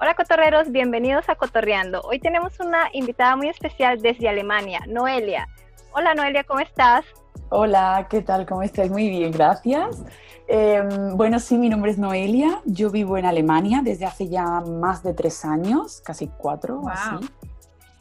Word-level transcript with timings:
Hola 0.00 0.14
cotorreros, 0.14 0.70
bienvenidos 0.70 1.28
a 1.28 1.34
Cotorreando. 1.34 2.00
Hoy 2.02 2.20
tenemos 2.20 2.60
una 2.60 2.88
invitada 2.92 3.34
muy 3.34 3.48
especial 3.48 4.00
desde 4.00 4.28
Alemania, 4.28 4.80
Noelia. 4.86 5.48
Hola 5.92 6.14
Noelia, 6.14 6.44
¿cómo 6.44 6.60
estás? 6.60 7.04
Hola, 7.48 8.06
¿qué 8.08 8.22
tal? 8.22 8.46
¿Cómo 8.46 8.62
estás? 8.62 8.88
Muy 8.90 9.08
bien, 9.08 9.32
gracias. 9.32 10.04
Em, 10.46 11.16
bueno, 11.16 11.40
sí, 11.40 11.58
mi 11.58 11.68
nombre 11.68 11.90
es 11.90 11.98
Noelia. 11.98 12.62
Yo 12.64 12.90
vivo 12.90 13.18
en 13.18 13.26
Alemania 13.26 13.80
desde 13.82 14.04
hace 14.04 14.28
ya 14.28 14.60
más 14.60 15.02
de 15.02 15.14
tres 15.14 15.44
años, 15.44 16.00
casi 16.04 16.28
cuatro 16.28 16.82
así. 16.88 17.28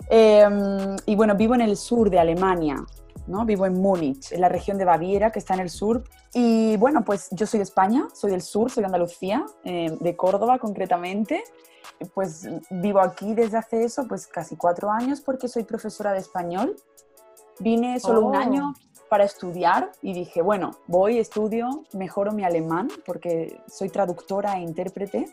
Em, 0.07 0.97
y 1.07 1.15
bueno, 1.15 1.33
vivo 1.33 1.55
en 1.55 1.61
el 1.61 1.75
sur 1.77 2.11
de 2.11 2.19
Alemania, 2.19 2.75
¿no? 3.25 3.43
Vivo 3.43 3.65
en 3.65 3.73
Múnich, 3.73 4.31
en 4.33 4.41
la 4.41 4.49
región 4.49 4.77
de 4.77 4.85
Baviera, 4.85 5.31
que 5.31 5.39
está 5.39 5.55
en 5.55 5.61
el 5.61 5.71
sur. 5.71 6.03
Y 6.31 6.77
bueno, 6.77 7.03
pues 7.03 7.29
yo 7.31 7.47
soy 7.47 7.57
de 7.57 7.63
España, 7.63 8.05
soy 8.13 8.29
del 8.29 8.43
sur, 8.43 8.69
soy 8.69 8.81
de 8.81 8.85
Andalucía, 8.85 9.43
em, 9.63 9.97
de 9.97 10.15
Córdoba 10.15 10.59
concretamente. 10.59 11.43
Pues 12.13 12.47
vivo 12.69 12.99
aquí 12.99 13.33
desde 13.33 13.57
hace 13.57 13.83
eso, 13.83 14.07
pues 14.07 14.27
casi 14.27 14.55
cuatro 14.55 14.91
años, 14.91 15.21
porque 15.21 15.47
soy 15.47 15.63
profesora 15.63 16.11
de 16.13 16.19
español. 16.19 16.75
Vine 17.59 17.99
solo 17.99 18.21
un 18.21 18.35
Oh. 18.35 18.39
año 18.39 18.73
para 19.09 19.23
estudiar 19.23 19.91
y 20.01 20.13
dije, 20.13 20.41
bueno, 20.41 20.71
voy, 20.85 21.17
estudio, 21.17 21.83
mejoro 21.93 22.31
mi 22.33 22.43
alemán 22.43 22.87
porque 23.05 23.59
soy 23.67 23.89
traductora 23.89 24.57
e 24.57 24.61
intérprete 24.61 25.25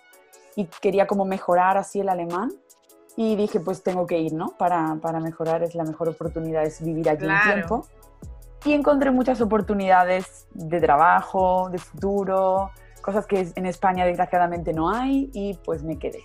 y 0.56 0.66
quería 0.80 1.06
como 1.06 1.24
mejorar 1.24 1.76
así 1.76 2.00
el 2.00 2.08
alemán 2.08 2.50
y 3.16 3.36
dije, 3.36 3.60
pues 3.60 3.82
tengo 3.82 4.06
que 4.06 4.18
ir, 4.18 4.32
¿no? 4.32 4.56
Para, 4.56 4.96
para 5.02 5.20
mejorar 5.20 5.62
es 5.64 5.74
la 5.74 5.84
mejor 5.84 6.08
oportunidad, 6.08 6.62
es 6.64 6.82
vivir 6.82 7.08
allí 7.10 7.26
Claro. 7.26 7.40
un 7.46 7.52
tiempo. 7.52 7.86
Y 8.64 8.72
encontré 8.72 9.10
muchas 9.10 9.40
oportunidades 9.42 10.46
de 10.54 10.80
trabajo, 10.80 11.68
de 11.70 11.78
futuro, 11.78 12.70
cosas 13.02 13.26
que 13.26 13.52
en 13.54 13.66
España 13.66 14.06
desgraciadamente 14.06 14.72
no 14.72 14.88
hay 14.88 15.30
y 15.34 15.54
pues 15.64 15.82
me 15.82 15.98
quedé. 15.98 16.24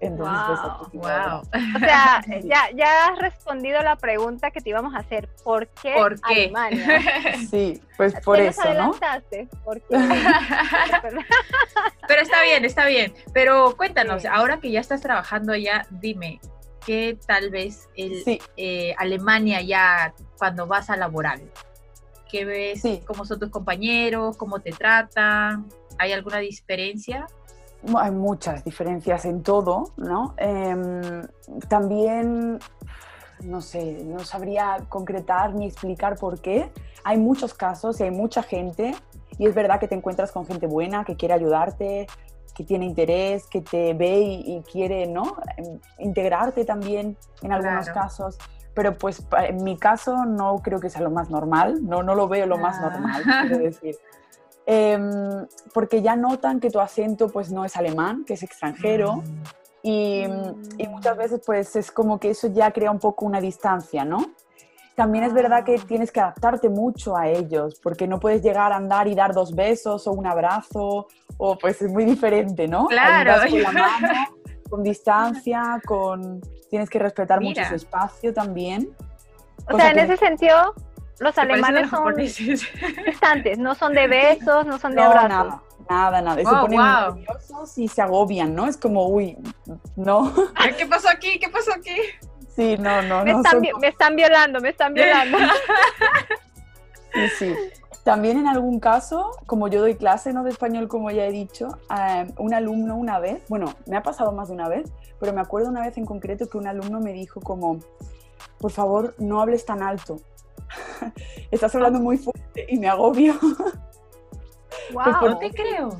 Entonces, 0.00 0.58
pues, 0.60 0.60
Wow, 0.60 0.82
estoy 0.82 1.00
Wow. 1.00 1.40
O 1.76 1.78
sea, 1.80 2.22
ya, 2.44 2.70
ya 2.74 3.06
has 3.06 3.18
respondido 3.18 3.82
la 3.82 3.96
pregunta 3.96 4.50
que 4.50 4.60
te 4.60 4.70
íbamos 4.70 4.94
a 4.94 4.98
hacer. 4.98 5.28
¿Por 5.42 5.66
qué, 5.68 5.94
¿Por 5.94 6.20
qué? 6.20 6.44
Alemania? 6.44 7.02
Sí, 7.50 7.82
pues 7.96 8.14
por 8.20 8.36
¿Te 8.36 8.46
nos 8.46 8.58
eso, 8.58 8.74
¿no? 8.74 8.92
¿Por 9.64 9.80
qué? 9.82 9.96
Pero 12.06 12.22
está 12.22 12.42
bien, 12.42 12.64
está 12.64 12.86
bien. 12.86 13.12
Pero 13.32 13.76
cuéntanos, 13.76 14.22
Sí. 14.22 14.28
ahora 14.30 14.58
que 14.60 14.70
ya 14.70 14.80
estás 14.80 15.00
trabajando 15.00 15.52
allá, 15.52 15.86
dime, 15.90 16.40
¿qué 16.86 17.18
tal 17.26 17.50
vez 17.50 17.88
el, 17.96 18.22
Sí, 18.24 18.40
eh, 18.56 18.94
Alemania 18.98 19.60
ya 19.62 20.14
cuando 20.38 20.66
vas 20.66 20.90
a 20.90 20.96
laboral? 20.96 21.42
¿Qué 22.30 22.44
ves? 22.44 22.82
Sí. 22.82 23.02
¿Cómo 23.06 23.24
son 23.24 23.40
tus 23.40 23.50
compañeros? 23.50 24.36
¿Cómo 24.36 24.60
te 24.60 24.70
tratan? 24.70 25.66
¿Hay 25.98 26.12
alguna 26.12 26.38
diferencia? 26.38 27.26
Hay 27.96 28.10
muchas 28.10 28.64
diferencias 28.64 29.24
en 29.24 29.42
todo, 29.42 29.92
¿no? 29.96 30.34
Em, 30.36 31.22
también, 31.68 32.58
no 33.44 33.60
sé, 33.60 34.02
no 34.04 34.18
sabría 34.20 34.78
concretar 34.88 35.54
ni 35.54 35.66
explicar 35.66 36.16
por 36.16 36.40
qué. 36.40 36.70
Hay 37.04 37.18
muchos 37.18 37.54
casos 37.54 38.00
y 38.00 38.02
hay 38.02 38.10
mucha 38.10 38.42
gente 38.42 38.94
y 39.38 39.46
es 39.46 39.54
verdad 39.54 39.78
que 39.78 39.86
te 39.88 39.94
encuentras 39.94 40.32
con 40.32 40.44
gente 40.46 40.66
buena 40.66 41.04
que 41.04 41.16
quiere 41.16 41.34
ayudarte, 41.34 42.08
que 42.54 42.64
tiene 42.64 42.84
interés, 42.84 43.46
que 43.46 43.60
te 43.60 43.94
ve 43.94 44.18
y, 44.18 44.56
y 44.56 44.62
quiere, 44.62 45.06
¿no? 45.06 45.36
Em, 45.56 45.78
Integrarte 45.98 46.64
también 46.64 47.16
en 47.42 47.52
algunos 47.52 47.84
Claro. 47.88 48.00
casos. 48.00 48.38
Pero 48.74 48.96
pues 48.98 49.24
en 49.48 49.62
mi 49.64 49.76
caso 49.76 50.24
no 50.24 50.58
creo 50.58 50.78
que 50.80 50.90
sea 50.90 51.00
lo 51.02 51.10
más 51.10 51.30
normal, 51.30 51.78
no, 51.84 52.02
no 52.02 52.14
lo 52.14 52.28
veo 52.28 52.46
lo 52.46 52.58
más 52.58 52.76
Ah. 52.78 52.90
normal, 52.90 53.22
quiero 53.42 53.58
decir. 53.58 53.96
Em, 54.70 55.46
porque 55.72 56.02
ya 56.02 56.14
notan 56.14 56.60
que 56.60 56.68
tu 56.70 56.78
acento 56.78 57.28
pues 57.30 57.50
no 57.50 57.64
es 57.64 57.74
alemán, 57.74 58.24
que 58.26 58.34
es 58.34 58.42
extranjero 58.42 59.22
Mm, 59.24 59.42
y, 59.82 60.24
y 60.76 60.86
muchas 60.88 61.16
veces 61.16 61.40
pues 61.46 61.74
es 61.76 61.90
como 61.90 62.18
que 62.20 62.30
eso 62.30 62.48
ya 62.48 62.70
crea 62.70 62.90
un 62.90 62.98
poco 62.98 63.24
una 63.24 63.40
distancia, 63.40 64.04
¿no? 64.04 64.18
También 64.94 65.24
es 65.24 65.32
verdad 65.32 65.64
que 65.64 65.76
Ah. 65.76 65.84
tienes 65.88 66.12
que 66.12 66.20
adaptarte 66.20 66.68
mucho 66.68 67.16
a 67.16 67.28
ellos, 67.28 67.80
porque 67.82 68.06
no 68.06 68.20
puedes 68.20 68.42
llegar 68.42 68.72
a 68.72 68.76
andar 68.76 69.06
y 69.08 69.14
dar 69.14 69.32
dos 69.32 69.54
besos 69.54 70.06
o 70.06 70.12
un 70.12 70.26
abrazo, 70.26 71.06
o 71.38 71.56
pues 71.56 71.80
es 71.80 71.90
muy 71.90 72.04
diferente, 72.04 72.68
¿no? 72.68 72.88
Claro. 72.88 73.48
Con 73.48 73.62
la 73.62 73.72
mano, 73.72 74.08
con 74.68 74.82
distancia, 74.82 75.80
con... 75.86 76.42
Tienes 76.68 76.90
que 76.90 76.98
respetar 76.98 77.40
mucho 77.40 77.60
Mira. 77.60 77.68
su 77.70 77.76
espacio 77.76 78.34
también. 78.34 78.90
O 79.72 79.76
sea, 79.78 79.90
en 79.92 79.96
que- 79.96 80.02
ese 80.02 80.16
sentido, 80.18 80.74
los 81.20 81.34
¿te 81.34 81.40
parecen 81.40 81.64
alemanes 81.64 81.90
son 81.90 82.14
distantes, 83.04 83.58
no 83.58 83.74
son 83.74 83.92
de 83.94 84.06
besos, 84.08 84.66
no 84.66 84.78
son 84.78 84.92
de 84.94 85.02
No, 85.02 85.08
abrazos. 85.08 85.28
nada, 85.30 85.62
nada, 85.88 86.20
nada. 86.22 86.36
Se 86.36 86.44
ponen 86.44 86.78
wow. 86.80 87.14
nerviosos 87.16 87.78
y 87.78 87.88
se 87.88 88.02
agobian, 88.02 88.54
¿no? 88.54 88.66
Es 88.66 88.76
como, 88.76 89.08
uy, 89.08 89.36
no. 89.96 90.32
¿Qué 90.78 90.86
pasó 90.86 91.08
aquí? 91.08 91.38
¿Qué 91.38 91.48
pasó 91.48 91.72
aquí? 91.74 91.96
Sí, 92.54 92.76
no, 92.78 93.02
no, 93.02 93.24
Me, 93.24 93.32
no. 93.32 93.38
están, 93.38 93.64
son 93.64 93.80
me 93.80 93.88
están 93.88 94.16
violando, 94.16 94.60
me 94.60 94.70
están 94.70 94.94
violando. 94.94 95.38
Sí, 97.14 97.28
sí. 97.38 97.54
También 98.04 98.38
en 98.38 98.46
algún 98.46 98.80
caso, 98.80 99.32
como 99.46 99.68
yo 99.68 99.80
doy 99.80 99.96
clase 99.96 100.32
¿no? 100.32 100.44
de 100.44 100.50
español, 100.50 100.88
como 100.88 101.10
ya 101.10 101.24
he 101.24 101.32
dicho, 101.32 101.68
un 102.38 102.54
alumno 102.54 102.96
una 102.96 103.18
vez, 103.18 103.42
bueno, 103.48 103.74
me 103.86 103.96
ha 103.96 104.02
pasado 104.02 104.30
más 104.32 104.48
de 104.48 104.54
una 104.54 104.68
vez, 104.68 104.90
pero 105.18 105.32
me 105.32 105.40
acuerdo 105.40 105.68
una 105.68 105.82
vez 105.82 105.96
en 105.98 106.04
concreto 106.06 106.48
que 106.48 106.58
un 106.58 106.66
alumno 106.66 107.00
me 107.00 107.12
dijo 107.12 107.40
como, 107.40 107.80
por 108.58 108.70
favor, 108.70 109.14
no 109.18 109.40
hables 109.40 109.64
tan 109.64 109.82
alto. 109.82 110.20
Estás 111.50 111.74
hablando 111.74 111.98
muy 112.00 112.18
fuerte 112.18 112.66
y 112.68 112.78
me 112.78 112.88
agobio. 112.88 113.34
wow. 114.92 115.04
por- 115.20 115.30
No 115.30 115.38
te 115.38 115.50
creo. 115.50 115.90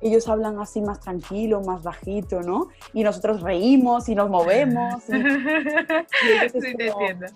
Ellos 0.00 0.28
hablan 0.28 0.58
así 0.60 0.82
más 0.82 1.00
tranquilo, 1.00 1.62
más 1.62 1.82
bajito, 1.82 2.42
¿no? 2.42 2.68
Y 2.92 3.02
nosotros 3.02 3.40
reímos 3.40 4.06
y 4.10 4.14
nos 4.14 4.28
movemos. 4.28 5.02
y- 5.08 5.12
es 6.44 6.52
Sí, 6.52 6.74
te 6.76 6.90
como- 6.90 7.06
entiendo. 7.08 7.26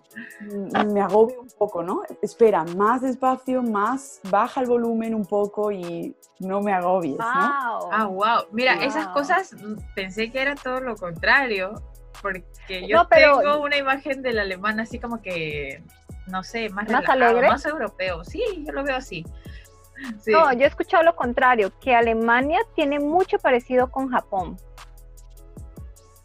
Mm, 0.40 0.92
me 0.92 1.00
agobio 1.00 1.40
un 1.40 1.48
poco, 1.56 1.82
¿no? 1.82 2.02
Espera, 2.20 2.64
más 2.76 3.00
despacio, 3.00 3.62
más 3.62 4.20
baja 4.30 4.60
el 4.60 4.66
volumen 4.66 5.14
un 5.14 5.24
poco 5.24 5.72
y 5.72 6.14
no 6.40 6.60
me 6.60 6.74
agobies, 6.74 7.16
¿no? 7.16 7.24
Wow. 7.24 7.88
Ah, 7.90 8.06
wow. 8.06 8.42
Mira, 8.52 8.74
esas 8.84 9.06
Wow. 9.06 9.14
cosas 9.14 9.54
mm, 9.54 9.74
pensé 9.94 10.30
que 10.30 10.42
era 10.42 10.54
todo 10.54 10.80
lo 10.80 10.94
contrario, 10.94 11.72
porque 12.20 12.86
yo 12.86 12.98
No, 12.98 13.08
pero- 13.08 13.38
tengo 13.38 13.62
una 13.62 13.78
imagen 13.78 14.20
del 14.20 14.38
alemán 14.40 14.78
así 14.78 14.98
como 14.98 15.22
que, 15.22 15.82
no 16.30 16.42
sé, 16.42 16.68
más, 16.70 16.88
¿Más 16.88 17.02
relajado, 17.02 17.24
alegre? 17.30 17.48
más 17.48 17.64
europeo. 17.66 18.24
Sí, 18.24 18.42
yo 18.66 18.72
lo 18.72 18.84
veo 18.84 18.96
así. 18.96 19.24
Sí. 20.20 20.30
No, 20.30 20.52
yo 20.52 20.60
he 20.60 20.66
escuchado 20.68 21.02
lo 21.02 21.16
contrario, 21.16 21.72
que 21.80 21.92
Alemania 21.92 22.60
tiene 22.76 23.00
mucho 23.00 23.36
parecido 23.40 23.90
con 23.90 24.08
Japón. 24.10 24.56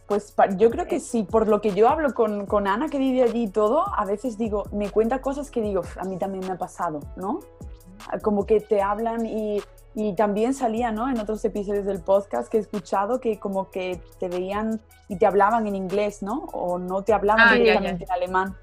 Pues 0.06 0.36
yo 0.58 0.70
creo 0.70 0.86
que 0.86 1.00
sí, 1.00 1.24
por 1.24 1.48
lo 1.48 1.60
que 1.60 1.74
yo 1.74 1.90
hablo 1.90 2.14
con, 2.14 2.46
con 2.46 2.68
Ana 2.68 2.88
que 2.90 3.00
vive 3.00 3.24
allí 3.24 3.46
y 3.46 3.48
todo, 3.48 3.84
a 3.98 4.06
veces 4.06 4.38
digo, 4.38 4.66
me 4.72 4.92
cuenta 4.92 5.22
cosas 5.22 5.50
que 5.50 5.60
digo, 5.62 5.80
"Uf, 5.82 5.98
a 5.98 6.04
mí 6.04 6.18
también 6.18 6.46
me 6.46 6.52
ha 6.54 6.58
pasado, 6.58 7.00
¿no? 7.16 7.40
Ah, 8.10 8.20
Como 8.20 8.46
que 8.46 8.60
te 8.60 8.82
hablan 8.82 9.26
y, 9.26 9.60
y 9.96 10.14
también 10.14 10.54
salía, 10.54 10.92
¿no? 10.92 11.10
En 11.10 11.20
otros 11.20 11.44
episodios 11.44 11.86
del 11.86 12.02
podcast 12.02 12.50
que 12.52 12.58
he 12.58 12.62
escuchado 12.62 13.20
que 13.20 13.40
como 13.40 13.72
que 13.72 14.00
te 14.20 14.28
veían 14.30 14.82
y 15.08 15.16
te 15.18 15.26
hablaban 15.26 15.66
en 15.66 15.76
inglés, 15.76 16.22
¿no? 16.22 16.44
O 16.54 16.78
no 16.78 17.02
te 17.02 17.14
hablaban 17.14 17.42
Ah, 17.48 17.52
ya, 17.54 17.58
ya. 17.58 17.64
directamente 17.64 18.04
en 18.04 18.12
alemán. 18.12 18.56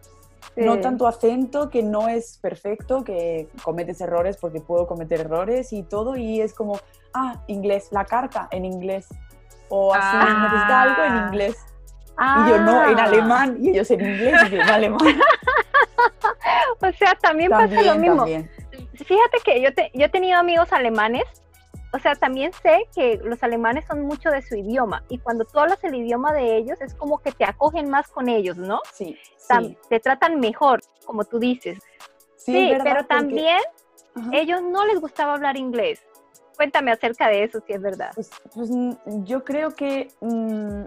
Sí. 0.55 0.63
Notan 0.63 0.99
tu 0.99 1.07
acento, 1.07 1.71
que 1.71 1.83
no 1.83 2.09
es 2.09 2.39
perfecto, 2.39 3.05
que 3.05 3.49
cometes 3.63 4.01
errores 4.01 4.37
porque 4.37 4.61
puedo 4.61 4.87
cometer 4.87 5.21
errores 5.21 5.73
y 5.73 5.83
todo, 5.83 6.17
y 6.17 6.41
es 6.41 6.55
como, 6.55 6.79
ah, 7.15 7.43
inglés, 7.47 7.89
la 7.93 8.05
carta 8.05 8.49
en 8.51 8.65
inglés. 8.65 9.07
O 9.69 9.95
así, 9.95 10.05
Ah. 10.21 10.49
necesita 10.51 10.83
algo 10.83 11.03
en 11.05 11.27
inglés. 11.29 11.57
Ah, 12.17 12.45
Y 12.47 12.51
yo 12.51 12.59
no, 12.61 12.91
en 12.91 12.99
alemán, 12.99 13.57
y 13.61 13.71
ellos 13.71 13.91
en 13.93 14.01
inglés, 14.01 14.35
y 14.47 14.51
yo 14.51 14.63
en 14.63 14.69
alemán. 14.71 14.99
O 16.83 16.93
sea, 16.93 17.15
también, 17.21 17.51
pasa 17.51 17.83
lo 17.83 17.95
mismo. 17.97 18.17
también. 18.17 18.51
Fíjate 18.95 19.39
que 19.45 19.61
yo, 19.61 19.73
te- 19.75 19.91
yo 19.95 20.07
he 20.07 20.09
tenido 20.09 20.39
amigos 20.39 20.73
alemanes, 20.73 21.25
o 21.93 21.99
sea, 21.99 22.15
también 22.15 22.53
sé 22.63 22.87
que 22.95 23.19
los 23.23 23.43
alemanes 23.43 23.85
son 23.87 24.03
mucho 24.03 24.31
de 24.31 24.43
su 24.43 24.55
idioma 24.57 25.03
y 25.09 25.19
cuando 25.19 25.45
tú 25.45 25.59
hablas 25.59 25.83
el 25.85 25.95
idioma 25.95 26.33
de 26.33 26.57
ellos 26.57 26.81
es 26.81 26.95
como 26.95 27.19
que 27.19 27.33
te 27.33 27.45
acogen 27.45 27.91
más 27.91 28.09
con 28.09 28.29
ellos, 28.29 28.57
¿no? 28.57 28.81
Sí, 28.93 29.17
sí. 29.37 29.77
Te 29.89 29.99
tratan 30.01 30.39
mejor, 30.41 30.81
como 31.05 31.25
tú 31.25 31.39
dices. 31.39 31.79
Sí, 32.37 32.53
Sí, 32.53 32.71
verdad, 32.71 32.85
pero 32.85 32.97
porque- 33.01 33.15
también 33.15 33.59
Ajá. 34.15 34.31
ellos 34.33 34.63
no 34.63 34.87
les 34.87 35.01
gustaba 35.01 35.35
hablar 35.35 35.57
inglés. 35.57 36.01
Cuéntame 36.57 36.93
acerca 36.93 37.29
de 37.29 37.45
eso, 37.45 37.61
si 37.67 37.73
es 37.73 37.81
verdad. 37.81 38.11
Pues, 38.15 38.31
pues, 38.55 38.71
mm, 38.71 39.25
yo 39.25 39.45
creo 39.45 39.71
que, 39.71 40.09
mm, 40.21 40.85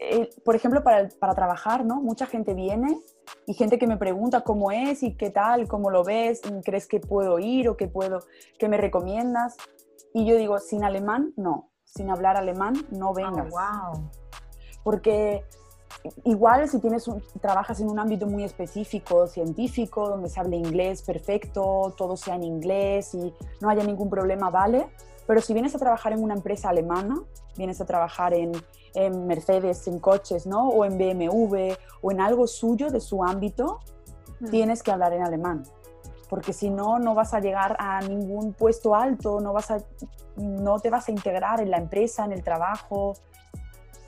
eh, 0.00 0.30
por 0.44 0.54
ejemplo, 0.54 0.82
para, 0.84 1.08
para 1.18 1.34
trabajar, 1.34 1.84
¿no? 1.84 1.96
Mucha 1.96 2.26
gente 2.26 2.52
viene 2.52 2.98
y 3.46 3.54
gente 3.54 3.78
que 3.78 3.86
me 3.86 3.96
pregunta 3.96 4.42
cómo 4.42 4.70
es 4.70 5.02
y 5.02 5.14
qué 5.16 5.30
tal, 5.30 5.66
cómo 5.66 5.90
lo 5.90 6.04
ves, 6.04 6.42
mm, 6.44 6.60
crees 6.60 6.86
que 6.86 7.00
puedo 7.00 7.38
ir 7.38 7.68
o 7.70 7.76
que 7.76 7.88
puedo, 7.88 8.20
que 8.58 8.68
me 8.68 8.76
recomiendas. 8.76 9.56
Y 10.16 10.24
yo 10.26 10.36
digo, 10.36 10.58
sin 10.60 10.84
alemán, 10.84 11.34
no. 11.36 11.70
Sin 11.84 12.08
hablar 12.08 12.36
alemán, 12.36 12.74
no 12.90 13.12
vengas. 13.12 13.50
wow. 13.50 14.08
Porque 14.84 15.44
igual 16.24 16.68
si 16.68 16.78
tienes 16.78 17.08
un- 17.08 17.22
trabajas 17.40 17.80
en 17.80 17.88
un 17.90 17.98
ámbito 17.98 18.26
muy 18.26 18.44
específico, 18.44 19.26
científico, 19.26 20.08
donde 20.08 20.28
se 20.28 20.38
hable 20.38 20.56
inglés 20.56 21.02
perfecto, 21.02 21.92
todo 21.96 22.16
sea 22.16 22.36
en 22.36 22.44
inglés 22.44 23.14
y 23.14 23.34
no 23.60 23.68
haya 23.70 23.82
ningún 23.84 24.08
problema, 24.08 24.50
vale. 24.50 24.88
Pero 25.26 25.40
si 25.40 25.52
vienes 25.52 25.74
a 25.74 25.78
trabajar 25.78 26.12
en 26.12 26.22
una 26.22 26.34
empresa 26.34 26.68
alemana, 26.68 27.16
vienes 27.56 27.80
a 27.80 27.84
trabajar 27.86 28.34
en, 28.34 28.52
en 28.94 29.26
Mercedes, 29.26 29.86
en 29.88 29.98
coches, 29.98 30.46
¿no? 30.46 30.68
O 30.68 30.84
en 30.84 30.96
BMW, 30.96 31.74
o 32.02 32.12
en 32.12 32.20
algo 32.20 32.46
suyo 32.46 32.90
de 32.90 33.00
su 33.00 33.24
ámbito, 33.24 33.80
Mm. 34.40 34.50
tienes 34.50 34.82
que 34.82 34.90
hablar 34.92 35.12
en 35.12 35.22
alemán. 35.22 35.62
Porque 36.34 36.52
si 36.52 36.68
no, 36.68 36.98
no 36.98 37.14
vas 37.14 37.32
a 37.32 37.38
llegar 37.38 37.76
a 37.78 38.00
ningún 38.00 38.54
puesto 38.54 38.96
alto, 38.96 39.38
no, 39.40 39.52
vas 39.52 39.70
a, 39.70 39.78
no 40.34 40.80
te 40.80 40.90
vas 40.90 41.06
a 41.06 41.12
integrar 41.12 41.60
en 41.60 41.70
la 41.70 41.76
empresa, 41.76 42.24
en 42.24 42.32
el 42.32 42.42
trabajo. 42.42 43.14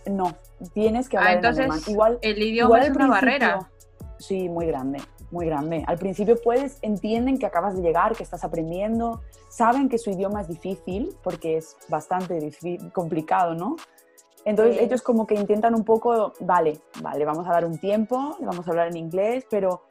No, 0.07 0.35
tienes 0.75 1.09
que 1.09 1.19
Ah, 1.19 1.21
hablar 1.21 1.35
entonces 1.37 1.65
en 1.67 1.71
alemán. 1.71 1.85
Igual, 1.87 2.19
el 2.23 2.43
idioma 2.43 2.67
igual 2.67 2.83
es 2.83 2.97
una 2.97 3.07
barrera. 3.07 3.71
Sí, 4.19 4.49
muy 4.49 4.67
grande, 4.67 5.01
muy 5.31 5.47
grande. 5.47 5.85
Al 5.87 5.99
principio 5.99 6.35
puedes, 6.43 6.79
entienden 6.83 7.39
que 7.39 7.47
acabas 7.47 7.77
de 7.77 7.83
llegar, 7.83 8.17
que 8.17 8.25
estás 8.25 8.43
aprendiendo, 8.43 9.21
saben 9.49 9.89
que 9.89 9.97
su 9.99 10.11
idioma 10.11 10.41
es 10.41 10.49
difícil, 10.49 11.17
porque 11.23 11.59
es 11.59 11.77
bastante 11.89 12.41
difí- 12.41 12.91
complicado, 12.91 13.55
¿no? 13.55 13.77
Entonces 14.45 14.79
Sí. 14.79 14.83
ellos 14.83 15.01
como 15.01 15.29
que 15.29 15.37
intentan 15.37 15.77
un 15.77 15.85
poco, 15.85 16.33
vale, 16.41 16.81
vale, 17.01 17.25
vamos 17.25 17.47
a 17.47 17.53
dar 17.53 17.65
un 17.65 17.79
tiempo, 17.79 18.37
vamos 18.41 18.67
a 18.67 18.71
hablar 18.73 18.89
en 18.89 18.97
inglés, 18.97 19.47
pero 19.49 19.83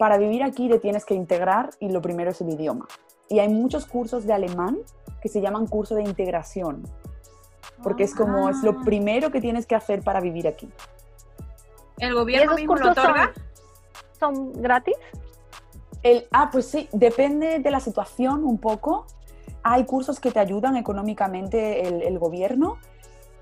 para 0.00 0.16
vivir 0.16 0.42
aquí 0.42 0.66
te 0.70 0.78
tienes 0.78 1.04
que 1.04 1.12
integrar 1.12 1.68
y 1.78 1.90
lo 1.90 2.00
primero 2.00 2.30
es 2.30 2.40
el 2.40 2.48
idioma. 2.48 2.88
Y 3.28 3.38
hay 3.38 3.50
muchos 3.50 3.84
cursos 3.84 4.24
de 4.24 4.32
alemán 4.32 4.78
que 5.20 5.28
se 5.28 5.42
llaman 5.42 5.66
curso 5.66 5.94
de 5.94 6.02
integración, 6.02 6.84
porque 7.82 8.04
es 8.04 8.14
como, 8.14 8.48
es 8.48 8.62
lo 8.62 8.70
Ah. 8.70 8.82
primero 8.82 9.30
que 9.30 9.42
tienes 9.42 9.66
que 9.66 9.74
hacer 9.74 10.02
para 10.02 10.20
vivir 10.22 10.48
aquí. 10.48 10.70
¿El 11.98 12.12
¿Y 12.12 12.14
gobierno 12.14 12.52
esos 12.52 12.56
mismo 12.60 12.76
lo 12.76 12.80
cursos 12.80 12.96
son, 12.96 13.04
otorga? 13.10 13.32
son 14.18 14.52
gratis? 14.54 14.94
El, 16.02 16.26
ah, 16.32 16.48
pues 16.50 16.64
sí, 16.64 16.88
depende 16.92 17.58
de 17.58 17.70
la 17.70 17.80
situación 17.80 18.42
un 18.42 18.56
poco. 18.56 19.04
Hay 19.62 19.84
cursos 19.84 20.18
que 20.18 20.30
te 20.30 20.38
ayudan 20.40 20.78
económicamente 20.78 21.86
el, 21.86 22.00
el 22.00 22.18
gobierno. 22.18 22.78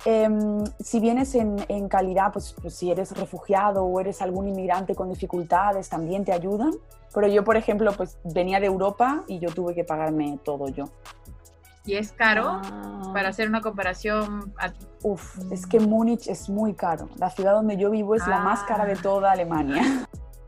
Em, 0.05 0.65
si 0.81 1.01
vienes 1.01 1.35
en, 1.35 1.57
en 1.69 1.89
calidad, 1.89 2.33
pues, 2.33 2.55
pues 2.61 2.75
si 2.75 2.91
eres 2.91 3.17
refugiado 3.17 3.85
o 3.85 4.01
eres 4.01 4.23
algún 4.23 4.49
inmigrante 4.49 4.95
con 4.95 5.09
dificultades, 5.09 5.89
también 5.89 6.25
te 6.25 6.33
ayudan. 6.33 6.73
Pero 7.15 7.27
yo, 7.27 7.43
por 7.45 7.57
ejemplo, 7.57 7.93
pues 7.93 8.19
venía 8.25 8.61
de 8.61 8.67
Europa 8.67 9.25
y 9.27 9.39
yo 9.39 9.51
tuve 9.51 9.75
que 9.75 9.85
pagarme 9.85 10.39
todo 10.45 10.69
yo. 10.69 10.85
Y 11.85 11.95
es 11.97 12.13
caro 12.13 12.61
Ah. 12.65 13.11
para 13.15 13.31
hacer 13.31 13.49
una 13.49 13.61
comparación. 13.63 14.53
a- 14.59 14.73
Uf, 15.03 15.39
es 15.51 15.67
que 15.67 15.81
Múnich 15.81 16.29
es 16.29 16.49
muy 16.51 16.75
caro. 16.75 17.09
La 17.17 17.31
ciudad 17.31 17.53
donde 17.55 17.77
yo 17.77 17.91
vivo 17.91 18.15
es 18.15 18.27
la 18.27 18.41
más 18.41 18.63
cara 18.65 18.85
de 18.85 18.93
Ah. 18.93 18.99
toda 19.03 19.33
Alemania. 19.33 19.83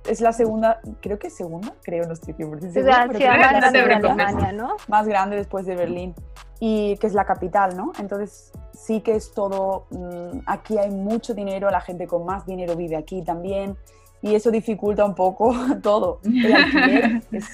Es 0.06 0.20
la 0.20 0.32
segunda, 0.32 0.80
creo 1.00 1.18
que 1.18 1.26
es 1.28 1.36
segunda, 1.36 1.74
creo, 1.82 2.06
no 2.06 2.14
estoy 2.14 2.34
100% 2.34 2.66
Es 2.68 2.72
segura, 2.74 3.06
la 3.06 3.12
ciudad 3.14 3.36
más 3.38 3.52
grande 3.52 3.78
de. 3.82 3.94
Alemania, 3.94 4.52
¿no? 4.52 4.76
más 4.88 5.06
grande 5.06 5.36
después 5.36 5.66
de 5.66 5.76
Berlín 5.76 6.14
y 6.60 6.96
que 6.98 7.06
es 7.06 7.14
la 7.14 7.24
capital, 7.24 7.76
¿no? 7.76 7.92
Entonces 7.98 8.52
sí 8.72 9.00
que 9.00 9.16
es 9.16 9.32
todo, 9.32 9.86
mm, 9.90 10.40
aquí 10.46 10.78
hay 10.78 10.90
mucho 10.90 11.34
dinero, 11.34 11.70
la 11.70 11.80
gente 11.80 12.06
con 12.06 12.24
más 12.24 12.46
dinero 12.46 12.76
vive 12.76 12.96
aquí 12.96 13.22
también 13.22 13.76
y 14.22 14.34
eso 14.34 14.50
dificulta 14.50 15.04
un 15.04 15.14
poco 15.14 15.52
todo. 15.82 16.20
El 16.24 16.54
alquiler 16.54 17.22
es, 17.32 17.46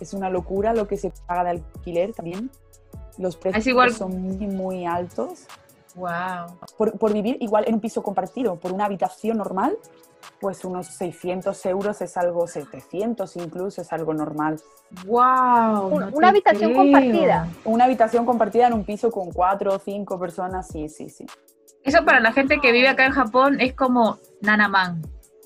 es 0.00 0.12
una 0.14 0.28
locura 0.30 0.74
lo 0.74 0.86
que 0.86 0.96
se 0.98 1.10
paga 1.26 1.44
de 1.44 1.50
alquiler 1.50 2.12
también. 2.12 2.50
Los 3.18 3.36
precios 3.36 3.66
igual- 3.66 3.92
son 3.94 4.20
muy, 4.20 4.46
muy 4.46 4.84
altos. 4.86 5.46
Wow. 5.94 6.58
Por, 6.76 6.98
por 6.98 7.14
vivir 7.14 7.38
igual 7.40 7.64
en 7.66 7.74
un 7.74 7.80
piso 7.80 8.02
compartido, 8.02 8.56
por 8.56 8.70
una 8.70 8.84
habitación 8.84 9.38
normal, 9.38 9.78
pues 10.40 10.64
unos 10.64 10.86
600 10.88 11.64
euros 11.66 12.00
es 12.02 12.16
algo, 12.16 12.46
700 12.46 13.36
incluso 13.36 13.80
es 13.82 13.92
algo 13.92 14.14
normal. 14.14 14.60
Wow. 15.06 15.86
Un- 15.88 16.14
una 16.14 16.28
habitación 16.28 16.74
compartida. 16.74 17.48
Una 17.64 17.84
habitación 17.84 18.24
compartida 18.26 18.66
en 18.68 18.72
un 18.74 18.84
piso 18.84 19.10
con 19.10 19.30
cuatro 19.32 19.74
o 19.74 19.78
cinco 19.78 20.18
personas, 20.18 20.68
sí, 20.68 20.88
sí, 20.88 21.08
sí. 21.08 21.26
Eso 21.82 22.04
para 22.04 22.20
la 22.20 22.32
gente 22.32 22.58
que 22.60 22.72
vive 22.72 22.88
acá 22.88 23.06
en 23.06 23.12
Japón 23.12 23.60
es 23.60 23.74
como 23.74 24.18
Nanaman. 24.42 25.02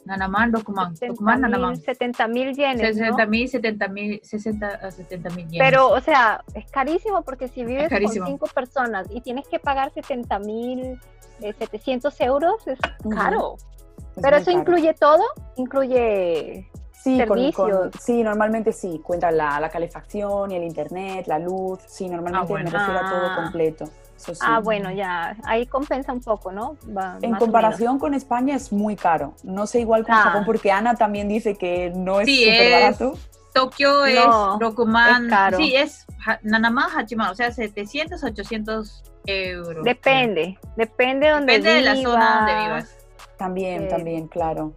Nanaman, 0.07 0.51
Dokuman. 0.51 0.95
Dokuman, 0.95 1.43
Nanaman. 1.43 1.77
70 1.77 2.27
mil 2.29 2.55
yenes, 2.55 2.97
¿no? 2.97 3.05
60 3.05 3.27
mil, 3.27 3.49
70 3.49 3.89
mil, 3.89 4.21
60 4.25 4.67
a 4.67 4.91
70 4.91 5.31
mil 5.31 5.47
yenes. 5.49 5.59
Pero, 5.69 5.89
o 5.91 6.01
sea, 6.01 6.43
es 6.55 6.71
carísimo 6.71 7.23
porque 7.23 7.49
si 7.49 7.65
vives 7.65 7.91
con 7.91 8.27
cinco 8.27 8.47
personas 8.47 9.07
y 9.11 9.21
tienes 9.21 9.47
que 9.47 9.59
pagar 9.59 9.93
70 9.93 10.39
mil, 10.39 10.99
eh, 11.43 11.53
700 11.59 12.19
euros, 12.23 12.67
es 12.67 12.79
caro. 13.15 13.57
Es 14.17 14.23
Pero 14.23 14.37
eso 14.37 14.47
caro. 14.47 14.59
incluye 14.59 14.95
todo, 14.95 15.23
incluye... 15.57 16.69
sí, 16.93 17.19
con- 17.27 17.29
con- 17.53 17.71
servicios. 17.71 17.91
sí, 18.05 18.23
normalmente 18.23 18.73
sí, 18.73 19.01
cuentan 19.05 19.37
la, 19.37 19.59
la 19.61 19.69
calefacción 19.71 20.51
y 20.53 20.57
el 20.57 20.65
internet, 20.65 21.27
la 21.27 21.39
luz, 21.39 21.79
sí, 21.87 22.09
normalmente 22.09 22.45
Ah, 22.45 22.49
bueno. 22.49 22.71
me 22.71 22.79
refiero 22.79 23.01
a 23.07 23.11
todo 23.11 23.35
completo. 23.37 23.85
Eso 24.17 24.35
sí. 24.35 24.41
Ah, 24.45 24.61
bueno, 24.61 24.91
ya, 24.91 25.35
ahí 25.45 25.67
compensa 25.67 26.13
un 26.13 26.21
poco, 26.21 26.53
¿no? 26.53 26.77
Va- 26.95 27.17
En 27.23 27.31
más 27.31 27.41
comparación 27.41 27.99
con 27.99 28.13
España 28.13 28.55
es 28.55 28.71
muy 28.71 28.95
caro. 28.97 29.33
No 29.45 29.67
sé 29.67 29.81
igual 29.81 30.05
con 30.05 30.15
Ah. 30.15 30.23
Japón 30.25 30.43
porque 30.45 30.71
Ana 30.71 30.95
también 30.95 31.27
dice 31.29 31.57
que 31.57 31.91
no 31.97 32.21
es 32.21 32.27
Sí, 32.27 32.45
súper 32.45 32.61
es- 32.61 32.83
barato. 32.99 33.19
Tokio 33.55 34.05
es 34.05 34.15
No, 34.15 34.59
es 34.61 35.29
caro. 35.31 35.57
Sí, 35.57 35.75
es 35.75 36.05
ha- 36.27 36.39
Nanaman, 36.43 36.87
Hachiman. 36.97 37.31
O 37.31 37.35
sea, 37.35 37.51
700, 37.51 38.23
800 38.23 39.03
euros. 39.27 39.85
Depende, 39.85 40.59
depende 40.77 41.27
de 41.27 41.33
donde 41.33 41.53
Depende 41.55 41.75
de 41.77 41.81
la 41.83 41.97
zona 41.97 42.37
donde 42.37 42.63
vivas. 42.65 42.97
También, 43.41 43.85
Eh, 43.85 43.89
también, 43.89 44.29
claro. 44.29 44.75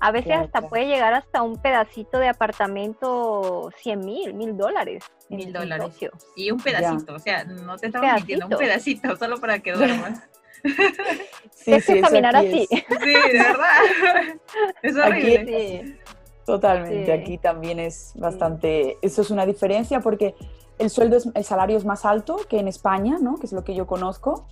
A 0.00 0.10
veces 0.10 0.28
Claro, 0.28 0.44
hasta 0.46 0.58
claro. 0.60 0.68
puede 0.70 0.86
llegar 0.86 1.12
hasta 1.12 1.42
un 1.42 1.60
pedacito 1.60 2.18
de 2.18 2.28
apartamento 2.28 3.70
100 3.82 4.00
mil, 4.00 4.32
mil 4.32 4.56
dólares. 4.56 5.04
Mil 5.28 5.52
dólares. 5.52 5.94
Y 6.34 6.50
un 6.50 6.58
pedacito. 6.58 7.14
O 7.14 7.18
sea, 7.18 7.44
no 7.44 7.76
te 7.76 7.88
estamos 7.88 8.10
mintiendo. 8.14 8.46
Un 8.46 8.56
pedacito, 8.56 9.14
solo 9.16 9.38
para 9.38 9.58
que 9.58 9.72
duermas. 9.72 10.18
Sí, 11.52 11.72
Es 11.74 11.86
que 11.86 11.98
eso 11.98 12.06
caminar 12.08 12.34
aquí 12.36 12.64
así. 12.64 12.68
es- 12.70 12.84
Sí, 13.00 13.12
de 13.32 13.38
verdad. 13.38 13.68
Es 14.82 14.96
horrible. 14.96 15.82
Sí. 15.84 15.96
Totalmente, 16.46 17.04
Sí. 17.04 17.10
aquí 17.12 17.38
también 17.38 17.78
es 17.78 18.12
bastante, 18.16 18.96
eso 19.02 19.20
es 19.22 19.30
una 19.30 19.44
diferencia 19.46 20.00
porque 20.00 20.34
el 20.78 20.88
sueldo, 20.90 21.18
es, 21.18 21.28
el 21.34 21.44
salario 21.44 21.76
es 21.76 21.84
más 21.84 22.04
alto 22.06 22.38
que 22.48 22.58
en 22.58 22.66
España, 22.68 23.18
¿no? 23.20 23.36
que 23.38 23.44
es 23.46 23.52
lo 23.52 23.62
que 23.62 23.74
yo 23.74 23.86
conozco, 23.86 24.48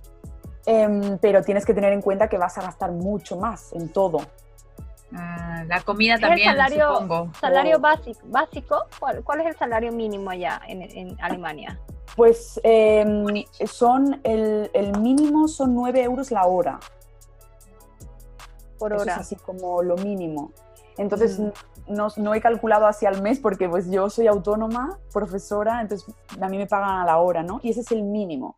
Em, 0.69 1.17
pero 1.17 1.41
tienes 1.43 1.65
que 1.65 1.73
tener 1.73 1.91
en 1.93 2.01
cuenta 2.01 2.27
que 2.29 2.37
vas 2.37 2.55
a 2.59 2.61
gastar 2.61 2.91
mucho 2.91 3.37
más 3.37 3.73
en 3.73 3.89
todo. 3.89 4.19
Ah, 5.15 5.63
la 5.67 5.81
comida 5.81 6.13
el 6.13 6.21
también, 6.21 6.47
salario- 6.47 6.93
supongo. 6.93 7.31
Salario 7.41 7.77
Oh. 7.77 7.79
básico, 7.79 8.19
básico 8.25 8.83
¿cuál, 8.99 9.23
cuál 9.23 9.41
es 9.41 9.47
el 9.47 9.55
salario 9.57 9.91
mínimo 9.91 10.29
allá 10.29 10.61
en, 10.67 10.83
en 10.83 11.17
Alemania? 11.19 11.79
Pues 12.15 12.59
em, 12.63 13.25
son, 13.65 14.19
el, 14.23 14.69
el 14.73 14.99
mínimo 14.99 15.47
son 15.47 15.73
9 15.73 16.03
euros 16.03 16.29
la 16.29 16.45
hora, 16.45 16.79
Por 18.77 18.93
eso 18.93 19.01
hora. 19.01 19.13
es 19.13 19.19
así 19.19 19.35
como 19.37 19.81
lo 19.81 19.95
mínimo. 19.97 20.51
Entonces 20.97 21.39
Mm. 21.39 21.49
no, 21.87 22.07
no 22.17 22.33
he 22.35 22.41
calculado 22.41 22.85
así 22.85 23.07
al 23.07 23.21
mes 23.23 23.39
porque 23.39 23.67
pues 23.67 23.89
yo 23.89 24.09
soy 24.11 24.27
autónoma, 24.27 24.99
profesora, 25.11 25.81
entonces 25.81 26.13
a 26.39 26.47
mí 26.47 26.57
me 26.57 26.67
pagan 26.67 26.99
a 26.99 27.05
la 27.05 27.17
hora, 27.17 27.41
¿no? 27.41 27.59
Y 27.63 27.71
ese 27.71 27.79
es 27.81 27.91
el 27.91 28.03
mínimo. 28.03 28.57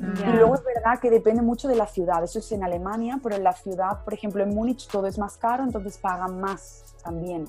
Mm. 0.00 0.14
Ya. 0.14 0.30
Y 0.30 0.32
luego 0.32 0.54
es 0.54 0.64
verdad 0.64 0.98
que 0.98 1.10
depende 1.10 1.42
mucho 1.42 1.68
de 1.68 1.76
la 1.76 1.86
ciudad. 1.86 2.24
Eso 2.24 2.38
es 2.38 2.50
en 2.52 2.64
Alemania, 2.64 3.20
pero 3.22 3.36
en 3.36 3.44
la 3.44 3.52
ciudad, 3.52 4.02
por 4.02 4.14
ejemplo, 4.14 4.42
en 4.42 4.54
Múnich 4.54 4.88
todo 4.88 5.06
es 5.06 5.18
más 5.18 5.36
caro, 5.36 5.62
entonces 5.62 5.98
pagan 5.98 6.40
más 6.40 6.96
también, 7.04 7.44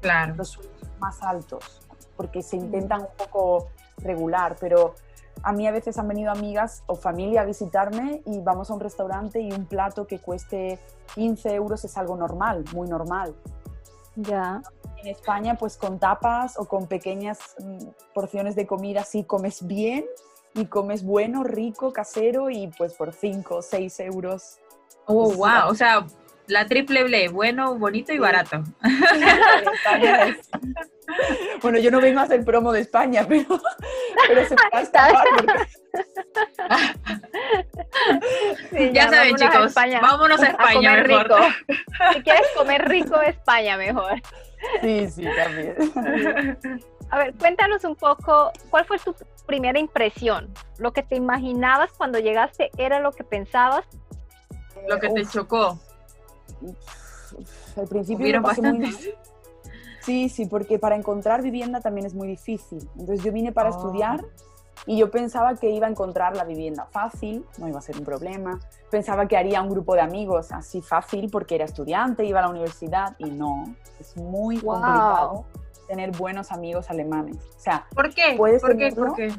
Claro. 0.00 0.36
los 0.36 0.48
sueldos 0.50 0.74
más 1.00 1.20
altos, 1.22 1.80
porque 2.16 2.42
se 2.42 2.56
intentan 2.56 3.02
un 3.02 3.08
poco 3.16 3.68
regular. 3.98 4.56
Pero 4.60 4.94
a 5.42 5.52
mí 5.52 5.66
a 5.66 5.72
veces 5.72 5.98
han 5.98 6.06
venido 6.06 6.30
amigas 6.30 6.84
o 6.86 6.94
familia 6.94 7.42
a 7.42 7.44
visitarme 7.44 8.22
y 8.26 8.40
vamos 8.40 8.70
a 8.70 8.74
un 8.74 8.80
restaurante 8.80 9.40
y 9.40 9.52
un 9.52 9.66
plato 9.66 10.06
que 10.06 10.20
cueste 10.20 10.78
15 11.14 11.54
euros 11.54 11.84
es 11.84 11.96
algo 11.98 12.16
normal, 12.16 12.64
muy 12.72 12.88
normal. 12.88 13.34
Ya. 14.16 14.62
En 14.96 15.06
España, 15.08 15.56
pues 15.56 15.76
con 15.76 15.98
tapas 15.98 16.58
o 16.58 16.64
con 16.64 16.86
pequeñas 16.86 17.38
mm, 17.60 17.86
porciones 18.14 18.56
de 18.56 18.66
comida 18.66 19.04
sí 19.04 19.22
comes 19.24 19.64
bien 19.64 20.04
y 20.54 20.66
comes 20.66 21.02
bueno, 21.04 21.44
rico, 21.44 21.92
casero 21.92 22.50
y 22.50 22.68
pues 22.76 22.94
por 22.94 23.12
5 23.12 23.56
o 23.56 23.62
6 23.62 24.00
euros. 24.00 24.58
Oh, 25.06 25.24
Pues, 25.26 25.36
wow. 25.38 25.68
O 25.70 25.74
sea, 25.74 26.04
la 26.46 26.66
triple 26.66 27.04
B, 27.04 27.28
bueno, 27.28 27.74
bonito 27.76 28.12
y 28.12 28.16
Sí. 28.16 28.20
barato. 28.20 28.62
Bueno, 31.62 31.78
yo 31.78 31.90
no 31.90 32.00
vengo 32.00 32.20
a 32.20 32.24
hacer 32.24 32.44
promo 32.44 32.70
de 32.72 32.80
España, 32.80 33.24
pero, 33.26 33.46
pero 34.28 34.44
se 34.46 34.54
me 34.54 34.62
va 34.72 34.78
a 34.78 34.82
escapar 34.82 35.24
porque 35.36 35.66
Sí, 38.72 38.90
Ya 38.92 39.08
saben, 39.08 39.34
a 39.34 39.38
chicos, 39.38 39.66
España 39.68 40.00
vámonos 40.00 40.40
a 40.42 40.46
a 40.46 40.48
España 40.50 40.90
comer 40.90 41.08
mejor. 41.08 41.24
rico. 41.28 41.36
Si 42.12 42.22
quieres 42.22 42.46
comer 42.56 42.88
rico, 42.88 43.20
España 43.22 43.76
mejor. 43.78 44.20
sí, 44.82 45.08
sí, 45.10 45.24
también. 45.36 45.76
A 47.10 47.18
ver, 47.18 47.34
cuéntanos 47.36 47.84
un 47.84 47.96
poco, 47.96 48.52
¿cuál 48.70 48.84
fue 48.84 48.98
tu 48.98 49.14
primera 49.46 49.78
impresión? 49.78 50.52
¿Lo 50.78 50.92
que 50.92 51.02
te 51.02 51.16
imaginabas 51.16 51.90
cuando 51.92 52.18
llegaste 52.18 52.70
era 52.76 53.00
lo 53.00 53.12
que 53.12 53.24
pensabas? 53.24 53.84
Lo 54.86 54.98
que 54.98 55.08
te 55.08 55.22
Uf, 55.22 55.32
chocó. 55.32 55.78
Al 57.76 57.86
principio 57.88 58.22
Hubieron 58.24 58.42
lo 58.42 58.48
pasé 58.48 58.62
muy. 58.62 58.92
Sí, 60.02 60.28
sí, 60.28 60.46
porque 60.46 60.78
para 60.78 60.96
encontrar 60.96 61.42
vivienda 61.42 61.80
también 61.80 62.06
es 62.06 62.14
muy 62.14 62.28
difícil. 62.28 62.88
Entonces 62.98 63.22
yo 63.24 63.32
vine 63.32 63.52
para 63.52 63.70
Oh. 63.70 63.72
estudiar 63.72 64.24
Y 64.86 64.96
yo 64.96 65.10
pensaba 65.10 65.54
que 65.56 65.68
iba 65.68 65.86
a 65.86 65.90
encontrar 65.90 66.34
la 66.34 66.44
vivienda 66.44 66.86
fácil, 66.86 67.44
no 67.58 67.68
iba 67.68 67.78
a 67.78 67.82
ser 67.82 67.98
un 67.98 68.04
problema. 68.04 68.58
Pensaba 68.90 69.26
que 69.26 69.36
haría 69.36 69.60
un 69.60 69.68
grupo 69.68 69.94
de 69.94 70.00
amigos 70.00 70.50
así 70.52 70.80
fácil 70.80 71.28
porque 71.30 71.56
era 71.56 71.66
estudiante, 71.66 72.24
iba 72.24 72.38
a 72.38 72.42
la 72.44 72.48
universidad 72.48 73.14
y 73.18 73.30
no, 73.30 73.64
es 74.00 74.16
muy 74.16 74.56
complicado 74.58 75.44
tener 75.88 76.12
buenos 76.16 76.52
amigos 76.52 76.90
alemanes. 76.90 77.36
O 77.56 77.60
sea, 77.60 77.86
¿por 77.94 78.14
qué? 78.14 78.34
Puedes 78.36 78.62
¿Por 78.62 78.76
qué? 78.76 78.92
¿Por 78.92 79.14
qué? 79.16 79.32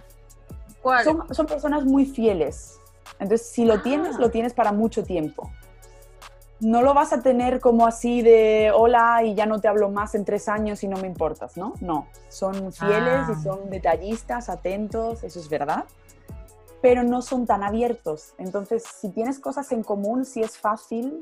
Son, 1.03 1.33
son, 1.33 1.45
personas 1.45 1.85
muy 1.85 2.05
fieles. 2.05 2.79
Entonces, 3.19 3.47
si 3.49 3.65
lo 3.65 3.81
tienes, 3.81 4.15
Ah. 4.15 4.19
lo 4.19 4.31
tienes 4.31 4.53
para 4.53 4.71
mucho 4.71 5.03
tiempo. 5.03 5.51
No 6.61 6.81
lo 6.81 6.93
vas 6.93 7.13
a 7.13 7.21
tener 7.21 7.59
como 7.61 7.85
así 7.87 8.21
de 8.21 8.71
hola 8.75 9.23
y 9.23 9.33
ya 9.35 9.45
no 9.45 9.59
te 9.59 9.67
hablo 9.69 9.89
más 9.89 10.15
en 10.15 10.25
tres 10.25 10.49
años 10.49 10.83
y 10.83 10.87
no 10.87 10.97
me 10.97 11.07
importas, 11.07 11.55
¿no? 11.55 11.73
No, 11.79 12.07
son 12.29 12.73
fieles 12.73 13.25
Ah. 13.27 13.33
y 13.37 13.43
son 13.43 13.69
detallistas, 13.69 14.49
atentos, 14.49 15.23
eso 15.23 15.39
es 15.39 15.47
verdad, 15.49 15.85
pero 16.81 17.03
no 17.03 17.21
son 17.21 17.45
tan 17.45 17.63
abiertos. 17.63 18.33
Entonces, 18.37 18.83
si 18.83 19.09
tienes 19.09 19.39
cosas 19.39 19.71
en 19.71 19.83
común, 19.83 20.25
sí 20.25 20.41
es 20.41 20.57
fácil 20.57 21.19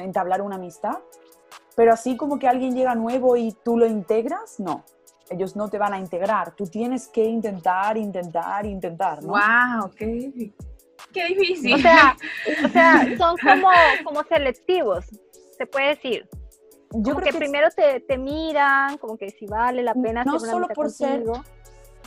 entablar 0.00 0.42
una 0.42 0.56
amistad, 0.56 0.98
pero 1.76 1.92
así 1.92 2.16
como 2.16 2.38
que 2.38 2.48
alguien 2.48 2.74
llega 2.74 2.94
nuevo 2.94 3.36
y 3.36 3.52
tú 3.64 3.76
lo 3.78 3.86
integras, 3.86 4.58
no. 4.60 4.84
Ellos 5.30 5.56
no 5.56 5.68
te 5.68 5.78
van 5.78 5.94
a 5.94 5.98
integrar, 5.98 6.54
tú 6.54 6.66
tienes 6.66 7.08
que 7.08 7.24
intentar, 7.24 7.96
intentar, 7.96 8.66
intentar, 8.66 9.22
¿no? 9.22 9.30
¡Wow! 9.32 9.90
¡Qué, 9.96 10.52
qué 11.12 11.26
difícil! 11.28 11.74
O 11.74 11.78
sea, 11.78 12.16
o 12.64 12.68
sea, 12.68 13.06
son 13.18 13.36
como, 13.38 13.68
como 14.04 14.22
selectivos, 14.24 15.06
se 15.56 15.66
puede 15.66 15.88
decir. 15.88 16.28
Yo 16.94 17.14
Como 17.14 17.20
creo 17.20 17.32
que, 17.32 17.38
primero 17.38 17.68
te, 17.74 18.00
te 18.00 18.18
miran, 18.18 18.98
como 18.98 19.16
que 19.16 19.30
si 19.30 19.46
vale 19.46 19.82
la 19.82 19.94
pena 19.94 20.24
No 20.24 20.38
solo 20.38 20.68
por 20.68 20.90
ser- 20.90 21.24
contigo. 21.24 21.42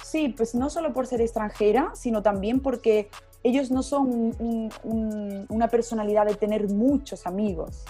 Sí, 0.03 0.29
pues 0.29 0.53
no 0.53 0.69
solo 0.69 0.93
por 0.93 1.07
ser 1.07 1.21
extranjera, 1.21 1.91
sino 1.95 2.21
también 2.21 2.59
porque 2.59 3.09
ellos 3.41 3.71
no 3.71 3.81
son 3.81 4.07
un- 4.37 4.69
un- 4.83 5.45
una 5.49 5.67
personalidad 5.69 6.27
de 6.27 6.35
tener 6.35 6.67
muchos 6.69 7.25
amigos. 7.25 7.83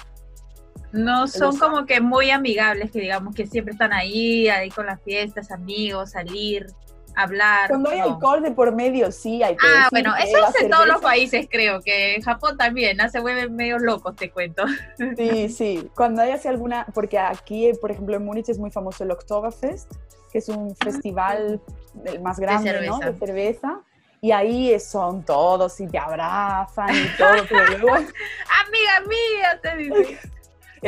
No 0.95 1.27
son 1.27 1.57
como 1.57 1.85
que 1.85 1.99
muy 1.99 2.31
amigables, 2.31 2.91
que 2.91 2.99
digamos 3.01 3.35
que 3.35 3.45
siempre 3.47 3.73
están 3.73 3.93
ahí, 3.93 4.47
ahí 4.47 4.69
con 4.69 4.85
las 4.85 5.01
fiestas, 5.01 5.51
amigos, 5.51 6.11
salir, 6.11 6.67
hablar. 7.15 7.69
Cuando 7.69 7.89
hay 7.89 7.99
no. 7.99 8.05
alcohol 8.05 8.41
de 8.41 8.51
por 8.51 8.73
medio, 8.73 9.11
sí, 9.11 9.43
hay 9.43 9.55
que 9.55 9.65
Ah, 9.65 9.89
decir 9.89 9.89
bueno, 9.91 10.15
eso 10.15 10.37
es 10.47 10.63
en 10.63 10.69
todos 10.69 10.87
los 10.87 11.01
países, 11.01 11.47
creo, 11.49 11.81
que 11.81 12.15
en 12.15 12.21
Japón 12.21 12.57
también, 12.57 12.97
¿no? 12.97 13.09
se 13.09 13.19
vuelven 13.19 13.55
medio 13.55 13.77
locos, 13.79 14.15
te 14.15 14.31
cuento. 14.31 14.63
Sí, 15.17 15.49
sí. 15.49 15.89
Cuando 15.95 16.21
hay 16.21 16.31
así 16.31 16.47
alguna, 16.47 16.85
porque 16.93 17.19
aquí, 17.19 17.71
por 17.81 17.91
ejemplo, 17.91 18.15
en 18.15 18.25
Múnich 18.25 18.49
es 18.49 18.57
muy 18.57 18.71
famoso 18.71 19.03
el 19.03 19.11
Oktoberfest, 19.11 19.91
que 20.31 20.39
es 20.39 20.49
un 20.49 20.75
festival 20.75 21.61
el 22.05 22.21
más 22.21 22.39
grande. 22.39 22.73
De 22.73 23.13
cerveza. 23.19 23.81
Y 24.21 24.31
ahí 24.31 24.79
son 24.79 25.23
todos 25.23 25.79
y 25.79 25.87
te 25.87 25.99
abrazan 25.99 26.89
y 26.89 27.17
todo, 27.17 27.43
pero 27.47 27.77
luego 27.77 27.87
Amiga 27.95 29.01
mía, 29.07 29.59
te 29.61 29.77
dice. 29.77 30.19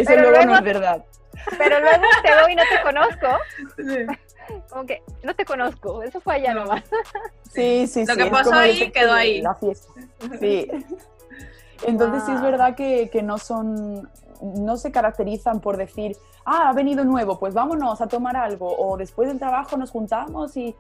eso 0.02 0.10
Pero 0.10 0.22
luego, 0.22 0.36
luego- 0.38 0.52
no 0.52 0.58
es 0.58 0.64
verdad. 0.64 1.06
Pero 1.58 1.80
luego 1.80 2.04
te 2.24 2.32
veo 2.32 2.50
y 2.50 2.56
no 2.56 2.64
te 2.64 2.82
conozco, 2.82 3.28
como 4.70 4.86
que 4.86 5.04
no 5.24 5.36
te 5.36 5.46
conozco, 5.46 6.02
eso 6.04 6.20
fue 6.22 6.36
allá 6.36 6.54
No. 6.54 6.62
nomás. 6.66 6.84
Sí, 7.52 7.88
sí, 7.88 8.06
Lo 8.06 8.14
sí. 8.14 8.20
que 8.20 8.26
es 8.26 8.30
pasó 8.32 8.54
ahí, 8.54 8.92
quedó 8.92 9.14
ahí. 9.14 9.42
La 9.42 9.56
fiesta. 9.56 9.88
Sí. 10.40 10.68
Entonces 11.86 12.24
sí 12.26 12.32
es 12.32 12.42
Wow. 12.42 12.52
verdad 12.52 12.76
que, 12.76 13.10
que 13.10 13.22
no 13.24 13.38
son, 13.38 14.10
no 14.42 14.78
se 14.78 14.92
caracterizan 14.92 15.60
por 15.62 15.78
decir, 15.78 16.18
ah, 16.46 16.70
ha 16.70 16.74
venido 16.74 17.04
nuevo, 17.06 17.40
pues 17.40 17.54
vámonos 17.54 18.02
a 18.02 18.08
tomar 18.08 18.36
algo, 18.36 18.76
o 18.78 18.98
después 18.98 19.28
del 19.30 19.38
trabajo 19.40 19.78
nos 19.78 19.92
juntamos 19.92 20.56
y 20.58 20.76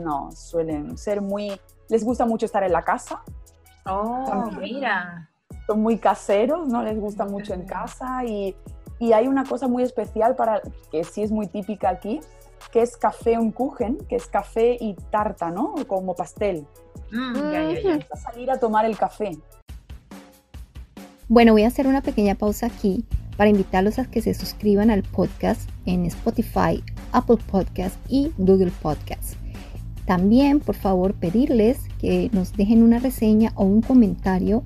no, 0.00 0.30
suelen 0.32 0.96
ser 0.98 1.20
muy, 1.20 1.60
les 1.88 2.04
gusta 2.04 2.24
mucho 2.26 2.46
estar 2.46 2.62
en 2.64 2.72
la 2.72 2.82
casa, 2.82 3.22
Oh, 3.84 4.24
También. 4.28 4.74
mira. 4.76 5.28
Son 5.66 5.80
muy 5.80 5.98
caseros, 5.98 6.68
no 6.68 6.82
les 6.82 6.98
gusta 6.98 7.24
mucho 7.24 7.54
en 7.54 7.64
casa 7.64 8.24
y, 8.24 8.54
y 8.98 9.12
hay 9.12 9.28
una 9.28 9.44
cosa 9.44 9.68
muy 9.68 9.82
especial 9.82 10.36
para, 10.36 10.60
que 10.90 11.04
sí 11.04 11.22
es 11.22 11.30
muy 11.30 11.46
típica 11.46 11.90
aquí, 11.90 12.20
que 12.70 12.82
es 12.82 12.96
café 12.96 13.38
un 13.38 13.52
kuchen, 13.52 13.98
que 14.08 14.16
es 14.16 14.26
café 14.26 14.76
y 14.80 14.94
tarta, 15.10 15.50
¿no? 15.50 15.74
Como 15.86 16.14
pastel. 16.14 16.66
Mm, 17.10 17.34
ya, 17.34 17.72
ya, 17.72 17.80
ya. 17.80 18.06
a 18.10 18.16
salir 18.16 18.50
a 18.50 18.58
tomar 18.58 18.84
el 18.84 18.96
café. 18.96 19.32
Bueno, 21.28 21.52
voy 21.52 21.64
a 21.64 21.68
hacer 21.68 21.86
una 21.86 22.02
pequeña 22.02 22.34
pausa 22.34 22.66
aquí 22.66 23.04
para 23.36 23.50
invitarlos 23.50 23.98
a 23.98 24.04
que 24.04 24.20
se 24.20 24.34
suscriban 24.34 24.90
al 24.90 25.02
podcast 25.02 25.68
en 25.86 26.06
Spotify, 26.06 26.82
Apple 27.12 27.38
Podcast 27.50 27.96
y 28.08 28.32
Google 28.38 28.72
Podcast. 28.82 29.34
También, 30.06 30.60
por 30.60 30.74
favor, 30.74 31.14
pedirles 31.14 31.78
que 32.00 32.28
nos 32.32 32.52
dejen 32.54 32.82
una 32.82 32.98
reseña 32.98 33.52
o 33.54 33.64
un 33.64 33.82
comentario 33.82 34.62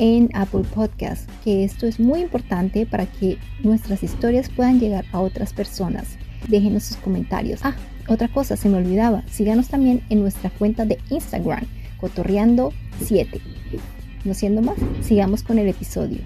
en 0.00 0.30
Apple 0.32 0.64
Podcast, 0.74 1.28
que 1.44 1.62
esto 1.62 1.86
es 1.86 2.00
muy 2.00 2.20
importante 2.20 2.86
para 2.86 3.04
que 3.04 3.38
nuestras 3.62 4.02
historias 4.02 4.48
puedan 4.48 4.80
llegar 4.80 5.04
a 5.12 5.20
otras 5.20 5.52
personas. 5.52 6.16
Déjenos 6.48 6.84
sus 6.84 6.96
comentarios. 6.96 7.60
Ah, 7.62 7.76
otra 8.08 8.26
cosa, 8.28 8.56
se 8.56 8.70
me 8.70 8.78
olvidaba, 8.78 9.22
síganos 9.28 9.68
también 9.68 10.02
en 10.08 10.20
nuestra 10.22 10.48
cuenta 10.48 10.86
de 10.86 10.98
Instagram, 11.10 11.66
cotorreando7. 12.00 13.40
No 14.24 14.32
siendo 14.32 14.62
más, 14.62 14.76
sigamos 15.02 15.42
con 15.42 15.58
el 15.58 15.68
episodio. 15.68 16.22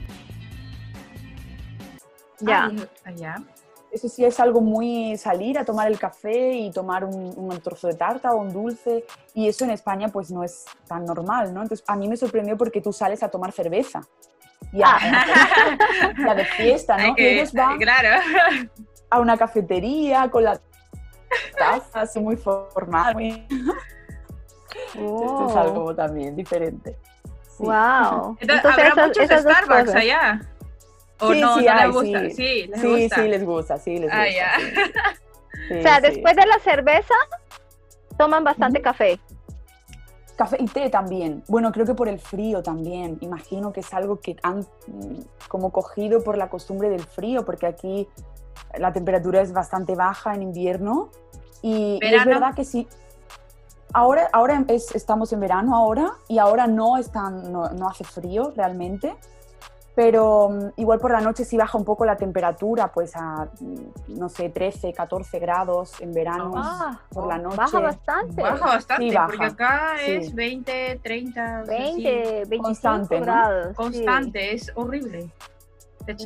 Ya. 2.40 2.70
Ah, 3.04 3.10
ya. 3.16 3.44
Eso 3.94 4.08
sí 4.08 4.24
es 4.24 4.40
algo 4.40 4.60
muy 4.60 5.16
salir 5.16 5.56
a 5.56 5.64
tomar 5.64 5.86
el 5.86 5.98
café 6.00 6.52
y 6.52 6.70
tomar 6.72 7.04
un, 7.04 7.32
un 7.36 7.60
trozo 7.60 7.86
de 7.86 7.94
tarta 7.94 8.32
o 8.32 8.38
un 8.38 8.52
dulce. 8.52 9.04
Y 9.34 9.46
eso 9.48 9.64
en 9.64 9.70
España 9.70 10.08
pues 10.08 10.30
no 10.32 10.42
es 10.42 10.64
tan 10.88 11.04
normal, 11.04 11.54
¿no? 11.54 11.62
Entonces 11.62 11.84
a 11.86 11.94
mí 11.94 12.08
me 12.08 12.16
sorprendió 12.16 12.56
porque 12.56 12.80
tú 12.80 12.92
sales 12.92 13.22
a 13.22 13.28
tomar 13.28 13.52
cerveza. 13.52 14.00
Y 14.72 14.82
a, 14.82 14.96
ya 16.18 16.34
de 16.34 16.44
fiesta, 16.44 16.96
¿no? 16.98 17.14
que- 17.14 17.22
y 17.22 17.38
ellos 17.38 17.52
van 17.52 17.78
Claro. 17.78 18.20
a 19.10 19.20
una 19.20 19.36
cafetería 19.36 20.28
con 20.28 20.42
la 20.42 20.60
taza 21.56 22.00
así 22.00 22.18
muy 22.18 22.36
formal. 22.36 23.14
muy- 23.14 23.46
Esto 24.94 25.46
es 25.50 25.56
algo 25.56 25.94
también 25.94 26.34
diferente. 26.34 26.98
Sí. 27.56 27.62
Wow. 27.62 28.36
Entonces, 28.40 28.64
¿habrá 28.64 29.06
muchos 29.06 29.26
Starbucks 29.28 29.94
allá? 29.94 30.40
¿O 31.20 31.32
Sí, 31.32 31.40
no, 31.40 31.58
sí 31.58 31.64
no 31.66 31.74
les 31.74 31.92
gusta? 31.92 32.20
sí. 32.20 32.30
Sí, 32.30 32.66
les 32.66 32.80
Sí, 32.80 32.86
gusta. 33.02 33.16
sí, 33.16 33.28
les 33.28 33.44
gusta, 33.44 33.78
sí, 33.78 33.98
les 33.98 34.10
gusta. 34.10 34.22
Ah. 34.22 34.58
Sí, 35.68 35.78
O 35.78 35.82
sea, 35.82 35.96
sí. 35.96 36.02
después 36.02 36.34
de 36.36 36.46
la 36.46 36.58
cerveza, 36.58 37.14
toman 38.18 38.42
bastante 38.44 38.82
café. 38.82 39.18
Café 40.36 40.56
y 40.60 40.66
té 40.66 40.90
también. 40.90 41.44
Bueno, 41.48 41.70
creo 41.70 41.86
que 41.86 41.94
por 41.94 42.08
el 42.08 42.18
frío 42.18 42.62
también. 42.62 43.18
Imagino 43.20 43.72
que 43.72 43.80
es 43.80 43.94
algo 43.94 44.20
que 44.20 44.36
han 44.42 44.58
mm, 44.88 45.20
como 45.48 45.70
cogido 45.70 46.22
por 46.24 46.36
la 46.36 46.48
costumbre 46.50 46.90
del 46.90 47.04
frío, 47.04 47.44
porque 47.44 47.66
aquí 47.66 48.08
la 48.76 48.92
temperatura 48.92 49.40
es 49.40 49.52
bastante 49.52 49.94
baja 49.94 50.34
en 50.34 50.42
invierno. 50.42 51.10
Y, 51.62 51.94
y 52.02 52.04
es 52.04 52.10
¿Verano? 52.10 52.30
verdad 52.32 52.54
que 52.56 52.64
sí. 52.64 52.86
Ahora, 53.92 54.28
ahora 54.32 54.64
es- 54.68 54.92
estamos 54.94 55.32
en 55.32 55.38
verano 55.40 55.76
ahora 55.76 56.14
y 56.28 56.38
ahora 56.38 56.66
no, 56.66 56.96
no, 57.48 57.68
no 57.70 57.88
hace 57.88 58.02
frío 58.04 58.52
realmente. 58.56 59.14
Pero 59.96 60.48
mm, 60.50 60.80
igual 60.80 60.98
por 60.98 61.12
la 61.12 61.20
noche 61.20 61.44
sí 61.44 61.56
baja 61.56 61.78
un 61.78 61.84
poco 61.84 62.04
la 62.04 62.16
temperatura, 62.16 62.90
pues 62.92 63.14
a, 63.14 63.48
mm, 63.60 64.18
no 64.18 64.28
sé, 64.28 64.48
13, 64.48 64.92
14 64.92 65.38
grados 65.38 66.00
en 66.00 66.12
verano 66.12 66.50
Ah, 66.56 67.00
por 67.10 67.28
la 67.28 67.38
noche. 67.38 67.56
baja 67.56 67.78
bastante. 67.80 68.42
Baja 68.42 68.66
bastante, 68.66 69.08
Sí, 69.08 69.14
baja. 69.14 69.26
porque 69.28 69.44
acá 69.46 69.92
Sí. 70.04 70.12
es 70.12 70.34
20, 70.34 71.00
30, 71.02 71.60
o 71.62 71.66
sea, 71.66 71.76
sí, 71.76 71.82
20, 72.04 72.22
25 72.48 72.62
Constante, 72.64 73.18
¿no? 73.20 73.24
grados. 73.26 73.68
sí. 73.68 73.74
constante, 73.74 74.54
es 74.54 74.72
horrible. 74.74 75.30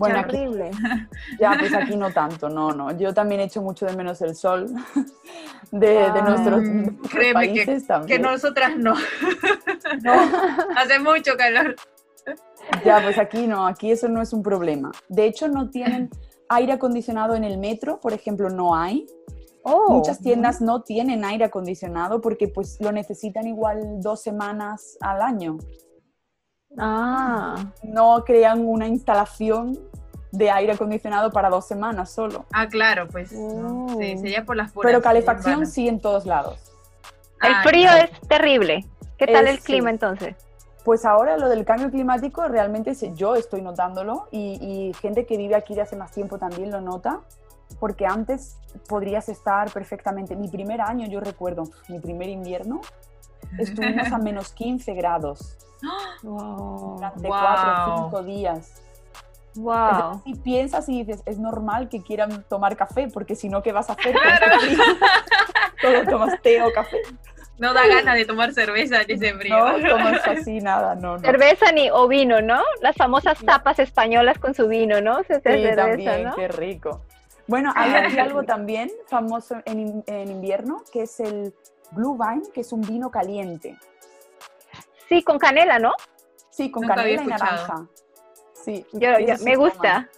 Bueno, 0.01 0.19
aquí- 0.21 0.37
Horrible. 0.39 0.71
Ya, 1.39 1.55
pues 1.57 1.73
aquí 1.73 1.95
no 1.95 2.11
tanto, 2.11 2.49
no, 2.49 2.73
no. 2.73 2.91
Yo 2.99 3.15
también 3.15 3.43
echo 3.43 3.63
mucho 3.63 3.87
de 3.87 3.95
menos 3.95 4.21
el 4.23 4.35
sol 4.35 4.67
de, 5.71 5.89
de 5.89 6.05
Ah. 6.07 6.25
nuestros, 6.27 6.63
Mm, 6.63 6.65
de 6.65 6.73
nuestros 6.91 7.11
créeme 7.13 7.29
que- 7.29 7.55
países 7.65 7.83
que 7.83 7.87
también. 7.87 8.23
nosotras 8.23 8.77
no. 8.77 8.95
No, 10.03 10.13
Hace 10.77 10.99
mucho 10.99 11.37
calor. 11.37 11.77
Ya, 12.85 13.01
pues 13.03 13.19
aquí 13.19 13.47
no, 13.47 13.67
aquí 13.67 13.91
eso 13.91 14.09
no 14.09 14.21
es 14.23 14.33
un 14.33 14.43
problema. 14.43 14.91
De 15.09 15.25
hecho, 15.27 15.49
no 15.49 15.71
tienen 15.71 16.11
aire 16.49 16.73
acondicionado 16.73 17.35
en 17.35 17.45
el 17.45 17.59
metro, 17.59 18.01
por 18.01 18.13
ejemplo, 18.13 18.49
no 18.51 18.75
hay. 18.75 19.07
Oh, 19.65 19.93
Muchas 19.93 20.21
tiendas 20.21 20.61
no 20.63 20.83
tienen 20.83 21.25
aire 21.25 21.45
acondicionado 21.45 22.21
porque 22.23 22.49
pues 22.49 22.79
lo 22.81 22.91
necesitan 22.93 23.47
igual 23.47 24.01
dos 24.01 24.23
semanas 24.23 24.97
al 25.01 25.21
año. 25.21 25.59
Ah, 26.79 27.57
No 27.83 28.25
crean 28.25 28.67
una 28.67 28.87
instalación 28.87 29.79
de 30.33 30.51
aire 30.51 30.73
acondicionado 30.73 31.31
para 31.33 31.49
dos 31.49 31.67
semanas 31.67 32.11
solo. 32.11 32.45
Ah, 32.53 32.67
claro, 32.69 33.09
pues. 33.09 33.33
Oh. 33.37 33.97
Sí, 33.99 34.19
sería 34.19 34.45
por 34.45 34.57
las 34.57 34.73
puras. 34.73 34.89
Pero 34.91 35.03
calefacción 35.03 35.55
urbanas. 35.55 35.73
sí 35.73 35.89
en 35.89 36.01
todos 36.01 36.27
lados. 36.27 36.59
el 37.43 37.53
Ah, 37.55 37.63
frío 37.65 37.91
es 37.93 38.11
terrible. 38.29 38.85
¿Qué 39.17 39.27
tal 39.27 39.47
Es- 39.47 39.55
el 39.55 39.61
clima 39.61 39.89
sí. 39.91 39.95
entonces? 39.95 40.37
Pues 40.89 41.05
ahora 41.05 41.37
lo 41.37 41.51
del 41.51 41.67
cambio 41.67 41.91
climático 41.91 42.49
realmente 42.49 42.95
yo 43.15 43.35
estoy 43.35 43.61
notándolo 43.61 44.27
y, 44.31 44.55
y 44.59 44.95
gente 44.95 45.27
que 45.27 45.37
vive 45.37 45.55
aquí 45.55 45.75
de 45.75 45.83
hace 45.83 45.97
más 45.97 46.13
tiempo 46.13 46.39
también 46.39 46.71
lo 46.71 46.81
nota, 46.81 47.21
porque 47.79 48.07
antes 48.07 48.57
podrías 48.89 49.29
estar 49.29 49.71
perfectamente, 49.71 50.35
mi 50.35 50.49
primer 50.49 50.81
año 50.81 51.07
yo 51.07 51.21
recuerdo, 51.21 51.65
mi 51.89 51.99
primer 51.99 52.31
invierno, 52.31 52.81
estuvimos 53.59 54.11
a 54.11 54.17
menos 54.17 54.51
15 54.53 54.95
grados 54.95 55.59
Wow. 56.23 56.95
durante 56.97 57.29
Wow. 57.29 57.39
4 57.39 57.95
o 57.95 58.05
5 58.05 58.23
días. 58.23 58.83
Wow. 59.57 60.23
Si 60.25 60.37
piensas 60.37 60.89
y 60.89 61.05
dices, 61.05 61.23
es 61.27 61.39
normal 61.39 61.91
que 61.91 62.03
quieran 62.03 62.45
tomar 62.45 62.79
café, 62.79 63.09
porque 63.13 63.37
si 63.37 63.51
no, 63.51 63.63
¿qué 63.63 63.73
vas 63.73 63.91
a 63.91 63.93
hacer? 63.93 64.17
Todo 65.83 66.05
tomas 66.09 66.41
té 66.41 66.63
o 66.63 66.73
café. 66.73 66.97
No 67.59 67.75
da 67.75 67.87
ganas 67.89 68.15
de 68.15 68.25
tomar 68.25 68.53
cerveza 68.53 69.03
en 69.03 69.11
ese 69.11 69.35
frío. 69.35 69.79
No 69.79 69.97
así 70.27 70.61
nada, 70.61 70.95
no, 70.95 71.15
no. 71.15 71.19
Cerveza 71.21 71.73
ni 71.73 71.91
o 71.91 72.07
vino, 72.07 72.41
¿no? 72.41 72.63
Las 72.83 72.95
famosas 72.97 73.39
tapas 73.45 73.79
españolas 73.81 74.39
con 74.39 74.55
su 74.55 74.69
vino, 74.69 75.01
¿no? 75.01 75.23
Se 75.25 75.37
Sí, 75.37 75.41
cerveza, 75.43 75.77
también, 75.87 76.25
¿no? 76.25 76.35
qué 76.37 76.49
rico. 76.49 77.05
Bueno, 77.49 77.73
hay 77.75 77.93
aquí 77.95 78.19
algo 78.19 78.45
también 78.45 78.91
famoso 79.09 79.57
en, 79.65 80.05
en 80.07 80.31
invierno, 80.31 80.83
que 80.93 81.03
es 81.03 81.19
el 81.21 81.53
Blue 81.91 82.17
Vine, 82.17 82.49
que 82.55 82.61
es 82.61 82.73
un 82.73 82.83
vino 82.83 83.11
caliente. 83.11 83.77
Sí, 85.09 85.23
con 85.23 85.39
canela, 85.39 85.79
¿no? 85.79 85.95
Sí, 86.51 86.71
con 86.71 86.83
Nunca 86.83 86.97
canela 86.97 87.23
y 87.23 87.27
naranja. 87.27 87.87
Sí, 88.55 88.85
Yo, 88.93 89.19
yo- 89.19 89.35
me 89.45 89.57
gusta. 89.57 90.09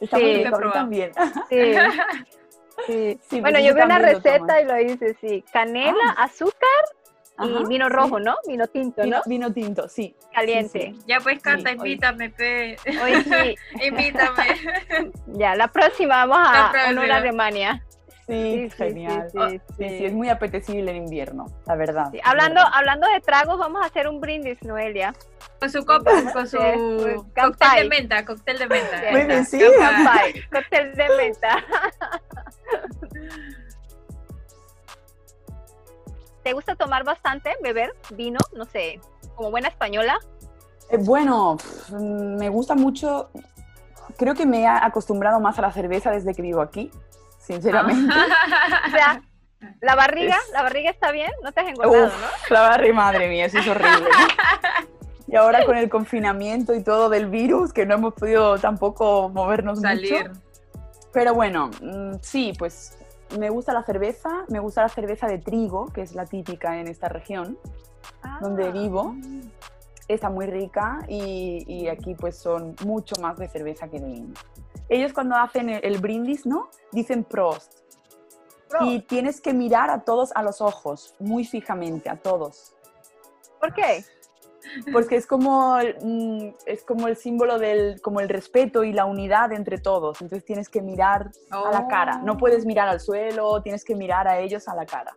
Está 0.00 0.16
Sí. 0.16 0.22
muy 0.24 0.44
rico, 0.44 0.56
a 0.56 0.60
mí 0.60 0.70
también. 0.72 1.12
Sí. 1.48 1.56
sí. 2.86 3.18
Sí, 3.28 3.40
Bueno, 3.40 3.58
yo 3.60 3.74
vi 3.74 3.80
una 3.82 3.98
lo 3.98 4.04
receta 4.06 4.60
y 4.60 4.64
lo 4.64 4.78
hice, 4.80 5.16
sí. 5.20 5.44
Canela, 5.52 6.14
Ah. 6.16 6.24
azúcar 6.24 6.84
y 7.38 7.42
Ajá, 7.56 7.68
vino 7.68 7.86
sí. 7.86 7.92
rojo, 7.92 8.20
¿no? 8.20 8.36
Vino 8.46 8.66
tinto, 8.66 9.02
Vino, 9.02 9.16
¿no? 9.18 9.22
vino 9.26 9.52
tinto, 9.52 9.88
sí. 9.88 10.14
Caliente. 10.34 10.92
sí, 10.94 11.00
Ya 11.06 11.20
pues, 11.20 11.40
Cata, 11.40 11.70
Sí, 11.70 11.76
invítame, 11.76 12.30
pe. 12.30 12.76
Hoy 13.02 13.22
sí, 13.24 13.56
invítame. 13.86 14.56
ya, 15.26 15.54
la 15.56 15.68
próxima 15.68 16.26
vamos 16.26 16.48
a 16.50 16.72
honor 16.90 17.10
a 17.10 17.16
Alemania. 17.16 17.82
Sí, 18.26 18.70
genial. 18.76 19.28
sí, 19.32 19.38
Sí, 19.38 19.58
sí, 19.58 19.74
sí, 19.78 19.98
sí. 19.98 20.04
es 20.04 20.12
muy 20.12 20.28
apetecible 20.28 20.90
en 20.92 20.98
invierno, 20.98 21.46
la 21.66 21.74
verdad. 21.74 22.12
Hablando, 22.22 22.60
verdad. 22.60 22.70
hablando 22.74 23.08
de 23.08 23.20
tragos, 23.20 23.58
vamos 23.58 23.82
a 23.82 23.86
hacer 23.86 24.06
un 24.08 24.20
brindis, 24.20 24.62
Noelia. 24.62 25.14
Con 25.60 25.70
su 25.70 25.84
copa, 25.84 26.10
con 26.32 26.48
su 26.48 26.56
cóctel 27.36 27.68
de 27.76 27.88
menta, 27.88 28.24
cóctel 28.24 28.58
de 28.58 28.66
menta. 28.66 29.02
Muy 29.12 29.24
bien, 29.24 29.44
sí. 29.44 29.60
Cóctel 30.52 30.94
de 30.94 31.08
menta. 31.16 31.62
¿Te 36.42 36.52
gusta 36.54 36.74
tomar 36.76 37.04
bastante, 37.04 37.54
beber 37.62 37.94
vino? 38.10 38.38
No 38.54 38.64
sé, 38.64 39.00
como 39.36 39.50
buena 39.50 39.68
española. 39.68 40.18
Eh, 40.90 40.96
bueno, 40.98 41.58
me 41.92 42.48
gusta 42.48 42.74
mucho. 42.74 43.30
Creo 44.16 44.34
que 44.34 44.46
me 44.46 44.62
he 44.62 44.66
acostumbrado 44.66 45.40
más 45.40 45.58
a 45.58 45.62
la 45.62 45.72
cerveza 45.72 46.10
desde 46.10 46.34
que 46.34 46.40
vivo 46.42 46.62
aquí, 46.62 46.90
sinceramente. 47.38 48.12
O 48.86 48.90
sea, 48.90 49.22
la 49.82 49.94
barriga, 49.94 50.36
Es- 50.36 50.52
la 50.54 50.62
barriga 50.62 50.90
está 50.90 51.12
bien, 51.12 51.30
no 51.42 51.52
te 51.52 51.60
has 51.60 51.68
engordado, 51.68 52.06
Uf, 52.06 52.12
¿no? 52.14 52.54
la 52.54 52.60
barri, 52.62 52.92
madre 52.94 53.28
mía, 53.28 53.44
eso 53.44 53.58
es 53.58 53.68
horrible. 53.68 54.08
Y 55.30 55.36
ahora 55.36 55.64
con 55.64 55.76
el 55.76 55.88
confinamiento 55.88 56.74
y 56.74 56.82
todo 56.82 57.08
del 57.08 57.26
virus, 57.30 57.72
que 57.72 57.86
no 57.86 57.94
hemos 57.94 58.14
podido 58.14 58.58
tampoco 58.58 59.28
movernos 59.28 59.80
Salir. 59.80 60.28
mucho. 60.28 60.40
Pero 61.12 61.34
bueno, 61.34 61.70
mm, 61.80 62.14
sí, 62.20 62.52
pues 62.58 62.98
me 63.38 63.48
gusta 63.50 63.72
la 63.72 63.84
cerveza, 63.84 64.44
me 64.48 64.58
gusta 64.58 64.82
la 64.82 64.88
cerveza 64.88 65.28
de 65.28 65.38
trigo, 65.38 65.86
que 65.86 66.02
es 66.02 66.14
la 66.14 66.26
típica 66.26 66.80
en 66.80 66.88
esta 66.88 67.08
región 67.08 67.58
donde 68.40 68.66
Ah, 68.66 68.70
vivo. 68.70 69.14
Está 70.08 70.28
muy 70.28 70.46
rica 70.46 70.98
y, 71.06 71.64
y 71.68 71.86
aquí 71.88 72.16
pues 72.16 72.36
son 72.36 72.74
mucho 72.84 73.14
más 73.20 73.38
de 73.38 73.48
cerveza 73.48 73.86
que 73.88 74.00
de 74.00 74.06
vino. 74.06 74.34
Ellos 74.88 75.12
cuando 75.12 75.36
hacen 75.36 75.68
el, 75.68 75.84
el 75.84 75.98
brindis, 76.00 76.46
¿no? 76.46 76.68
Dicen 76.90 77.22
Prost. 77.22 77.72
Prost. 78.68 78.84
Y 78.86 79.00
tienes 79.02 79.40
que 79.40 79.52
mirar 79.52 79.90
a 79.90 80.00
todos 80.00 80.32
a 80.34 80.42
los 80.42 80.60
ojos, 80.60 81.14
muy 81.20 81.44
fijamente, 81.44 82.10
a 82.10 82.16
todos. 82.16 82.74
¿Por 83.60 83.72
qué? 83.74 84.04
Porque 84.92 85.16
es 85.16 85.26
como, 85.26 85.76
mm, 86.02 86.48
es 86.66 86.82
como 86.84 87.08
el 87.08 87.16
símbolo 87.16 87.58
del 87.58 88.00
como 88.02 88.20
el 88.20 88.28
respeto 88.28 88.84
y 88.84 88.92
la 88.92 89.04
unidad 89.04 89.52
entre 89.52 89.78
todos. 89.78 90.20
Entonces 90.20 90.44
tienes 90.44 90.68
que 90.68 90.82
mirar 90.82 91.30
a 91.50 91.70
la 91.72 91.88
cara. 91.88 92.18
No 92.18 92.32
Oh. 92.34 92.36
puedes 92.36 92.64
mirar 92.66 92.88
al 92.88 93.00
suelo, 93.00 93.62
tienes 93.62 93.84
que 93.84 93.94
mirar 93.94 94.28
a 94.28 94.38
ellos 94.38 94.68
a 94.68 94.74
la 94.74 94.86
cara. 94.86 95.14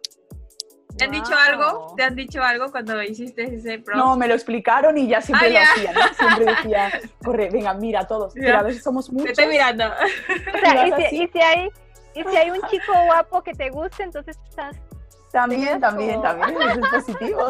¿Te 0.98 1.06
han 1.06 1.12
dicho 1.12 1.32
Wow. 1.32 1.40
algo? 1.48 1.94
¿Te 1.98 2.04
han 2.04 2.16
dicho 2.16 2.44
algo 2.44 2.72
cuando 2.72 3.02
hiciste 3.02 3.56
ese 3.56 3.80
pro? 3.80 3.98
No, 3.98 4.16
me 4.16 4.28
lo 4.28 4.36
explicaron 4.36 4.96
y 4.98 5.08
ya 5.08 5.22
siempre 5.22 5.48
Ah, 5.48 5.50
lo 5.50 5.56
ya. 5.56 5.64
hacía, 5.72 5.92
¿no? 5.94 6.14
Siempre 6.14 6.46
decía, 6.46 6.92
corre, 7.24 7.50
venga, 7.50 7.74
mira 7.74 8.02
a 8.02 8.08
todos. 8.08 8.34
Pero 8.36 8.48
Ya. 8.50 8.60
a 8.60 8.64
veces 8.64 8.84
somos 8.84 9.08
Te 9.08 9.12
muchos. 9.14 9.30
estoy 9.32 9.48
mirando. 9.48 9.86
O 9.88 10.58
sea, 10.60 10.88
y 10.88 10.92
si, 11.10 11.16
y 11.24 11.28
si 11.30 11.42
hay, 11.42 11.70
y 12.14 12.24
si 12.24 12.36
hay 12.38 12.52
un 12.52 12.62
chico 12.70 12.94
guapo 13.08 13.42
que 13.42 13.54
te 13.54 13.72
guste, 13.72 14.04
entonces 14.04 14.38
estás... 14.48 14.76
También, 15.32 15.80
también, 15.82 16.22
también, 16.22 16.52
eso 16.62 16.80
es 16.80 16.90
positivo. 16.92 17.48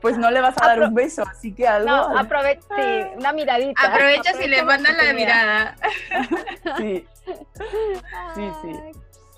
Pues 0.00 0.18
no 0.18 0.30
le 0.30 0.40
vas 0.40 0.56
a 0.60 0.66
dar 0.66 0.78
Apro- 0.78 0.88
un 0.88 0.94
beso, 0.94 1.22
así 1.26 1.52
que 1.52 1.66
algo. 1.66 1.88
No, 1.88 2.18
aprovecha, 2.18 2.62
sí, 2.76 3.06
una 3.16 3.32
miradita. 3.32 3.82
Aprovecha 3.82 4.32
si 4.34 4.48
le 4.48 4.62
mandan 4.62 4.96
la 4.96 5.12
mirada. 5.12 5.76
Sí, 6.78 7.06
Sí, 8.34 8.50
sí. 8.62 8.80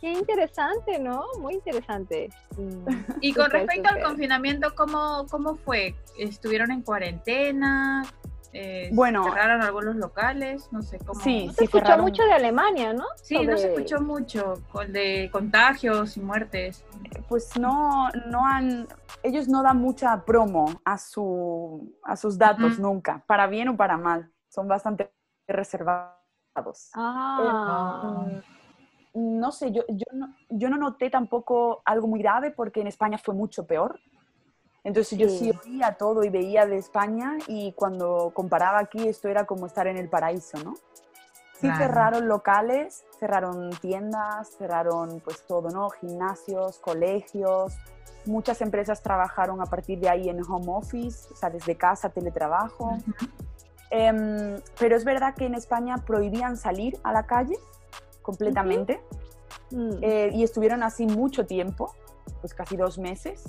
Qué 0.00 0.12
interesante, 0.12 0.98
¿no? 0.98 1.24
Muy 1.38 1.54
interesante. 1.54 2.28
Y 3.20 3.32
con 3.32 3.50
respecto 3.50 3.88
al 3.88 4.02
confinamiento, 4.02 4.74
¿cómo, 4.74 5.26
¿cómo 5.30 5.56
fue? 5.56 5.94
¿Estuvieron 6.18 6.70
en 6.70 6.82
cuarentena? 6.82 8.04
Eh, 8.56 8.88
Bueno. 8.92 9.24
¿Cerraron 9.24 9.62
algunos 9.62 9.96
locales? 9.96 10.68
No 10.72 10.80
sé 10.80 10.98
cómo. 10.98 11.20
Sí, 11.20 11.46
No 11.46 11.52
se 11.52 11.64
escuchó 11.64 11.84
cerraron. 11.84 12.04
mucho 12.06 12.22
de 12.24 12.32
Alemania, 12.32 12.92
¿no? 12.92 13.04
Sí, 13.16 13.44
no 13.44 13.56
se 13.58 13.66
escuchó 13.68 14.00
mucho 14.00 14.54
con 14.70 14.92
de 14.92 15.28
contagios 15.32 16.16
y 16.16 16.20
muertes. 16.20 16.84
pues 17.28 17.56
no, 17.58 18.08
no 18.26 18.46
han, 18.46 18.86
ellos 19.22 19.48
no 19.48 19.62
dan 19.62 19.78
mucha 19.78 20.24
promo 20.24 20.80
a, 20.84 20.98
su, 20.98 21.92
a 22.04 22.16
sus 22.16 22.38
datos 22.38 22.74
Ujú. 22.78 22.82
nunca, 22.82 23.24
para 23.26 23.46
bien 23.48 23.68
o 23.68 23.76
para 23.76 23.96
mal. 23.96 24.30
Son 24.48 24.68
bastante 24.68 25.10
reservados. 25.48 26.90
Ah, 26.94 28.26
Mm, 29.14 29.38
No 29.40 29.50
sé, 29.52 29.72
yo, 29.72 29.82
yo, 29.88 30.04
no, 30.12 30.34
yo 30.48 30.68
no 30.68 30.76
noté 30.76 31.08
tampoco 31.10 31.82
algo 31.84 32.06
muy 32.06 32.20
grave 32.20 32.50
porque 32.52 32.80
en 32.80 32.86
España 32.88 33.18
fue 33.18 33.34
mucho 33.34 33.66
peor. 33.66 33.98
Entonces 34.84 35.18
yo 35.18 35.28
sí 35.28 35.50
Sí. 35.50 35.58
oía 35.64 35.96
todo 35.98 36.22
y 36.24 36.28
veía 36.28 36.66
de 36.66 36.76
España 36.76 37.38
y 37.48 37.72
cuando 37.72 38.30
comparaba 38.34 38.78
aquí 38.78 39.08
esto 39.08 39.28
era 39.28 39.46
como 39.46 39.66
estar 39.66 39.86
en 39.86 39.96
el 39.96 40.08
paraíso, 40.10 40.62
¿no? 40.62 40.74
Sí 41.54 41.60
Claro. 41.68 41.78
cerraron 41.78 42.28
locales, 42.28 43.04
cerraron 43.18 43.70
tiendas, 43.80 44.50
cerraron 44.58 45.20
pues 45.20 45.46
todo, 45.46 45.70
¿no? 45.70 45.88
Gimnasios, 45.88 46.78
colegios. 46.78 47.74
Muchas 48.26 48.60
empresas 48.60 49.02
trabajaron 49.02 49.60
a 49.62 49.66
partir 49.66 49.98
de 50.00 50.08
ahí 50.10 50.28
en 50.28 50.42
home 50.42 50.66
office, 50.68 51.28
o 51.32 51.36
sea, 51.36 51.48
desde 51.48 51.76
casa, 51.76 52.10
teletrabajo. 52.10 52.98
Em, 53.90 54.60
pero 54.78 54.96
es 54.96 55.04
verdad 55.04 55.34
que 55.34 55.46
en 55.46 55.54
España 55.54 55.96
prohibían 55.98 56.56
salir 56.56 56.98
a 57.04 57.12
la 57.12 57.26
calle 57.26 57.56
completamente 58.22 59.00
mm. 59.70 59.90
eh, 60.02 60.30
y 60.34 60.42
estuvieron 60.42 60.82
así 60.82 61.06
mucho 61.06 61.46
tiempo, 61.46 61.94
pues 62.40 62.52
casi 62.54 62.76
dos 62.76 62.98
meses. 62.98 63.44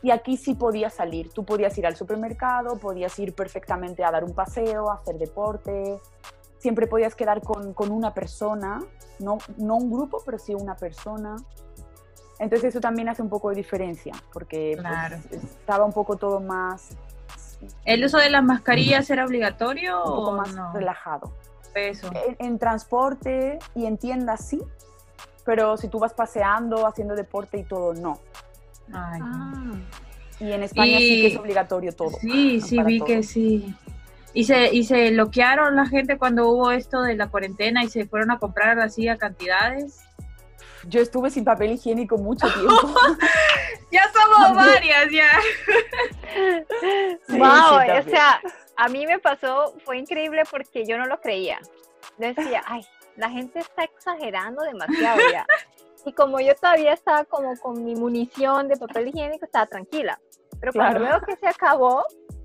Y 0.00 0.10
aquí 0.10 0.36
sí 0.36 0.54
podías 0.54 0.94
salir, 0.94 1.30
tú 1.32 1.44
podías 1.44 1.76
ir 1.78 1.86
al 1.86 1.96
supermercado, 1.96 2.76
podías 2.78 3.18
ir 3.18 3.34
perfectamente 3.34 4.02
a 4.04 4.10
dar 4.10 4.24
un 4.24 4.34
paseo, 4.34 4.90
a 4.90 4.94
hacer 4.94 5.16
deporte, 5.18 6.00
siempre 6.58 6.86
podías 6.86 7.14
quedar 7.14 7.42
con, 7.42 7.74
con 7.74 7.90
una 7.90 8.14
persona, 8.14 8.80
no, 9.18 9.38
no 9.58 9.76
un 9.76 9.92
grupo, 9.92 10.22
pero 10.24 10.38
sí 10.38 10.54
una 10.54 10.76
persona. 10.76 11.36
Entonces 12.38 12.70
eso 12.70 12.80
también 12.80 13.08
hace 13.08 13.22
un 13.22 13.28
poco 13.28 13.50
de 13.50 13.56
diferencia, 13.56 14.14
porque 14.32 14.72
pues, 14.76 14.86
Claro. 14.88 15.16
estaba 15.30 15.84
un 15.84 15.92
poco 15.92 16.16
todo 16.16 16.40
más, 16.40 16.88
¿El 17.84 18.04
uso 18.04 18.18
de 18.18 18.28
las 18.28 18.42
mascarillas 18.42 19.08
era 19.08 19.24
obligatorio 19.24 19.98
un 19.98 20.10
poco 20.10 20.30
o 20.30 20.32
más 20.36 20.52
no? 20.52 20.72
relajado. 20.72 21.30
Eso. 21.76 22.10
En, 22.26 22.36
en 22.44 22.58
transporte 22.58 23.60
y 23.76 23.86
en 23.86 23.98
tiendas 23.98 24.44
sí, 24.44 24.60
pero 25.44 25.76
si 25.76 25.86
tú 25.86 26.00
vas 26.00 26.12
paseando, 26.12 26.86
haciendo 26.88 27.14
deporte 27.14 27.58
y 27.58 27.62
todo, 27.62 27.94
no. 27.94 28.18
Ay. 28.92 29.20
Ah. 29.22 29.72
Y 30.40 30.50
en 30.52 30.62
España 30.62 30.98
sí 30.98 31.22
que 31.22 31.28
Y- 31.28 31.32
es 31.32 31.36
obligatorio 31.38 31.92
todo. 31.92 32.10
Sí, 32.20 32.60
sí, 32.60 32.82
vi 32.82 32.98
todo. 32.98 33.06
que 33.06 33.22
sí. 33.22 33.74
Y 34.34 34.44
se, 34.44 34.74
y 34.74 34.84
se 34.84 35.10
bloquearon 35.10 35.76
la 35.76 35.86
gente 35.86 36.16
cuando 36.16 36.48
hubo 36.48 36.70
esto 36.70 37.02
de 37.02 37.14
la 37.16 37.28
cuarentena 37.28 37.84
y 37.84 37.88
se 37.88 38.06
fueron 38.06 38.30
a 38.30 38.38
comprar 38.38 38.80
así 38.80 39.06
a 39.08 39.18
cantidades. 39.18 40.00
Yo 40.88 41.00
estuve 41.00 41.30
sin 41.30 41.44
papel 41.44 41.72
higiénico 41.72 42.16
mucho 42.18 42.46
tiempo. 42.54 42.94
Ya 43.92 44.10
somos 44.12 44.56
varias, 44.56 45.10
ya. 45.12 45.28
Sí, 47.28 47.38
wow, 47.38 47.80
sí, 47.80 47.90
o 48.06 48.10
sea, 48.10 48.40
a 48.76 48.88
mí 48.88 49.06
me 49.06 49.18
pasó, 49.18 49.74
fue 49.84 49.98
increíble 49.98 50.42
porque 50.50 50.84
yo 50.86 50.96
no 50.98 51.06
lo 51.06 51.20
creía. 51.20 51.60
Yo 52.18 52.28
decía, 52.34 52.62
ay, 52.66 52.84
la 53.16 53.30
gente 53.30 53.58
está 53.60 53.84
exagerando 53.84 54.62
demasiado 54.62 55.20
ya. 55.30 55.46
Y 56.04 56.12
como 56.12 56.40
yo 56.40 56.54
todavía 56.56 56.92
estaba 56.92 57.24
como 57.24 57.56
con 57.58 57.84
mi 57.84 57.94
munición 57.94 58.68
de 58.68 58.76
papel 58.76 59.08
higiénico, 59.08 59.44
estaba 59.44 59.66
tranquila. 59.66 60.18
Pero 60.60 60.72
cuando 60.72 60.98
Claro. 61.00 61.18
veo 61.18 61.26
que 61.26 61.36
se 61.36 61.46
acabó, 61.48 62.04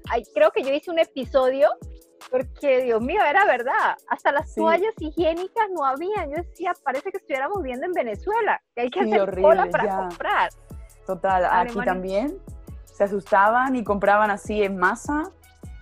ay, 0.10 0.24
creo 0.34 0.52
que 0.52 0.64
yo 0.64 0.72
hice 0.74 0.92
un 0.92 1.00
episodio 1.00 1.70
porque, 2.30 2.82
Dios 2.84 3.02
mío, 3.02 3.22
era 3.28 3.46
verdad. 3.46 3.96
Hasta 4.10 4.32
las 4.32 4.52
Sí. 4.54 4.60
toallas 4.60 4.94
higiénicas 5.00 5.68
no 5.72 5.86
habían. 5.86 6.30
Yo 6.30 6.38
decía, 6.38 6.74
parece 6.84 7.10
que 7.12 7.18
estuviéramos 7.18 7.62
viviendo 7.62 7.86
en 7.86 7.94
Venezuela, 7.94 8.62
que 8.76 8.82
hay 8.82 8.90
que 8.90 9.04
Sí, 9.04 9.10
hacer 9.10 9.22
horrible, 9.22 9.42
cola 9.44 9.68
para 9.72 9.86
ya. 9.86 9.98
comprar. 9.98 10.50
Total, 11.06 11.46
aquí 11.46 11.56
Alemania. 11.56 11.86
también. 11.86 12.40
se 12.86 13.04
asustaban 13.04 13.76
y 13.76 13.84
compraban 13.84 14.32
así 14.32 14.64
en 14.64 14.76
masa. 14.78 15.30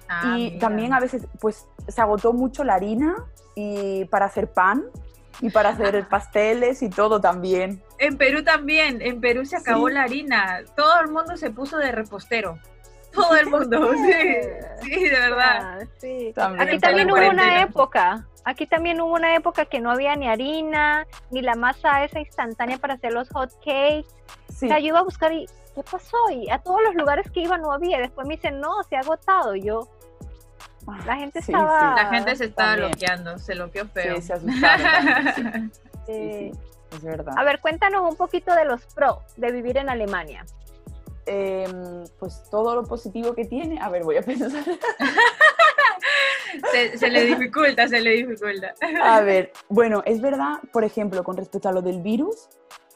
Ah, 0.09 0.21
y 0.35 0.49
mira. 0.51 0.59
también 0.59 0.93
a 0.93 0.99
veces, 0.99 1.25
pues, 1.39 1.65
se 1.87 2.01
agotó 2.01 2.33
mucho 2.33 2.65
la 2.65 2.73
harina 2.75 3.15
y 3.55 4.03
para 4.05 4.25
hacer 4.25 4.51
pan 4.51 4.83
y 5.41 5.49
para 5.49 5.69
hacer 5.69 6.07
pasteles 6.07 6.81
y 6.81 6.89
todo 6.89 7.19
también. 7.21 7.81
En 7.99 8.17
Perú 8.17 8.43
también, 8.43 9.01
en 9.01 9.19
Perú 9.21 9.45
se 9.45 9.57
acabó 9.57 9.87
Sí. 9.87 9.93
la 9.93 10.03
harina. 10.03 10.61
Todo 10.75 10.99
el 11.01 11.09
mundo 11.11 11.37
se 11.37 11.49
puso 11.51 11.77
de 11.77 11.91
repostero. 11.91 12.57
Todo 13.15 13.35
el 13.37 13.47
mundo, 13.47 13.93
sí, 13.93 14.13
sí, 14.83 15.03
de 15.09 15.19
verdad. 15.19 15.79
Ah, 15.81 15.85
sí. 15.99 16.33
También. 16.35 16.67
Aquí 16.67 16.79
también 16.79 17.09
hubo 17.09 17.29
una 17.29 17.61
época, 17.61 18.27
aquí 18.43 18.67
también 18.67 18.99
hubo 18.99 19.13
una 19.13 19.35
época 19.35 19.63
que 19.65 19.79
no 19.79 19.89
había 19.91 20.15
ni 20.17 20.27
harina, 20.27 21.07
ni 21.31 21.41
la 21.41 21.55
masa 21.55 22.03
esa 22.03 22.19
instantánea 22.19 22.77
para 22.77 22.95
hacer 22.95 23.13
los 23.13 23.29
hot 23.29 23.51
cakes. 23.63 24.05
Sí, 24.49 24.65
O 24.65 24.69
sea, 24.69 24.79
yo 24.79 24.87
iba 24.87 24.99
a 24.99 25.03
buscar 25.03 25.31
y, 25.31 25.45
¿qué 25.73 25.83
pasó? 25.83 26.17
Y 26.31 26.49
a 26.49 26.57
todos 26.59 26.81
los 26.83 26.95
lugares 26.95 27.31
que 27.31 27.39
iba 27.41 27.57
no 27.57 27.71
había. 27.71 27.99
Después 27.99 28.27
me 28.27 28.35
dicen, 28.35 28.59
no, 28.59 28.83
se 28.83 28.97
ha 28.97 28.99
agotado. 28.99 29.55
Y 29.55 29.61
yo, 29.63 29.87
la 31.05 31.15
gente 31.17 31.41
Sí, 31.41 31.51
estaba- 31.51 31.95
La 31.95 32.05
gente 32.09 32.35
se 32.35 32.45
estaba 32.45 32.69
También. 32.71 32.91
loqueando, 32.91 33.37
se 33.39 33.55
loqueó 33.55 33.85
feo. 33.87 34.15
sí, 34.17 34.21
se 34.21 34.33
asustaron 34.33 35.33
sí, 35.35 35.41
sí, 35.75 35.81
eh, 36.07 36.51
sí, 36.53 36.59
es 36.97 37.03
verdad. 37.03 37.33
A 37.37 37.43
ver, 37.43 37.59
cuéntanos 37.59 38.09
un 38.09 38.15
poquito 38.15 38.53
de 38.55 38.65
los 38.65 38.81
pros 38.93 39.17
de 39.37 39.51
vivir 39.51 39.77
en 39.77 39.89
Alemania. 39.89 40.45
Em, 41.27 42.03
pues 42.19 42.43
todo 42.51 42.75
lo 42.75 42.83
positivo 42.83 43.33
que 43.33 43.45
tiene, 43.45 43.79
a 43.81 43.89
ver, 43.89 44.03
voy 44.03 44.17
a 44.17 44.21
pensar. 44.21 44.51
se, 46.71 46.97
se 46.97 47.09
le 47.09 47.25
dificulta, 47.25 47.87
se 47.87 47.99
le 48.01 48.11
dificulta. 48.11 48.73
A 49.03 49.21
ver, 49.21 49.51
bueno, 49.69 50.03
es 50.05 50.21
verdad, 50.21 50.59
por 50.71 50.83
ejemplo, 50.83 51.23
con 51.23 51.37
respecto 51.37 51.69
a 51.69 51.71
lo 51.71 51.81
del 51.81 52.01
virus, 52.01 52.47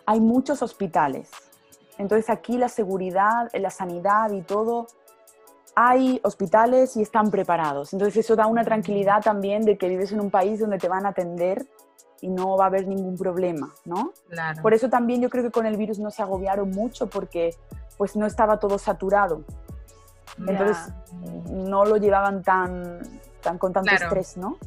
hay 0.05 0.19
muchos 0.19 0.61
hospitales. 0.61 1.29
Entonces 1.97 2.29
aquí 2.29 2.57
la 2.57 2.69
seguridad, 2.69 3.49
la 3.53 3.69
sanidad 3.69 4.31
y 4.31 4.41
todo, 4.41 4.87
hay 5.81 6.19
hospitales 6.25 6.97
y 6.97 7.01
están 7.01 7.31
preparados. 7.31 7.93
Entonces 7.93 8.25
eso 8.25 8.35
da 8.35 8.47
una 8.47 8.65
tranquilidad 8.65 9.21
también 9.21 9.63
de 9.63 9.77
que 9.77 9.87
vives 9.87 10.11
en 10.11 10.19
un 10.19 10.29
país 10.29 10.59
donde 10.59 10.77
te 10.77 10.89
van 10.89 11.05
a 11.05 11.09
atender 11.09 11.65
y 12.19 12.27
no 12.27 12.57
va 12.57 12.65
a 12.65 12.67
haber 12.67 12.85
ningún 12.85 13.17
problema, 13.17 13.73
¿no? 13.85 14.11
Claro. 14.27 14.61
Por 14.61 14.73
eso 14.73 14.89
también 14.89 15.21
yo 15.21 15.29
creo 15.29 15.41
que 15.41 15.51
con 15.51 15.65
el 15.65 15.77
virus 15.77 15.97
no 15.97 16.11
se 16.11 16.21
agobiaron 16.21 16.69
mucho 16.71 17.07
porque 17.07 17.55
pues 17.97 18.17
no 18.17 18.25
estaba 18.25 18.59
todo 18.59 18.77
saturado. 18.77 19.43
Entonces 20.37 20.93
no 21.49 21.85
lo 21.85 21.95
llevaban 21.95 22.43
tan, 22.43 22.99
tan 23.41 23.57
con 23.57 23.71
tanto 23.71 23.89
Claro. 23.89 24.05
estrés, 24.07 24.35
¿no? 24.35 24.57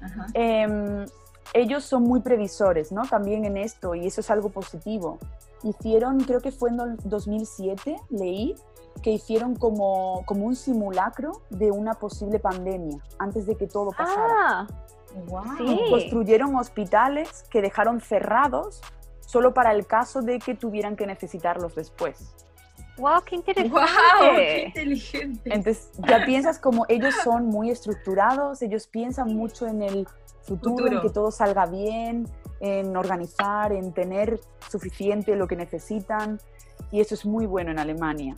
Ajá. 0.00 0.26
Em, 0.34 1.06
ellos 1.52 1.84
son 1.84 2.02
muy 2.02 2.20
previsores, 2.22 2.90
¿no? 2.90 3.02
También 3.02 3.44
en 3.44 3.56
esto, 3.56 3.94
y 3.94 4.08
eso 4.08 4.20
es 4.20 4.30
algo 4.32 4.48
positivo. 4.48 5.18
Hicieron, 5.62 6.18
creo 6.24 6.40
que 6.40 6.50
fue 6.50 6.70
en 6.70 6.80
el 6.80 6.96
2007, 7.04 7.96
leí, 8.10 8.56
que 9.02 9.10
hicieron 9.10 9.54
como, 9.56 10.24
como 10.26 10.46
un 10.46 10.56
simulacro 10.56 11.42
de 11.50 11.70
una 11.70 11.94
posible 11.94 12.38
pandemia 12.38 12.98
antes 13.18 13.46
de 13.46 13.56
que 13.56 13.66
todo 13.66 13.90
pasara. 13.90 14.34
Ah, 14.38 14.66
Wow. 15.28 15.44
Sí. 15.56 15.80
Construyeron 15.90 16.56
hospitales 16.56 17.44
que 17.48 17.62
dejaron 17.62 18.02
cerrados 18.02 18.82
solo 19.20 19.54
para 19.54 19.72
el 19.72 19.86
caso 19.86 20.20
de 20.20 20.38
que 20.38 20.54
tuvieran 20.54 20.94
que 20.94 21.06
necesitarlos 21.06 21.74
después. 21.74 22.34
wow, 22.98 23.22
qué 23.24 23.36
interesante. 23.36 23.70
Wow, 23.78 24.36
qué 24.36 24.64
inteligente. 24.66 25.40
Entonces 25.54 25.90
ya 26.06 26.24
piensas 26.26 26.58
como 26.58 26.84
ellos 26.88 27.14
son 27.24 27.46
muy 27.46 27.70
estructurados, 27.70 28.60
ellos 28.60 28.86
piensan 28.88 29.34
mucho 29.34 29.66
en 29.66 29.82
el 29.82 30.06
futuro, 30.42 30.76
Futuro. 30.76 30.92
en 30.96 31.00
que 31.00 31.10
todo 31.10 31.30
salga 31.30 31.64
bien, 31.66 32.28
en 32.60 32.94
organizar, 32.96 33.72
en 33.72 33.92
tener 33.92 34.38
suficiente 34.70 35.34
lo 35.34 35.46
que 35.48 35.56
necesitan. 35.56 36.38
Y 36.92 37.00
eso 37.00 37.14
es 37.14 37.24
muy 37.24 37.46
bueno 37.46 37.70
en 37.70 37.78
Alemania. 37.78 38.34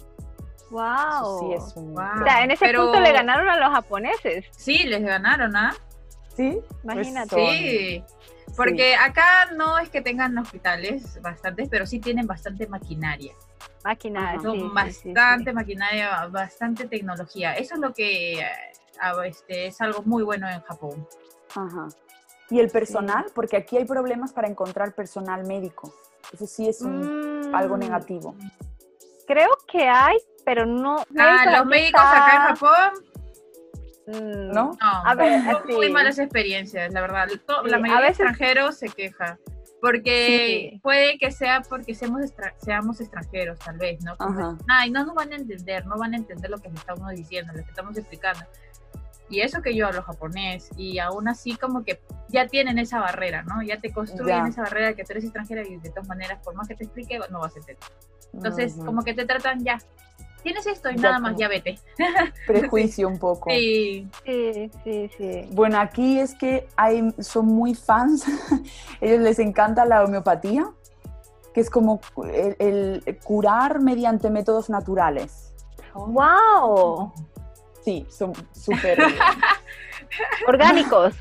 Wow. 0.70 1.40
sí 1.40 1.52
es 1.54 1.76
un... 1.76 1.94
Wow. 1.94 2.20
O 2.20 2.24
sea, 2.24 2.44
en 2.44 2.50
ese 2.50 2.64
Pero- 2.66 2.84
punto 2.84 3.00
le 3.00 3.12
ganaron 3.12 3.48
a 3.48 3.56
los 3.56 3.70
japoneses. 3.70 4.44
Sí, 4.56 4.84
les 4.84 5.02
ganaron, 5.02 5.56
¿ah? 5.56 5.74
¿Sí? 6.36 6.60
Imagínate. 6.84 7.34
Pues 7.34 7.46
son- 7.46 7.56
Sí. 7.56 8.04
Porque 8.56 8.96
acá 8.96 9.50
no 9.56 9.78
es 9.78 9.88
que 9.90 10.00
tengan 10.00 10.36
hospitales 10.38 11.20
bastantes, 11.22 11.68
pero 11.68 11.86
sí 11.86 12.00
tienen 12.00 12.26
bastante 12.26 12.66
maquinaria. 12.66 13.34
Máquina. 13.84 14.30
Ajá. 14.30 14.38
sí, 14.38 14.42
Son 14.44 14.54
sí, 14.54 14.60
sí, 14.60 15.12
bastante 15.12 15.50
sí. 15.50 15.54
maquinaria, 15.54 16.26
bastante 16.26 16.86
tecnología. 16.88 17.52
Eso 17.54 17.74
es 17.74 17.80
lo 17.80 17.92
que 17.92 18.40
eh, 18.40 18.46
este, 19.26 19.66
es 19.66 19.80
algo 19.80 20.02
muy 20.02 20.22
bueno 20.24 20.48
en 20.48 20.60
Japón. 20.62 21.06
Ajá. 21.54 21.88
Y 22.50 22.58
el 22.60 22.70
personal, 22.70 23.26
porque 23.34 23.56
aquí 23.58 23.76
hay 23.76 23.84
problemas 23.84 24.32
para 24.32 24.48
encontrar 24.48 24.92
personal 24.94 25.46
médico. 25.46 25.92
Eso 26.32 26.46
sí 26.46 26.68
es 26.68 26.80
un- 26.80 27.50
Mm, 27.50 27.54
algo 27.54 27.76
negativo. 27.76 28.34
Creo 29.26 29.50
que 29.70 29.86
hay, 29.86 30.16
pero 30.48 30.64
no. 30.64 31.04
Ah, 31.18 31.58
los 31.58 31.66
médicos 31.66 32.00
está- 32.02 32.24
acá 32.26 32.34
en 32.36 32.56
Japón, 32.56 33.04
Mm, 34.06 34.52
¿No? 34.54 34.70
no. 34.70 34.76
A 34.80 35.14
ver, 35.14 35.38
sí. 35.66 35.74
muy 35.74 35.90
malas 35.92 36.18
experiencias, 36.18 36.90
la 36.94 37.02
verdad. 37.02 37.28
To- 37.46 37.62
Sí, 37.62 37.68
la 37.70 37.76
a 37.76 37.80
mayoría 37.80 38.00
de 38.04 38.08
veces- 38.08 38.20
extranjeros 38.26 38.78
se 38.78 38.88
queja. 38.88 39.38
Porque 39.82 40.70
Sí. 40.72 40.80
puede 40.82 41.18
que 41.18 41.30
sea 41.30 41.60
porque 41.68 41.94
seamos, 41.94 42.22
extra- 42.22 42.54
seamos 42.56 43.02
extranjeros, 43.02 43.58
tal 43.58 43.76
vez, 43.76 44.02
¿no? 44.02 44.16
Ajá. 44.18 44.56
Ay, 44.66 44.90
no 44.90 45.04
nos 45.04 45.14
van 45.14 45.32
a 45.34 45.36
entender, 45.36 45.86
no 45.86 45.98
van 45.98 46.14
a 46.14 46.16
entender 46.16 46.50
lo 46.50 46.56
que 46.56 46.68
estamos 46.68 47.10
diciendo, 47.10 47.52
lo 47.54 47.62
que 47.62 47.68
estamos 47.68 47.98
explicando. 47.98 48.40
Y 49.28 49.40
eso 49.42 49.60
que 49.60 49.76
yo 49.76 49.86
hablo 49.86 50.02
japonés, 50.02 50.70
y 50.78 50.98
aún 51.00 51.28
así 51.28 51.54
como 51.56 51.84
que 51.84 52.00
ya 52.30 52.46
tienen 52.46 52.78
esa 52.78 52.98
barrera, 53.00 53.42
¿no? 53.42 53.62
Ya 53.62 53.78
te 53.78 53.92
construyen 53.92 54.44
Ya. 54.44 54.48
esa 54.48 54.62
barrera 54.62 54.86
de 54.86 54.94
que 54.94 55.04
tú 55.04 55.12
eres 55.12 55.24
extranjera 55.24 55.62
y 55.68 55.76
de 55.76 55.90
todas 55.90 56.08
maneras, 56.08 56.40
por 56.42 56.54
más 56.54 56.66
que 56.66 56.74
te 56.74 56.84
explique, 56.84 57.20
no 57.30 57.40
vas 57.40 57.54
a 57.54 57.58
entender. 57.58 57.84
Entonces, 58.32 58.72
Ujú. 58.74 58.86
como 58.86 59.02
que 59.04 59.12
te 59.12 59.26
tratan 59.26 59.62
ya. 59.62 59.76
Tienes 60.42 60.66
esto 60.66 60.90
y 60.90 60.96
Ya 60.96 61.02
nada 61.02 61.18
más, 61.18 61.36
ya 61.36 61.48
vete. 61.48 61.78
Prejuicio 62.46 63.08
un 63.08 63.18
poco. 63.18 63.50
Sí, 63.50 64.08
Sí, 64.24 64.70
sí, 64.84 65.10
sí. 65.16 65.48
Bueno, 65.52 65.78
aquí 65.80 66.18
es 66.20 66.34
que 66.34 66.68
hay, 66.76 67.12
son 67.20 67.46
muy 67.46 67.74
fans, 67.74 68.24
ellos 69.00 69.20
les 69.20 69.38
encanta 69.38 69.84
la 69.84 70.04
homeopatía, 70.04 70.70
que 71.52 71.60
es 71.60 71.70
como 71.70 72.00
el, 72.32 72.56
el 73.04 73.18
curar 73.24 73.80
mediante 73.80 74.30
métodos 74.30 74.70
naturales. 74.70 75.52
¡Wow! 75.94 77.12
Sí, 77.84 78.06
son 78.08 78.32
súper... 78.52 78.98
Orgánicos. 80.46 81.14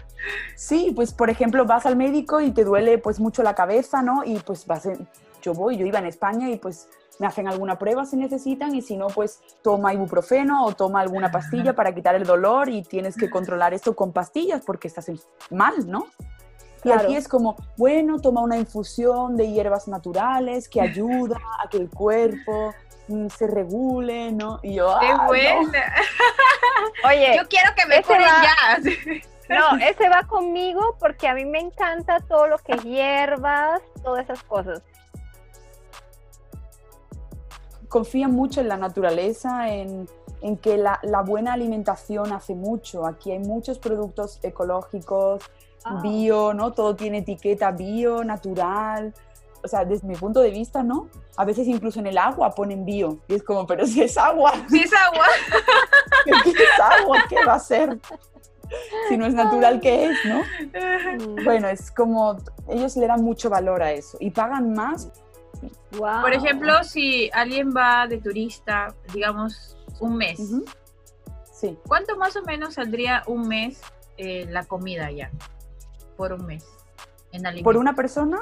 sí, 0.55 0.91
pues 0.95 1.13
por 1.13 1.29
ejemplo 1.29 1.65
vas 1.65 1.85
al 1.85 1.95
médico 1.95 2.41
y 2.41 2.51
te 2.51 2.63
duele 2.63 2.97
pues 2.97 3.19
mucho 3.19 3.43
la 3.43 3.55
cabeza, 3.55 4.01
¿no? 4.01 4.23
Y 4.23 4.39
pues 4.39 4.65
vas, 4.67 4.85
en- 4.85 5.07
yo 5.41 5.53
voy, 5.53 5.77
yo 5.77 5.85
iba 5.85 5.99
en 5.99 6.05
España 6.05 6.49
y 6.49 6.57
pues 6.57 6.87
me 7.19 7.27
hacen 7.27 7.47
alguna 7.47 7.77
prueba 7.79 8.05
si 8.05 8.15
necesitan 8.15 8.75
y 8.75 8.81
si 8.81 8.95
no 8.97 9.07
pues 9.07 9.39
toma 9.63 9.93
ibuprofeno 9.93 10.65
o 10.65 10.73
toma 10.73 11.01
alguna 11.01 11.31
pastilla 11.31 11.73
para 11.73 11.93
quitar 11.93 12.15
el 12.15 12.25
dolor 12.25 12.69
y 12.69 12.83
tienes 12.83 13.15
que 13.17 13.29
controlar 13.29 13.73
esto 13.73 13.95
con 13.95 14.11
pastillas 14.13 14.61
porque 14.65 14.87
estás 14.87 15.09
en- 15.09 15.19
mal, 15.49 15.73
¿no? 15.89 16.07
Y 16.79 16.81
Claro. 16.89 17.01
aquí 17.01 17.15
es 17.15 17.27
como, 17.27 17.55
bueno, 17.75 18.19
toma 18.21 18.41
una 18.41 18.55
infusión 18.57 19.35
de 19.35 19.51
hierbas 19.51 19.87
naturales 19.87 20.69
que 20.69 20.79
ayuda 20.79 21.37
a 21.63 21.67
que 21.69 21.77
el 21.77 21.89
cuerpo 21.89 22.73
mm, 23.07 23.27
se 23.29 23.47
regule, 23.47 24.31
¿no? 24.31 24.59
Y 24.61 24.75
yo, 24.75 24.95
qué 24.99 25.07
"Ah, 25.07 25.17
no". 25.17 25.25
buena. 25.27 25.93
Oye, 27.05 27.35
Yo 27.37 27.47
quiero 27.47 27.71
que 27.75 27.85
me 27.87 28.03
curen 28.03 28.21
ya. 28.21 28.77
no, 29.49 29.77
ese 29.83 30.09
va 30.09 30.23
conmigo 30.27 30.95
porque 30.99 31.27
a 31.27 31.33
mí 31.33 31.45
me 31.45 31.59
encanta 31.59 32.19
todo 32.19 32.47
lo 32.47 32.57
que 32.59 32.73
hierbas, 32.77 33.81
todas 34.03 34.23
esas 34.25 34.43
cosas. 34.43 34.81
Confían 37.89 38.31
mucho 38.31 38.61
en 38.61 38.67
la 38.67 38.77
naturaleza, 38.77 39.69
en, 39.73 40.07
en 40.41 40.57
que 40.57 40.77
la, 40.77 40.99
la 41.03 41.21
buena 41.21 41.53
alimentación 41.53 42.33
hace 42.33 42.55
mucho. 42.55 43.05
Aquí 43.05 43.31
hay 43.31 43.39
muchos 43.39 43.79
productos 43.79 44.39
ecológicos, 44.43 45.43
Ah. 45.89 45.99
bio, 46.01 46.53
¿no? 46.53 46.73
Todo 46.73 46.95
tiene 46.95 47.19
etiqueta 47.19 47.71
bio, 47.71 48.23
natural. 48.23 49.13
O 49.63 49.67
sea, 49.67 49.85
desde 49.85 50.07
mi 50.07 50.15
punto 50.15 50.41
de 50.41 50.51
vista, 50.51 50.83
¿no? 50.83 51.07
A 51.35 51.45
veces 51.45 51.67
incluso 51.67 51.99
en 51.99 52.07
el 52.07 52.17
agua 52.17 52.51
ponen 52.51 52.85
bio. 52.85 53.19
Y 53.27 53.35
es 53.35 53.43
como, 53.43 53.65
pero 53.65 53.85
si 53.85 54.01
es 54.03 54.17
agua, 54.17 54.53
Si 54.69 54.79
es 54.81 54.91
agua. 54.93 55.25
¿qué 56.43 56.51
es 56.51 56.79
agua? 56.79 57.17
¿Qué 57.29 57.45
va 57.45 57.53
a 57.53 57.59
ser? 57.59 57.99
Si 59.07 59.15
no 59.17 59.25
es 59.25 59.33
natural, 59.33 59.79
¿qué 59.79 60.07
es, 60.07 60.17
no? 60.25 60.41
Bueno, 61.45 61.69
es 61.69 61.89
como, 61.91 62.37
ellos 62.67 62.97
le 62.97 63.07
dan 63.07 63.23
mucho 63.23 63.49
valor 63.49 63.81
a 63.81 63.91
eso 63.93 64.17
y 64.19 64.31
pagan 64.31 64.73
más. 64.73 65.09
Wow. 65.97 66.21
Por 66.21 66.33
ejemplo, 66.33 66.83
si 66.83 67.29
alguien 67.33 67.73
va 67.75 68.07
de 68.07 68.17
turista, 68.17 68.93
digamos, 69.13 69.77
un 69.99 70.17
mes. 70.17 70.39
Sí. 71.51 71.75
¿cuánto 71.87 72.15
más 72.17 72.35
o 72.35 72.43
menos 72.43 72.75
saldría 72.75 73.23
un 73.25 73.47
mes 73.47 73.81
eh, 74.17 74.45
la 74.49 74.65
comida 74.65 75.09
ya? 75.11 75.31
Por 76.15 76.33
un 76.33 76.45
mes. 76.45 76.65
En 77.31 77.63
Por 77.63 77.77
una 77.77 77.93
persona, 77.93 78.41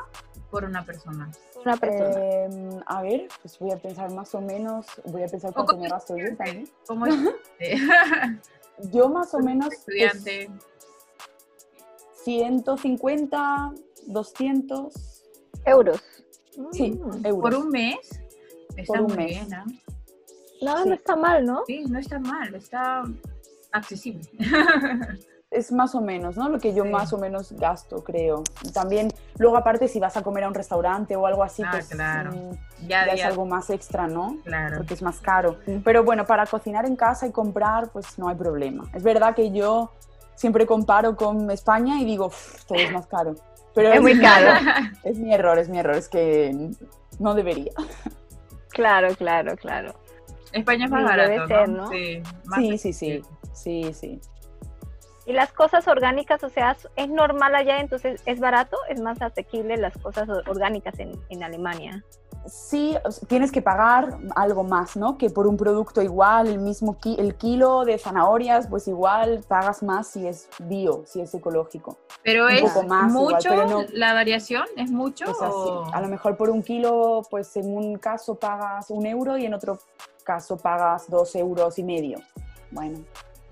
por 0.52 0.64
una 0.64 0.86
persona. 0.86 1.32
una 1.64 1.78
persona. 1.78 2.14
Eh, 2.18 2.80
a 2.86 3.02
ver, 3.02 3.28
pues 3.42 3.58
voy 3.60 3.72
a 3.72 3.78
pensar 3.78 4.12
más 4.12 4.34
o 4.36 4.42
menos, 4.42 4.86
voy 5.06 5.24
a 5.24 5.28
pensar 5.28 5.54
cuánto 5.54 5.78
me 5.78 5.90
gasto 5.90 6.16
yo 6.16 6.36
también. 6.36 6.70
¿Cómo 6.88 7.06
es? 7.08 7.16
Yo 8.92 9.08
más 9.08 9.34
o 9.34 9.40
menos 9.40 9.70
pues, 9.70 9.80
estudiante. 9.80 10.50
150, 12.24 13.74
200, 14.08 15.24
Euros. 15.66 16.02
Sí, 16.72 16.92
Mm. 16.92 17.26
euros. 17.26 17.42
¿Por 17.42 17.56
un 17.56 17.70
mes? 17.70 17.98
Está 18.76 18.84
Por 18.94 19.02
un 19.02 19.08
muy 19.08 19.18
mes. 19.18 19.28
bien, 19.28 19.54
¿ah? 19.54 19.66
No, 20.62 20.86
no 20.86 20.94
está 20.94 21.16
mal, 21.16 21.46
¿no? 21.46 21.64
Sí, 21.68 21.84
no 21.90 22.00
está 22.00 22.20
mal, 22.20 22.54
está 22.56 23.04
accesible. 23.72 24.22
es 25.52 25.72
más 25.72 25.96
o 25.96 26.02
menos, 26.02 26.36
¿no? 26.38 26.50
Lo 26.50 26.60
que 26.60 26.74
yo 26.74 26.84
Sí. 26.84 26.90
más 26.90 27.14
o 27.14 27.18
menos 27.18 27.52
gasto, 27.54 28.04
creo. 28.04 28.44
También, 28.74 29.10
luego 29.38 29.56
aparte, 29.58 29.88
si 29.88 30.00
vas 30.00 30.18
a 30.18 30.24
comer 30.24 30.44
a 30.46 30.48
un 30.50 30.54
restaurante 30.54 31.16
o 31.16 31.26
algo 31.28 31.44
así, 31.44 31.62
Ah, 31.64 31.70
pues 31.72 31.88
claro. 31.88 32.32
mm, 32.32 32.52
Ya, 32.88 33.06
ya 33.06 33.14
es 33.14 33.20
ya, 33.20 33.28
algo 33.28 33.46
más 33.46 33.70
extra, 33.70 34.08
¿no? 34.08 34.38
claro. 34.44 34.78
Porque 34.78 34.94
es 34.96 35.02
más 35.02 35.20
caro. 35.20 35.58
Sí. 35.66 35.82
Pero 35.84 36.04
bueno, 36.04 36.26
para 36.26 36.46
cocinar 36.46 36.86
en 36.86 36.96
casa 36.96 37.26
y 37.28 37.32
comprar, 37.32 37.90
pues 37.92 38.18
no 38.20 38.28
hay 38.28 38.36
problema. 38.36 38.86
Es 38.94 39.04
verdad 39.04 39.34
que 39.36 39.52
yo 39.52 39.92
siempre 40.36 40.66
comparo 40.66 41.16
con 41.16 41.50
España 41.52 42.02
y 42.02 42.06
digo, 42.06 42.26
"Uf, 42.28 42.66
todo 42.66 42.78
es 42.80 42.92
más 42.92 43.08
caro. 43.08 43.36
Pero 43.76 43.92
Es 43.94 44.02
muy 44.02 44.20
caro. 44.20 44.48
error, 44.48 44.84
Es 45.04 45.18
mi 45.18 45.34
error, 45.34 45.60
es 45.60 45.70
mi 45.70 45.80
error, 45.80 45.96
es 45.96 46.08
que 46.10 46.56
no 47.20 47.34
debería. 47.36 47.72
Claro, 48.70 49.14
claro, 49.16 49.56
claro. 49.56 49.94
España 50.52 50.86
es 50.86 50.92
más 50.92 51.02
Sí, 51.02 51.06
barato, 51.08 51.30
debe 51.32 51.48
ser, 51.48 51.70
¿no? 51.70 51.90
Sí, 51.90 52.24
más 52.46 52.60
Sí, 52.60 52.78
sí, 52.78 52.94
sí, 52.94 53.22
sí, 53.54 53.94
sí. 53.94 54.22
Y 55.26 55.34
las 55.34 55.52
cosas 55.52 55.88
orgánicas, 55.88 56.44
o 56.44 56.50
sea, 56.50 56.78
es 56.96 57.10
normal 57.10 57.56
allá, 57.56 57.80
entonces 57.80 58.22
es 58.26 58.40
barato, 58.40 58.78
es 58.90 59.02
más 59.02 59.22
asequible 59.22 59.76
las 59.78 59.98
cosas 59.98 60.30
or- 60.30 60.44
orgánicas 60.48 60.98
en, 61.00 61.12
en 61.30 61.44
Alemania. 61.44 62.04
Sí, 62.48 62.96
tienes 63.28 63.52
que 63.52 63.62
pagar 63.62 64.18
algo 64.36 64.64
más, 64.64 64.96
¿no? 64.96 65.18
Que 65.18 65.30
por 65.30 65.48
un 65.48 65.58
producto 65.58 66.02
igual, 66.02 66.48
el 66.48 66.60
mismo 66.60 66.98
ki- 67.00 67.16
el 67.20 67.36
kilo 67.36 67.86
de 67.86 67.98
zanahorias, 67.98 68.68
pues 68.68 68.88
igual 68.88 69.44
pagas 69.48 69.82
más 69.84 70.08
si 70.08 70.28
es 70.28 70.48
bio, 70.60 71.04
si 71.08 71.22
es 71.22 71.34
ecológico. 71.34 71.98
Pero 72.24 72.46
Un 72.46 72.52
es 72.54 72.62
poco 72.72 72.84
más 72.88 73.12
igual, 73.12 73.36
mucho 73.36 73.50
pero 73.50 73.68
no- 73.68 73.84
la 73.94 74.14
variación, 74.14 74.66
es 74.78 74.92
mucho. 74.92 75.26
O- 75.32 75.84
a 75.92 76.02
lo 76.02 76.08
mejor 76.08 76.38
por 76.38 76.50
un 76.50 76.62
kilo, 76.62 77.22
pues 77.30 77.56
en 77.58 77.76
un 77.76 77.98
caso 77.98 78.36
pagas 78.36 78.90
un 78.90 79.06
euro 79.06 79.38
y 79.38 79.46
en 79.46 79.54
otro 79.54 79.80
caso 80.24 80.58
pagas 80.58 81.10
dos 81.10 81.36
euros 81.36 81.78
y 81.80 81.84
medio. 81.84 82.20
Bueno, 82.72 83.00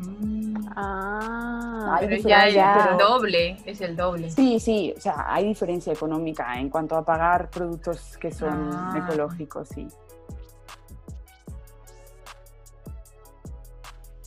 Mm, 0.07 0.43
Ah, 0.75 1.97
Hay 1.99 2.07
pero 2.07 2.27
ya 2.27 2.47
el 2.47 2.97
doble, 2.97 3.57
es 3.65 3.81
el 3.81 3.95
doble. 3.95 4.29
sí, 4.31 4.59
sí, 4.59 4.93
o 4.97 4.99
sea, 4.99 5.25
hay 5.27 5.45
diferencia 5.47 5.93
económica 5.93 6.59
en 6.59 6.69
cuanto 6.69 6.95
a 6.95 7.03
pagar 7.03 7.49
productos 7.51 8.17
que 8.17 8.31
son 8.31 8.69
Ah. 8.73 8.93
ecológicos, 8.97 9.67
sí. 9.69 9.87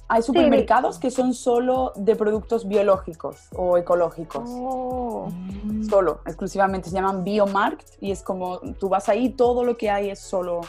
Hay 0.08 0.22
supermercados 0.22 0.98
que 1.00 1.10
son 1.10 1.34
solo 1.34 1.92
de 1.96 2.14
productos 2.14 2.68
biológicos 2.68 3.48
o 3.56 3.76
ecológicos. 3.76 4.44
Oh, 4.46 5.28
Mm, 5.64 5.82
Solo, 5.82 6.20
exclusivamente. 6.26 6.88
Se 6.90 6.94
llaman 6.94 7.24
Biomarkt 7.24 7.88
y 8.00 8.12
es 8.12 8.22
como 8.22 8.58
tú 8.78 8.88
vas 8.88 9.08
ahí, 9.08 9.30
todo 9.30 9.64
lo 9.64 9.76
que 9.76 9.90
hay 9.90 10.10
es 10.10 10.20
solo 10.20 10.60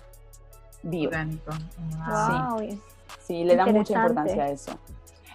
bio. 0.82 1.12
wow. 2.08 2.60
Sí, 3.20 3.44
le 3.44 3.56
dan 3.56 3.74
mucha 3.74 3.94
importancia 3.94 4.44
a 4.44 4.50
eso. 4.50 4.72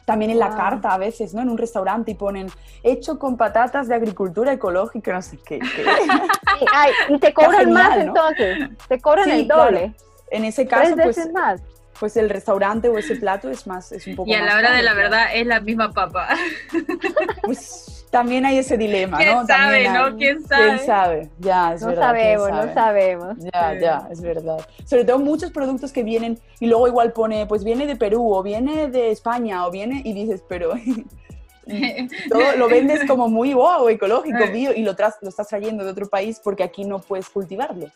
También 0.05 0.31
en 0.33 0.39
la 0.39 0.49
Wow. 0.49 0.57
carta 0.57 0.93
a 0.95 0.99
veces, 0.99 1.33
¿no? 1.33 1.43
En 1.43 1.49
un 1.49 1.59
restaurante 1.59 2.11
y 2.11 2.15
ponen 2.15 2.49
hecho 2.83 3.19
con 3.19 3.37
patatas 3.37 3.87
de 3.89 3.95
agricultura 3.95 4.53
ecológica, 4.53 5.13
no 5.13 5.23
sé 5.23 5.39
qué. 5.39 5.61
qué. 5.61 5.85
Sí, 6.59 6.67
ay, 6.73 6.93
y 7.09 7.19
te 7.19 7.33
cobran 7.33 7.61
genial, 7.61 7.75
más 7.89 7.97
¿no? 7.99 8.03
entonces, 8.07 8.59
te 8.89 9.01
cobran 9.01 9.25
Sí, 9.25 9.31
el 9.31 9.47
claro. 9.47 9.65
doble, 9.71 9.95
En 10.31 10.45
ese 10.45 10.65
tres 10.65 10.81
caso, 10.91 10.97
pues, 10.97 11.17
veces 11.17 11.33
más. 11.33 11.61
Pues 12.03 12.17
el 12.17 12.29
restaurante 12.29 12.89
o 12.89 12.99
ese 12.99 13.15
plato 13.15 13.49
es 13.49 13.65
más, 13.65 13.93
es 13.93 14.09
un 14.09 14.17
poco 14.17 14.29
Y 14.29 14.35
a 14.35 14.41
más 14.41 14.49
la 14.49 14.59
hora 14.59 14.71
de 14.73 14.83
la 14.83 14.91
claro. 14.91 14.97
verdad 15.11 15.27
es 15.37 15.47
la 15.47 15.61
misma 15.61 15.93
papa. 15.93 16.31
Pues 17.45 18.05
también 18.11 18.45
hay 18.45 18.59
ese 18.59 18.77
dilema, 18.77 19.19
¿Quién 19.19 19.31
¿no? 19.37 19.47
sabe, 19.47 19.87
hay- 19.87 19.95
no? 20.11 20.17
¿Quién 20.17 20.43
sabe? 20.45 20.65
¿Quién 20.67 20.79
sabe? 20.87 21.31
Ya, 21.39 21.75
es 21.75 21.81
No 21.83 21.87
verdad. 21.91 22.13
¿quién 22.13 22.25
sabemos, 22.41 22.49
sabe? 22.49 22.67
no 22.67 22.75
sabemos. 22.75 23.37
Ya, 23.39 23.75
ya, 23.81 24.09
es 24.11 24.21
verdad. 24.21 24.67
Sobre 24.85 25.05
todo 25.05 25.21
muchos 25.21 25.53
productos 25.53 25.93
que 25.93 26.03
vienen 26.03 26.41
y 26.59 26.67
luego 26.67 26.89
igual 26.89 27.13
pone, 27.13 27.47
pues 27.47 27.63
viene 27.63 27.87
de 27.87 27.95
Perú 27.95 28.35
o 28.35 28.43
viene 28.43 28.89
de 28.89 29.13
España 29.13 29.65
o 29.65 29.71
viene 29.71 30.03
y 30.05 30.13
dices, 30.13 30.43
pero 30.49 30.73
todo 32.29 32.57
lo 32.57 32.69
vendes 32.69 33.05
como 33.07 33.29
muy 33.29 33.55
wow, 33.55 33.89
ecológico, 33.89 34.39
bio 34.53 34.73
y 34.75 34.83
lo, 34.83 34.97
tras- 34.97 35.19
lo 35.23 35.29
estás 35.29 35.47
trayendo 35.47 35.85
de 35.85 35.91
otro 35.93 36.09
país 36.09 36.41
porque 36.43 36.65
aquí 36.65 36.85
no 36.85 36.99
puedes 36.99 37.29
cultivarlo. 37.29 37.87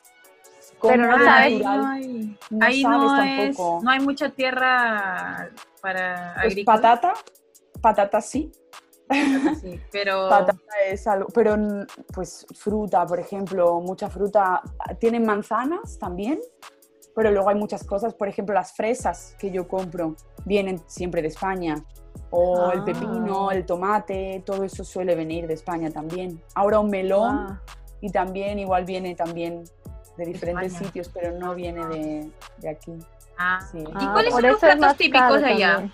Pero 0.88 1.06
no 1.06 1.24
sabes- 1.24 1.60
no 1.62 1.86
hay, 1.88 2.38
no 2.50 2.66
ahí 2.66 2.82
sabes 2.82 2.98
no 2.98 3.22
es, 3.22 3.56
tampoco. 3.56 3.80
no 3.84 3.90
hay 3.90 4.00
mucha 4.00 4.30
tierra 4.30 5.50
para 5.80 6.34
Pues 6.34 6.46
agrícola. 6.52 6.76
patata, 6.76 7.14
patata 7.80 8.20
sí, 8.20 8.50
sí, 9.60 9.80
pero 9.92 10.28
patata 10.28 10.58
es 10.90 11.06
algo, 11.06 11.28
pero 11.34 11.56
pues 12.14 12.46
fruta, 12.56 13.06
por 13.06 13.20
ejemplo, 13.20 13.80
mucha 13.80 14.08
fruta, 14.10 14.62
tienen 14.98 15.24
manzanas 15.24 15.98
también, 15.98 16.40
pero 17.14 17.30
luego 17.30 17.48
hay 17.48 17.54
muchas 17.56 17.84
cosas, 17.84 18.14
por 18.14 18.28
ejemplo, 18.28 18.54
las 18.54 18.72
fresas 18.74 19.36
que 19.38 19.50
yo 19.50 19.66
compro 19.68 20.16
vienen 20.44 20.80
siempre 20.86 21.22
de 21.22 21.28
España, 21.28 21.76
o 22.30 22.72
el 22.72 22.80
Ah. 22.80 22.84
pepino, 22.84 23.50
el 23.50 23.64
tomate, 23.64 24.42
todo 24.44 24.64
eso 24.64 24.82
suele 24.84 25.14
venir 25.14 25.46
de 25.46 25.54
España 25.54 25.90
también. 25.90 26.42
Ahora 26.54 26.80
un 26.80 26.90
melón 26.90 27.46
Wow. 27.46 27.56
y 28.00 28.10
también 28.10 28.58
igual 28.58 28.84
viene 28.84 29.14
también 29.14 29.64
de 30.16 30.24
diferentes 30.26 30.72
España. 30.72 30.86
sitios, 30.86 31.10
pero 31.12 31.32
no 31.38 31.54
viene 31.54 31.86
de, 31.86 32.30
de 32.58 32.68
aquí. 32.68 32.92
Ah, 33.38 33.60
Sí. 33.70 33.78
¿Y 33.78 33.84
Ah, 33.94 34.10
cuáles 34.12 34.32
son 34.32 34.42
los 34.42 34.58
platos 34.58 34.96
típicos 34.96 35.40
de 35.40 35.46
allá? 35.46 35.72
también. 35.74 35.92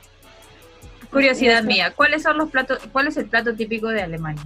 Curiosidad 1.11 1.59
Eso. 1.59 1.67
mía, 1.67 1.93
¿cuáles 1.95 2.23
son 2.23 2.39
los 2.39 2.51
platos, 2.51 2.79
cuál 2.93 3.09
es 3.09 3.17
el 3.17 3.27
plato 3.29 3.55
típico 3.55 3.89
de 3.89 4.03
Alemania? 4.03 4.45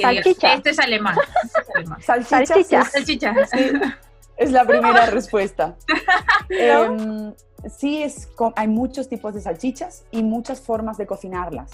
Salchicha. 0.00 0.54
este 0.54 0.70
es 0.70 0.78
alemán. 0.78 1.14
este 1.44 1.60
es 1.60 1.68
alemán. 1.76 2.00
Salchicha. 2.46 2.80
es- 2.80 2.90
Salchicha. 2.92 3.34
Sí, 3.46 3.70
es 4.38 4.50
la 4.52 4.64
primera 4.64 5.06
respuesta. 5.10 5.74
Em, 6.48 7.34
sí, 7.76 8.02
es, 8.02 8.28
hay 8.56 8.68
muchos 8.68 9.08
tipos 9.10 9.34
de 9.34 9.40
salchichas 9.42 10.04
y 10.10 10.22
muchas 10.22 10.60
formas 10.60 10.96
de 10.96 11.06
cocinarlas. 11.06 11.70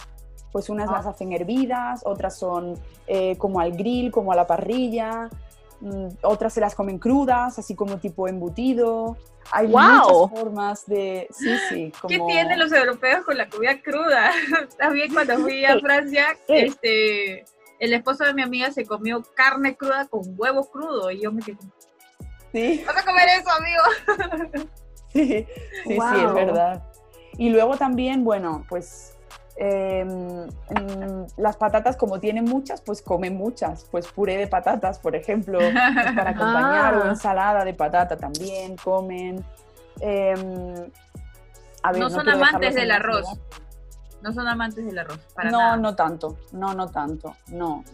Pues 0.50 0.68
unas 0.68 0.88
Ah. 0.88 0.92
las 0.94 1.06
hacen 1.06 1.32
hervidas, 1.32 2.00
otras 2.04 2.36
son 2.36 2.74
eh, 3.06 3.36
como 3.38 3.60
al 3.60 3.72
grill, 3.72 4.10
como 4.10 4.32
a 4.32 4.36
la 4.36 4.46
parrilla, 4.48 5.28
otras 6.22 6.52
se 6.52 6.60
las 6.60 6.74
comen 6.74 6.98
crudas, 6.98 7.58
así 7.58 7.74
como 7.74 7.98
tipo 7.98 8.28
embutido. 8.28 9.16
Hay 9.52 9.68
muchas 9.68 10.06
formas 10.30 10.86
de... 10.86 11.26
Sí, 11.30 11.56
sí. 11.68 11.92
¿Qué 12.06 12.20
tienen 12.26 12.58
los 12.58 12.70
europeos 12.72 13.24
con 13.24 13.36
la 13.36 13.48
comida 13.48 13.80
cruda? 13.82 14.30
También 14.78 15.12
cuando 15.12 15.38
fui 15.38 15.64
a. 15.64 15.78
Francia, 15.80 16.36
Sí. 16.46 16.54
este, 16.56 17.44
el 17.78 17.92
esposo 17.94 18.24
de 18.24 18.34
mi 18.34 18.42
amiga 18.42 18.70
se 18.70 18.84
comió 18.84 19.22
carne 19.34 19.76
cruda 19.76 20.06
con 20.08 20.20
huevo 20.36 20.70
crudo 20.70 21.10
y 21.10 21.22
yo 21.22 21.32
me 21.32 21.42
quedé, 21.42 21.56
Sí. 22.52 22.84
¿vas 22.86 22.96
a 22.96 23.04
comer 23.04 23.28
eso, 23.28 23.50
amigo? 23.50 24.68
Sí, 25.12 25.26
sí, 25.26 25.46
sí, 25.88 26.24
es 26.24 26.34
verdad. 26.34 26.84
Y 27.36 27.48
luego 27.48 27.76
también, 27.76 28.22
bueno, 28.22 28.64
pues 28.68 29.16
em, 29.56 30.46
las 31.36 31.56
patatas 31.56 31.96
como 31.96 32.18
tienen 32.20 32.44
muchas, 32.44 32.80
pues 32.80 33.02
comen 33.02 33.36
muchas. 33.36 33.84
Pues 33.90 34.06
puré 34.08 34.36
de 34.36 34.46
patatas, 34.46 34.98
por 34.98 35.14
ejemplo, 35.16 35.58
pues 35.58 35.72
para 36.14 36.30
acompañar, 36.30 36.94
o 36.96 37.04
Ah. 37.04 37.08
ensalada 37.10 37.64
de 37.64 37.74
patata 37.74 38.16
también 38.16 38.76
comen. 38.76 39.44
Em, 40.00 40.90
a 41.82 41.92
ver, 41.92 42.00
No 42.00 42.10
son 42.10 42.28
amantes 42.28 42.74
del 42.74 42.90
arroz. 42.90 43.26
No 44.22 44.32
son 44.32 44.46
amantes 44.48 44.84
del 44.84 44.98
arroz, 44.98 45.18
para 45.34 45.50
No, 45.50 45.58
nada. 45.58 45.76
no 45.78 45.94
tanto, 45.94 46.36
no, 46.52 46.74
no 46.74 46.88
tanto, 46.88 47.36
no. 47.48 47.84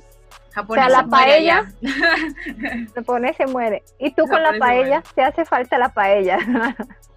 Japonesa 0.53 0.87
O 0.87 0.91
sea, 0.91 1.03
la 1.03 1.09
paella-. 1.09 1.73
Se 2.95 3.03
pone, 3.03 3.35
se 3.35 3.47
muere. 3.47 3.83
Y 3.99 4.11
tú 4.13 4.27
con 4.27 4.43
la 4.43 4.59
paella, 4.59 5.03
te 5.15 5.23
hace 5.23 5.45
falta 5.45 5.79
la 5.79 5.91
paella. 5.91 6.39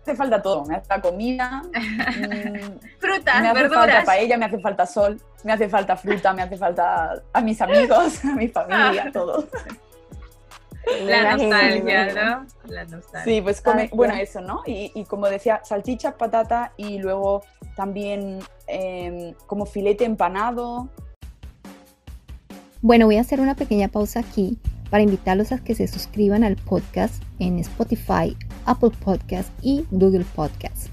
Me 0.05 0.13
hace 0.13 0.17
falta 0.17 0.41
todo, 0.41 0.65
me 0.65 0.75
hace 0.75 0.87
falta 0.87 1.07
comida, 1.07 1.61
mm, 1.61 2.97
Frutas, 2.99 3.41
me 3.41 3.49
hace 3.49 3.59
falta 3.59 3.69
verduras. 3.75 4.05
paella, 4.05 4.37
me 4.37 4.45
hace 4.45 4.57
falta 4.59 4.85
sol, 4.87 5.21
me 5.43 5.53
hace 5.53 5.69
falta 5.69 5.95
fruta, 5.95 6.33
me 6.33 6.41
hace 6.41 6.57
falta 6.57 7.21
a 7.31 7.41
mis 7.41 7.61
amigos, 7.61 8.25
a 8.25 8.33
mi 8.35 8.47
familia, 8.47 9.11
todo. 9.13 9.47
La 11.05 11.35
Me 11.35 11.43
imagino, 11.43 11.49
me 11.49 11.59
nostalgia. 11.59 12.05
¿no? 12.13 12.45
La 12.73 12.85
nostalgia. 12.85 13.23
Sí, 13.23 13.41
pues 13.41 13.61
come, 13.61 13.89
bueno, 13.93 14.15
eso, 14.15 14.41
¿no? 14.41 14.63
Y, 14.65 14.91
y 14.95 15.05
como 15.05 15.27
decía, 15.29 15.61
salchicha, 15.63 16.17
patata 16.17 16.71
y 16.75 16.97
luego 16.97 17.43
también 17.75 18.39
em, 18.65 19.35
como 19.45 19.67
filete 19.67 20.05
empanado. 20.05 20.89
Bueno, 22.81 23.07
voy 23.07 23.17
a 23.17 23.21
hacer 23.21 23.41
una 23.41 23.55
pequeña 23.55 23.89
pausa 23.89 24.21
aquí 24.21 24.57
para 24.89 25.03
invitarlos 25.03 25.51
a 25.51 25.57
que 25.57 25.75
se 25.75 25.85
suscriban 25.89 26.45
al 26.45 26.55
podcast 26.55 27.21
en 27.37 27.59
Spotify, 27.59 28.37
Apple 28.65 28.91
Podcast 29.03 29.49
y 29.61 29.83
Google 29.91 30.23
Podcast. 30.33 30.87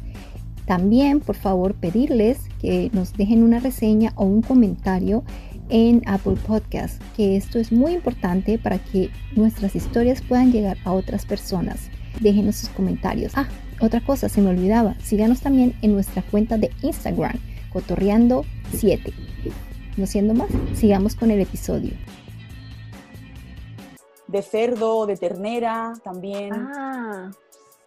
También, 0.67 1.21
por 1.21 1.37
favor, 1.37 1.75
pedirles 1.75 2.41
que 2.61 2.91
nos 2.93 3.13
dejen 3.13 3.45
una 3.45 3.61
reseña 3.61 4.13
o 4.17 4.25
un 4.25 4.43
comentario 4.43 5.23
en 5.69 6.03
Apple 6.07 6.35
Podcast, 6.45 7.01
que 7.17 7.37
esto 7.37 7.61
es 7.61 7.71
muy 7.71 7.93
importante 7.93 8.59
para 8.59 8.81
que 8.81 9.11
nuestras 9.37 9.77
historias 9.77 10.23
puedan 10.23 10.51
llegar 10.51 10.79
a 10.85 10.93
otras 10.93 11.25
personas. 11.25 11.89
Déjenos 12.19 12.57
sus 12.57 12.69
comentarios. 12.71 13.31
Ah, 13.37 13.47
otra 13.81 14.01
cosa, 14.01 14.29
se 14.29 14.43
me 14.43 14.51
olvidaba, 14.51 14.97
síganos 15.05 15.41
también 15.41 15.77
en 15.83 15.93
nuestra 15.93 16.23
cuenta 16.23 16.59
de 16.59 16.73
Instagram, 16.83 17.39
cotorreando7. 17.73 19.13
No 19.97 20.07
siendo 20.07 20.35
más, 20.35 20.49
sigamos 20.75 21.15
con 21.15 21.31
el 21.31 21.41
episodio. 21.41 21.93
de 24.29 24.43
cerdo, 24.43 25.07
de 25.07 25.17
ternera 25.17 25.93
también. 26.03 26.53
Ah, 26.55 27.31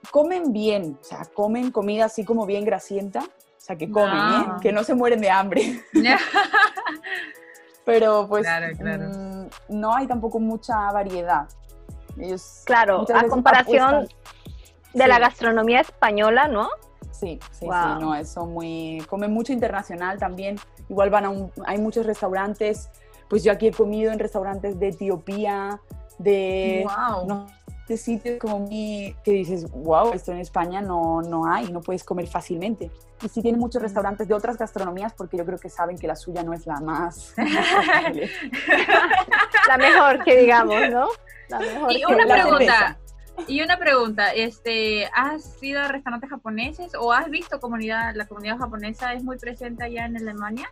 comen 0.09 0.53
bien, 0.53 0.97
o 0.99 1.03
sea, 1.03 1.25
comen 1.25 1.69
comida 1.69 2.05
así 2.05 2.23
como 2.23 2.45
bien 2.45 2.63
grasienta, 2.63 3.19
o 3.19 3.27
sea, 3.57 3.75
que 3.75 3.91
comen, 3.91 4.15
¿eh? 4.15 4.45
Ah. 4.47 4.57
que 4.61 4.71
no 4.71 4.83
se 4.85 4.95
mueren 4.95 5.19
de 5.19 5.29
hambre. 5.29 5.81
Pero 7.85 8.25
pues 8.27 8.43
Claro, 8.43 8.67
claro. 8.77 9.09
mm, 9.09 9.47
no 9.69 9.93
hay 9.93 10.07
tampoco 10.07 10.39
mucha 10.39 10.91
variedad. 10.93 11.47
Ellos 12.17 12.61
Claro, 12.65 13.05
a 13.13 13.27
comparación 13.27 13.81
apuestan- 14.07 14.07
de 14.93 15.03
Sí. 15.03 15.09
la 15.09 15.19
gastronomía 15.19 15.81
española, 15.81 16.47
¿no? 16.47 16.69
Sí, 17.11 17.37
sí, 17.51 17.65
Wow. 17.65 17.73
sí, 17.75 17.89
no, 18.05 18.15
eso 18.15 18.45
muy... 18.45 19.03
Comen 19.09 19.31
mucho 19.33 19.51
internacional 19.51 20.17
también. 20.17 20.57
Igual 20.89 21.09
van 21.09 21.25
a 21.25 21.29
un... 21.29 21.51
Hay 21.65 21.77
muchos 21.77 22.05
restaurantes, 22.05 22.89
pues 23.29 23.43
yo 23.43 23.51
aquí 23.51 23.67
he 23.67 23.71
comido 23.71 24.11
en 24.11 24.19
restaurantes 24.19 24.79
de 24.79 24.89
Etiopía, 24.89 25.81
de... 26.17 26.85
wow. 26.85 27.27
no, 27.27 27.47
de 27.87 27.97
sitios 27.97 28.39
como 28.39 28.59
muy... 28.59 29.15
que 29.23 29.31
dices, 29.31 29.69
wow, 29.71 30.11
esto 30.13 30.31
en 30.31 30.39
España 30.39 30.81
no, 30.81 31.21
no 31.21 31.45
hay, 31.45 31.71
no 31.71 31.81
puedes 31.81 32.03
comer 32.03 32.27
fácilmente. 32.27 32.91
Y 33.21 33.29
sí 33.29 33.41
tienen 33.41 33.59
muchos 33.59 33.81
restaurantes 33.81 34.27
de 34.27 34.33
otras 34.33 34.57
gastronomías 34.57 35.13
porque 35.13 35.37
yo 35.37 35.45
creo 35.45 35.57
que 35.57 35.69
saben 35.69 35.97
que 35.97 36.07
la 36.07 36.15
suya 36.15 36.43
no 36.43 36.53
es 36.53 36.65
la 36.65 36.79
más... 36.79 37.33
La 39.67 39.77
mejor 39.77 40.23
que 40.23 40.35
digamos, 40.35 40.89
¿no? 40.89 41.07
La 41.49 41.59
mejor 41.59 41.91
Y 41.91 42.01
que 42.01 42.13
una 42.13 42.25
digamos. 42.25 42.59
Y 43.47 43.61
una 43.61 43.77
pregunta, 43.77 44.31
este, 44.33 45.07
¿has 45.13 45.61
ido 45.63 45.81
a 45.81 45.87
restaurantes 45.87 46.29
japoneses 46.29 46.91
o 46.99 47.11
has 47.13 47.29
visto 47.29 47.59
comunidad, 47.59 48.13
la 48.15 48.27
comunidad 48.27 48.57
japonesa 48.57 49.13
es 49.13 49.23
muy 49.23 49.37
presente 49.37 49.83
allá 49.83 50.05
en 50.05 50.17
Alemania? 50.17 50.69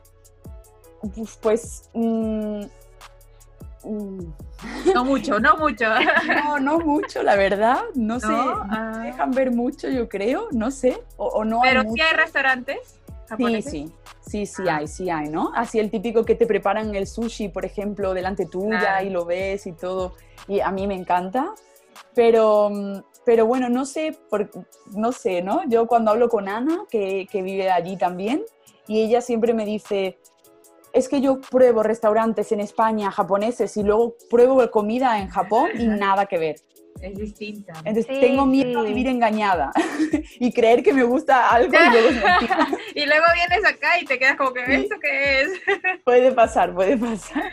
Pues, 1.15 1.37
pues, 1.41 1.89
mm, 1.93 2.61
mm, 3.83 4.33
No 4.93 5.05
mucho, 5.05 5.39
no 5.39 5.57
mucho. 5.57 5.85
no, 6.43 6.59
no 6.59 6.79
mucho, 6.79 7.21
la 7.23 7.35
verdad. 7.35 7.81
No, 7.95 8.19
sé, 8.19 8.27
¿No? 8.27 8.63
no 8.65 8.67
Ah. 8.71 9.01
dejan 9.03 9.31
ver 9.31 9.51
mucho, 9.51 9.87
yo 9.89 10.09
creo, 10.09 10.47
no 10.51 10.71
sé. 10.71 10.99
O, 11.17 11.27
o 11.27 11.45
no 11.45 11.61
hay 11.63 11.69
Pero 11.69 11.81
sí 11.83 11.87
mucho. 11.89 12.03
hay 12.03 12.15
restaurantes 12.17 12.79
Sí, 12.83 13.29
japoneses. 13.29 13.71
sí, 13.71 13.91
sí, 14.21 14.45
sí 14.45 14.63
Ah. 14.67 14.77
hay, 14.77 14.87
sí 14.87 15.09
hay, 15.09 15.29
¿no? 15.29 15.51
Así 15.55 15.79
el 15.79 15.91
típico 15.91 16.25
que 16.25 16.33
te 16.35 16.47
preparan 16.47 16.95
el 16.95 17.05
sushi, 17.07 17.49
por 17.49 17.65
ejemplo, 17.65 18.13
delante 18.13 18.45
tuya 18.45 18.79
Claro. 18.79 19.05
y 19.05 19.09
lo 19.11 19.25
ves 19.25 19.67
y 19.67 19.73
todo. 19.73 20.15
Y 20.47 20.59
a 20.61 20.71
mí 20.71 20.87
me 20.87 20.95
encanta. 20.95 21.53
Pero, 22.17 22.71
pero 23.25 23.45
bueno, 23.45 23.69
no 23.69 23.85
sé, 23.85 24.17
por, 24.29 24.49
no 24.95 25.11
sé, 25.11 25.43
¿no? 25.43 25.61
Yo 25.69 25.85
cuando 25.85 26.09
hablo 26.09 26.29
con 26.29 26.49
Ana, 26.49 26.79
que, 26.89 27.27
que 27.31 27.43
vive 27.43 27.69
allí 27.69 27.95
también, 27.95 28.43
y 28.87 29.01
ella 29.03 29.21
siempre 29.21 29.53
me 29.53 29.65
dice, 29.65 30.17
es 30.93 31.09
que 31.09 31.21
yo 31.21 31.39
pruebo 31.39 31.83
restaurantes 31.83 32.51
en 32.51 32.59
España 32.59 33.11
japoneses 33.11 33.77
y 33.77 33.83
luego 33.83 34.15
pruebo 34.31 34.67
comida 34.71 35.19
en 35.19 35.29
Japón 35.29 35.69
y 35.77 35.85
nada 35.85 36.25
que 36.25 36.39
ver. 36.39 36.55
Es 37.01 37.15
distinta. 37.15 37.73
Entonces 37.85 38.07
Sí, 38.07 38.19
tengo 38.19 38.47
miedo 38.47 38.79
a 38.79 38.81
sí. 38.81 38.87
vivir 38.87 39.07
engañada 39.07 39.71
y 40.39 40.51
creer 40.51 40.81
que 40.81 40.93
me 40.93 41.03
gusta 41.03 41.49
algo 41.51 41.71
y 41.71 41.91
luego 41.91 42.09
es 42.09 42.15
y 42.95 43.05
luego 43.05 43.25
vienes 43.35 43.71
acá 43.71 43.99
y 44.01 44.05
te 44.05 44.17
quedas 44.17 44.37
como 44.37 44.53
que. 44.53 44.63
¿esto 44.73 44.95
qué 44.99 45.41
es? 45.41 45.49
Puede 46.03 46.31
pasar, 46.31 46.73
puede 46.73 46.97
pasar. 46.97 47.43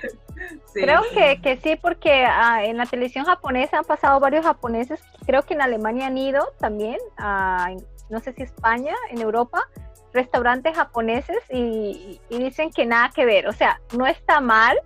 Creo 0.73 1.03
que, 1.13 1.41
que 1.41 1.57
sí, 1.59 1.77
porque 1.77 2.25
ah, 2.27 2.65
en 2.65 2.77
la 2.77 2.87
televisión 2.87 3.25
japonesa 3.25 3.79
han 3.79 3.85
pasado 3.85 4.21
varios 4.21 4.45
japoneses, 4.45 5.01
creo 5.27 5.43
que 5.43 5.55
en 5.55 5.63
Alemania 5.63 6.07
han 6.07 6.19
ido 6.19 6.47
también, 6.59 6.99
a, 7.17 7.71
no 8.11 8.21
sé 8.21 8.33
si 8.33 8.43
España, 8.43 8.95
en 9.11 9.21
Europa, 9.21 9.69
restaurantes 10.13 10.77
japoneses 10.77 11.39
y 11.51 12.21
dicen 12.31 12.71
que 12.71 12.87
nada 12.87 13.11
que 13.15 13.25
ver, 13.25 13.49
o 13.49 13.53
sea, 13.53 13.81
no 13.97 14.07
está 14.07 14.41
mal, 14.41 14.79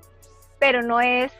pero 0.58 0.82
no 0.82 1.00
es 1.00 1.32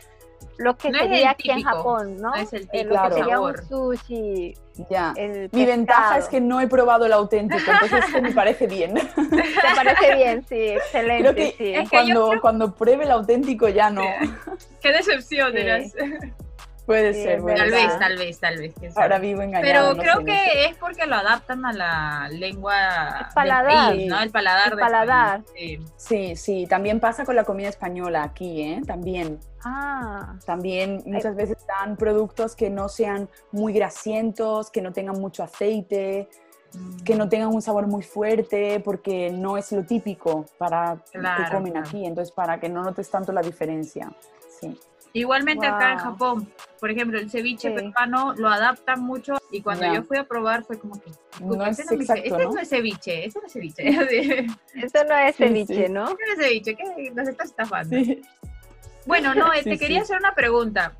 lo 0.58 0.76
que 0.76 0.90
No 0.90 0.98
es 0.98 1.04
sería 1.08 1.30
aquí 1.30 1.50
en 1.50 1.56
típico, 1.58 1.76
Japón, 1.76 2.16
¿no? 2.16 2.30
no 2.30 2.34
es 2.36 2.52
el 2.52 2.62
Eh, 2.62 2.66
típico 2.66 2.94
lo 2.94 3.02
que 3.02 3.08
Claro. 3.08 3.14
sería 3.16 3.40
un 3.40 3.68
sushi, 3.68 4.54
Ya. 4.90 5.12
el 5.16 5.48
Mi 5.52 5.64
ventaja 5.64 6.18
es 6.18 6.28
que 6.28 6.40
no 6.40 6.60
he 6.60 6.66
probado 6.68 7.06
el 7.06 7.12
auténtico, 7.12 7.70
entonces 7.70 8.04
esto 8.04 8.20
me 8.22 8.32
parece 8.32 8.66
bien. 8.66 8.94
Te 9.16 9.74
parece 9.74 10.14
bien, 10.16 10.44
sí, 10.48 10.56
excelente, 10.68 11.22
Creo 11.22 11.34
que 11.34 11.54
sí. 11.56 11.74
Es 11.74 11.88
que 11.90 12.06
yo 12.08 12.14
cuando, 12.28 12.40
cuando 12.40 12.74
pruebe 12.74 13.04
el 13.04 13.10
auténtico 13.12 13.68
ya 13.68 13.88
no. 13.90 14.02
Qué 14.82 14.92
decepción, 14.92 15.52
Sí. 15.52 15.58
dirás. 15.58 15.92
Puede 16.88 17.12
Sí, 17.12 17.22
ser, 17.22 17.42
puede 17.42 17.56
Tal 17.58 17.70
verdad. 17.70 17.86
vez, 17.86 17.98
tal 17.98 18.16
vez, 18.16 18.40
tal 18.40 18.56
vez. 18.56 18.96
Ahora 18.96 19.18
vivo 19.18 19.42
engañada. 19.42 19.62
Pero 19.62 19.92
no 19.94 20.00
creo 20.00 20.14
sé, 20.14 20.18
no 20.20 20.24
que 20.24 20.32
sé. 20.38 20.64
es 20.64 20.76
porque 20.78 21.06
lo 21.06 21.16
adaptan 21.16 21.66
a 21.66 21.72
la 21.74 22.28
lengua 22.32 22.72
El 23.28 23.34
paladar. 23.34 23.66
del 23.66 23.96
país, 23.98 24.08
¿no? 24.10 24.20
El 24.22 24.30
paladar 24.30 25.42
El 25.54 25.54
sí. 25.54 25.84
Sí, 25.96 26.36
sí, 26.36 26.66
también 26.66 26.98
pasa 26.98 27.26
con 27.26 27.36
la 27.36 27.44
comida 27.44 27.68
española 27.68 28.22
aquí, 28.22 28.62
¿eh? 28.62 28.80
También. 28.86 29.38
Ah, 29.62 30.36
También 30.46 31.02
muchas 31.04 31.36
veces 31.36 31.58
dan 31.66 31.98
productos 31.98 32.56
que 32.56 32.70
no 32.70 32.88
sean 32.88 33.28
muy 33.52 33.74
grasientos, 33.74 34.70
que 34.70 34.80
no 34.80 34.90
tengan 34.90 35.20
mucho 35.20 35.42
aceite, 35.42 36.30
que 37.04 37.14
no 37.16 37.28
tengan 37.28 37.48
un 37.54 37.60
sabor 37.60 37.86
muy 37.86 38.02
fuerte, 38.02 38.80
porque 38.80 39.30
no 39.30 39.58
es 39.58 39.70
lo 39.72 39.84
típico 39.84 40.46
para 40.56 40.96
Claro, 41.12 41.44
que 41.44 41.50
comen 41.50 41.72
claro. 41.72 41.86
aquí, 41.86 42.06
entonces 42.06 42.32
para 42.32 42.58
que 42.58 42.70
no 42.70 42.82
notes 42.82 43.10
tanto 43.10 43.30
la 43.32 43.42
diferencia. 43.42 44.10
Sí. 44.58 44.74
Igualmente 45.12 45.66
acá 45.66 45.92
en. 45.92 45.98
Japón, 45.98 46.52
por 46.80 46.90
ejemplo, 46.90 47.18
el 47.18 47.30
ceviche 47.30 47.68
Sí. 47.68 47.74
peruano 47.74 48.34
lo 48.36 48.48
adaptan 48.48 49.00
mucho 49.00 49.36
y 49.50 49.62
cuando 49.62 49.92
yo 49.92 50.02
fui 50.02 50.18
a 50.18 50.24
probar 50.24 50.64
fue 50.64 50.78
como 50.78 51.00
que, 51.00 51.10
No 51.40 51.64
es 51.64 51.78
este, 51.78 51.94
no 51.94 52.00
es 52.02 52.10
exacto, 52.10 52.22
este 52.24 52.44
¿no? 52.44 52.52
no 52.52 52.60
es 52.60 52.68
ceviche, 52.68 53.24
este 53.24 53.40
no 53.40 53.46
es 53.46 53.52
ceviche, 53.52 53.88
este 53.88 54.38
eso 54.74 55.04
no 55.08 55.16
es 55.16 55.36
ceviche, 55.36 55.86
sí. 55.86 55.92
¿no? 55.92 56.04
no 56.04 56.10
es 56.10 56.38
ceviche, 56.38 56.74
¿qué 56.76 57.10
nos 57.14 57.26
estás 57.28 57.48
estafando? 57.50 57.96
Bueno, 59.06 59.34
no, 59.34 59.52
eh, 59.54 59.62
te 59.64 59.78
quería 59.78 60.02
hacer 60.02 60.18
una 60.18 60.34
pregunta. 60.34 60.92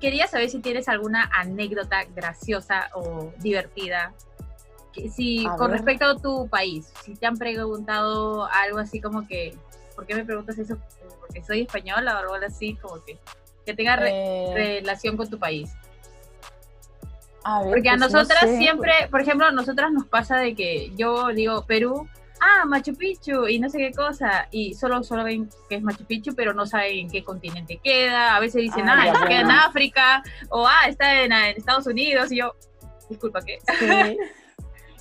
Quería 0.00 0.28
saber 0.28 0.48
si 0.50 0.60
tienes 0.60 0.88
alguna 0.88 1.28
anécdota 1.34 2.04
graciosa 2.14 2.90
o 2.94 3.32
divertida. 3.38 4.14
que- 4.92 5.10
Si, 5.10 5.44
A 5.44 5.56
con 5.56 5.72
ver. 5.72 5.78
respecto 5.80 6.04
a 6.04 6.16
tu 6.16 6.46
país, 6.48 6.92
si 7.04 7.16
te 7.16 7.26
han 7.26 7.36
preguntado 7.36 8.46
algo 8.46 8.78
así 8.78 9.00
como 9.00 9.26
que, 9.26 9.52
¿por 9.94 10.06
qué 10.06 10.14
me 10.14 10.24
preguntas 10.24 10.58
eso? 10.58 10.76
Porque 11.20 11.42
soy 11.42 11.62
española 11.62 12.14
o 12.14 12.18
algo 12.18 12.34
así, 12.46 12.74
como 12.76 13.02
que, 13.04 13.18
que 13.64 13.74
tenga 13.74 13.96
re- 13.96 14.10
Eh, 14.12 14.52
relación 14.80 15.16
con 15.16 15.28
tu 15.30 15.38
país. 15.38 15.72
a 17.44 17.60
ver, 17.62 17.70
Porque 17.70 17.88
a 17.88 17.92
pues 17.96 18.00
no 18.00 18.06
nosotras 18.08 18.40
sé, 18.50 18.56
siempre, 18.58 18.92
por 19.10 19.20
ejemplo, 19.20 19.46
a 19.46 19.50
nosotras 19.52 19.92
nos 19.92 20.06
pasa 20.06 20.38
de 20.38 20.54
que 20.54 20.92
yo 20.96 21.28
digo 21.28 21.64
Perú, 21.66 22.08
ah, 22.40 22.64
Machu 22.66 22.94
Picchu 22.94 23.46
y 23.48 23.58
no 23.58 23.68
sé 23.68 23.78
qué 23.78 23.92
cosa, 23.92 24.48
y 24.50 24.74
solo, 24.74 25.02
solo 25.02 25.24
ven 25.24 25.48
que 25.68 25.76
es 25.76 25.82
Machu 25.82 26.04
Picchu, 26.04 26.34
pero 26.34 26.52
no 26.54 26.66
saben 26.66 26.98
en 27.00 27.10
qué 27.10 27.22
continente 27.22 27.78
queda. 27.82 28.34
A 28.36 28.40
veces 28.40 28.62
dicen, 28.62 28.88
Ah, 28.88 28.96
ah, 29.00 29.06
ya, 29.20 29.26
queda 29.28 29.40
en. 29.40 29.50
África, 29.50 30.22
o 30.48 30.66
ah, 30.66 30.88
está 30.88 31.22
en, 31.22 31.32
en 31.32 31.56
Estados 31.56 31.86
Unidos, 31.86 32.32
y 32.32 32.36
yo, 32.38 32.54
disculpa, 33.08 33.40
¿qué? 33.42 33.58
Sí. 33.78 34.18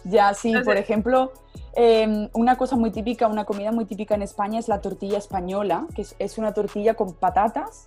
Ya, 0.06 0.34
sí, 0.34 0.50
Entonces- 0.50 0.66
por 0.66 0.78
ejemplo, 0.78 1.32
eh, 1.76 2.30
una 2.34 2.58
cosa 2.58 2.76
muy 2.76 2.92
típica, 2.92 3.28
una 3.28 3.46
comida 3.46 3.72
muy 3.72 3.86
típica 3.86 4.16
en 4.16 4.22
España 4.22 4.60
es 4.60 4.68
la 4.68 4.82
tortilla 4.82 5.18
española, 5.18 5.88
que 5.96 6.02
es, 6.04 6.16
es 6.20 6.38
una 6.38 6.54
tortilla 6.54 6.94
con 6.96 7.14
patatas 7.14 7.86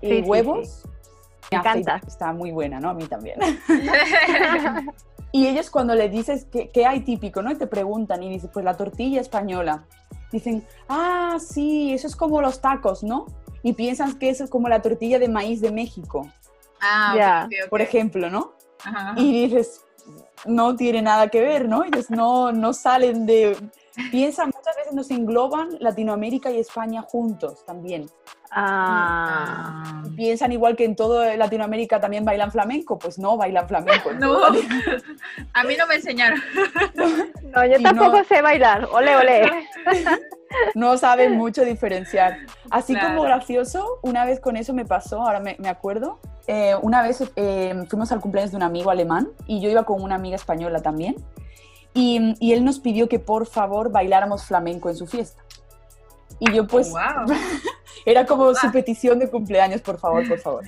y 0.00 0.08
Sí, 0.08 0.16
sí, 0.22 0.28
huevos. 0.28 0.82
Me 1.50 1.56
y 1.56 1.60
aceite. 1.60 1.78
encanta. 1.80 2.06
Está 2.06 2.32
muy 2.32 2.50
buena, 2.50 2.80
¿no? 2.80 2.90
A 2.90 2.94
mí 2.94 3.04
también. 3.06 3.38
Y 5.34 5.46
ellos 5.46 5.70
cuando 5.70 5.94
le 5.94 6.10
dices 6.10 6.44
que, 6.44 6.68
qué 6.70 6.84
hay 6.84 7.00
típico, 7.00 7.40
¿no? 7.40 7.50
Y 7.50 7.54
te 7.56 7.66
preguntan 7.66 8.22
y 8.22 8.28
dices, 8.28 8.50
pues 8.52 8.66
la 8.66 8.76
tortilla 8.76 9.18
española. 9.20 9.84
Dicen, 10.30 10.62
ah, 10.90 11.38
sí, 11.40 11.92
eso 11.94 12.06
es 12.06 12.16
como 12.16 12.42
los 12.42 12.60
tacos, 12.60 13.02
¿no? 13.02 13.24
Y 13.62 13.72
piensan 13.72 14.18
que 14.18 14.28
eso 14.28 14.44
es 14.44 14.50
como 14.50 14.68
la 14.68 14.82
tortilla 14.82 15.18
de 15.18 15.28
maíz 15.28 15.62
de 15.62 15.70
México, 15.72 16.28
ah, 16.82 17.12
ok, 17.12 17.18
Ya. 17.18 17.44
ok, 17.46 17.52
ok. 17.64 17.70
por 17.70 17.80
ejemplo, 17.80 18.28
¿no? 18.28 18.52
Ajá. 18.84 19.14
Y 19.16 19.46
dices, 19.46 19.80
no 20.46 20.76
tiene 20.76 21.02
nada 21.02 21.28
que 21.28 21.40
ver, 21.40 21.68
¿no? 21.68 21.84
Ellos 21.84 22.10
no, 22.10 22.52
no 22.52 22.72
salen 22.72 23.26
de... 23.26 23.56
Piensan, 24.10 24.46
muchas 24.56 24.74
veces 24.76 24.94
nos 24.94 25.10
engloban 25.10 25.68
Latinoamérica 25.78 26.50
y 26.50 26.58
España 26.58 27.02
juntos 27.02 27.62
también. 27.66 28.08
Ah. 28.50 30.02
Piensan 30.16 30.52
igual 30.52 30.76
que 30.76 30.84
en 30.84 30.96
todo 30.96 31.24
Latinoamérica 31.36 32.00
también 32.00 32.24
bailan 32.24 32.50
flamenco, 32.50 32.98
pues 32.98 33.18
no 33.18 33.36
bailan 33.36 33.68
flamenco. 33.68 34.10
en 34.10 34.18
No, 34.20 34.28
toda 34.32 34.48
a 35.52 35.64
mí 35.64 35.74
no 35.78 35.86
me 35.86 35.96
enseñaron. 35.96 36.40
no, 37.54 37.66
yo 37.66 37.76
y 37.78 37.82
tampoco 37.82 38.18
no- 38.18 38.24
sé 38.24 38.40
bailar. 38.40 38.88
Ole, 38.92 39.14
ole. 39.16 39.50
no 40.74 40.96
saben 40.96 41.36
mucho 41.36 41.62
diferenciar. 41.62 42.38
Así 42.70 42.94
Claro. 42.94 43.08
como 43.08 43.22
gracioso, 43.22 43.98
una 44.02 44.24
vez 44.24 44.40
con 44.40 44.56
eso 44.56 44.72
me 44.72 44.84
pasó, 44.86 45.20
ahora 45.22 45.40
me, 45.40 45.56
me 45.58 45.68
acuerdo, 45.68 46.18
eh, 46.46 46.74
una 46.82 47.02
vez 47.02 47.22
eh, 47.36 47.84
fuimos 47.88 48.10
al 48.12 48.20
cumpleaños 48.20 48.50
de 48.50 48.56
un 48.56 48.62
amigo 48.62 48.90
alemán 48.90 49.28
y 49.46 49.60
yo 49.60 49.70
iba 49.70 49.84
con 49.84 50.02
una 50.02 50.16
amiga 50.16 50.36
española 50.36 50.80
también 50.80 51.16
y, 51.94 52.34
y 52.40 52.52
él 52.52 52.64
nos 52.64 52.80
pidió 52.80 53.08
que 53.08 53.18
por 53.18 53.46
favor 53.46 53.90
bailáramos 53.90 54.44
flamenco 54.44 54.88
en 54.88 54.96
su 54.96 55.06
fiesta. 55.06 55.42
Y 56.38 56.52
yo 56.52 56.66
pues 56.66 56.90
wow. 56.90 57.36
era 58.06 58.26
como 58.26 58.54
su 58.54 58.72
petición 58.72 59.18
de 59.18 59.30
cumpleaños, 59.30 59.80
por 59.80 59.98
favor, 59.98 60.26
por 60.28 60.38
favor. 60.38 60.64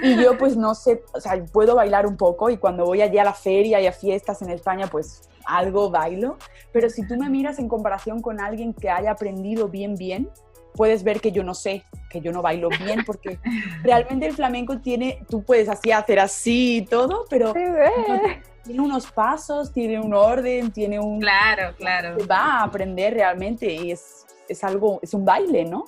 Y 0.00 0.22
yo 0.22 0.36
pues 0.36 0.56
no 0.56 0.74
sé, 0.74 1.02
o 1.12 1.20
sea, 1.20 1.42
puedo 1.52 1.74
bailar 1.74 2.06
un 2.06 2.16
poco 2.16 2.50
y 2.50 2.58
cuando 2.58 2.84
voy 2.84 3.02
allí 3.02 3.18
a 3.18 3.24
la 3.24 3.32
feria 3.32 3.80
y 3.80 3.86
a 3.86 3.92
fiestas 3.92 4.42
en 4.42 4.50
España 4.50 4.86
pues 4.86 5.28
algo 5.44 5.90
bailo, 5.90 6.36
pero 6.72 6.90
si 6.90 7.06
tú 7.06 7.16
me 7.16 7.28
miras 7.30 7.58
en 7.58 7.68
comparación 7.68 8.20
con 8.20 8.38
alguien 8.38 8.74
que 8.74 8.90
haya 8.90 9.12
aprendido 9.12 9.68
bien, 9.68 9.96
bien, 9.96 10.30
puedes 10.74 11.02
ver 11.02 11.20
que 11.20 11.32
yo 11.32 11.42
no 11.42 11.54
sé, 11.54 11.84
que 12.10 12.20
yo 12.20 12.32
no 12.32 12.42
bailo 12.42 12.68
bien, 12.68 13.04
porque 13.04 13.38
realmente 13.82 14.26
el 14.26 14.34
flamenco 14.34 14.78
tiene, 14.80 15.24
tú 15.28 15.42
puedes 15.42 15.68
así 15.68 15.92
hacer 15.92 16.20
así 16.20 16.78
y 16.78 16.84
todo, 16.84 17.24
pero 17.28 17.52
tiene 17.52 18.82
unos 18.82 19.10
pasos, 19.10 19.72
tiene 19.72 19.98
un 19.98 20.12
orden, 20.12 20.70
tiene 20.72 21.00
un... 21.00 21.20
Claro, 21.20 21.74
claro. 21.76 22.16
Va 22.30 22.58
a 22.58 22.64
aprender 22.64 23.14
realmente 23.14 23.72
y 23.72 23.92
es, 23.92 24.26
es 24.48 24.62
algo, 24.62 25.00
es 25.02 25.14
un 25.14 25.24
baile, 25.24 25.64
¿no? 25.64 25.84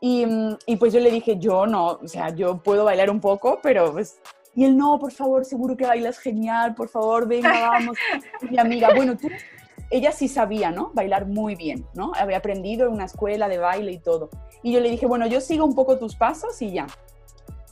Y, 0.00 0.26
y, 0.66 0.76
pues 0.76 0.92
yo 0.92 1.00
le 1.00 1.10
dije, 1.10 1.38
yo 1.38 1.66
no, 1.66 1.92
o 1.92 2.08
sea, 2.08 2.28
yo 2.28 2.62
puedo 2.62 2.84
bailar 2.84 3.10
un 3.10 3.20
poco, 3.20 3.60
pero 3.62 3.92
pues... 3.92 4.20
Y 4.56 4.64
él, 4.64 4.76
no, 4.76 4.98
por 4.98 5.10
favor, 5.12 5.44
seguro 5.44 5.76
que 5.76 5.86
bailas 5.86 6.18
genial, 6.18 6.74
por 6.74 6.88
favor, 6.88 7.26
venga, 7.26 7.70
vamos. 7.70 7.96
Y 8.42 8.46
mi 8.50 8.58
amiga, 8.58 8.90
bueno, 8.94 9.16
tú, 9.16 9.28
ella 9.96 10.10
sí 10.10 10.26
sabía, 10.26 10.72
¿no? 10.72 10.90
Bailar 10.92 11.26
muy 11.26 11.54
bien, 11.54 11.86
¿no? 11.94 12.10
Había 12.16 12.38
aprendido 12.38 12.88
en 12.88 12.94
una 12.94 13.04
escuela 13.04 13.48
de 13.48 13.58
baile 13.58 13.92
y 13.92 13.98
todo. 13.98 14.28
Y 14.62 14.72
yo 14.72 14.80
le 14.80 14.90
dije, 14.90 15.06
bueno, 15.06 15.28
yo 15.28 15.40
sigo 15.40 15.64
un 15.64 15.74
poco 15.76 15.98
tus 15.98 16.16
pasos 16.16 16.60
y 16.62 16.72
ya. 16.72 16.88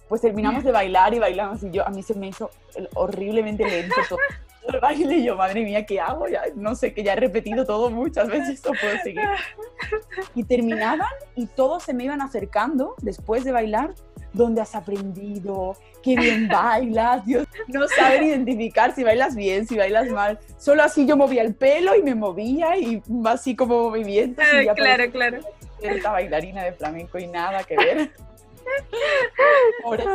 Pues 0.08 0.20
terminamos 0.20 0.62
de 0.62 0.70
bailar 0.70 1.14
y 1.14 1.18
bailamos 1.18 1.64
y 1.64 1.70
yo, 1.72 1.84
a 1.84 1.90
mí 1.90 2.02
se 2.02 2.14
me 2.14 2.28
hizo 2.28 2.50
horriblemente 2.94 3.64
lento 3.68 3.96
todo 4.08 4.18
el 4.68 4.78
baile 4.78 5.16
y 5.16 5.24
yo, 5.24 5.36
madre 5.36 5.64
mía, 5.64 5.84
¿qué 5.84 5.98
hago? 6.00 6.28
Ya, 6.28 6.42
no 6.54 6.76
sé, 6.76 6.94
que 6.94 7.02
ya 7.02 7.14
he 7.14 7.16
repetido 7.16 7.64
todo 7.64 7.90
muchas 7.90 8.28
veces, 8.28 8.62
no 8.64 8.70
puedo 8.80 8.96
seguir. 9.02 9.22
Y 10.36 10.44
terminaban 10.44 11.08
y 11.34 11.46
todos 11.46 11.82
se 11.82 11.92
me 11.92 12.04
iban 12.04 12.22
acercando 12.22 12.94
después 13.02 13.42
de 13.44 13.50
bailar, 13.50 13.94
¿dónde 14.32 14.60
has 14.60 14.74
aprendido? 14.74 15.76
qué 16.02 16.16
bien 16.16 16.48
bailas, 16.52 17.24
Dios, 17.24 17.46
no 17.68 17.86
saben 17.88 18.24
identificar 18.24 18.94
si 18.94 19.04
bailas 19.04 19.34
bien, 19.34 19.66
si 19.66 19.76
bailas 19.76 20.08
mal. 20.08 20.38
Solo 20.58 20.82
así 20.82 21.06
yo 21.06 21.16
movía 21.16 21.42
el 21.42 21.54
pelo 21.54 21.94
y 21.96 22.02
me 22.02 22.14
movía 22.14 22.76
y 22.76 23.02
así 23.24 23.56
como 23.56 23.88
movimientos. 23.88 24.44
Y 24.60 24.66
claro, 24.74 25.10
claro. 25.10 25.38
Esta 25.80 26.12
bailarina 26.12 26.64
de 26.64 26.72
flamenco 26.72 27.18
y 27.18 27.26
nada 27.26 27.64
que 27.64 27.76
ver. 27.76 28.10
Pobres, 29.82 30.06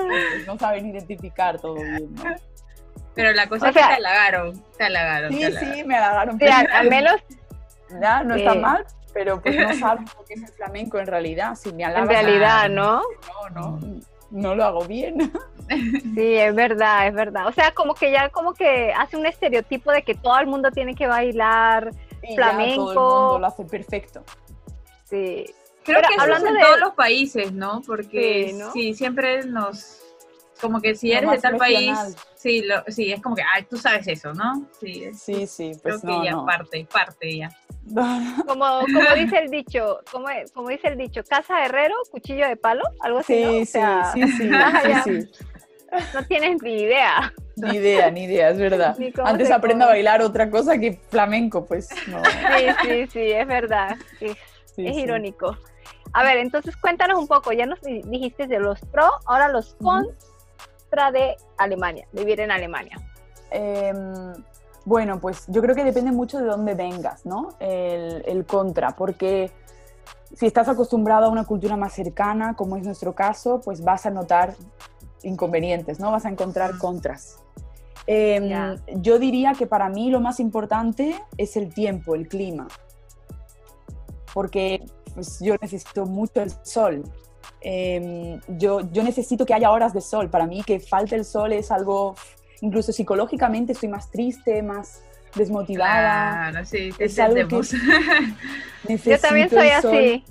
no 0.45 0.57
saben 0.57 0.87
identificar 0.87 1.59
todo 1.59 1.75
bien, 1.75 2.13
¿no? 2.15 2.23
Pero 3.13 3.33
la 3.33 3.49
cosa 3.49 3.69
es 3.69 3.75
que 3.75 3.81
te 3.81 3.85
halagaron, 3.85 4.63
te 4.77 4.83
halagaron. 4.83 5.33
Sí, 5.33 5.43
sí, 5.59 5.83
me 5.83 5.97
halagaron. 5.97 6.39
Sí, 6.39 6.45
al, 6.45 6.89
menos... 6.89 7.15
Ya, 7.99 8.23
no 8.23 8.35
está 8.35 8.53
mal, 8.53 8.85
pero 9.17 9.41
pues 9.41 9.55
no 9.55 9.73
saben 9.79 10.05
lo 10.15 10.25
que 10.25 10.35
es 10.35 10.43
el 10.43 10.49
flamenco 10.49 10.99
en 10.99 11.07
realidad. 11.07 11.55
Si 11.55 11.73
me 11.73 11.83
en 11.83 12.07
realidad, 12.07 12.69
¿no? 12.69 13.01
No, 13.51 13.79
no, 13.79 13.99
no 14.29 14.55
lo 14.55 14.63
hago 14.63 14.85
bien. 14.85 15.31
Sí, 15.69 16.35
es 16.37 16.55
verdad, 16.55 17.07
es 17.09 17.13
verdad. 17.13 17.45
O 17.47 17.51
sea, 17.51 17.73
como 17.73 17.93
que 17.93 18.09
ya 18.09 18.29
como 18.29 18.53
que 18.53 18.93
hace 18.93 19.17
un 19.17 19.25
estereotipo 19.25 19.91
de 19.91 20.01
que 20.01 20.15
todo 20.15 20.39
el 20.39 20.47
mundo 20.47 20.71
tiene 20.71 20.95
que 20.95 21.07
bailar 21.07 21.91
flamenco. 22.35 22.93
todo 22.93 23.17
el 23.17 23.23
mundo 23.23 23.39
lo 23.39 23.47
hace 23.47 23.65
perfecto. 23.65 24.23
Sí. 25.03 25.45
Creo 25.83 25.99
que 25.99 26.21
hablando 26.21 26.53
de 26.53 26.61
todos 26.61 26.79
los 26.79 26.93
países, 26.93 27.51
¿no? 27.51 27.81
Porque 27.85 28.57
sí, 28.71 28.93
siempre 28.93 29.43
nos 29.43 29.99
como 30.57 30.81
que 30.81 30.95
si 30.95 31.11
eres 31.11 31.31
de 31.31 31.37
tal 31.39 31.57
país, 31.57 31.97
sí, 32.35 32.61
lo, 32.61 32.83
sí, 32.87 33.11
es 33.11 33.21
como 33.21 33.35
que, 33.35 33.43
ay, 33.43 33.63
tú 33.69 33.77
sabes 33.77 34.07
eso, 34.07 34.33
¿no? 34.33 34.65
Sí, 34.79 35.11
sí, 35.13 35.47
sí 35.47 35.71
pues 35.81 36.01
creo 36.01 36.19
que 36.19 36.25
ya 36.25 36.45
parte, 36.45 36.87
parte 36.91 37.37
ya. 37.37 37.49
Como, 38.45 38.81
como 38.81 39.15
dice 39.15 39.37
el 39.37 39.49
dicho, 39.49 39.99
como, 40.11 40.27
como 40.53 40.67
dice 40.67 40.89
el 40.89 40.97
dicho, 40.97 41.23
casa 41.23 41.63
herrero, 41.63 41.95
cuchillo 42.11 42.45
de 42.45 42.57
palo, 42.57 42.83
algo 42.99 43.19
así, 43.19 43.41
¿no? 43.41 43.51
sí, 43.51 43.65
sí, 43.65 43.79
sí, 44.37 44.93
sí, 45.05 45.29
No 46.13 46.23
tienes 46.25 46.61
ni 46.61 46.81
idea. 46.81 47.33
Ni 47.55 47.77
idea, 47.77 48.11
ni 48.11 48.25
idea, 48.25 48.49
es 48.49 48.57
verdad. 48.57 48.97
Antes 49.23 49.49
aprendo 49.51 49.85
a 49.85 49.87
bailar 49.87 50.21
otra 50.21 50.49
cosa 50.49 50.77
que 50.77 50.99
flamenco, 51.09 51.65
pues 51.65 51.89
no. 52.07 52.21
Sí, 52.25 52.65
sí, 52.83 53.07
sí, 53.07 53.31
es 53.31 53.47
verdad. 53.47 53.95
Es, 54.19 54.37
irónico. 54.77 55.57
A 56.13 56.23
ver, 56.23 56.37
entonces 56.37 56.75
cuéntanos 56.77 57.17
un 57.17 57.27
poco, 57.27 57.51
ya 57.51 57.65
nos 57.65 57.79
dijiste 57.81 58.47
de 58.47 58.59
los 58.59 58.79
pro, 58.91 59.09
ahora 59.25 59.49
los 59.49 59.75
contra 60.89 61.11
de 61.11 61.37
Alemania, 61.57 62.07
vivir 62.11 62.39
en 62.39 62.51
Alemania. 62.51 62.99
Em, 63.51 64.33
bueno, 64.85 65.19
pues 65.19 65.45
yo 65.47 65.61
creo 65.61 65.75
que 65.75 65.83
depende 65.83 66.11
mucho 66.11 66.39
de 66.39 66.45
dónde 66.45 66.73
vengas, 66.73 67.25
¿no? 67.25 67.49
El, 67.59 68.23
el, 68.25 68.45
contra, 68.45 68.95
porque 68.95 69.51
si 70.33 70.45
estás 70.45 70.67
acostumbrado 70.69 71.25
a 71.25 71.29
una 71.29 71.45
cultura 71.45 71.75
más 71.75 71.93
cercana, 71.93 72.55
como 72.55 72.77
es 72.77 72.83
nuestro 72.83 73.13
caso, 73.13 73.61
pues 73.63 73.83
vas 73.83 74.05
a 74.05 74.11
notar 74.11 74.55
inconvenientes, 75.23 75.99
¿no? 75.99 76.11
Vas 76.11 76.25
a 76.25 76.29
encontrar 76.29 76.77
contras. 76.77 77.39
Em, 78.05 78.77
yo 79.01 79.19
diría 79.19 79.53
que 79.53 79.67
para 79.67 79.89
mí 79.89 80.09
lo 80.09 80.21
más 80.21 80.39
importante 80.39 81.21
es 81.37 81.57
el 81.57 81.73
tiempo, 81.73 82.15
el 82.15 82.29
clima, 82.29 82.67
porque 84.33 84.85
pues, 85.13 85.39
yo 85.41 85.55
necesito 85.61 86.05
mucho 86.05 86.41
el 86.41 86.51
sol. 86.63 87.03
Em, 87.61 88.39
yo, 88.57 88.81
yo 88.91 89.03
necesito 89.03 89.45
que 89.45 89.53
haya 89.53 89.71
horas 89.71 89.93
de 89.93 90.01
sol. 90.01 90.29
Para 90.29 90.45
mí 90.45 90.63
que 90.63 90.79
falte 90.79 91.15
el 91.15 91.25
sol 91.25 91.53
es 91.53 91.71
algo, 91.71 92.15
incluso 92.61 92.91
psicológicamente 92.91 93.73
estoy 93.73 93.89
más 93.89 94.11
triste, 94.11 94.61
más 94.61 95.01
desmotivada. 95.35 96.51
Claro, 96.51 96.65
sí, 96.65 96.91
te 96.97 97.05
es 97.05 97.19
algo 97.19 97.61
yo 99.05 99.19
también 99.19 99.49
soy 99.49 99.69
así. 99.69 100.23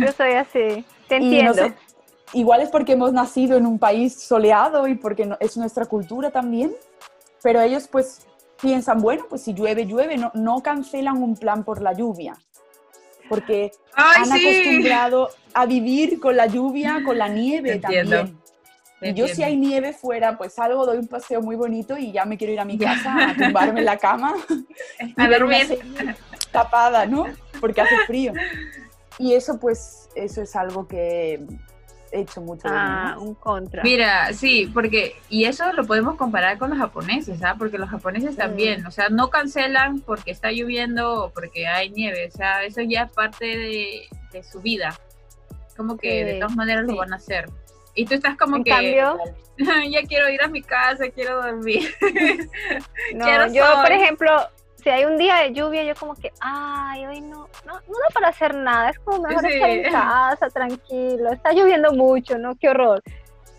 Yo 0.00 0.12
soy 0.12 0.32
así. 0.32 0.84
Te 1.08 1.16
entiendo 1.16 1.72
igual 2.32 2.60
es 2.60 2.70
porque 2.70 2.92
hemos 2.92 3.12
nacido 3.12 3.56
en 3.56 3.66
un 3.66 3.78
país 3.78 4.20
soleado 4.20 4.86
y 4.88 4.94
porque 4.94 5.30
es 5.40 5.56
nuestra 5.56 5.86
cultura 5.86 6.30
también, 6.30 6.72
pero 7.42 7.60
ellos 7.60 7.88
pues 7.88 8.26
piensan, 8.60 9.00
bueno, 9.00 9.24
pues 9.28 9.42
si 9.42 9.54
llueve, 9.54 9.86
llueve, 9.86 10.16
no, 10.16 10.30
no 10.34 10.62
cancelan 10.62 11.22
un 11.22 11.36
plan 11.36 11.64
por 11.64 11.82
la 11.82 11.92
lluvia, 11.92 12.34
porque 13.32 13.72
han 13.94 14.30
acostumbrado 14.30 15.30
a 15.54 15.64
vivir 15.64 16.20
con 16.20 16.36
la 16.36 16.46
lluvia, 16.46 17.00
con 17.02 17.16
la 17.16 17.28
nieve 17.28 17.78
también. 17.78 18.36
Y 19.00 19.14
yo 19.14 19.26
si 19.26 19.42
hay 19.42 19.56
nieve 19.56 19.94
fuera, 19.94 20.36
pues 20.36 20.52
salgo, 20.52 20.84
doy 20.84 20.98
un 20.98 21.08
paseo 21.08 21.40
muy 21.40 21.56
bonito 21.56 21.96
y 21.96 22.12
ya 22.12 22.26
me 22.26 22.36
quiero 22.36 22.52
ir 22.52 22.60
a 22.60 22.66
mi 22.66 22.76
casa 22.76 23.30
a 23.30 23.34
tumbarme 23.34 23.80
en 23.80 23.86
la 23.86 23.96
cama. 23.96 24.34
a 25.16 25.28
dormir. 25.28 25.78
Tapada, 26.50 27.06
¿no? 27.06 27.24
Porque 27.58 27.80
hace 27.80 27.96
frío. 28.06 28.34
Y 29.18 29.32
eso 29.32 29.58
pues, 29.58 30.10
eso 30.14 30.42
es 30.42 30.54
algo 30.54 30.86
que, 30.86 31.42
hecho 32.12 32.40
mucho 32.40 32.68
ah, 32.70 33.16
un 33.18 33.34
contra. 33.34 33.82
Mira, 33.82 34.32
sí, 34.32 34.70
porque, 34.72 35.16
y 35.28 35.44
eso 35.44 35.72
lo 35.72 35.84
podemos 35.84 36.16
comparar 36.16 36.58
con 36.58 36.70
los 36.70 36.78
japoneses, 36.78 37.42
¿ah? 37.42 37.56
Porque 37.58 37.78
los 37.78 37.88
japoneses 37.88 38.36
también, 38.36 38.86
o 38.86 38.90
sea, 38.90 39.08
no 39.08 39.30
cancelan 39.30 40.00
porque 40.00 40.30
está 40.30 40.52
lloviendo 40.52 41.24
o 41.24 41.30
porque 41.30 41.66
hay 41.66 41.90
nieve, 41.90 42.28
o 42.28 42.30
sea, 42.30 42.64
eso 42.64 42.82
ya 42.82 43.04
es 43.04 43.12
parte 43.12 43.44
de, 43.44 44.42
su 44.42 44.60
vida. 44.60 44.98
Como 45.76 45.96
que 45.96 46.24
de 46.24 46.34
todas 46.34 46.54
maneras 46.54 46.84
lo 46.86 46.96
van 46.96 47.12
a 47.12 47.16
hacer. 47.16 47.46
Y 47.94 48.06
tú 48.06 48.14
estás 48.14 48.36
como 48.36 48.56
en 48.56 48.64
que. 48.64 48.70
Cambio, 48.70 49.18
ya 49.90 50.02
quiero 50.02 50.28
ir 50.30 50.42
a 50.42 50.48
mi 50.48 50.62
casa, 50.62 51.08
quiero 51.10 51.42
dormir. 51.42 51.94
no, 53.14 53.52
yo, 53.52 53.64
por 53.82 53.92
ejemplo, 53.92 54.30
si 54.82 54.90
hay 54.90 55.04
un 55.04 55.16
día 55.16 55.36
de 55.36 55.52
lluvia, 55.52 55.84
yo 55.84 55.94
como 55.94 56.14
que, 56.14 56.32
ay, 56.40 57.06
hoy 57.06 57.20
no, 57.20 57.48
no, 57.66 57.74
no 57.74 57.78
da 57.78 58.08
para 58.12 58.28
hacer 58.28 58.54
nada, 58.54 58.90
es 58.90 58.98
como 58.98 59.22
mejor 59.22 59.46
estar 59.46 59.70
en 59.70 59.92
casa, 59.92 60.48
tranquilo, 60.50 61.30
está 61.32 61.52
lloviendo 61.52 61.92
mucho, 61.92 62.38
¿no? 62.38 62.56
Qué 62.56 62.68
horror. 62.68 63.02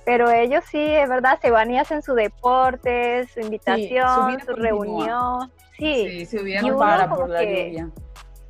Pero 0.06 0.30
ellos 0.30 0.64
sí, 0.70 0.82
es 0.82 1.08
verdad, 1.08 1.40
se 1.42 1.50
van 1.50 1.72
y 1.72 1.80
hacen 1.80 2.02
su 2.02 2.14
deporte, 2.14 3.26
su 3.34 3.40
invitación, 3.40 4.38
su, 4.46 4.54
reunión. 4.54 5.50
Sí, 5.78 6.26
sí 6.26 6.38
y 6.38 6.68
no 6.68 6.78
para 6.78 7.10
por 7.10 7.30
la 7.30 7.44
lluvia. 7.44 7.90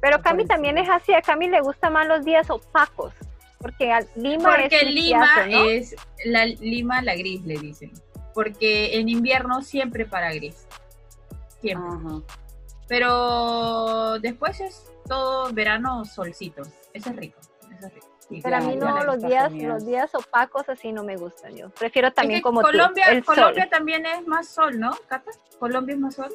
Pero 0.02 0.22
Cami 0.22 0.46
también 0.46 0.78
es 0.78 0.90
así, 0.90 1.14
a 1.14 1.22
Cami 1.22 1.48
le 1.48 1.62
gustan 1.62 1.94
más 1.94 2.08
los 2.08 2.26
días 2.26 2.50
opacos, 2.50 3.14
porque 3.60 3.94
Lima 4.16 4.50
porque 4.50 4.82
es 4.82 4.92
Lima 4.92 5.28
es 5.50 5.96
la 6.26 6.46
Lima 6.46 7.02
la 7.02 7.16
gris 7.16 7.42
le 7.46 7.58
dicen, 7.58 7.92
porque 8.34 9.00
en 9.00 9.08
invierno 9.08 9.62
siempre 9.62 10.06
para 10.06 10.34
gris. 10.34 10.68
Siempre. 11.62 11.88
Ajá. 11.88 12.43
Pero 12.88 14.20
después 14.20 14.60
es 14.60 14.92
todo 15.08 15.52
verano 15.54 16.06
solcito. 16.06 16.62
Eso 16.94 17.10
es 17.10 17.16
rico. 17.16 17.40
Eso 17.78 17.88
es 17.88 17.94
rico. 17.94 18.08
Pero 18.42 18.56
a 18.56 18.60
mí 18.62 18.76
no, 18.76 19.04
los 19.04 19.22
días, 19.22 19.52
los 19.52 19.86
días 19.86 20.16
opacos 20.16 20.68
así 20.70 20.92
no 20.92 21.04
me 21.04 21.18
gustan 21.18 21.56
yo. 21.56 21.70
Prefiero 21.70 22.12
también 22.12 22.42
como 22.42 22.62
Colombia, 22.62 23.06
el 23.12 23.24
Colombia 23.24 23.70
también 23.70 24.06
es 24.06 24.26
más 24.26 24.48
sol, 24.48 24.80
¿no, 24.80 24.92
Cata? 25.08 25.32
Colombia 25.60 25.94
es 25.94 26.00
más 26.00 26.16
sol. 26.16 26.34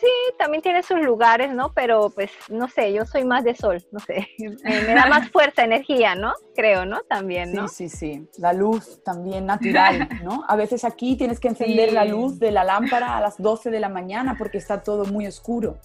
Sí, 0.00 0.06
también 0.38 0.62
tiene 0.62 0.82
sus 0.82 1.00
lugares, 1.00 1.52
¿no? 1.52 1.72
Pero 1.72 2.10
pues, 2.10 2.30
no 2.48 2.68
sé, 2.68 2.92
yo 2.92 3.04
soy 3.04 3.24
más 3.24 3.42
de 3.42 3.54
sol, 3.54 3.84
no 3.90 3.98
sé. 3.98 4.28
Me, 4.64 4.94
da 4.94 5.06
más 5.06 5.28
fuerza, 5.32 5.64
energía, 5.64 6.14
¿no? 6.14 6.34
Creo, 6.54 6.84
¿no? 6.84 7.00
También, 7.08 7.52
¿no? 7.52 7.66
Sí, 7.66 7.88
sí, 7.88 7.96
sí. 7.96 8.28
La 8.38 8.52
luz 8.52 9.02
también 9.02 9.46
natural, 9.46 10.08
¿no? 10.22 10.44
A 10.46 10.54
veces 10.54 10.84
aquí 10.84 11.16
tienes 11.16 11.40
que 11.40 11.48
encender 11.48 11.92
la 11.92 12.04
luz 12.04 12.38
de 12.38 12.52
la 12.52 12.62
lámpara 12.62 13.16
a 13.16 13.20
las 13.20 13.40
12 13.42 13.70
de 13.70 13.80
la 13.80 13.88
mañana 13.88 14.36
porque 14.38 14.58
está 14.58 14.82
todo 14.82 15.04
muy 15.04 15.26
oscuro. 15.26 15.78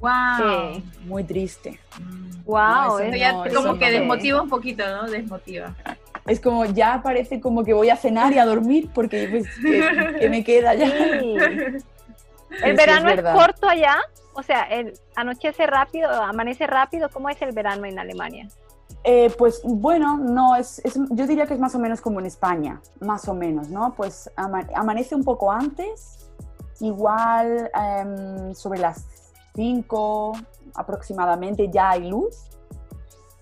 Wow. 0.00 0.82
Muy 1.04 1.24
triste. 1.24 1.78
Wow. 2.44 2.98
como 3.54 3.78
que 3.78 3.90
desmotiva 3.90 4.42
un 4.42 4.48
poquito, 4.48 4.84
¿no? 4.88 5.08
Desmotiva. 5.08 5.74
Es 6.26 6.40
como 6.40 6.64
ya 6.64 7.00
parece 7.02 7.40
como 7.40 7.64
que 7.64 7.72
voy 7.72 7.90
a 7.90 7.96
cenar 7.96 8.32
y 8.32 8.38
a 8.38 8.44
dormir 8.44 8.88
porque 8.94 9.28
pues, 9.30 9.46
que, 10.18 10.28
me 10.28 10.44
queda 10.44 10.74
ya. 10.74 10.86
¿El 12.62 12.76
verano 12.76 13.08
es, 13.08 13.22
corto 13.22 13.68
allá? 13.68 13.96
O 14.34 14.42
sea, 14.42 14.62
el 14.62 14.92
anochece 15.16 15.66
rápido, 15.66 16.10
amanece 16.10 16.66
rápido. 16.66 17.08
¿Cómo 17.10 17.28
es 17.28 17.40
el 17.42 17.52
verano 17.52 17.86
en 17.86 17.98
Alemania? 17.98 18.48
Eh, 19.04 19.32
pues 19.38 19.62
bueno, 19.64 20.18
no, 20.18 20.56
es, 20.56 20.82
yo 21.10 21.26
diría 21.26 21.46
que 21.46 21.54
es 21.54 21.60
más 21.60 21.74
o 21.74 21.78
menos 21.78 22.00
como 22.00 22.20
en 22.20 22.26
España, 22.26 22.82
más 23.00 23.28
o 23.28 23.34
menos, 23.34 23.68
¿no? 23.68 23.94
Pues 23.94 24.30
amanece 24.36 25.14
un 25.14 25.24
poco 25.24 25.50
antes, 25.50 26.30
igual 26.80 27.70
em, 27.74 28.54
sobre 28.54 28.80
las 28.80 29.06
5 29.54 30.32
aproximadamente 30.74 31.68
ya 31.70 31.90
hay 31.90 32.08
luz. 32.08 32.50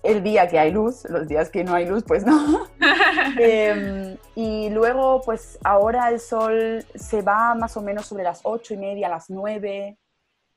El 0.09 0.23
día 0.23 0.47
que 0.47 0.57
hay 0.57 0.71
luz, 0.71 1.05
los 1.07 1.27
días 1.27 1.51
que 1.51 1.63
no 1.63 1.75
hay 1.75 1.85
luz, 1.85 2.03
pues 2.03 2.25
no. 2.25 2.67
Em, 3.39 4.17
y 4.33 4.71
luego, 4.71 5.21
pues 5.21 5.59
ahora 5.63 6.09
el 6.09 6.19
sol 6.19 6.83
se 6.95 7.21
va 7.21 7.53
más 7.53 7.77
o 7.77 7.81
menos 7.81 8.07
sobre 8.07 8.23
las 8.23 8.41
ocho 8.43 8.73
y 8.73 8.77
media, 8.77 9.07
las 9.07 9.29
9, 9.29 9.99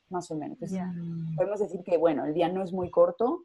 más 0.09 0.30
o 0.30 0.36
menos. 0.36 0.57
Podemos 1.36 1.61
decir 1.61 1.82
que, 1.84 1.98
bueno, 1.98 2.24
el 2.24 2.32
día 2.32 2.48
no 2.48 2.62
es 2.62 2.72
muy 2.72 2.90
corto, 2.90 3.44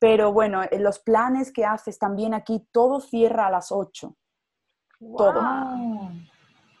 pero 0.00 0.32
bueno, 0.32 0.62
en 0.68 0.82
los 0.82 0.98
planes 0.98 1.52
que 1.52 1.64
haces 1.64 2.00
también 2.00 2.34
aquí, 2.34 2.66
todo 2.72 3.00
cierra 3.00 3.46
a 3.46 3.50
las 3.50 3.70
8. 3.70 4.16
Todo. 5.16 5.40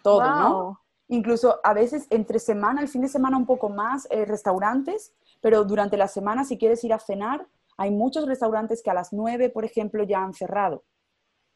Todo, 0.02 0.26
¿no? 0.26 0.80
Incluso 1.06 1.60
a 1.62 1.74
veces 1.74 2.08
entre 2.10 2.40
semana, 2.40 2.82
el 2.82 2.88
fin 2.88 3.02
de 3.02 3.08
semana 3.08 3.36
un 3.36 3.46
poco 3.46 3.68
más, 3.68 4.08
eh, 4.10 4.24
restaurantes, 4.24 5.14
pero 5.40 5.64
durante 5.64 5.96
la 5.96 6.08
semana 6.08 6.44
si 6.44 6.58
quieres 6.58 6.82
ir 6.82 6.92
a 6.92 6.98
cenar, 6.98 7.46
hay 7.78 7.90
muchos 7.90 8.26
restaurantes 8.26 8.82
que 8.82 8.90
a 8.90 8.94
las 8.94 9.12
9, 9.12 9.50
por 9.50 9.64
ejemplo, 9.64 10.04
ya 10.04 10.22
han 10.22 10.34
cerrado, 10.34 10.84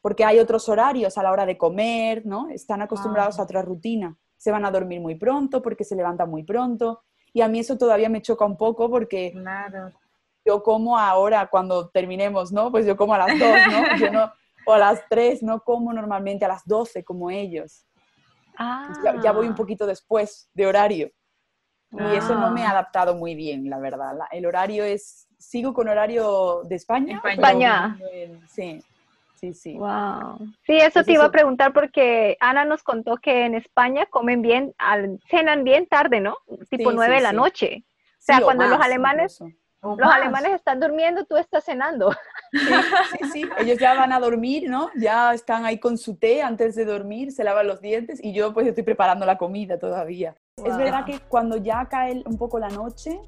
porque 0.01 0.25
hay 0.25 0.39
otros 0.39 0.67
horarios 0.69 1.17
a 1.17 1.23
la 1.23 1.31
hora 1.31 1.45
de 1.45 1.57
comer, 1.57 2.25
¿no? 2.25 2.49
Están 2.49 2.81
acostumbrados 2.81 3.39
a 3.39 3.43
otra 3.43 3.61
rutina. 3.61 4.17
Se 4.37 4.51
van 4.51 4.65
a 4.65 4.71
dormir 4.71 4.99
muy 4.99 5.15
pronto 5.15 5.61
porque 5.61 5.83
se 5.83 5.95
levantan 5.95 6.29
muy 6.29 6.43
pronto. 6.43 7.03
Y 7.33 7.41
a 7.41 7.47
mí 7.47 7.59
eso 7.59 7.77
todavía 7.77 8.09
me 8.09 8.21
choca 8.21 8.45
un 8.45 8.57
poco 8.57 8.89
porque 8.89 9.33
yo 10.45 10.63
como 10.63 10.97
ahora 10.97 11.47
cuando 11.47 11.89
terminemos, 11.89 12.51
¿no? 12.51 12.71
Pues 12.71 12.85
yo 12.85 12.97
como 12.97 13.13
a 13.13 13.19
las 13.19 13.39
2, 13.39 13.39
¿no? 13.39 13.97
Yo 13.97 14.11
no 14.11 14.31
o 14.65 14.73
a 14.73 14.77
las 14.77 15.03
3, 15.09 15.43
no 15.43 15.61
como 15.61 15.93
normalmente 15.93 16.45
a 16.45 16.47
las 16.47 16.65
12 16.65 17.03
como 17.03 17.29
ellos. 17.29 17.85
Ya, 19.23 19.31
voy 19.31 19.47
un 19.47 19.53
ah. 19.53 19.55
poquito 19.55 19.85
después 19.85 20.49
de 20.53 20.67
horario. 20.67 21.11
Y 21.91 22.15
eso 22.15 22.35
no 22.35 22.51
me 22.51 22.63
ha 22.63 22.69
ah. 22.69 22.71
adaptado 22.71 23.15
muy 23.15 23.35
bien, 23.35 23.69
la 23.69 23.79
verdad. 23.79 24.13
el 24.31 24.45
horario 24.45 24.83
es, 24.83 25.27
sigo 25.43 25.73
con 25.73 25.87
horario 25.87 26.63
de 26.63 26.75
España. 26.75 27.21
España. 27.23 27.97
sí, 28.47 28.83
sí, 29.35 29.53
sí. 29.53 29.77
Wow. 29.77 30.37
Sí, 30.65 30.77
eso 30.77 31.03
te 31.03 31.13
iba 31.13 31.25
a 31.25 31.31
preguntar 31.31 31.73
porque 31.73 32.37
Ana 32.39 32.65
nos 32.65 32.83
contó 32.83 33.17
que 33.17 33.45
en 33.45 33.55
España 33.55 34.05
comen 34.07 34.41
bien, 34.41 34.73
cenan 35.29 35.63
bien 35.63 35.87
tarde, 35.87 36.21
¿no? 36.21 36.37
Tipo 36.69 36.91
nueve 36.91 37.15
de 37.15 37.21
la 37.21 37.33
noche. 37.33 37.83
O 37.85 38.25
sea, 38.25 38.41
cuando 38.41 38.67
los 38.67 38.79
alemanes... 38.79 39.39
Los 39.83 40.09
alemanes 40.09 40.53
están 40.53 40.79
durmiendo, 40.79 41.25
tú 41.25 41.35
estás 41.35 41.65
cenando. 41.65 42.13
Sí, 42.53 43.29
sí, 43.33 43.49
ellos 43.57 43.77
ya 43.77 43.95
van 43.95 44.13
a 44.13 44.19
dormir, 44.21 44.69
¿no? 44.69 44.89
Ya 44.95 45.33
están 45.33 45.65
ahí 45.65 45.77
con 45.77 45.97
su 45.97 46.15
té 46.15 46.41
antes 46.41 46.75
de 46.75 46.85
dormir, 46.85 47.33
se 47.33 47.43
lavan 47.43 47.67
los 47.67 47.81
dientes 47.81 48.23
y 48.23 48.31
yo 48.31 48.53
pues 48.53 48.65
estoy 48.65 48.83
preparando 48.83 49.25
la 49.25 49.37
comida 49.37 49.77
todavía. 49.77 50.37
Es 50.63 50.77
verdad 50.77 51.03
que 51.03 51.19
cuando 51.27 51.57
ya 51.57 51.85
cae 51.89 52.23
un 52.25 52.37
poco 52.37 52.59
la 52.59 52.69
noche, 52.69 53.19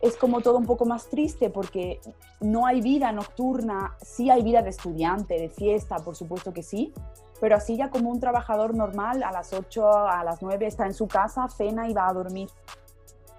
es 0.00 0.16
como 0.16 0.40
todo 0.40 0.56
un 0.56 0.66
poco 0.66 0.86
más 0.86 1.08
triste 1.08 1.50
porque 1.50 2.00
no 2.40 2.66
hay 2.66 2.80
vida 2.80 3.12
nocturna, 3.12 3.96
sí 4.02 4.30
hay 4.30 4.42
vida 4.42 4.62
de 4.62 4.70
estudiante, 4.70 5.34
de 5.34 5.48
fiesta, 5.48 5.96
por 5.96 6.16
supuesto 6.16 6.52
que 6.52 6.62
sí, 6.62 6.92
pero 7.40 7.56
así 7.56 7.76
ya 7.76 7.90
como 7.90 8.10
un 8.10 8.20
trabajador 8.20 8.74
normal 8.74 9.22
a 9.22 9.32
las 9.32 9.52
8, 9.52 10.08
a 10.08 10.24
las 10.24 10.42
9 10.42 10.66
está 10.66 10.86
en 10.86 10.94
su 10.94 11.06
casa, 11.06 11.48
cena 11.48 11.88
y 11.88 11.94
va 11.94 12.08
a 12.08 12.12
dormir 12.12 12.48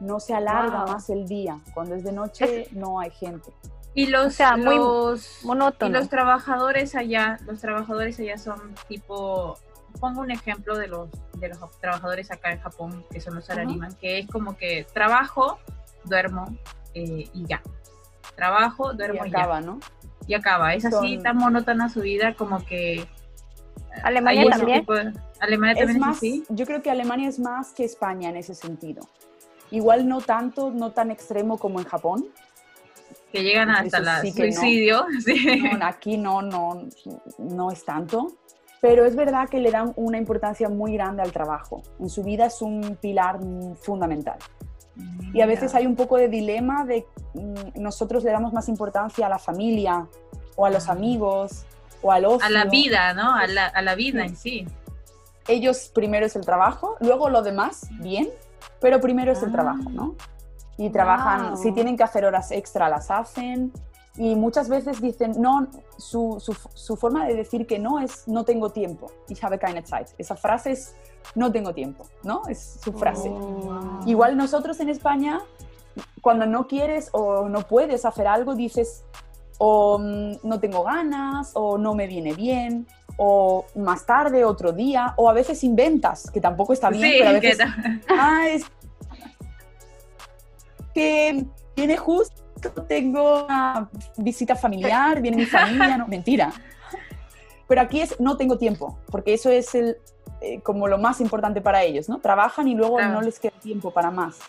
no 0.01 0.19
se 0.19 0.33
alarga 0.33 0.85
más 0.85 1.09
el 1.09 1.27
día. 1.27 1.59
Cuando 1.73 1.95
es 1.95 2.03
de 2.03 2.11
noche 2.11 2.67
no 2.71 2.99
hay 2.99 3.11
gente. 3.11 3.53
Y 3.93 4.07
los, 4.07 4.37
muy 4.57 4.77
los, 4.77 5.43
y 5.81 5.89
los 5.89 6.09
trabajadores 6.09 6.95
allá, 6.95 7.37
los 7.45 7.59
trabajadores 7.59 8.19
allá 8.19 8.37
son 8.37 8.73
tipo, 8.87 9.57
pongo 9.99 10.21
un 10.21 10.31
ejemplo 10.31 10.77
de 10.77 10.87
los, 10.87 11.09
de 11.37 11.49
los 11.49 11.59
trabajadores 11.79 12.31
acá 12.31 12.53
en 12.53 12.61
Japón, 12.61 13.05
que 13.11 13.19
son 13.19 13.35
los 13.35 13.45
salariman, 13.45 13.93
que 13.95 14.19
es 14.19 14.27
como 14.27 14.55
que 14.55 14.87
trabajo, 14.93 15.59
duermo 16.05 16.45
eh, 16.93 17.29
y 17.33 17.45
ya. 17.45 17.61
Trabajo, 18.35 18.93
duermo 18.93 19.25
y, 19.25 19.29
acaba, 19.29 19.61
¿no? 19.61 19.79
Y 20.27 20.33
acaba. 20.33 20.73
Es 20.73 20.85
así 20.85 21.17
tan 21.17 21.37
monótona 21.37 21.89
su 21.89 22.01
vida 22.01 22.33
como 22.35 22.63
que... 22.65 23.07
Alemania 24.03 24.49
también. 24.49 24.85
Alemania 25.39 25.85
también 25.85 26.03
es, 26.03 26.17
así. 26.17 26.43
Yo 26.49 26.65
creo 26.65 26.81
que 26.81 26.89
Alemania 26.89 27.27
es 27.27 27.39
más 27.39 27.73
que 27.73 27.83
España 27.83 28.29
en 28.29 28.37
ese 28.37 28.55
sentido. 28.55 29.07
Igual 29.69 30.07
no 30.07 30.21
tanto, 30.21 30.71
no 30.71 30.91
tan 30.91 31.11
extremo 31.11 31.57
como 31.57 31.79
en 31.79 31.85
Japón. 31.85 32.25
Que 33.31 33.43
llegan 33.43 33.69
hasta 33.69 34.21
el 34.21 34.33
suicidio. 34.33 35.05
aquí 35.81 36.17
no, 36.17 36.41
no, 36.41 36.87
no 37.37 37.71
es 37.71 37.83
tanto. 37.85 38.33
Pero 38.81 39.05
es 39.05 39.15
verdad 39.15 39.47
que 39.47 39.59
le 39.59 39.71
dan 39.71 39.93
una 39.95 40.17
importancia 40.17 40.67
muy 40.67 40.93
grande 40.93 41.21
al 41.21 41.31
trabajo. 41.31 41.83
En 41.99 42.09
su 42.09 42.23
vida 42.23 42.47
es 42.47 42.61
un 42.61 42.97
pilar 42.99 43.39
fundamental. 43.79 44.37
Y 45.33 45.41
a 45.41 45.45
veces 45.45 45.73
hay 45.75 45.85
un 45.85 45.95
poco 45.95 46.17
de 46.17 46.27
dilema 46.27 46.85
de 46.85 47.05
mm, 47.33 47.81
nosotros 47.81 48.23
le 48.23 48.31
damos 48.31 48.53
más 48.53 48.67
importancia 48.69 49.25
a 49.25 49.29
la 49.29 49.39
familia 49.39 50.07
o 50.55 50.65
a 50.65 50.69
los 50.69 50.89
amigos 50.89 51.65
o 52.01 52.11
al 52.11 52.25
ocio. 52.25 52.45
A 52.45 52.49
la 52.49 52.65
vida, 52.65 53.13
¿no? 53.13 53.33
A 53.33 53.47
la, 53.47 53.67
a 53.67 53.81
la 53.81 53.95
vida 53.95 54.25
en 54.25 54.35
sí. 54.35 54.67
Ellos 55.47 55.91
primero 55.93 56.25
es 56.25 56.35
el 56.35 56.45
trabajo, 56.45 56.97
luego 56.99 57.29
lo 57.29 57.41
demás, 57.41 57.89
bien, 57.99 58.29
pero 58.79 59.01
primero 59.01 59.31
es 59.31 59.41
el 59.41 59.51
trabajo, 59.51 59.89
¿no? 59.89 60.15
Y 60.77 60.89
trabajan, 60.89 61.57
si 61.57 61.71
tienen 61.71 61.97
que 61.97 62.03
hacer 62.03 62.25
horas 62.25 62.51
extra, 62.51 62.89
las 62.89 63.11
hacen. 63.11 63.71
Y 64.17 64.35
muchas 64.35 64.67
veces 64.67 65.01
dicen, 65.01 65.33
no, 65.37 65.67
su, 65.97 66.37
su, 66.75 66.97
forma 66.97 67.25
de 67.25 67.33
decir 67.33 67.65
que 67.65 67.79
no 67.79 67.99
es 67.99 68.27
no 68.27 68.43
tengo 68.43 68.69
tiempo. 68.69 69.09
Ich 69.29 69.41
habe 69.41 69.57
keine 69.57 69.85
Zeit. 69.85 70.09
Esa 70.17 70.35
frase 70.35 70.71
es 70.71 70.95
no 71.33 71.51
tengo 71.51 71.73
tiempo, 71.73 72.05
¿no? 72.23 72.41
Es 72.49 72.79
su 72.83 72.91
frase. 72.91 73.29
Oh, 73.29 74.01
Igual 74.05 74.35
nosotros 74.35 74.79
en 74.81 74.89
España, 74.89 75.39
cuando 76.21 76.45
no 76.45 76.67
quieres 76.67 77.09
o 77.13 77.47
no 77.47 77.61
puedes 77.61 78.03
hacer 78.03 78.27
algo, 78.27 78.53
dices, 78.53 79.05
o 79.57 79.97
mm, 79.97 80.39
no 80.43 80.59
tengo 80.59 80.83
ganas, 80.83 81.51
o 81.53 81.77
no 81.77 81.93
me 81.93 82.07
viene 82.07 82.33
bien, 82.33 82.87
o 83.17 83.65
más 83.75 84.05
tarde, 84.05 84.43
otro 84.43 84.71
día, 84.71 85.13
o 85.17 85.29
a 85.29 85.33
veces 85.33 85.63
inventas, 85.63 86.29
que 86.31 86.41
tampoco 86.41 86.73
está 86.73 86.89
bien, 86.89 87.13
pero 87.17 87.29
a 87.29 87.33
veces, 87.33 87.59
ah, 88.09 88.47
es 88.49 88.65
que 90.93 91.45
viene 91.75 91.97
justo, 91.97 92.40
tengo 92.87 93.45
una 93.45 93.89
visita 94.17 94.55
familiar, 94.55 95.21
viene 95.21 95.37
mi 95.37 95.45
familia, 95.45 95.97
no, 95.97 96.07
mentira. 96.07 96.51
Pero 97.67 97.81
aquí 97.81 98.01
es, 98.01 98.19
no 98.19 98.37
tengo 98.37 98.57
tiempo, 98.57 98.99
porque 99.09 99.33
eso 99.33 99.49
es 99.49 99.73
el, 99.75 99.97
eh, 100.41 100.59
como 100.61 100.87
lo 100.87 100.97
más 100.97 101.21
importante 101.21 101.61
para 101.61 101.83
ellos, 101.83 102.09
¿no? 102.09 102.19
Trabajan 102.19 102.67
y 102.67 102.75
luego 102.75 103.01
no 103.01 103.21
les 103.21 103.39
queda 103.39 103.53
tiempo 103.61 103.91
para 103.91 104.11
más. 104.11 104.39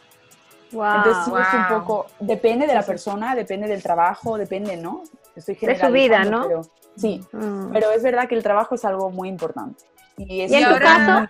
Entonces 0.73 1.27
es 1.27 1.55
un 1.55 1.69
poco, 1.69 2.07
depende 2.19 2.67
de 2.67 2.75
la 2.75 2.83
persona, 2.83 3.35
depende 3.35 3.69
del 3.69 3.83
trabajo, 3.83 4.39
depende, 4.39 4.77
¿no? 4.77 5.03
Estoy 5.37 5.55
de 5.55 5.79
su 5.79 5.93
vida, 5.93 6.25
¿no? 6.25 6.63
sí, 6.97 7.25
mm. 7.33 7.73
pero 7.73 7.91
es 7.91 8.03
verdad 8.03 8.29
que 8.29 8.35
el 8.35 8.43
trabajo 8.43 8.75
es 8.75 8.85
algo 8.85 9.11
muy 9.11 9.29
importante. 9.29 9.85
Y, 10.17 10.43
en 10.43 10.69
tu 10.69 10.79
caso, 10.79 11.29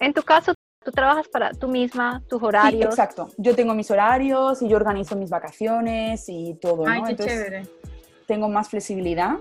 en 0.00 0.12
tu 0.12 0.22
caso, 0.22 0.54
tú 0.84 0.92
trabajas 0.92 1.26
para 1.28 1.52
tú 1.52 1.68
misma, 1.68 2.22
tus 2.28 2.42
horarios. 2.42 2.82
Sí, 2.82 2.84
exacto. 2.84 3.28
Yo 3.36 3.54
tengo 3.54 3.74
mis 3.74 3.90
horarios 3.90 4.62
y 4.62 4.68
yo 4.68 4.76
organizo 4.76 5.16
mis 5.16 5.30
vacaciones 5.30 6.28
y 6.28 6.54
todo, 6.54 6.84
Ay, 6.86 7.02
Qué 7.08 7.16
chévere. 7.16 7.62
tengo 8.26 8.48
más 8.48 8.68
flexibilidad. 8.68 9.36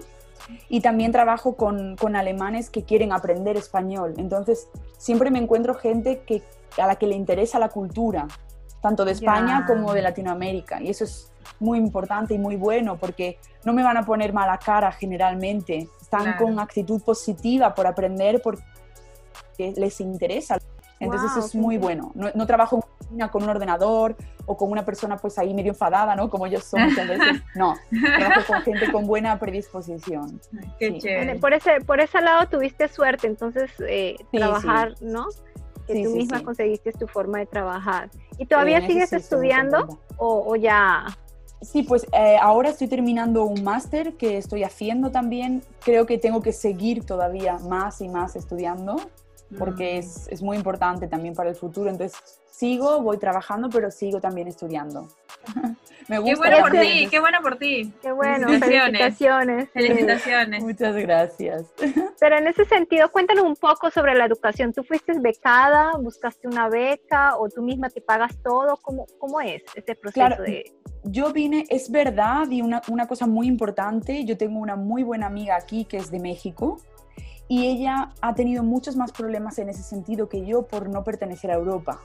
Y 0.67 0.81
también 0.81 1.13
trabajo 1.13 1.55
con, 1.55 1.95
con, 1.95 2.17
alemanes 2.17 2.69
que 2.69 2.83
quieren 2.83 3.13
aprender 3.13 3.55
español. 3.55 4.13
Entonces, 4.17 4.67
siempre 4.97 5.31
me 5.31 5.39
encuentro 5.39 5.73
gente 5.73 6.23
que, 6.25 6.43
a 6.77 6.85
la 6.85 6.97
que 6.97 7.07
le 7.07 7.15
interesa 7.15 7.59
la 7.59 7.69
cultura, 7.69 8.27
tanto 8.81 9.05
de 9.05 9.13
España 9.13 9.63
como 9.65 9.93
de 9.93 10.01
Latinoamérica. 10.01 10.81
Y 10.81 10.89
eso 10.89 11.05
es 11.05 11.31
muy 11.59 11.77
importante 11.77 12.33
y 12.33 12.37
muy 12.37 12.57
bueno 12.57 12.97
porque 12.97 13.39
no 13.63 13.71
me 13.71 13.83
van 13.83 13.95
a 13.95 14.05
poner 14.05 14.33
mala 14.33 14.57
cara 14.57 14.91
generalmente. 14.91 15.87
Están 16.01 16.35
con 16.35 16.59
actitud 16.59 17.01
positiva 17.01 17.73
por 17.73 17.87
aprender 17.87 18.41
porque 18.41 18.63
les 19.57 20.01
interesa. 20.01 20.57
Entonces 21.03 21.45
es 21.45 21.55
muy 21.55 21.77
bueno. 21.77 22.11
No, 22.15 22.47
trabajo 22.47 22.85
con 23.31 23.43
un 23.43 23.49
ordenador 23.49 24.15
o 24.45 24.57
con 24.57 24.71
una 24.71 24.83
persona 24.83 25.17
pues 25.17 25.37
ahí 25.37 25.53
medio 25.53 25.71
enfadada, 25.71 26.15
¿no? 26.15 26.29
Como 26.29 26.47
yo 26.47 26.59
soy 26.59 26.81
muchas 26.81 27.07
veces. 27.07 27.41
No, 27.55 27.75
trabajo 28.17 28.53
con 28.53 28.61
gente 28.61 28.91
con 28.91 29.05
buena 29.05 29.37
predisposición. 29.39 30.41
Qué 30.79 30.97
chévere. 30.97 31.35
Por 31.35 31.53
ese, 31.53 31.81
por 31.81 31.99
ese 31.99 32.21
lado 32.21 32.47
tuviste 32.47 32.87
suerte, 32.87 33.27
entonces 33.27 33.71
eh, 33.87 34.15
trabajar, 34.31 34.95
¿no? 35.01 35.27
que 35.87 36.03
tú 36.03 36.11
misma 36.11 36.43
conseguiste 36.43 36.91
tu 36.93 37.07
forma 37.07 37.39
de 37.39 37.45
trabajar. 37.45 38.09
¿Y 38.37 38.45
todavía 38.45 38.85
sigues 38.85 39.13
estudiando 39.13 39.99
o, 40.17 40.55
ya? 40.55 41.05
Sí, 41.61 41.83
pues 41.83 42.05
eh, 42.11 42.37
ahora 42.41 42.69
estoy 42.69 42.87
terminando 42.87 43.45
un 43.45 43.63
máster 43.63 44.13
que 44.15 44.37
estoy 44.37 44.63
haciendo 44.63 45.11
también. 45.11 45.61
Creo 45.83 46.05
que 46.05 46.17
tengo 46.17 46.41
que 46.41 46.51
seguir 46.51 47.05
todavía 47.05 47.57
más 47.59 48.01
y 48.01 48.09
más 48.09 48.35
estudiando 48.35 48.97
porque 49.57 49.97
es, 49.97 50.27
es, 50.29 50.41
muy 50.41 50.57
importante 50.57 51.07
también 51.07 51.33
para 51.33 51.49
el 51.49 51.55
futuro. 51.55 51.89
Entonces 51.89 52.19
sigo, 52.51 53.01
voy 53.01 53.17
trabajando, 53.17 53.69
pero 53.69 53.91
sigo 53.91 54.21
también 54.21 54.47
estudiando. 54.47 55.07
Me 56.07 56.19
gusta. 56.19 56.33
Qué 56.33 56.39
bueno 56.39 56.57
por 56.61 56.71
ti, 56.71 57.07
qué 57.09 57.19
bueno 57.19 57.37
por 57.41 57.55
ti. 57.57 57.93
Qué 58.01 58.11
bueno, 58.11 58.47
felicitaciones. 58.47 59.69
Felicitaciones. 59.71 60.63
Muchas 60.63 60.95
gracias. 60.95 61.65
Pero 62.19 62.37
en 62.37 62.47
ese 62.47 62.65
sentido, 62.65 63.09
cuéntanos 63.11 63.45
un 63.45 63.55
poco 63.55 63.89
sobre 63.89 64.13
la 64.15 64.25
educación. 64.25 64.73
¿Tú 64.73 64.83
fuiste 64.83 65.13
becada, 65.19 65.93
buscaste 65.97 66.47
una 66.47 66.69
beca 66.69 67.37
o 67.37 67.49
tú 67.49 67.61
misma 67.61 67.89
te 67.89 68.01
pagas 68.01 68.35
todo? 68.43 68.77
¿Cómo, 68.81 69.05
cómo 69.17 69.39
es 69.41 69.63
ese 69.75 69.95
proceso 69.95 70.41
de...? 70.41 70.73
Yo 71.05 71.33
vine, 71.33 71.65
es 71.69 71.91
verdad, 71.91 72.49
y 72.49 72.61
una, 72.61 72.81
una 72.87 73.07
cosa 73.07 73.27
muy 73.27 73.47
importante, 73.47 74.23
yo 74.23 74.37
tengo 74.37 74.59
una 74.59 74.77
muy 74.77 75.03
buena 75.03 75.27
amiga 75.27 75.57
aquí 75.57 75.83
que 75.83 75.97
es 75.97 76.09
de 76.09 76.19
México, 76.19 76.77
y 77.47 77.67
ella 77.67 78.11
ha 78.21 78.35
tenido 78.35 78.63
muchos 78.63 78.95
más 78.95 79.11
problemas 79.11 79.59
en 79.59 79.69
ese 79.69 79.83
sentido 79.83 80.29
que 80.29 80.45
yo 80.45 80.63
por 80.63 80.89
no 80.89 81.03
pertenecer 81.03 81.51
a 81.51 81.55
Europa 81.55 81.99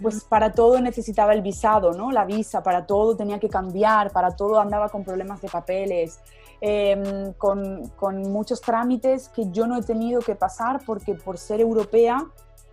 pues 0.00 0.24
para 0.24 0.52
todo 0.52 0.80
necesitaba 0.80 1.32
el 1.32 1.42
visado, 1.42 1.92
¿no? 1.92 2.10
La 2.12 2.24
visa, 2.24 2.62
para 2.62 2.86
todo 2.86 3.16
tenía 3.16 3.38
que 3.38 3.48
cambiar, 3.48 4.12
para 4.12 4.36
todo 4.36 4.60
andaba 4.60 4.88
con 4.88 5.04
problemas 5.04 5.40
de 5.40 5.48
papeles, 5.48 6.20
em, 6.60 7.32
con, 7.34 7.88
con, 7.96 8.22
muchos 8.30 8.60
trámites 8.60 9.28
que 9.28 9.50
yo 9.50 9.66
no 9.66 9.76
he 9.76 9.82
tenido 9.82 10.20
que 10.20 10.34
pasar 10.34 10.80
porque 10.84 11.14
por 11.14 11.38
ser 11.38 11.60
europea 11.60 12.26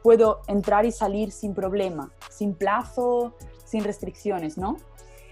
puedo 0.03 0.41
entrar 0.47 0.86
y 0.86 0.91
salir 0.91 1.32
sin 1.32 1.53
problema, 1.53 2.12
sin 2.30 2.53
plazo, 2.53 3.34
sin 3.64 3.84
restricciones, 3.84 4.58
¿no? 4.58 4.78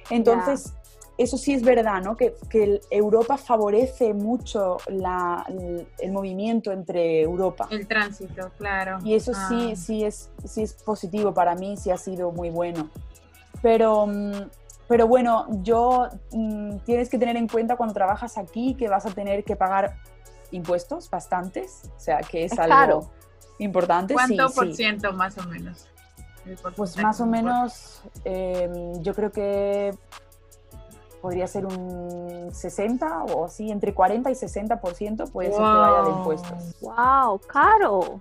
Entonces, 0.09 0.73
eso 1.17 1.37
sí 1.37 1.53
es 1.53 1.61
verdad, 1.61 2.01
¿no? 2.01 2.17
Que, 2.17 2.35
que 2.49 2.81
Europa 2.89 3.37
favorece 3.37 4.13
mucho 4.13 4.77
la, 4.87 5.45
el, 5.99 6.11
movimiento 6.11 6.71
entre 6.71 7.21
Europa. 7.21 7.67
El 7.69 7.87
tránsito, 7.87 8.51
claro. 8.57 8.97
Y 9.03 9.13
eso 9.13 9.33
sí, 9.33 9.71
ah. 9.71 9.75
sí, 9.75 10.03
es, 10.03 10.31
sí 10.45 10.63
es 10.63 10.73
positivo 10.73 11.33
para 11.33 11.55
mí, 11.55 11.77
sí 11.77 11.91
ha 11.91 11.97
sido 11.97 12.31
muy 12.31 12.49
bueno. 12.49 12.89
Pero, 13.61 14.07
mm, 14.07 14.49
pero 14.87 15.07
bueno, 15.07 15.45
yo 15.61 16.09
mm, 16.31 16.77
tienes 16.79 17.09
que 17.09 17.19
tener 17.19 17.37
en 17.37 17.47
cuenta 17.47 17.75
cuando 17.75 17.93
trabajas 17.93 18.37
aquí 18.37 18.73
que 18.75 18.89
vas 18.89 19.05
a 19.05 19.11
tener 19.11 19.43
que 19.43 19.55
pagar 19.55 19.97
impuestos 20.51 21.09
bastantes, 21.09 21.83
o 21.95 21.99
sea, 21.99 22.19
que 22.19 22.45
es, 22.45 22.57
algo 22.57 23.11
importante. 23.59 24.13
¿Cuánto 24.13 24.49
por 24.51 24.73
ciento 24.73 25.13
más 25.13 25.37
o 25.37 25.43
menos? 25.43 25.87
Pues 26.75 26.97
más 26.97 27.21
o 27.21 27.25
menos, 27.25 28.03
em, 28.25 29.01
yo 29.01 29.13
creo 29.13 29.31
que 29.31 29.95
podría 31.23 31.47
ser 31.47 31.65
un 31.65 32.49
60 32.51 33.23
o 33.33 33.45
así, 33.45 33.71
entre 33.71 33.93
40 33.93 34.29
y 34.29 34.33
60% 34.33 35.31
puede 35.31 35.51
ser 35.51 35.57
que 35.57 35.63
vaya 35.63 36.01
de 36.03 36.09
impuestos. 36.09 36.81
¡Wow! 36.81 37.39
¡Caro! 37.47 38.19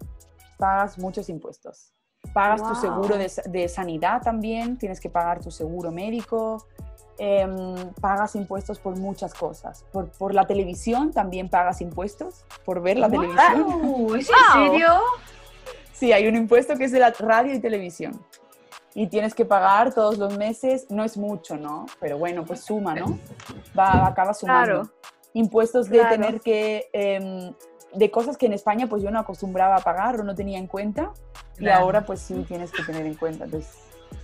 Pagas 0.57 0.97
muchos 0.99 1.29
impuestos. 1.29 1.93
Pagas 2.33 2.63
tu 2.63 2.77
seguro 2.77 3.17
de, 3.19 3.69
sanidad 3.69 4.23
también, 4.23 4.79
tienes 4.79 5.01
que 5.01 5.11
pagar 5.11 5.41
tu 5.41 5.51
seguro 5.51 5.91
médico, 5.91 6.65
em, 7.19 7.75
pagas 8.01 8.37
impuestos 8.37 8.79
por 8.79 8.97
muchas 8.97 9.35
cosas. 9.35 9.85
Por, 9.91 10.13
por, 10.13 10.33
la 10.33 10.47
televisión 10.47 11.11
también 11.11 11.49
pagas 11.49 11.81
impuestos, 11.81 12.47
por 12.65 12.81
ver 12.81 12.99
la 12.99 13.11
televisión. 13.11 14.17
¿Es 14.17 14.31
en 14.31 14.53
serio? 14.71 15.01
Sí, 15.93 16.13
hay 16.13 16.29
un 16.29 16.37
impuesto 16.37 16.77
que 16.77 16.85
es 16.85 16.93
de 16.93 17.01
la 17.01 17.11
radio 17.11 17.53
y 17.53 17.59
televisión 17.59 18.13
y 18.95 19.07
tienes 19.07 19.35
que 19.35 19.45
pagar 19.45 19.95
todos 19.95 20.19
los 20.19 20.37
meses, 20.37 20.87
no 20.91 21.05
es 21.05 21.17
mucho, 21.17 21.57
¿no? 21.57 21.87
Pero 22.01 22.19
bueno, 22.19 22.45
pues 22.45 22.61
suma, 22.61 22.95
¿no? 22.95 23.19
Va, 23.79 24.07
acaba 24.07 24.35
sumando. 24.35 24.91
Impuestos 25.35 25.89
de 25.89 26.05
tener 26.05 26.41
que, 26.41 26.89
em, 26.93 27.55
de 27.95 28.11
cosas 28.11 28.37
que 28.37 28.47
en 28.47 28.53
España 28.53 28.87
pues 28.87 29.03
yo 29.03 29.11
no 29.11 29.19
acostumbraba 29.19 29.77
a 29.77 29.81
pagar 29.81 30.21
o 30.21 30.25
no 30.25 30.35
tenía 30.35 30.59
en 30.59 30.67
cuenta 30.67 31.13
y 31.59 31.69
ahora 31.69 32.05
pues 32.05 32.21
sí 32.21 32.45
tienes 32.47 32.71
que 32.71 32.83
tener 32.83 33.07
en 33.07 33.15
cuenta. 33.15 33.45
Entonces... 33.45 33.79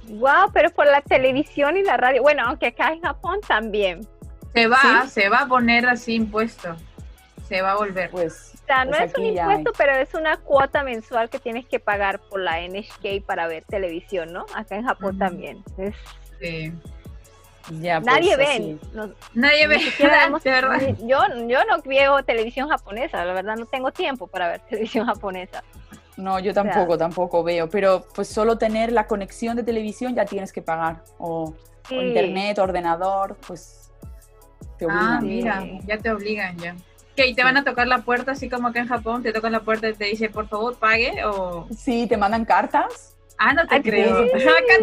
Wow, 0.09 0.51
pero 0.53 0.71
por 0.71 0.87
la 0.87 1.01
televisión 1.01 1.77
y 1.77 1.83
la 1.83 1.97
radio, 1.97 2.23
bueno, 2.23 2.43
aunque 2.47 2.69
acá 2.69 2.93
en 2.93 3.01
Japón 3.01 3.41
también. 3.47 4.07
Se 4.55 4.67
va, 4.67 5.07
se 5.07 5.29
va 5.29 5.41
a 5.41 5.47
poner 5.47 5.87
así 5.87 6.15
impuesto, 6.15 6.75
se 7.49 7.63
va 7.63 7.73
a 7.73 7.77
volver. 7.77 8.11
Pues 8.11 8.53
o 8.55 8.67
sea, 8.67 8.85
no 8.85 8.93
pues 8.93 9.11
es 9.11 9.19
un 9.19 9.25
impuesto, 9.25 9.73
pero 9.77 9.97
es 9.97 10.15
una 10.15 10.37
cuota 10.37 10.83
mensual 10.83 11.31
que 11.31 11.39
tienes 11.39 11.67
que 11.67 11.81
pagar 11.81 12.21
por 12.21 12.41
la 12.41 12.61
NHK 12.61 13.25
para 13.25 13.47
ver 13.47 13.65
televisión, 13.65 14.33
¿no? 14.33 14.45
Acá 14.55 14.77
en 14.77 14.85
Japón 14.85 15.19
también. 15.19 15.65
sí. 16.41 16.73
Ya, 17.83 18.01
pues, 18.01 18.15
Nadie 18.15 18.37
ve. 18.37 18.79
Nadie 19.35 19.69
ve. 19.69 19.79
yo, 21.07 21.19
yo 21.47 21.65
no 21.65 21.83
veo 21.85 22.23
televisión 22.23 22.69
japonesa, 22.69 23.25
la 23.27 23.35
verdad 23.35 23.57
no 23.57 23.67
tengo 23.67 23.91
tiempo 23.93 24.27
para 24.27 24.49
ver 24.49 24.61
televisión 24.71 25.07
japonesa. 25.07 25.63
No, 26.17 26.39
yo 26.41 26.53
tampoco, 26.53 26.99
tampoco 26.99 27.45
veo, 27.45 27.69
pero 27.69 28.07
pues 28.15 28.27
solo 28.29 28.59
tener 28.59 28.91
la 28.91 29.07
conexión 29.07 29.57
de 29.57 29.63
televisión 29.63 30.15
ya 30.15 30.25
tienes 30.25 30.53
que 30.53 30.63
pagar, 30.63 31.05
o, 31.19 31.55
internet, 31.91 32.59
ordenador, 32.59 33.37
pues 33.47 33.93
te 34.79 34.87
obligan. 34.87 35.07
Ah, 35.07 35.21
mira, 35.21 35.65
ya 35.87 35.99
te 35.99 36.11
obligan 36.11 36.57
ya. 36.59 36.75
¿Y 37.27 37.35
te 37.35 37.45
van 37.45 37.57
a 37.57 37.65
tocar 37.65 37.87
la 37.87 37.99
puerta 37.99 38.33
así 38.33 38.49
como 38.49 38.73
que 38.73 38.81
en 38.81 38.89
Japón 38.89 39.23
te 39.23 39.33
tocan 39.33 39.53
la 39.53 39.61
puerta 39.61 39.89
y 39.89 39.95
te 39.95 40.05
dicen 40.07 40.31
por 40.33 40.49
favor 40.49 40.77
pague 40.77 41.25
o 41.25 41.67
sí 41.77 42.07
te 42.07 42.17
mandan 42.17 42.45
cartas. 42.45 43.17
Ah 43.39 43.53
no 43.53 43.67
te 43.67 43.83
creo. 43.83 44.25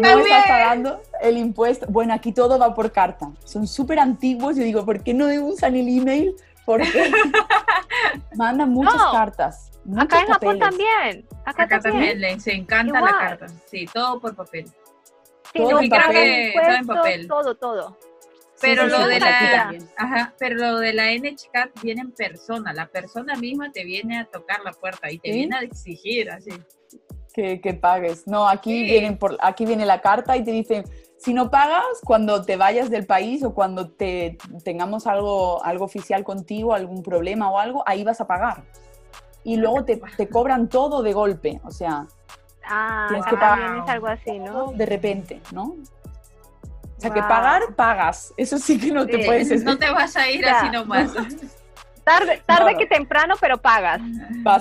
no 0.00 0.18
estás 0.18 0.46
pagando 0.48 1.00
el 1.20 1.36
impuesto. 1.36 1.86
Bueno 1.88 2.14
aquí 2.14 2.32
todo 2.32 2.58
va 2.58 2.74
por 2.74 2.90
carta. 2.92 3.30
Son 3.44 3.66
súper 3.66 3.98
antiguos. 3.98 4.56
Yo 4.56 4.62
digo 4.62 4.84
¿por 4.84 5.02
qué 5.02 5.14
no 5.14 5.26
usan 5.44 5.76
el 5.76 5.88
email? 5.88 6.34
porque 6.64 7.12
mandan 8.36 8.70
muchas 8.70 9.00
cartas 9.12 9.70
acá 9.96 10.20
en 10.20 10.26
Japón 10.26 10.58
también. 10.58 11.26
Acá, 11.44 11.80
también, 11.80 12.20
les 12.20 12.46
encanta 12.48 13.00
la 13.00 13.12
carta. 13.12 13.46
Sí 13.66 13.86
todo 13.92 14.20
por 14.20 14.34
papel. 14.34 14.66
Sí, 15.52 15.60
todo 15.60 15.70
no, 15.70 15.78
creo 15.78 16.10
que 16.10 16.54
todo 16.60 16.74
en 16.74 16.86
papel. 16.86 17.28
Todo 17.28 17.54
todo 17.54 17.98
pero 18.60 18.86
lo 18.86 19.06
de 19.06 19.20
la 19.20 19.74
ajá, 19.96 20.34
pero 20.38 20.56
lo 20.56 20.78
de 20.78 20.92
la 20.92 21.12
NHCAT 21.14 21.82
viene 21.82 22.02
en 22.02 22.12
persona, 22.12 22.72
la 22.72 22.86
persona 22.86 23.34
misma 23.36 23.72
te 23.72 23.84
viene 23.84 24.18
a 24.18 24.24
tocar 24.24 24.60
la 24.64 24.72
puerta 24.72 25.10
y 25.10 25.18
te 25.18 25.32
viene 25.32 25.56
a 25.56 25.60
exigir 25.60 26.30
así. 26.30 26.50
Que, 27.34 27.60
que 27.60 27.74
pagues. 27.74 28.26
No, 28.26 28.48
aquí 28.48 28.84
vienen 28.84 29.18
por 29.18 29.36
aquí 29.40 29.66
viene 29.66 29.84
la 29.84 30.00
carta 30.00 30.36
y 30.36 30.44
te 30.44 30.52
dicen, 30.52 30.84
si 31.18 31.34
no 31.34 31.50
pagas 31.50 31.84
cuando 32.04 32.42
te 32.42 32.56
vayas 32.56 32.90
del 32.90 33.06
país 33.06 33.42
o 33.42 33.54
cuando 33.54 33.90
te 33.90 34.38
tengamos 34.64 35.06
algo 35.06 35.62
algo 35.64 35.84
oficial 35.84 36.24
contigo, 36.24 36.72
algún 36.72 37.02
problema 37.02 37.50
o 37.50 37.58
algo, 37.58 37.82
ahí 37.86 38.04
vas 38.04 38.20
a 38.20 38.26
pagar. 38.26 38.64
Y 39.44 39.56
luego 39.56 39.84
te, 39.84 40.00
te 40.16 40.28
cobran 40.28 40.68
todo 40.68 41.02
de 41.02 41.12
golpe, 41.12 41.60
o 41.62 41.70
sea, 41.70 42.08
Ah, 42.68 43.06
tienes 43.08 43.26
que 43.26 43.36
pagar 43.36 43.78
es 43.78 43.88
algo 43.88 44.06
así, 44.08 44.38
¿no? 44.38 44.72
De 44.72 44.86
repente, 44.86 45.40
¿no? 45.52 45.76
O 46.96 47.00
sea, 47.00 47.12
que 47.12 47.20
pagar, 47.20 47.74
pagas. 47.74 48.32
Eso 48.36 48.58
sí 48.58 48.78
que 48.78 48.90
no 48.92 49.06
te 49.06 49.24
puedes... 49.24 49.64
No 49.64 49.78
te 49.78 49.90
vas 49.90 50.16
a 50.16 50.30
ir 50.30 50.46
así 50.46 50.70
nomás. 50.70 51.12
Tarde, 52.04 52.42
tarde 52.46 52.76
que 52.76 52.86
temprano, 52.86 53.34
pero 53.40 53.58
pagas. 53.58 54.00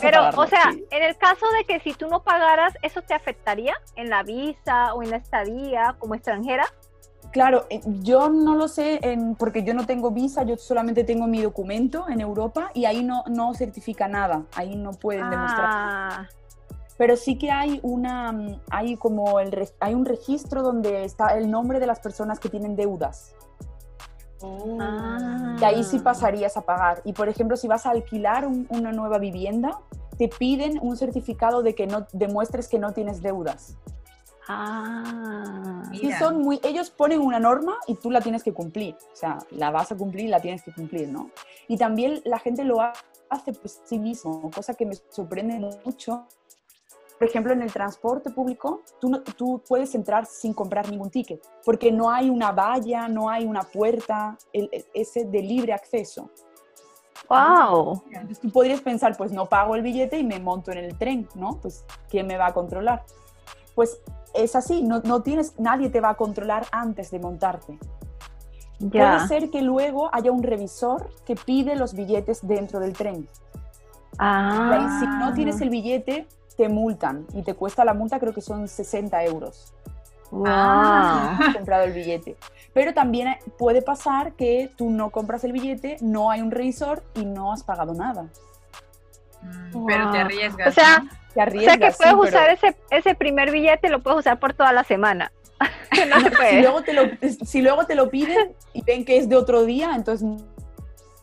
pero, 0.02 0.30
o 0.36 0.48
sea, 0.48 0.72
en 0.92 1.04
el 1.04 1.16
caso 1.18 1.46
de 1.58 1.66
que 1.66 1.80
si 1.80 1.94
tú 1.94 2.08
no 2.08 2.24
pagaras, 2.24 2.74
¿eso 2.82 3.02
te 3.02 3.14
afectaría 3.14 3.76
en 3.96 4.10
la 4.10 4.24
visa 4.24 4.94
o 4.94 5.04
en 5.04 5.12
la 5.12 5.18
estadía 5.18 5.96
como 6.00 6.16
extranjera? 6.16 6.66
Claro, 7.32 7.66
eh, 7.70 7.82
yo 7.86 8.30
no 8.30 8.56
lo 8.56 8.68
sé 8.68 9.00
en, 9.02 9.36
porque 9.36 9.64
yo 9.64 9.74
no 9.74 9.86
tengo 9.86 10.12
visa, 10.12 10.44
yo 10.44 10.58
solamente 10.58 11.04
tengo 11.04 11.28
mi 11.28 11.42
documento 11.42 12.08
en 12.10 12.22
Europa 12.22 12.72
y 12.74 12.86
ahí 12.86 13.04
no, 13.04 13.24
no 13.28 13.54
certifica 13.54 14.08
nada, 14.08 14.44
ahí 14.56 14.76
no 14.76 14.92
pueden 14.92 15.30
demostrar. 15.30 16.30
Ah 16.96 16.96
pero 16.98 17.18
sí 17.18 17.38
que 17.38 17.52
hay 17.52 17.80
una 17.84 18.32
mm, 18.32 18.62
hay 18.70 18.96
como 18.98 19.40
el 19.40 19.68
hay 19.80 19.94
un 19.94 20.06
registro 20.06 20.62
donde 20.62 21.04
está 21.04 21.38
el 21.38 21.52
nombre 21.52 21.80
de 21.80 21.88
las 21.88 22.00
personas 22.00 22.40
que 22.40 22.50
tienen 22.50 22.76
deudas. 22.76 23.34
Oh. 24.42 24.78
y 25.60 25.64
ahí 25.64 25.84
sí 25.84 26.00
pasarías 26.00 26.58
a 26.58 26.62
pagar. 26.62 27.02
Y 27.06 27.14
por 27.14 27.30
ejemplo 27.30 27.56
si 27.58 27.68
vas 27.68 27.86
a 27.86 27.92
alquilar 27.92 28.48
una 28.70 28.92
nueva 28.92 29.18
vivienda 29.18 29.80
te 30.18 30.28
piden 30.28 30.78
un 30.82 30.98
certificado 30.98 31.64
de 31.64 31.74
que 31.74 31.88
no 31.88 32.06
demuestres 32.14 32.68
que 32.68 32.78
no 32.78 32.94
tienes 32.94 33.22
deudas. 33.22 33.78
Ah. 34.48 35.84
Sí 35.92 36.12
son 36.20 36.42
muy 36.42 36.60
ellos 36.64 36.92
ponen 36.92 37.22
una 37.22 37.40
norma 37.40 37.78
y 37.88 37.96
tú 37.96 38.12
la 38.12 38.22
tienes 38.22 38.44
que 38.44 38.54
cumplir. 38.54 38.96
O 39.14 39.16
sea 39.16 39.40
la 39.52 39.72
vas 39.72 39.92
a 39.92 39.96
cumplir 39.96 40.26
y 40.26 40.30
la 40.30 40.42
tienes 40.42 40.64
que 40.64 40.74
cumplir 40.74 41.10
no 41.10 41.32
y 41.68 41.78
también 41.78 42.22
la 42.26 42.40
gente 42.40 42.64
lo 42.64 42.78
hace 42.82 43.54
por 43.54 43.70
sí 43.70 43.98
mismo 43.98 44.52
cosa 44.52 44.76
que 44.76 44.86
me 44.86 44.96
sorprende 45.10 45.60
mucho 45.84 46.28
por 47.18 47.28
ejemplo, 47.28 47.54
en 47.54 47.62
el 47.62 47.72
transporte 47.72 48.30
público, 48.30 48.82
tú, 49.00 49.24
tú 49.38 49.62
puedes 49.68 49.96
entrar 49.96 50.26
sin 50.26 50.54
comprar 50.54 50.90
ningún 50.90 51.10
ticket, 51.10 51.42
porque 51.64 51.92
no 51.92 52.10
hay 52.10 52.30
una 52.30 52.52
valla, 52.52 53.08
no 53.08 53.30
hay 53.30 53.46
una 53.46 53.62
puerta, 53.62 54.38
el, 54.52 54.70
ese 54.94 55.26
de 55.26 55.42
libre 55.42 55.74
acceso. 55.74 56.30
¡Wow! 57.30 58.04
Entonces 58.12 58.40
tú 58.40 58.52
podrías 58.52 58.82
pensar, 58.82 59.16
pues 59.18 59.32
no 59.32 59.48
pago 59.48 59.76
el 59.76 59.82
billete 59.82 60.20
y 60.20 60.24
me 60.24 60.40
monto 60.40 60.72
en 60.72 60.80
el 60.80 60.98
tren, 60.98 61.28
¿no? 61.36 61.60
Pues 61.62 61.86
¿quién 62.10 62.28
me 62.28 62.38
va 62.38 62.48
a 62.48 62.54
controlar? 62.54 63.04
Pues 63.74 64.00
es 64.34 64.56
así, 64.56 64.84
no, 64.84 65.00
no 65.00 65.24
tienes, 65.24 65.58
nadie 65.58 65.90
te 65.90 66.02
va 66.02 66.10
a 66.10 66.16
controlar 66.16 66.66
antes 66.72 67.12
de 67.12 67.20
montarte. 67.20 67.80
Puede 68.92 69.28
ser 69.28 69.50
que 69.50 69.62
luego 69.62 70.10
haya 70.14 70.32
un 70.32 70.44
revisor 70.44 71.10
que 71.26 71.36
pide 71.36 71.78
los 71.78 71.94
billetes 71.94 72.46
dentro 72.46 72.82
del 72.82 72.92
tren. 72.94 73.28
Ah. 74.18 75.00
si 75.00 75.08
no 75.08 75.34
tienes 75.34 75.60
el 75.62 75.70
billete, 75.70 76.28
te 76.58 76.70
multan 76.70 77.26
y 77.34 77.44
te 77.44 77.54
cuesta 77.54 77.84
la 77.86 77.94
multa 77.94 78.20
creo 78.20 78.34
que 78.34 78.42
son 78.42 78.68
60 78.68 79.24
euros. 79.26 79.74
Wow. 80.32 80.48
has 80.48 81.56
comprado 81.56 81.84
el 81.84 81.94
billete. 81.94 82.36
Pero 82.74 82.94
también 82.94 83.38
puede 83.58 83.82
pasar 83.82 84.34
que 84.34 84.70
tú 84.76 84.90
no 84.90 85.10
compras 85.12 85.44
el 85.44 85.54
billete, 85.54 85.98
no 86.02 86.32
hay 86.32 86.42
un 86.42 86.52
revisor 86.52 87.04
y 87.14 87.26
no 87.26 87.54
has 87.54 87.64
pagado 87.64 87.94
nada. 87.94 88.24
Mm, 89.42 89.86
Pero 89.86 90.12
te 90.12 90.18
arriesgas. 90.20 90.68
O 90.68 90.72
sea, 90.72 91.00
¿no? 91.00 91.10
Te 91.10 91.16
O 91.16 91.34
sea 91.34 91.44
arriesgas, 91.44 91.78
que 91.78 91.92
sí, 91.92 91.98
puedes 91.98 92.14
pero 92.14 92.22
usar 92.22 92.50
ese, 92.50 92.76
ese 92.90 93.16
primer 93.16 93.52
billete, 93.52 93.90
lo 93.90 94.02
puedes 94.02 94.20
usar 94.20 94.40
por 94.40 94.54
toda 94.54 94.74
la 94.74 94.84
semana. 94.84 95.32
no 96.10 96.20
se 96.20 96.30
si, 96.30 96.36
puede. 96.36 96.62
luego 96.62 96.82
te 96.82 96.94
lo, 96.94 97.04
si 97.46 97.62
luego 97.62 97.86
te 97.86 97.96
lo 97.96 98.10
piden 98.10 98.54
y 98.74 98.82
ven 98.82 99.06
que 99.06 99.18
es 99.18 99.30
de 99.30 99.36
otro 99.36 99.64
día, 99.66 99.94
entonces... 99.96 100.28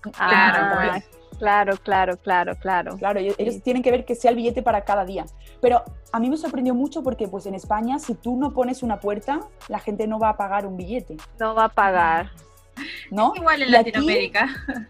Claro, 0.00 0.14
Ah, 0.18 0.90
pues. 0.92 1.04
Claro, 1.42 1.76
claro, 1.82 2.16
claro, 2.18 2.54
claro. 2.56 2.96
Claro, 2.98 3.18
ellos, 3.18 3.36
tienen 3.64 3.82
que 3.82 3.90
ver 3.90 4.04
que 4.04 4.14
sea 4.14 4.30
el 4.30 4.36
billete 4.36 4.62
para 4.62 4.82
cada 4.82 5.04
día. 5.04 5.24
Pero 5.60 5.82
a 6.12 6.20
mí 6.20 6.30
me 6.30 6.36
sorprendió 6.36 6.72
mucho 6.72 7.02
porque 7.02 7.26
pues 7.26 7.46
en 7.46 7.54
España 7.56 7.98
si 7.98 8.14
tú 8.14 8.36
no 8.36 8.52
pones 8.54 8.84
una 8.84 9.00
puerta, 9.00 9.40
la 9.68 9.80
gente 9.80 10.06
no 10.06 10.20
va 10.20 10.28
a 10.30 10.36
pagar 10.36 10.66
un 10.66 10.76
billete, 10.76 11.16
No 11.40 11.54
va 11.56 11.64
a 11.64 11.68
pagar. 11.68 12.30
¿no? 13.10 13.32
Igual 13.34 13.62
en 13.62 13.70
Y 13.70 13.74
aquí- 13.74 13.90
Latinoamérica. 13.90 14.48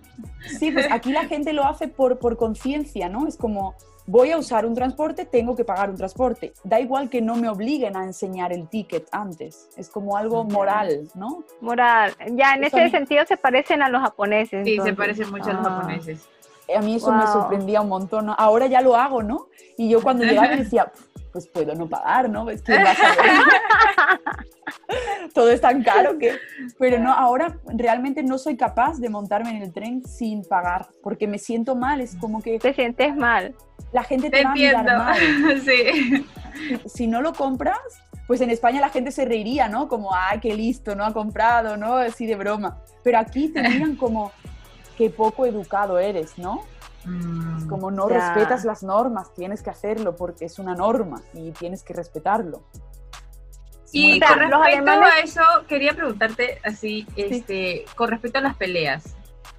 Sí, 0.59 0.71
pues 0.73 0.87
aquí 0.91 1.11
la 1.13 1.25
gente 1.27 1.53
lo 1.53 1.65
hace 1.65 1.87
por, 1.89 2.19
por 2.19 2.37
conciencia, 2.37 3.09
¿no? 3.09 3.27
Es 3.29 3.37
como, 3.37 3.75
voy 4.07 4.33
a 4.33 4.39
usar 4.39 4.67
un 4.67 4.75
transporte, 4.75 5.25
tengo 5.25 5.55
que 5.55 5.65
pagar 5.65 5.89
un 5.89 5.97
transporte. 5.97 6.53
Da 6.65 6.81
igual 6.81 7.09
que 7.09 7.21
no 7.23 7.37
me 7.37 7.49
obliguen 7.49 7.97
a 7.97 8.05
enseñar 8.05 8.53
el 8.53 8.69
ticket 8.69 9.07
antes. 9.13 9.69
Es 9.77 9.89
como 9.89 10.17
algo 10.17 10.43
moral, 10.45 11.09
¿no? 11.15 11.45
Moral. 11.61 12.13
Ya 12.33 12.55
en 12.55 12.65
Eso 12.65 12.77
ese 12.77 12.87
mí- 12.87 12.91
sentido 12.91 13.25
se 13.27 13.37
parecen 13.37 13.83
a 13.83 13.89
los 13.89 14.03
japoneses. 14.03 14.65
Sí, 14.67 14.79
se 14.83 14.93
parecen 14.95 15.31
mucho 15.31 15.51
a 15.51 15.53
los 15.55 15.67
Ah. 15.67 15.71
japoneses. 15.71 16.29
A 16.77 16.81
mí 16.81 16.97
eso 16.97 17.13
me 17.13 17.25
Wow. 17.25 17.33
sorprendía 17.33 17.81
un 17.81 17.89
montón. 17.89 18.27
¿no? 18.27 18.35
Ahora 18.39 18.67
ya 18.67 18.81
lo 18.81 18.97
hago, 18.97 19.23
¿no? 19.23 19.47
Y 19.79 19.89
yo 19.89 20.03
cuando 20.03 20.25
llegaba 20.25 20.57
decía, 20.57 20.93
pues 21.33 21.47
puedo 21.49 21.75
no 21.75 21.89
pagar, 21.89 22.29
¿no? 22.29 22.49
Es 22.51 22.63
que 22.63 22.77
vas 22.83 22.99
a 23.01 23.07
todo 25.35 25.51
es 25.51 25.61
tan 25.61 25.83
caro 25.83 26.19
que... 26.19 26.39
Pero 26.79 26.99
no, 26.99 27.13
ahora 27.13 27.59
realmente 27.67 28.23
no 28.23 28.39
soy 28.39 28.57
capaz 28.57 28.99
de 28.99 29.09
montarme 29.09 29.51
en 29.51 29.63
el 29.63 29.73
tren 29.73 30.03
sin 30.07 30.45
pagar, 30.45 30.89
porque 31.03 31.27
me 31.27 31.39
siento 31.39 31.75
mal, 31.75 32.01
es 32.01 32.17
como 32.17 32.43
que 32.43 32.59
Te 32.59 32.75
sientes 32.75 33.17
mal. 33.17 33.55
la 33.93 34.05
gente 34.05 34.31
te, 34.31 34.39
Te 34.39 34.45
va 34.45 34.51
a 34.51 34.55
mirar 34.55 34.99
mal. 34.99 35.17
sí. 35.65 36.27
Si, 36.85 36.89
si 36.89 37.07
no 37.07 37.23
lo 37.23 37.33
compras, 37.33 37.79
pues 38.27 38.41
en 38.41 38.51
España 38.51 38.81
la 38.81 38.91
gente 38.91 39.11
se 39.11 39.25
reiría, 39.25 39.69
¿no? 39.69 39.89
Como, 39.89 40.15
ay, 40.15 40.39
qué 40.41 40.55
listo, 40.55 40.95
no 40.95 41.05
ha 41.05 41.13
comprado, 41.13 41.77
¿no? 41.77 41.97
Así 41.97 42.27
de 42.27 42.37
broma. 42.37 42.79
Pero 43.03 43.19
aquí 43.19 43.49
te 43.49 43.63
miran 43.63 43.97
como, 43.97 44.33
qué 44.97 45.11
poco 45.11 45.47
educado 45.47 45.99
eres, 45.99 46.39
¿no? 46.39 46.63
Mm, 47.05 47.69
Como 47.69 47.91
no 47.91 48.09
Ya. 48.09 48.15
respetas 48.35 48.65
las 48.65 48.83
normas, 48.83 49.33
tienes 49.35 49.63
que 49.63 49.71
hacerlo 49.71 50.15
porque 50.17 50.45
es 50.45 50.59
una 50.59 50.75
norma 50.75 51.21
y 51.35 51.51
tienes 51.53 51.83
que 51.83 51.93
respetarlo. 51.95 52.63
Y 53.95 54.15
O 54.15 54.19
sea, 54.19 54.29
con 54.29 54.39
los 54.51 54.51
respecto 54.61 54.91
alemanes- 54.91 55.13
a 55.13 55.19
eso, 55.21 55.43
quería 55.69 55.93
preguntarte 55.95 56.59
así, 56.65 57.07
este, 57.17 57.85
con 57.95 58.09
respecto 58.09 58.39
a 58.39 58.43
las 58.43 58.57
peleas. 58.57 59.05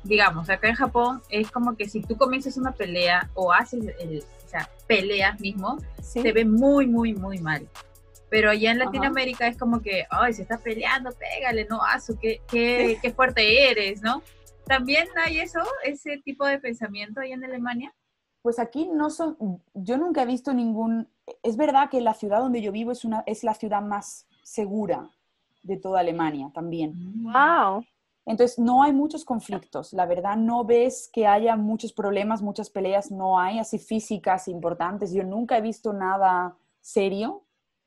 Digamos, 0.04 0.50
acá 0.50 0.70
en 0.70 0.76
Japón 0.76 1.22
es 1.30 1.52
como 1.52 1.76
que 1.76 1.88
si 1.88 2.02
tú 2.02 2.18
comienzas 2.18 2.58
una 2.58 2.72
pelea 2.72 3.30
o 3.36 3.54
haces, 3.54 3.84
el, 4.00 4.24
o 4.46 4.50
sea, 4.50 4.70
peleas 4.88 5.40
mismo, 5.40 5.78
Sí. 6.02 6.22
se 6.22 6.32
ve 6.32 6.46
muy, 6.46 6.88
muy, 6.88 7.14
muy 7.14 7.38
mal. 7.40 7.68
Pero 8.30 8.50
allá 8.50 8.72
en 8.72 8.78
Ajá. 8.82 8.86
Latinoamérica 8.86 9.48
es 9.48 9.58
como 9.58 9.82
que, 9.82 10.06
ay, 10.10 10.34
se 10.34 10.42
está 10.42 10.58
peleando, 10.58 11.12
pégale, 11.12 11.68
no, 11.70 11.82
asu, 11.84 12.18
qué, 12.20 12.42
qué, 12.48 12.98
qué 13.02 13.12
fuerte 13.14 13.70
eres, 13.70 14.02
¿no? 14.02 14.24
¿También 14.66 15.08
hay 15.24 15.40
eso, 15.40 15.60
ese 15.84 16.18
tipo 16.18 16.46
de 16.46 16.60
pensamiento 16.60 17.20
allá 17.20 17.36
en 17.36 17.44
Alemania? 17.44 17.94
Pues 18.42 18.60
aquí 18.60 18.90
no 18.92 19.10
son, 19.10 19.38
yo 19.74 19.98
nunca 19.98 20.24
he 20.24 20.26
visto 20.26 20.54
ningún, 20.54 21.08
es 21.44 21.56
verdad 21.56 21.90
que 21.90 22.02
la 22.02 22.14
ciudad 22.14 22.40
donde 22.40 22.62
yo 22.62 22.72
vivo 22.72 22.92
es, 22.92 23.06
una, 23.06 23.24
es 23.26 23.44
la 23.44 23.54
ciudad 23.54 23.82
más 23.82 24.28
segura 24.44 25.10
de 25.64 25.78
toda 25.78 26.02
Alemania 26.02 26.52
también. 26.54 26.94
Wow. 27.24 27.86
Entonces, 28.26 28.58
no 28.58 28.84
hay 28.84 28.94
muchos 28.94 29.26
conflictos. 29.26 29.92
La 29.92 30.06
verdad, 30.06 30.38
no 30.38 30.64
ves 30.64 31.10
que 31.12 31.28
haya 31.28 31.56
muchos 31.58 31.92
problemas, 31.92 32.42
muchas 32.42 32.70
peleas, 32.70 33.12
no 33.12 33.38
hay 33.40 33.60
así 33.60 33.80
físicas 33.80 34.48
importantes. 34.48 35.14
Yo 35.14 35.24
nunca 35.24 35.58
he 35.58 35.62
visto 35.62 35.92
nada 35.92 36.56
serio. 36.80 37.44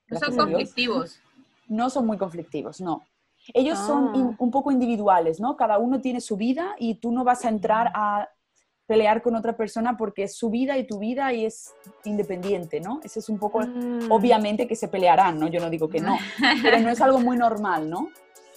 No 0.09 0.19
son 0.19 0.37
conflictivos. 0.37 1.21
No 1.69 1.91
son 1.91 2.07
muy 2.07 2.19
conflictivos, 2.19 2.81
no. 2.81 3.03
Ellos 3.55 3.79
son 3.79 4.09
Ah. 4.09 4.17
in- 4.17 4.37
un 4.39 4.51
poco 4.51 4.71
individuales, 4.73 5.41
¿no? 5.41 5.57
Cada 5.57 5.79
uno 5.79 6.01
tiene 6.01 6.21
su 6.21 6.37
vida 6.37 6.75
y 6.79 6.97
tú 6.97 7.13
no 7.13 7.25
vas 7.25 7.45
a 7.45 7.49
entrar 7.49 7.91
a 7.95 8.29
pelear 8.87 9.21
con 9.21 9.35
otra 9.35 9.57
persona 9.57 9.97
porque 9.97 10.23
es 10.25 10.37
su 10.37 10.49
vida 10.49 10.79
y 10.79 10.87
tu 10.87 10.99
vida 11.01 11.33
y 11.33 11.45
es 11.45 11.75
independiente, 12.05 12.81
¿no? 12.81 13.01
Ese 13.03 13.19
es 13.19 13.29
un 13.29 13.39
poco, 13.39 13.61
Mm. 13.61 14.11
obviamente 14.13 14.67
que 14.69 14.77
se 14.77 14.87
pelearán, 14.89 15.41
¿no? 15.41 15.49
Yo 15.49 15.61
no 15.61 15.71
digo 15.71 15.89
que 15.89 16.01
no, 16.01 16.17
pero 16.63 16.79
no 16.81 16.91
es 16.91 17.01
algo 17.01 17.19
muy 17.19 17.37
normal, 17.37 17.91
¿no? 17.91 18.09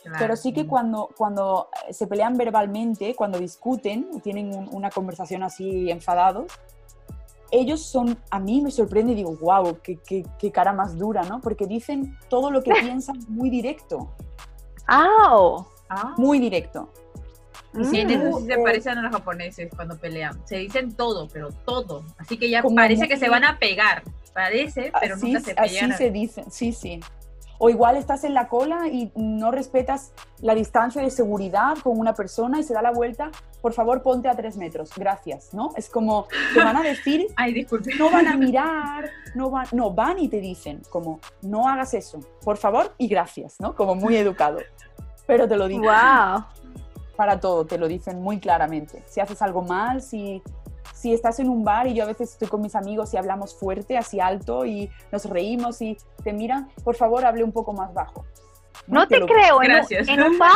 Claro. 0.04 0.18
Pero 0.20 0.36
sí 0.36 0.54
que 0.54 0.66
cuando, 0.68 1.10
cuando 1.18 1.70
eh, 1.88 1.94
se 1.94 2.06
pelean 2.08 2.38
verbalmente, 2.38 3.16
cuando 3.16 3.38
discuten, 3.40 4.22
tienen 4.22 4.56
un- 4.56 4.70
una 4.72 4.90
conversación 4.92 5.42
así 5.44 5.90
enfadados, 5.90 6.52
ellos 7.52 7.82
son, 7.84 8.16
a 8.30 8.40
mí 8.40 8.62
me 8.62 8.70
sorprende 8.70 9.14
y 9.14 9.16
digo, 9.16 9.36
wow, 9.42 9.80
qué, 9.82 9.98
qué- 9.98 10.24
qué 10.38 10.52
cara 10.52 10.72
más 10.74 10.96
dura, 10.98 11.24
¿no? 11.24 11.42
Porque 11.42 11.66
dicen 11.66 12.16
todo 12.30 12.52
lo 12.52 12.62
que 12.62 12.70
piensan 13.02 13.18
muy 13.28 13.50
directo, 13.50 14.12
¡Au! 14.90 15.66
Ah. 15.90 16.14
muy 16.18 16.40
directo. 16.40 16.92
Y 17.74 17.84
sí, 17.86 18.00
eso 18.02 18.40
sí 18.40 18.46
se 18.48 18.54
Eh, 18.54 18.58
parecen 18.64 18.98
a 18.98 19.02
los 19.04 19.12
japoneses 19.12 19.70
cuando 19.76 19.98
pelean. 19.98 20.40
Se 20.46 20.58
dicen 20.58 20.94
todo, 20.94 21.28
pero 21.32 21.50
todo. 21.66 22.04
Así 22.18 22.38
que 22.38 22.50
ya 22.50 22.62
Como 22.62 22.76
parece 22.76 23.08
que 23.08 23.18
se 23.18 23.30
van 23.30 23.44
a 23.44 23.58
pegar. 23.60 24.04
Parece, 24.34 24.92
pero 25.00 25.16
así, 25.16 25.34
nunca 25.34 25.40
se 25.42 25.52
así 25.58 25.76
pegan. 25.76 25.98
se 25.98 26.12
dice, 26.12 26.44
sí, 26.50 26.72
sí. 26.74 27.00
O 27.60 27.70
igual 27.70 27.98
estás 27.98 28.24
en 28.24 28.34
la 28.34 28.48
cola 28.48 28.88
y 28.88 29.12
no 29.16 29.52
respetas 29.52 30.14
la 30.42 30.56
distancia 30.56 31.02
de 31.02 31.12
seguridad 31.12 31.78
con 31.84 32.00
una 32.00 32.14
persona 32.14 32.60
y 32.60 32.64
se 32.64 32.74
da 32.74 32.82
la 32.82 32.92
vuelta, 32.92 33.30
por 33.62 33.74
favor 33.74 34.02
ponte 34.02 34.30
a 34.30 34.36
tres 34.36 34.58
metros, 34.58 34.92
gracias, 34.96 35.54
¿no? 35.54 35.72
Es 35.76 35.90
como, 35.90 36.28
te 36.54 36.64
van 36.64 36.78
a 36.78 36.82
decir 36.82 37.28
Ay, 37.36 37.54
disculpe. 37.54 37.94
no 37.96 38.10
van 38.10 38.28
a 38.28 38.38
mirar, 38.38 39.10
no 39.36 39.50
van, 39.50 39.68
no, 39.74 39.92
van 39.92 40.20
y 40.20 40.30
te 40.30 40.40
dicen 40.40 40.82
como, 40.90 41.20
no 41.42 41.68
hagas 41.68 41.94
eso, 41.94 42.20
por 42.44 42.58
favor 42.58 42.94
y 42.98 43.08
gracias, 43.08 43.60
¿no? 43.60 43.76
Como 43.76 43.94
muy 43.94 44.16
educado. 44.16 44.60
Pero 45.28 45.48
te 45.48 45.58
lo 45.58 45.68
dicen 45.68 45.84
¡Wow! 45.84 46.46
para 47.20 47.38
todo, 47.42 47.66
te 47.66 47.78
lo 47.78 47.90
dicen 47.90 48.22
muy 48.22 48.40
claramente. 48.40 49.04
Si 49.10 49.20
haces 49.20 49.42
algo 49.42 49.62
mal, 49.62 50.02
si, 50.02 50.42
si 50.94 51.14
estás 51.14 51.40
en 51.40 51.50
un 51.50 51.64
bar 51.64 51.88
y 51.88 51.94
yo 51.94 52.04
a 52.04 52.08
veces 52.08 52.32
estoy 52.34 52.48
con 52.48 52.62
mis 52.62 52.76
amigos 52.76 53.14
y 53.14 53.18
hablamos 53.18 53.56
fuerte, 53.58 53.98
así 53.98 54.20
alto 54.20 54.66
y 54.66 54.90
nos 55.12 55.26
reímos 55.26 55.82
y 55.82 55.98
te 56.24 56.34
miran, 56.34 56.70
por 56.84 56.96
favor 56.96 57.26
hable 57.26 57.44
un 57.44 57.52
poco 57.52 57.74
más 57.74 57.94
bajo. 57.94 58.26
No 58.88 59.08
te 59.08 59.20
lo- 59.20 59.26
creo. 59.28 59.62
¿En 59.62 59.72
un, 59.72 59.76
Gracias. 59.78 60.08
en 60.08 60.24
un 60.24 60.38
bar? 60.38 60.56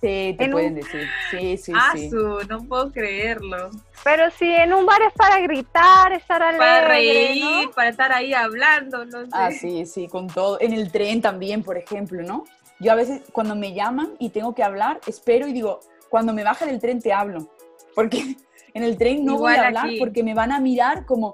Sí, 0.00 0.34
te 0.38 0.44
en 0.44 0.50
pueden 0.52 0.68
un- 0.70 0.74
decir. 0.80 1.06
Sí, 1.30 1.56
sí, 1.58 1.72
Ah, 1.76 1.92
sí. 1.94 2.10
no 2.48 2.64
puedo 2.66 2.90
creerlo. 2.90 3.70
Pero 4.02 4.30
si 4.30 4.46
en 4.50 4.72
un 4.72 4.86
bar 4.86 5.00
es 5.02 5.12
para 5.12 5.38
gritar, 5.40 6.12
estar 6.12 6.42
alegre, 6.42 6.58
Para 6.66 6.88
reír, 6.88 7.44
¿no? 7.66 7.70
para 7.72 7.88
estar 7.90 8.10
ahí 8.12 8.32
hablando, 8.32 9.04
no 9.04 9.22
sé. 9.24 9.30
Ah, 9.32 9.50
sí, 9.50 9.84
sí, 9.84 10.08
con 10.08 10.26
todo. 10.28 10.58
En 10.60 10.72
el 10.72 10.90
tren 10.90 11.20
también, 11.20 11.62
por 11.62 11.76
ejemplo, 11.76 12.22
¿no? 12.22 12.44
Yo 12.78 12.92
a 12.92 12.94
veces 12.94 13.20
cuando 13.32 13.54
me 13.54 13.74
llaman 13.74 14.14
y 14.18 14.30
tengo 14.30 14.54
que 14.54 14.62
hablar, 14.64 15.00
espero 15.06 15.46
y 15.46 15.52
digo, 15.52 15.80
cuando 16.08 16.32
me 16.32 16.44
baje 16.44 16.64
del 16.64 16.80
tren 16.80 17.00
te 17.02 17.12
hablo. 17.12 17.48
Porque 17.94 18.36
en 18.74 18.82
el 18.82 18.96
tren 18.96 19.24
no 19.24 19.38
voy 19.38 19.54
a 19.54 19.66
hablar 19.66 19.86
aquí. 19.86 19.98
porque 19.98 20.22
me 20.22 20.34
van 20.34 20.52
a 20.52 20.60
mirar 20.60 21.06
como, 21.06 21.32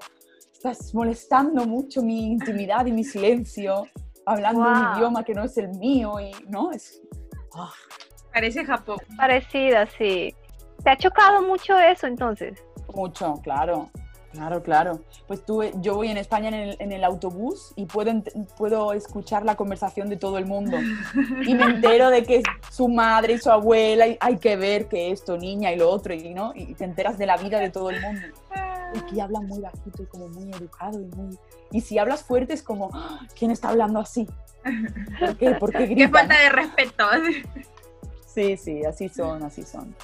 estás 0.51 0.93
molestando 0.93 1.65
mucho 1.65 2.01
mi 2.01 2.25
intimidad 2.31 2.85
y 2.85 2.91
mi 2.91 3.03
silencio, 3.03 3.87
hablando 4.25 4.61
un 4.61 4.95
idioma 4.95 5.23
que 5.23 5.33
no 5.33 5.43
es 5.43 5.57
el 5.57 5.69
mío 5.77 6.19
y, 6.19 6.31
¿no? 6.49 6.71
Es, 6.71 7.01
ah, 7.53 7.71
Parece 8.33 8.63
Japón. 8.65 8.97
Parecida, 9.17 9.87
sí. 9.97 10.33
¿Te 10.83 10.91
ha 10.91 10.97
chocado 10.97 11.41
mucho 11.41 11.77
eso 11.77 12.05
entonces? 12.05 12.63
mucho, 12.93 13.33
claro. 13.43 13.89
Claro, 14.37 14.61
claro. 14.61 14.99
Pues 15.25 15.43
tú, 15.43 15.63
yo 15.81 15.95
voy 15.95 16.09
en 16.09 16.17
España 16.17 16.49
en 16.49 16.53
el, 16.53 16.75
en 16.79 16.91
el 16.91 17.03
autobús 17.03 17.73
y 17.75 17.85
puedo, 17.85 18.11
puedo 18.55 18.93
escuchar 18.93 19.43
la 19.43 19.55
conversación 19.55 20.09
de 20.09 20.17
todo 20.17 20.37
el 20.37 20.45
mundo. 20.45 20.77
Y 21.45 21.55
me 21.55 21.63
entero 21.63 22.09
de 22.11 22.23
que 22.23 22.43
su 22.71 22.87
madre 22.87 23.33
y 23.33 23.37
su 23.39 23.49
abuela 23.49 24.07
y 24.07 24.17
hay 24.19 24.37
que 24.37 24.55
ver 24.55 24.87
que 24.87 25.09
esto, 25.11 25.37
niña 25.37 25.71
y 25.73 25.77
lo 25.77 25.89
otro, 25.89 26.13
y, 26.13 26.33
¿no? 26.35 26.53
y 26.55 26.75
te 26.75 26.83
enteras 26.83 27.17
de 27.17 27.25
la 27.25 27.35
vida 27.37 27.59
de 27.59 27.71
todo 27.71 27.89
el 27.89 27.99
mundo. 27.99 28.21
Y 28.93 28.99
aquí 28.99 29.19
hablan 29.19 29.47
muy 29.47 29.59
bajito 29.59 30.03
y 30.03 30.05
como 30.05 30.27
muy 30.27 30.51
educado 30.51 31.01
y 31.01 31.05
muy... 31.15 31.35
Y 31.71 31.81
si 31.81 31.97
hablas 31.97 32.23
fuerte 32.23 32.53
es 32.53 32.61
como, 32.61 32.91
"Ah, 32.93 33.21
¿quién 33.37 33.49
está 33.49 33.69
hablando 33.69 33.99
así? 33.99 34.27
¿Por 35.19 35.35
qué? 35.37 35.51
¿Por 35.55 35.71
qué 35.73 35.95
Qué 35.95 36.07
falta 36.09 36.39
de 36.39 36.49
respeto. 36.49 37.05
Sí, 38.25 38.55
sí, 38.55 38.85
así 38.85 39.09
son, 39.09 39.41
así 39.41 39.63
son. 39.63 39.95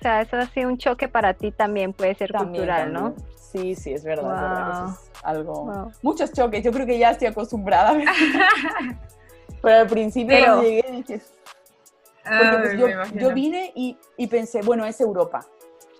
O 0.00 0.02
sea, 0.02 0.22
eso 0.22 0.36
ha 0.38 0.46
sido 0.46 0.70
un 0.70 0.78
choque 0.78 1.08
para 1.08 1.34
ti 1.34 1.52
también, 1.52 1.92
puede 1.92 2.14
ser 2.14 2.32
También, 2.32 2.64
cultural, 2.64 2.92
también. 2.92 3.26
Sí, 3.36 3.74
sí, 3.74 3.92
es 3.92 4.02
verdad, 4.02 4.34
es 4.34 4.40
verdad. 4.40 4.82
Wow. 4.84 4.92
eso 4.92 5.00
es 5.12 5.20
algo... 5.24 5.52
¿no? 5.66 5.82
Wow. 5.84 5.92
Muchos 6.00 6.32
choques, 6.32 6.64
yo 6.64 6.72
creo 6.72 6.86
que 6.86 6.98
ya 6.98 7.10
estoy 7.10 7.28
acostumbrada. 7.28 7.92
Pero 9.62 9.76
al 9.80 9.86
principio 9.88 10.34
Pero- 10.34 10.46
cuando 10.46 10.62
llegué 10.62 10.84
dije, 10.90 11.20
porque 12.22 12.46
Ay, 12.46 12.56
pues 12.60 12.74
me 12.74 12.80
yo, 12.80 12.88
yo 13.28 13.34
vine 13.34 13.72
y, 13.74 13.98
y 14.16 14.26
pensé, 14.26 14.62
bueno, 14.62 14.86
es 14.86 14.98
Europa. 15.00 15.44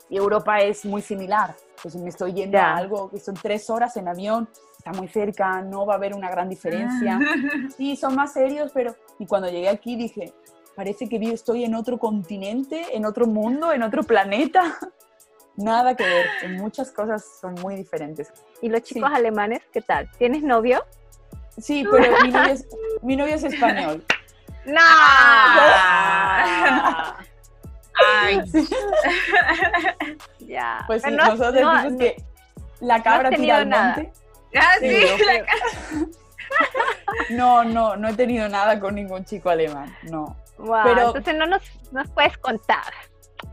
Y 0.08 0.16
Europa 0.16 0.60
es 0.60 0.84
muy 0.86 1.02
similar. 1.02 1.54
Pues 1.82 1.94
me 1.96 2.08
estoy 2.08 2.32
yendo 2.32 2.56
Ya. 2.58 2.72
a 2.72 2.76
algo 2.76 3.10
que 3.10 3.18
son 3.20 3.34
tres 3.34 3.68
horas 3.68 3.96
en 3.96 4.08
avión. 4.08 4.48
está 4.78 4.92
muy 4.92 5.08
cerca, 5.08 5.60
no 5.60 5.84
va 5.84 5.94
a 5.94 5.96
haber 5.96 6.14
una 6.14 6.30
gran 6.30 6.48
diferencia. 6.48 7.18
Sí, 7.76 7.96
son 7.96 8.14
más 8.14 8.32
serios, 8.32 8.70
pero... 8.72 8.94
Y 9.18 9.26
cuando 9.26 9.48
llegué 9.50 9.68
aquí 9.68 9.96
dije, 9.96 10.32
parece 10.80 11.10
que 11.10 11.16
estoy 11.30 11.64
en 11.64 11.74
otro 11.74 11.98
continente, 11.98 12.96
en 12.96 13.04
otro 13.04 13.26
mundo, 13.26 13.70
en 13.70 13.82
otro 13.82 14.02
planeta. 14.02 14.78
Nada 15.56 15.94
que 15.94 16.04
ver, 16.04 16.26
muchas 16.52 16.90
cosas 16.90 17.22
son 17.38 17.52
muy 17.56 17.76
diferentes. 17.76 18.32
¿Y 18.62 18.70
los 18.70 18.82
chicos 18.82 19.10
alemanes 19.12 19.60
qué 19.74 19.82
tal? 19.82 20.10
¿Tienes 20.16 20.42
novio? 20.42 20.82
Sí, 21.58 21.84
pero 21.90 22.22
mi 22.22 22.30
novio 22.30 22.52
es, 22.54 22.66
mi 23.02 23.14
novio 23.14 23.34
es 23.34 23.44
español. 23.44 24.02
¡No! 24.64 24.80
Ah. 25.82 27.16
Ay. 28.22 28.40
ya. 30.38 30.82
Pues 30.86 31.02
sí, 31.02 31.10
no- 31.10 31.26
nosotros 31.26 31.60
no- 31.62 31.74
decimos 31.76 31.98
que 32.00 32.24
la 32.80 33.02
cabra 33.02 33.28
tira 33.28 33.58
al 33.58 33.64
tenido 33.64 33.76
nada. 33.82 33.96
monte. 33.96 34.12
Ah, 34.56 34.76
sí, 34.80 34.88
Sí, 34.88 35.00
la 35.02 35.44
creo- 35.44 35.44
No, 37.36 37.64
no, 37.64 37.96
no 37.96 38.08
he 38.08 38.14
tenido 38.14 38.48
nada 38.48 38.80
con 38.80 38.94
ningún 38.94 39.26
chico 39.26 39.50
alemán, 39.50 39.94
no. 40.04 40.39
Wow, 40.60 40.80
Pero- 40.84 41.06
entonces 41.08 41.34
no 41.36 41.46
nos, 41.46 41.62
nos 41.92 42.08
puedes 42.10 42.36
contar. 42.38 42.82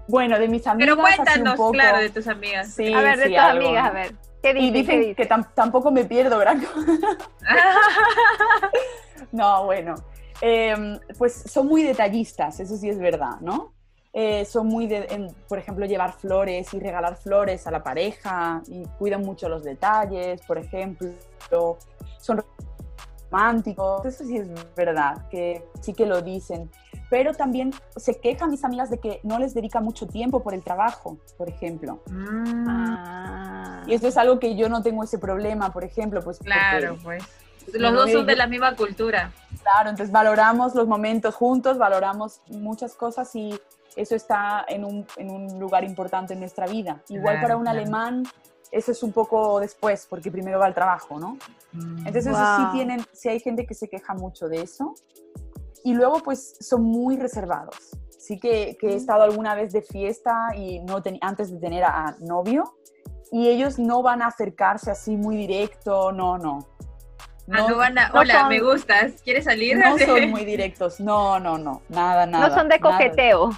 Bueno, 0.08 0.38
de 0.40 0.48
mis 0.48 0.66
amigas 0.68 0.96
Pero 0.96 1.04
así 1.06 1.20
un 1.20 1.26
cuéntanos, 1.26 1.56
poco. 1.58 1.72
claro, 1.72 1.98
de 2.00 2.10
tus 2.10 2.28
amigas. 2.28 2.74
Sí, 2.74 2.94
a 2.94 3.02
ver, 3.02 3.18
de 3.18 3.24
sí, 3.26 3.30
tus 3.32 3.40
algo, 3.40 3.66
amigas, 3.66 3.86
a 3.88 3.92
ver. 3.92 4.16
¿Qué 4.44 4.50
Y 4.52 4.54
dicen? 4.54 4.72
¿Qué 4.72 4.78
dicen 4.80 5.00
dicen? 5.00 5.16
que 5.16 5.30
tam- 5.30 5.54
tampoco 5.54 5.92
me 5.92 6.06
pierdo, 6.06 6.38
¿verdad? 6.38 6.58
No, 9.32 9.66
bueno, 9.66 9.96
em, 10.42 11.00
pues 11.18 11.34
son 11.52 11.68
muy 11.68 11.84
detallistas, 11.84 12.60
eso 12.60 12.78
sí 12.78 12.90
es 12.90 12.98
verdad, 13.00 13.40
¿no? 13.42 13.74
Eh, 14.14 14.46
son 14.46 14.68
muy 14.68 14.88
de, 14.88 15.06
en, 15.10 15.28
por 15.48 15.60
ejemplo, 15.60 15.86
llevar 15.86 16.14
flores 16.14 16.74
y 16.74 16.80
regalar 16.80 17.18
flores 17.18 17.68
a 17.68 17.72
la 17.72 17.84
pareja 17.84 18.62
y 18.68 18.84
cuidan 18.98 19.22
mucho 19.22 19.50
los 19.50 19.64
detalles, 19.64 20.42
por 20.48 20.58
ejemplo, 20.58 21.10
son 22.20 22.44
románticos, 23.30 24.06
eso 24.06 24.24
sí 24.24 24.38
es 24.38 24.48
verdad, 24.76 25.28
que 25.30 25.64
sí 25.82 25.94
que 25.94 26.06
lo 26.06 26.22
dicen. 26.22 26.72
Pero 27.10 27.34
también 27.34 27.74
se 27.96 28.20
quejan 28.20 28.50
mis 28.52 28.64
amigas 28.66 28.90
de 28.90 29.00
que 29.00 29.20
no 29.24 29.40
les 29.40 29.54
dedica 29.54 29.80
mucho 29.80 30.08
tiempo 30.08 30.44
por 30.44 30.54
el 30.54 30.62
trabajo, 30.64 31.18
por 31.38 31.48
ejemplo. 31.48 32.00
Ah. 32.12 33.84
Y 33.88 33.94
esto 33.94 34.08
es 34.08 34.18
algo 34.18 34.40
que 34.40 34.56
yo 34.56 34.70
no 34.70 34.82
tengo 34.84 35.04
ese 35.04 35.18
problema, 35.18 35.72
por 35.72 35.84
ejemplo, 35.84 36.22
pues 36.22 36.38
porque- 36.38 36.52
claro, 36.52 36.98
pues. 37.04 37.24
Los 37.74 37.94
dos 37.94 38.12
son 38.12 38.26
de 38.26 38.36
la 38.38 38.48
misma 38.48 38.76
cultura. 38.78 39.32
Claro, 39.62 39.90
entonces 39.90 40.12
valoramos 40.12 40.74
los 40.74 40.88
momentos 40.88 41.36
juntos, 41.36 41.78
valoramos 41.78 42.42
muchas 42.48 42.94
cosas 42.94 43.34
y 43.36 43.60
eso 43.98 44.16
está 44.16 44.64
en 44.70 44.86
un, 44.86 45.06
en 45.18 45.30
un 45.32 45.60
lugar 45.60 45.84
importante 45.84 46.34
en 46.34 46.40
nuestra 46.40 46.66
vida. 46.66 47.02
Igual 47.10 47.36
Claro, 47.36 47.42
para 47.42 47.58
un 47.58 47.64
claro. 47.64 47.80
alemán, 47.80 48.24
eso 48.72 48.92
es 48.94 49.04
un 49.04 49.12
poco 49.12 49.60
después, 49.60 50.08
porque 50.10 50.32
primero 50.32 50.60
va 50.60 50.68
el 50.68 50.74
trabajo, 50.74 51.20
¿no? 51.20 51.38
Mm. 51.74 52.00
Entonces 52.08 52.28
eso 52.28 52.38
Wow. 52.38 52.58
sí 52.58 52.64
tienen, 52.74 53.06
sí 53.12 53.28
hay 53.28 53.40
gente 53.42 53.66
que 53.66 53.74
se 53.74 53.90
queja 53.90 54.14
mucho 54.14 54.48
de 54.48 54.62
eso. 54.62 54.94
Y 55.88 55.94
luego 55.94 56.20
pues 56.22 56.58
son 56.60 56.84
muy 56.84 57.16
reservados. 57.16 57.78
Sí 58.20 58.38
que, 58.38 58.76
que 58.78 58.90
he 58.92 58.96
estado 58.96 59.24
alguna 59.24 59.56
vez 59.56 59.72
de 59.72 59.82
fiesta 59.82 60.50
y 60.54 60.82
no 60.82 61.02
teni- 61.02 61.20
antes 61.22 61.50
de 61.50 61.60
tener 61.60 61.86
a, 61.86 62.08
a 62.10 62.16
novio 62.20 62.76
y 63.32 63.48
ellos 63.48 63.80
no 63.80 64.02
van 64.02 64.22
a 64.22 64.28
acercarse 64.28 64.92
así 64.92 65.16
muy 65.16 65.38
directo, 65.38 66.12
no, 66.12 66.38
no. 66.38 66.60
Ah, 67.50 67.64
no 67.70 67.78
van 67.78 67.98
a- 67.98 68.10
no 68.10 68.20
Hola, 68.20 68.34
son- 68.42 68.50
me 68.50 68.60
gustas. 68.60 69.22
¿Quieres 69.24 69.46
salir? 69.46 69.78
no 69.78 69.98
son 69.98 70.30
muy 70.30 70.44
directos, 70.44 71.00
no, 71.00 71.40
no, 71.40 71.58
no, 71.58 71.82
nada, 71.88 72.26
nada. 72.26 72.50
no 72.50 72.54
son 72.54 72.68
de 72.68 72.80
nada. 72.80 72.98
coqueteo. 72.98 73.52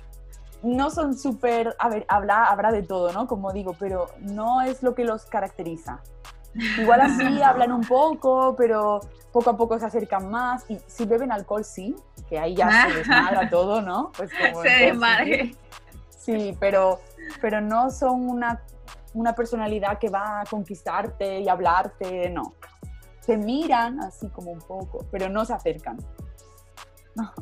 No 0.62 0.92
son 0.92 1.18
súper, 1.18 1.76
a 1.80 1.90
ver, 1.90 2.06
habla, 2.08 2.44
habrá 2.46 2.72
de 2.72 2.84
todo, 2.84 3.12
¿no? 3.12 3.26
Como 3.26 3.52
digo, 3.54 3.76
pero 3.80 4.06
no 4.20 4.62
es 4.62 4.84
lo 4.84 4.94
que 4.94 5.04
los 5.04 5.26
caracteriza. 5.26 6.02
Igual 6.78 7.02
así 7.02 7.42
hablan 7.44 7.72
un 7.72 7.82
poco, 7.82 8.56
pero 8.58 9.00
poco 9.32 9.50
a 9.52 9.58
poco 9.58 9.80
se 9.80 9.86
acercan 9.86 10.30
más 10.30 10.70
y 10.70 10.80
si 10.88 11.06
beben 11.06 11.32
alcohol, 11.32 11.64
sí, 11.64 11.96
que 12.28 12.40
ahí 12.40 12.56
ya 12.56 12.88
se 12.88 12.94
desmadra 12.98 13.50
todo, 13.50 13.82
¿no? 13.82 14.12
Pues 14.16 14.32
como 14.34 14.62
Se 14.64 14.70
desmadre. 14.70 15.56
Sí, 16.10 16.56
pero, 16.60 17.00
pero 17.42 17.62
no 17.62 17.90
son 17.90 18.30
una, 18.30 18.62
una 19.14 19.34
personalidad 19.34 19.98
que 19.98 20.10
va 20.10 20.42
a 20.42 20.46
conquistarte 20.46 21.40
y 21.40 21.50
hablarte, 21.50 22.30
no. 22.30 22.54
Te 23.26 23.38
miran 23.38 24.00
así 24.02 24.28
como 24.30 24.52
un 24.52 24.60
poco, 24.60 25.06
pero 25.12 25.30
no 25.30 25.46
se 25.46 25.54
acercan. 25.54 25.98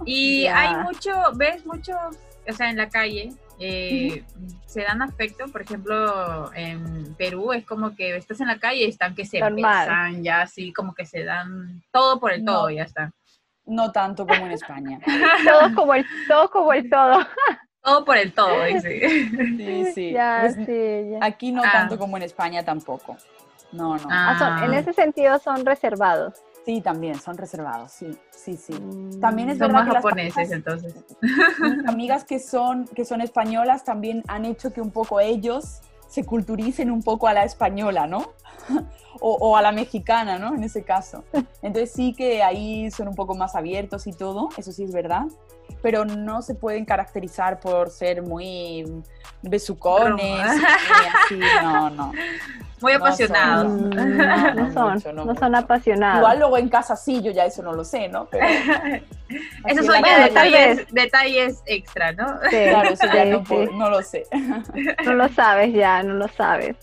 Y 0.06 0.46
hay 0.54 0.76
mucho, 0.84 1.12
ves 1.36 1.66
mucho, 1.66 1.94
o 2.48 2.54
sea, 2.54 2.70
en 2.70 2.78
la 2.78 2.90
calle, 2.90 3.34
eh, 3.60 4.24
se 4.66 4.84
dan 4.84 5.02
afecto, 5.02 5.46
por 5.52 5.62
ejemplo, 5.62 6.52
en 6.54 7.16
Perú 7.16 7.54
es 7.54 7.66
como 7.66 7.96
que 7.96 8.16
estás 8.16 8.40
en 8.42 8.48
la 8.48 8.60
calle 8.60 8.86
y 8.86 8.90
están 8.90 9.16
que 9.16 9.26
se 9.26 9.40
Normal. 9.40 9.88
besan, 9.88 10.24
ya 10.24 10.42
así 10.42 10.72
como 10.74 10.94
que 10.94 11.06
se 11.06 11.24
dan 11.24 11.82
todo 11.92 12.20
por 12.20 12.32
el 12.34 12.44
No. 12.46 12.54
todo, 12.54 12.70
ya 12.70 12.84
está. 12.84 13.12
No 13.66 13.92
tanto 13.92 14.26
como 14.26 14.46
en 14.46 14.52
España. 14.54 15.00
Todo 15.44 15.76
como 15.76 15.94
el 15.94 16.06
todo, 16.28 16.50
como 16.50 16.72
el 16.74 16.90
todo. 16.90 17.20
Todo 17.84 18.06
por 18.06 18.18
el 18.18 18.32
todo, 18.34 18.64
dice. 18.66 19.30
Sí, 19.30 19.86
sí. 19.94 20.12
Ya, 20.14 20.40
Pues, 20.42 20.56
sí, 20.66 21.10
ya. 21.12 21.20
Aquí 21.26 21.52
no 21.52 21.64
Ah. 21.66 21.72
tanto 21.74 21.98
como 21.98 22.16
en 22.18 22.24
España 22.24 22.64
tampoco. 22.64 23.18
No, 23.74 23.98
no. 23.98 24.08
Ah. 24.10 24.36
Ah, 24.36 24.40
son- 24.60 24.64
en 24.72 24.74
ese 24.80 24.94
sentido 24.94 25.38
son 25.40 25.66
reservados. 25.66 26.36
Sí, 26.68 26.82
también, 26.82 27.18
son 27.18 27.38
reservados, 27.38 27.94
sí, 27.94 28.08
sí, 28.30 28.58
sí. 28.58 28.74
Mm. 28.74 29.22
También 29.22 29.50
es 29.50 29.58
Son 29.58 29.70
verdad 29.70 29.80
más 29.80 29.88
que 29.88 29.94
las 29.94 30.04
japoneses 30.04 30.52
entonces. 30.52 30.96
Mis 31.22 31.88
amigas 31.88 32.26
que 32.26 32.40
son, 32.40 32.84
que 32.88 33.06
son 33.06 33.22
españolas 33.22 33.86
también 33.86 34.22
han 34.28 34.44
hecho 34.44 34.74
que 34.74 34.82
un 34.82 34.92
poco 34.92 35.22
ellos 35.22 35.80
se 36.10 36.26
culturicen 36.26 36.92
un 36.92 37.04
poco 37.04 37.30
a 37.30 37.34
la 37.34 37.46
española, 37.46 38.06
¿no? 38.06 38.34
O, 39.20 39.32
o 39.32 39.58
a 39.58 39.64
la 39.64 39.72
mexicana, 39.72 40.38
¿no? 40.38 40.54
En 40.54 40.64
ese 40.64 40.84
caso. 40.84 41.24
Entonces 41.64 41.92
sí 41.92 42.14
que 42.14 42.44
ahí 42.44 42.92
son 42.92 43.08
un 43.08 43.16
poco 43.16 43.34
más 43.34 43.56
abiertos 43.56 44.06
y 44.06 44.12
todo, 44.12 44.50
eso 44.58 44.72
sí 44.72 44.84
es 44.84 44.92
verdad, 44.92 45.24
pero 45.82 46.06
no 46.06 46.42
se 46.42 46.56
pueden 46.56 46.86
caracterizar 46.86 47.60
por 47.60 47.90
ser 47.90 48.22
muy 48.22 48.86
besucones, 49.42 50.46
así, 51.26 51.40
no, 51.62 51.90
no. 51.90 52.14
Muy 52.82 52.94
No 52.94 52.98
apasionados. 53.00 53.72
No, 53.72 54.06
no, 54.06 54.54
no 54.54 54.72
son, 54.74 54.94
mucho, 54.94 55.14
no 55.14 55.26
no 55.26 55.36
son 55.36 55.56
apasionados. 55.56 56.20
Igual 56.20 56.40
luego 56.40 56.58
en 56.58 56.70
casa 56.70 56.96
sí, 56.96 57.22
yo 57.22 57.32
ya 57.32 57.46
eso 57.46 57.64
no 57.64 57.74
lo 57.74 57.84
sé, 57.84 58.08
¿no? 58.08 58.26
Pero, 58.26 58.46
Esos 59.66 59.86
son 59.86 60.04
ya 60.04 60.26
detalles, 60.26 60.86
detalles 60.92 61.64
extra, 61.66 62.12
¿no? 62.14 62.40
Sí, 62.50 62.58
Claro, 62.70 62.90
eso 62.92 63.08
ya 63.14 63.24
sí, 63.24 63.30
no, 63.32 63.40
sí. 63.40 63.46
puedo- 63.48 63.72
no 63.72 63.90
lo 63.90 64.02
sé. 64.04 64.24
No 65.06 65.14
lo 65.14 65.28
sabes 65.30 65.74
ya, 65.74 66.04
no 66.04 66.14
lo 66.14 66.28
sabes. 66.30 66.76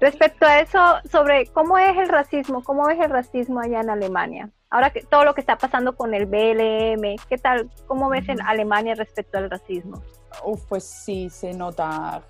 Respecto 0.00 0.44
a 0.46 0.60
eso, 0.60 0.78
sobre 1.10 1.46
cómo 1.46 1.78
es 1.78 1.96
el 1.96 2.08
racismo, 2.08 2.62
cómo 2.64 2.88
es 2.90 2.98
el 3.00 3.10
racismo 3.10 3.60
allá 3.60 3.80
en 3.80 3.90
Alemania. 3.90 4.48
Ahora 4.74 4.90
que 4.90 5.02
todo 5.02 5.24
lo 5.24 5.36
que 5.36 5.40
está 5.40 5.56
pasando 5.56 5.94
con 5.94 6.14
el 6.14 6.26
BLM, 6.26 7.14
¿qué 7.28 7.38
tal? 7.38 7.70
¿Cómo 7.86 8.08
ves 8.08 8.28
en. 8.28 8.40
Alemania 8.42 8.96
respecto 8.96 9.38
al 9.38 9.48
racismo? 9.48 10.02
Uf, 10.44 10.64
pues 10.68 10.82
sí, 10.82 11.30
se 11.30 11.54
nota, 11.54 12.22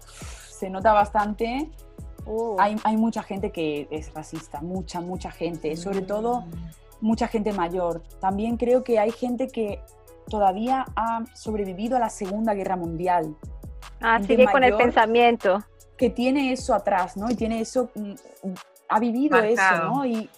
se 0.51 0.69
nota 0.69 0.93
bastante. 0.93 1.71
Uh, 2.27 2.57
Hay, 2.59 2.77
hay 2.85 2.99
mucha 2.99 3.23
gente 3.23 3.51
que 3.51 3.89
es 3.91 4.13
racista, 4.13 4.61
mucha, 4.61 5.01
mucha 5.01 5.31
gente, 5.31 5.75
sobre 5.79 6.03
todo 6.03 6.45
mucha 7.01 7.29
gente 7.29 7.55
mayor. 7.55 8.03
También 8.21 8.59
creo 8.59 8.85
que 8.85 8.99
hay 8.99 9.11
gente 9.11 9.49
que 9.49 9.81
todavía 10.29 10.85
ha 10.97 11.25
sobrevivido 11.33 11.97
a 11.97 12.01
la 12.01 12.11
Segunda 12.11 12.53
Guerra 12.53 12.77
Mundial, 12.77 13.35
ah, 14.03 14.19
gente 14.19 14.37
sigue 14.37 14.53
con 14.53 14.63
el 14.65 14.77
pensamiento. 14.77 15.65
que 15.97 16.11
tiene 16.11 16.53
eso 16.53 16.75
atrás, 16.75 17.17
¿no? 17.17 17.31
Y 17.31 17.37
tiene 17.37 17.63
eso, 17.63 17.89
mm, 17.95 18.11
mm, 18.11 18.55
ha 18.91 19.01
vivido 19.01 19.39
eso, 19.39 19.63
Marcado. 19.63 19.95
¿no? 19.95 20.05
Y, 20.05 20.13
y 20.15 20.31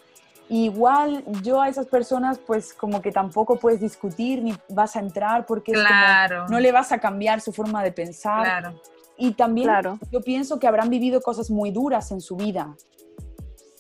igual 0.49 1.25
yo 1.43 1.61
a 1.61 1.69
esas 1.69 1.87
personas 1.87 2.39
pues 2.39 2.73
como 2.73 3.03
que 3.03 3.11
tampoco 3.11 3.57
puedes 3.57 3.81
discutir 3.81 4.43
ni 4.43 4.55
vas 4.69 4.95
a 4.97 5.01
entrar 5.01 5.45
porque 5.47 5.73
es 5.73 5.79
como, 5.79 5.89
Claro. 5.89 6.47
no 6.49 6.61
le 6.61 6.71
vas 6.73 6.93
a 6.93 6.99
cambiar 6.99 7.41
su 7.41 7.53
forma 7.53 7.83
de 7.83 7.93
pensar. 7.93 8.45
Claro. 8.45 8.81
Y 9.17 9.33
también 9.33 9.67
Claro. 9.69 9.99
yo 10.13 10.21
pienso 10.21 10.59
que 10.59 10.67
habrán 10.69 10.91
vivido 10.91 11.21
cosas 11.21 11.51
muy 11.51 11.71
duras 11.71 12.11
en 12.13 12.21
su 12.21 12.37
vida. 12.37 12.77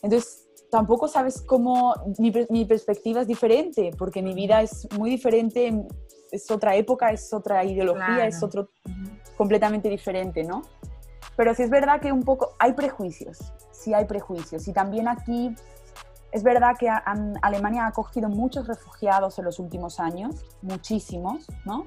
Entonces, 0.02 0.44
tampoco 0.70 1.08
sabes 1.08 1.40
cómo, 1.42 1.94
mi, 2.18 2.32
mi 2.50 2.64
perspectiva 2.64 3.20
es 3.20 3.26
diferente, 3.28 3.90
porque 3.98 4.22
mi 4.22 4.34
vida 4.34 4.62
es 4.62 4.88
muy 4.98 5.10
diferente, 5.10 5.86
es 6.32 6.50
otra 6.50 6.74
época, 6.74 7.10
es 7.10 7.32
otra 7.32 7.64
ideología, 7.64 8.06
Claro. 8.06 8.28
es 8.28 8.42
otro 8.42 8.68
completamente 9.36 9.88
diferente, 9.88 10.42
¿no? 10.42 10.62
Pero 11.36 11.54
sí 11.54 11.62
es 11.62 11.70
verdad 11.70 12.00
que 12.00 12.10
un 12.12 12.22
poco 12.22 12.56
hay 12.58 12.72
prejuicios, 12.72 13.52
sí 13.70 13.92
hay 13.94 14.06
prejuicios. 14.06 14.66
Y 14.68 14.72
también 14.72 15.06
aquí 15.06 15.54
es 16.36 16.42
verdad 16.42 16.76
que 16.78 16.90
Alemania 17.40 17.84
ha 17.84 17.88
acogido 17.88 18.28
muchos 18.28 18.66
refugiados 18.66 19.38
en 19.38 19.46
los 19.46 19.58
últimos 19.58 19.98
años, 19.98 20.44
muchísimos, 20.60 21.46
¿no? 21.64 21.86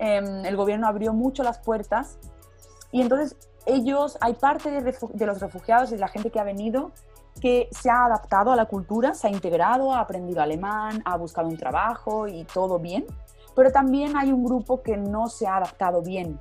Em, 0.00 0.44
el 0.44 0.56
gobierno 0.56 0.88
abrió 0.88 1.12
mucho 1.12 1.44
las 1.44 1.60
puertas 1.60 2.18
y 2.90 3.02
entonces 3.02 3.36
ellos, 3.66 4.18
hay 4.20 4.34
parte 4.34 4.70
de, 4.70 4.96
de 5.12 5.26
los 5.26 5.40
refugiados, 5.40 5.90
de 5.90 5.98
la 5.98 6.08
gente 6.08 6.30
que 6.30 6.40
ha 6.40 6.44
venido, 6.44 6.90
que 7.40 7.68
se 7.70 7.88
ha 7.88 8.06
adaptado 8.06 8.50
a 8.50 8.56
la 8.56 8.66
cultura, 8.66 9.14
se 9.14 9.28
ha 9.28 9.30
integrado, 9.30 9.94
ha 9.94 10.00
aprendido 10.00 10.42
alemán, 10.42 11.00
ha 11.04 11.16
buscado 11.16 11.46
un 11.46 11.56
trabajo 11.56 12.26
y 12.26 12.44
todo 12.44 12.80
bien, 12.80 13.06
pero 13.54 13.70
también 13.70 14.16
hay 14.16 14.32
un 14.32 14.44
grupo 14.44 14.82
que 14.82 14.96
no 14.96 15.28
se 15.28 15.46
ha 15.46 15.58
adaptado 15.58 16.02
bien. 16.02 16.40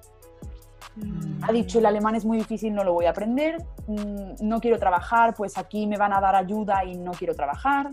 Ha 1.42 1.52
dicho, 1.52 1.80
el 1.80 1.86
alemán 1.86 2.16
es 2.16 2.24
muy 2.24 2.38
difícil, 2.38 2.74
no 2.74 2.84
lo 2.84 2.94
voy 2.94 3.06
a 3.06 3.10
aprender, 3.10 3.58
mm, 3.88 4.36
no 4.42 4.60
quiero 4.60 4.78
trabajar, 4.78 5.34
pues 5.36 5.58
aquí 5.58 5.88
me 5.88 5.98
van 5.98 6.14
a 6.14 6.22
dar 6.22 6.36
ayuda 6.36 6.86
y 6.86 6.96
no 6.96 7.12
quiero 7.12 7.34
trabajar. 7.34 7.90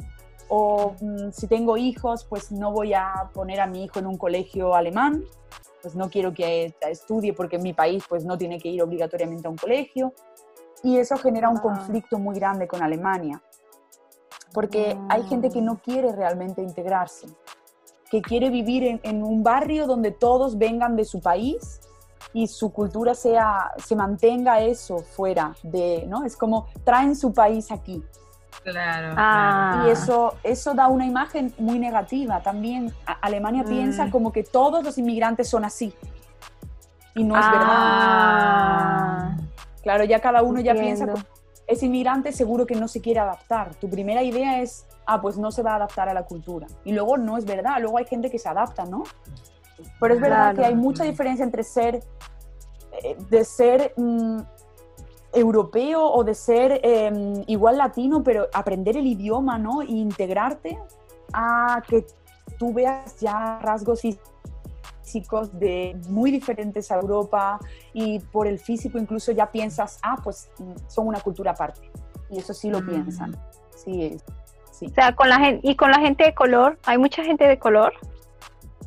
O 0.49 0.95
mm, 1.01 1.31
si 1.33 1.47
tengo 1.47 1.77
hijos, 1.77 2.25
pues 2.25 2.53
no 2.53 2.73
voy 2.73 2.93
a 2.93 3.31
poner 3.33 3.61
a 3.61 3.67
mi 3.67 3.85
hijo 3.85 3.99
en 3.99 4.07
un 4.07 4.19
colegio 4.19 4.75
alemán, 4.75 5.25
pues 5.81 5.95
no 5.95 6.11
quiero 6.11 6.35
que 6.35 6.75
estudie 6.83 7.33
porque 7.33 7.57
en 7.57 7.63
mi 7.63 7.73
país 7.73 8.05
pues 8.07 8.25
no 8.25 8.37
tiene 8.37 8.59
que 8.59 8.69
ir 8.69 8.83
obligatoriamente 8.83 9.47
a 9.47 9.51
un 9.51 9.57
colegio. 9.57 10.13
Y 10.83 10.99
eso 10.99 11.17
genera 11.17 11.49
un 11.49 11.59
conflicto 11.59 12.19
muy 12.19 12.35
grande 12.37 12.67
con 12.67 12.83
Alemania, 12.83 13.43
porque 14.53 14.99
hay 15.09 15.23
gente 15.25 15.51
que 15.51 15.61
no 15.61 15.79
quiere 15.79 16.13
realmente 16.13 16.63
integrarse, 16.63 17.29
que 18.11 18.21
quiere 18.23 18.51
vivir 18.51 18.85
en, 18.85 19.01
en 19.03 19.23
un 19.23 19.43
barrio 19.43 19.87
donde 19.87 20.11
todos 20.11 20.59
vengan 20.59 20.97
de 20.97 21.05
su 21.05 21.21
país 21.21 21.81
y 22.33 22.47
su 22.47 22.73
cultura 22.73 23.15
sea, 23.15 23.73
se 23.85 23.97
mantenga 23.97 24.61
eso 24.61 24.99
fuera 24.99 25.55
de, 25.63 26.05
¿no? 26.09 26.25
Es 26.25 26.37
como 26.37 26.67
traen 26.85 27.17
su 27.17 27.33
país 27.33 27.71
aquí. 27.73 28.03
Claro. 28.63 29.15
Ah. 29.17 29.85
Y 29.87 29.91
eso, 29.91 30.35
eso 30.43 30.75
da 30.75 30.89
una 30.89 31.07
imagen 31.07 31.53
muy 31.59 31.79
negativa 31.79 32.43
también. 32.43 32.93
A- 33.07 33.13
Alemania 33.23 33.63
Mm. 33.63 33.69
piensa 33.69 34.11
como 34.11 34.33
que 34.33 34.43
todos 34.45 34.85
los 34.85 34.99
inmigrantes 34.99 35.49
son 35.49 35.65
así. 35.65 35.95
Y 37.15 37.25
no 37.25 37.37
es 37.39 37.45
verdad. 37.51 37.67
Ah, 37.69 39.37
Claro, 39.83 40.05
ya 40.05 40.21
cada 40.21 40.43
uno 40.43 40.61
ya 40.61 40.75
piensa, 40.75 41.05
entiendo. 41.05 41.29
es 41.67 41.83
inmigrante 41.83 42.33
seguro 42.33 42.67
que 42.67 42.75
no 42.75 42.87
se 42.87 43.01
quiere 43.01 43.19
adaptar. 43.21 43.75
Tu 43.77 43.89
primera 43.89 44.23
idea 44.23 44.61
es, 44.61 44.87
ah, 45.07 45.21
pues 45.23 45.39
no 45.39 45.51
se 45.51 45.63
va 45.63 45.73
a 45.73 45.77
adaptar 45.77 46.09
a 46.11 46.15
la 46.15 46.25
cultura. 46.25 46.67
Y 46.85 46.93
luego 46.93 47.17
no 47.17 47.39
es 47.39 47.47
verdad, 47.47 47.79
luego 47.81 47.97
hay 47.99 48.05
gente 48.05 48.31
que 48.31 48.39
se 48.39 48.49
adapta, 48.49 48.85
¿no? 48.85 49.05
Pero 50.01 50.15
es 50.15 50.21
verdad 50.21 50.39
Claro. 50.55 50.57
que 50.57 50.65
hay 50.67 50.75
mucha 50.75 51.05
diferencia 51.05 51.45
entre 51.45 51.63
ser, 51.63 52.01
eh, 53.03 53.17
de 53.31 53.45
ser 53.45 53.93
mm, 53.97 54.39
europeo 55.33 56.03
o 56.05 56.25
de 56.25 56.35
ser 56.35 56.81
eh, 56.83 57.43
igual 57.47 57.79
latino, 57.79 58.23
pero 58.23 58.49
aprender 58.53 58.97
el 58.97 59.07
idioma, 59.07 59.59
¿no? 59.59 59.83
E 59.83 59.87
integrarte 59.91 60.79
a 61.33 61.83
que 61.87 62.05
tú 62.59 62.73
veas 62.73 63.19
ya 63.21 63.59
rasgos 63.63 64.01
físicos 65.03 65.57
de 65.59 65.97
muy 66.09 66.31
diferentes 66.31 66.91
a 66.91 66.97
Europa 66.97 67.59
y 67.93 68.19
por 68.19 68.47
el 68.47 68.59
físico 68.59 68.99
incluso 68.99 69.33
ya 69.33 69.51
piensas, 69.51 69.99
ah, 70.03 70.17
pues 70.23 70.51
mm, 70.59 70.73
son 70.89 71.07
una 71.09 71.21
cultura 71.21 71.53
aparte. 71.53 71.91
Y 72.29 72.39
eso 72.39 72.53
sí 72.55 72.69
lo 72.71 72.81
Mm. 72.81 72.87
piensan. 72.87 73.37
Sí, 73.77 74.17
sí. 74.73 74.87
O 74.87 74.95
sea, 74.95 75.15
con 75.15 75.29
la 75.29 75.39
gente, 75.39 75.61
y 75.69 75.75
con 75.77 75.91
la 75.91 76.01
gente 76.01 76.25
de 76.25 76.35
color, 76.35 76.79
hay 76.85 76.99
mucha 76.99 77.23
gente 77.25 77.45
de 77.47 77.59
color. 77.59 77.93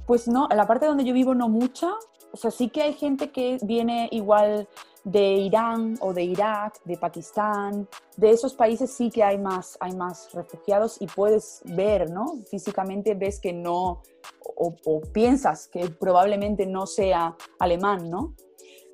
Pues 0.06 0.28
no, 0.28 0.47
en 0.49 0.58
la 0.58 0.68
parte 0.68 0.86
donde 0.86 1.06
yo 1.06 1.14
vivo 1.14 1.34
no 1.36 1.49
mucha. 1.49 1.91
O 2.32 2.38
sea, 2.38 2.51
sí 2.51 2.70
que 2.70 2.82
hay 2.82 2.93
gente 2.93 3.32
que 3.32 3.60
viene 3.62 4.10
igual 4.12 4.68
de 5.04 5.34
Irán 5.34 5.97
o 5.99 6.14
de 6.14 6.24
Irak, 6.24 6.82
de 6.84 6.97
Pakistán. 6.97 7.88
De 8.18 8.32
esos 8.32 8.54
países 8.54 8.91
sí 8.91 9.12
que 9.12 9.24
hay 9.24 9.38
más, 9.38 9.78
hay 9.80 9.93
más 9.95 10.32
refugiados 10.34 11.01
y 11.01 11.08
puedes 11.08 11.62
ver, 11.66 12.10
¿no? 12.10 12.38
Físicamente 12.49 13.14
ves 13.14 13.39
que 13.39 13.54
no, 13.54 14.01
o, 14.56 14.76
o 14.86 15.01
piensas 15.01 15.68
que 15.68 15.89
probablemente 15.89 16.66
no 16.66 16.86
sea 16.86 17.36
alemán, 17.60 18.10
¿no? 18.10 18.34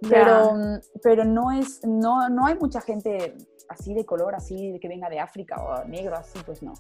Pero, 0.02 0.54
mm, 0.56 0.80
pero 1.04 1.26
no, 1.26 1.52
es, 1.52 1.82
no, 1.86 2.30
no 2.30 2.46
hay 2.46 2.56
mucha 2.56 2.82
gente 2.82 3.36
así 3.68 3.94
de 3.94 4.06
color, 4.06 4.34
así 4.36 4.72
de 4.72 4.80
que 4.80 4.88
venga 4.88 5.10
de 5.10 5.20
África 5.20 5.62
o 5.62 5.86
negro, 5.86 6.16
así, 6.16 6.40
pues 6.46 6.64
no. 6.64 6.74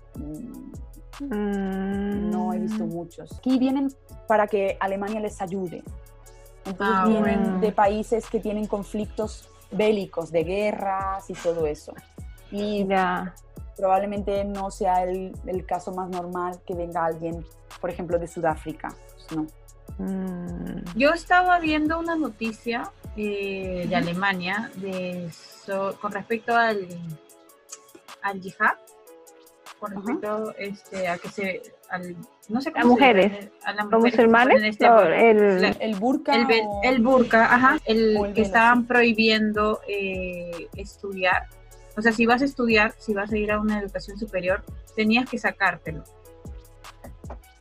Mm, 1.19 2.29
no 2.31 2.53
he 2.53 2.59
visto 2.59 2.85
muchos. 2.85 3.37
Aquí 3.37 3.57
vienen 3.59 3.89
para 4.27 4.47
que 4.47 4.77
Alemania 4.79 5.19
les 5.19 5.41
ayude. 5.41 5.83
Entonces 6.65 6.95
Ah, 6.97 7.05
vienen 7.07 7.41
bueno. 7.43 7.59
de 7.59 7.71
países 7.71 8.29
que 8.29 8.39
tienen 8.39 8.67
conflictos 8.67 9.49
bélicos, 9.71 10.31
de 10.31 10.43
guerras 10.43 11.29
y 11.29 11.33
todo 11.33 11.65
eso. 11.67 11.93
Y 12.51 12.85
Ya. 12.87 13.33
probablemente 13.77 14.43
no 14.45 14.71
sea 14.71 15.03
el, 15.03 15.33
el 15.45 15.65
caso 15.65 15.91
más 15.93 16.09
normal 16.09 16.59
que 16.65 16.73
venga 16.75 17.05
alguien, 17.05 17.45
por 17.79 17.89
ejemplo, 17.89 18.17
de 18.19 18.27
Sudáfrica. 18.27 18.93
Pues 19.13 19.31
no. 19.37 19.47
Mm. 19.97 20.83
Yo 20.95 21.09
estaba 21.11 21.59
viendo 21.59 21.99
una 21.99 22.15
noticia 22.15 22.91
eh, 23.17 23.85
de 23.89 23.95
Alemania 23.95 24.71
de 24.75 25.29
so- 25.31 25.97
con 25.99 26.11
respecto 26.11 26.55
al, 26.55 26.87
al 28.21 28.39
yihad, 28.41 28.75
con 29.79 29.91
respecto 29.95 30.53
este, 30.57 31.07
a 31.07 31.17
que 31.17 31.29
se. 31.29 31.61
Al, 31.89 32.15
no 32.49 32.61
sé 32.61 32.69
¿A 32.69 32.81
cómo 32.81 32.93
mujeres? 32.93 33.31
llama, 33.31 33.51
a 33.63 33.73
las 33.73 33.85
¿Los 33.85 33.99
mujeres 33.99 34.17
musulmanes? 34.19 34.63
este 34.63 34.87
No, 34.87 35.01
el- 35.01 35.61
La- 35.61 35.69
El 35.69 35.95
burka. 35.95 36.35
el, 36.35 36.45
ve- 36.45 36.63
o- 36.65 36.81
el 36.83 37.01
burka, 37.01 37.53
ajá, 37.53 37.77
el 37.85 38.31
que 38.35 38.41
estaban 38.41 38.85
prohibiendo 38.85 39.79
eh, 39.87 40.67
estudiar. 40.75 41.47
O 41.97 42.01
sea, 42.01 42.11
si 42.11 42.25
vas 42.25 42.41
a 42.41 42.45
estudiar, 42.45 42.93
si 42.97 43.13
vas 43.13 43.31
a 43.31 43.37
ir 43.37 43.51
a 43.51 43.59
una 43.59 43.79
educación 43.79 44.17
superior, 44.17 44.63
tenías 44.95 45.29
que 45.29 45.37
sacártelo. 45.37 46.03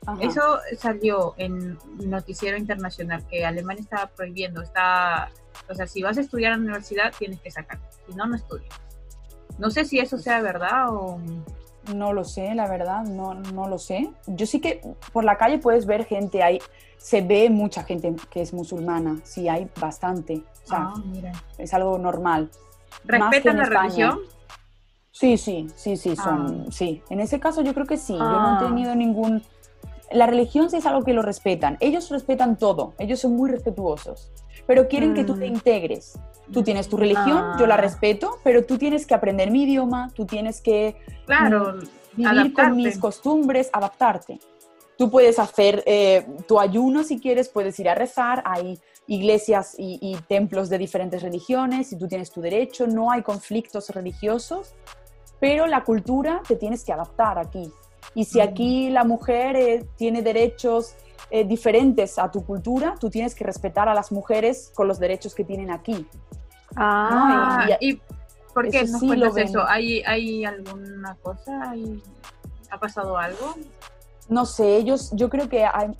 Ajá. 0.07 0.19
Eso 0.23 0.59
salió 0.79 1.35
en 1.37 1.77
Noticiero 1.99 2.57
Internacional, 2.57 3.27
que 3.29 3.45
Alemania 3.45 3.83
estaba 3.83 4.07
prohibiendo, 4.07 4.63
está, 4.63 5.31
o 5.69 5.75
sea, 5.75 5.87
si 5.87 6.03
vas 6.03 6.17
a 6.17 6.23
estudiar 6.23 6.53
en 6.53 6.61
la 6.61 6.65
universidad, 6.65 7.13
tienes 7.19 7.41
que 7.41 7.51
sacar, 7.51 7.79
si 8.07 8.15
no, 8.15 8.27
no 8.27 8.37
estudias. 8.37 8.75
No 9.59 9.71
sé 9.71 9.85
si 9.85 9.99
eso 9.99 10.17
sea 10.19 10.41
verdad 10.41 10.87
o... 10.91 11.21
No 11.95 12.13
lo 12.13 12.25
sé, 12.25 12.55
la 12.55 12.69
verdad, 12.69 13.03
no, 13.05 13.35
no 13.35 13.69
lo 13.69 13.79
sé. 13.79 14.11
Yo 14.27 14.47
sí 14.47 14.61
que 14.61 14.81
por 15.13 15.25
la 15.25 15.37
calle 15.37 15.59
puedes 15.59 15.87
ver 15.87 16.05
gente, 16.05 16.43
hay, 16.43 16.59
se 16.99 17.21
ve 17.23 17.49
mucha 17.51 17.83
gente 17.85 18.15
que 18.31 18.43
es 18.43 18.53
musulmana, 18.53 19.19
sí, 19.25 19.49
hay 19.49 19.69
bastante. 19.81 20.43
O 20.65 20.69
sea, 20.69 20.79
Ah, 20.83 20.95
mira. 21.07 21.33
es 21.57 21.73
algo 21.73 21.97
normal. 21.99 22.51
¿Respetan 23.05 23.57
la 23.57 23.63
España. 23.65 23.83
religión? 23.83 24.19
Sí, 25.11 25.37
sí, 25.39 25.67
sí, 25.75 25.97
sí, 25.97 26.15
son, 26.15 26.71
sí. 26.71 27.03
En 27.11 27.21
ese 27.21 27.41
caso 27.41 27.63
yo 27.63 27.75
creo 27.75 27.87
que 27.87 27.97
sí. 27.97 28.13
Yo 28.13 28.19
no 28.19 28.47
Ah. 28.49 28.59
he 28.61 28.67
tenido 28.67 28.95
ningún... 28.95 29.43
La 30.13 30.27
religión 30.27 30.71
sí 30.71 30.77
es 30.77 30.87
algo 30.87 31.03
que 31.05 31.13
lo 31.13 31.23
respetan. 31.23 31.77
Ellos 31.81 32.09
respetan 32.11 32.57
todo. 32.57 32.95
Ellos 32.99 33.19
son 33.21 33.35
muy 33.37 33.51
respetuosos. 33.51 34.31
Pero 34.69 34.87
quieren 34.87 35.15
que 35.15 35.25
tú 35.25 35.35
te 35.35 35.47
Mm. 35.49 35.55
integres. 35.55 36.13
Tú 36.53 36.63
tienes 36.63 36.89
tu 36.89 36.97
religión, 36.97 37.57
yo 37.59 37.67
la 37.67 37.75
Ah. 37.75 37.79
respeto, 37.79 38.39
pero 38.45 38.65
tú 38.65 38.79
tienes 38.79 39.05
que 39.07 39.15
aprender 39.15 39.51
mi 39.51 39.65
idioma, 39.65 40.11
tú 40.15 40.25
tienes 40.27 40.61
que 40.61 40.95
Claro, 41.27 41.79
vivir 42.13 42.29
adaptarte. 42.29 42.53
con 42.53 42.77
mis 42.77 42.99
costumbres, 42.99 43.69
adaptarte. 43.73 44.39
Tú 44.97 45.11
puedes 45.11 45.39
hacer 45.39 45.83
eh, 45.87 46.27
tu 46.47 46.59
ayuno 46.61 47.03
si 47.03 47.19
quieres, 47.19 47.49
puedes 47.49 47.79
ir 47.81 47.89
a 47.89 47.95
rezar, 47.95 48.43
hay 48.47 48.79
iglesias 49.07 49.75
y, 49.79 49.99
y 50.03 50.17
templos 50.29 50.69
de 50.69 50.77
diferentes 50.79 51.23
religiones 51.23 51.93
y 51.93 51.97
tú 51.99 52.07
tienes 52.09 52.31
tu 52.31 52.41
derecho, 52.43 52.87
no 52.87 53.11
hay 53.11 53.23
conflictos 53.23 53.89
religiosos, 53.91 54.75
pero 55.41 55.67
la 55.67 55.83
cultura 55.85 56.43
te 56.47 56.57
tienes 56.57 56.85
que 56.85 56.93
adaptar 56.93 57.39
aquí. 57.39 57.71
Y 58.15 58.25
si 58.25 58.39
Mm. 58.39 58.43
aquí 58.43 58.91
la 58.91 59.05
mujer 59.05 59.57
eh, 59.57 59.85
tiene 59.97 60.21
derechos 60.23 60.95
eh, 61.31 61.45
diferentes 61.45 62.19
a 62.19 62.31
tu 62.31 62.45
cultura, 62.45 62.95
tú 63.01 63.11
tienes 63.11 63.35
que 63.35 63.45
respetar 63.45 63.89
a 63.89 63.95
las 63.95 64.13
mujeres 64.13 64.73
con 64.75 64.89
los 64.89 64.99
derechos 64.99 65.35
que 65.35 65.45
tienen 65.45 65.71
aquí. 65.71 66.07
Ah, 66.77 67.67
Ah, 67.71 67.77
y- 67.81 67.91
¿Y 67.93 68.03
por 68.55 68.69
qué 68.71 68.85
nos 68.85 69.01
sí 69.01 69.07
cuentas 69.07 69.37
eso? 69.37 69.65
¿Hay, 69.67 70.03
¿Hay 70.07 70.45
alguna 70.45 71.17
cosa? 71.23 71.71
¿Hay- 71.71 72.03
¿Ha 72.71 72.79
pasado 72.79 73.17
algo? 73.19 73.55
no 74.29 74.45
sé, 74.45 74.77
ellos, 74.77 75.11
yo 75.15 75.31
creo 75.31 75.49
que 75.49 75.65
hay- 75.65 75.97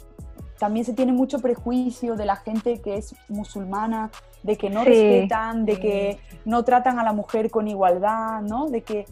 también 0.59 0.85
se 0.85 0.93
tiene 0.93 1.13
mucho 1.13 1.39
prejuicio 1.39 2.15
de 2.15 2.27
la 2.27 2.37
gente 2.37 2.83
que 2.83 2.97
es 2.99 3.15
musulmana, 3.29 4.11
de 4.43 4.57
que 4.59 4.69
no 4.69 4.83
Sí. 4.85 4.91
respetan, 4.91 5.65
de 5.65 5.81
que 5.81 6.21
no 6.45 6.63
tratan 6.65 6.99
a 6.99 7.05
la 7.05 7.13
mujer 7.15 7.51
con 7.51 7.69
igualdad, 7.69 8.43
¿no? 8.43 8.67
De 8.69 8.83
que 8.83 9.07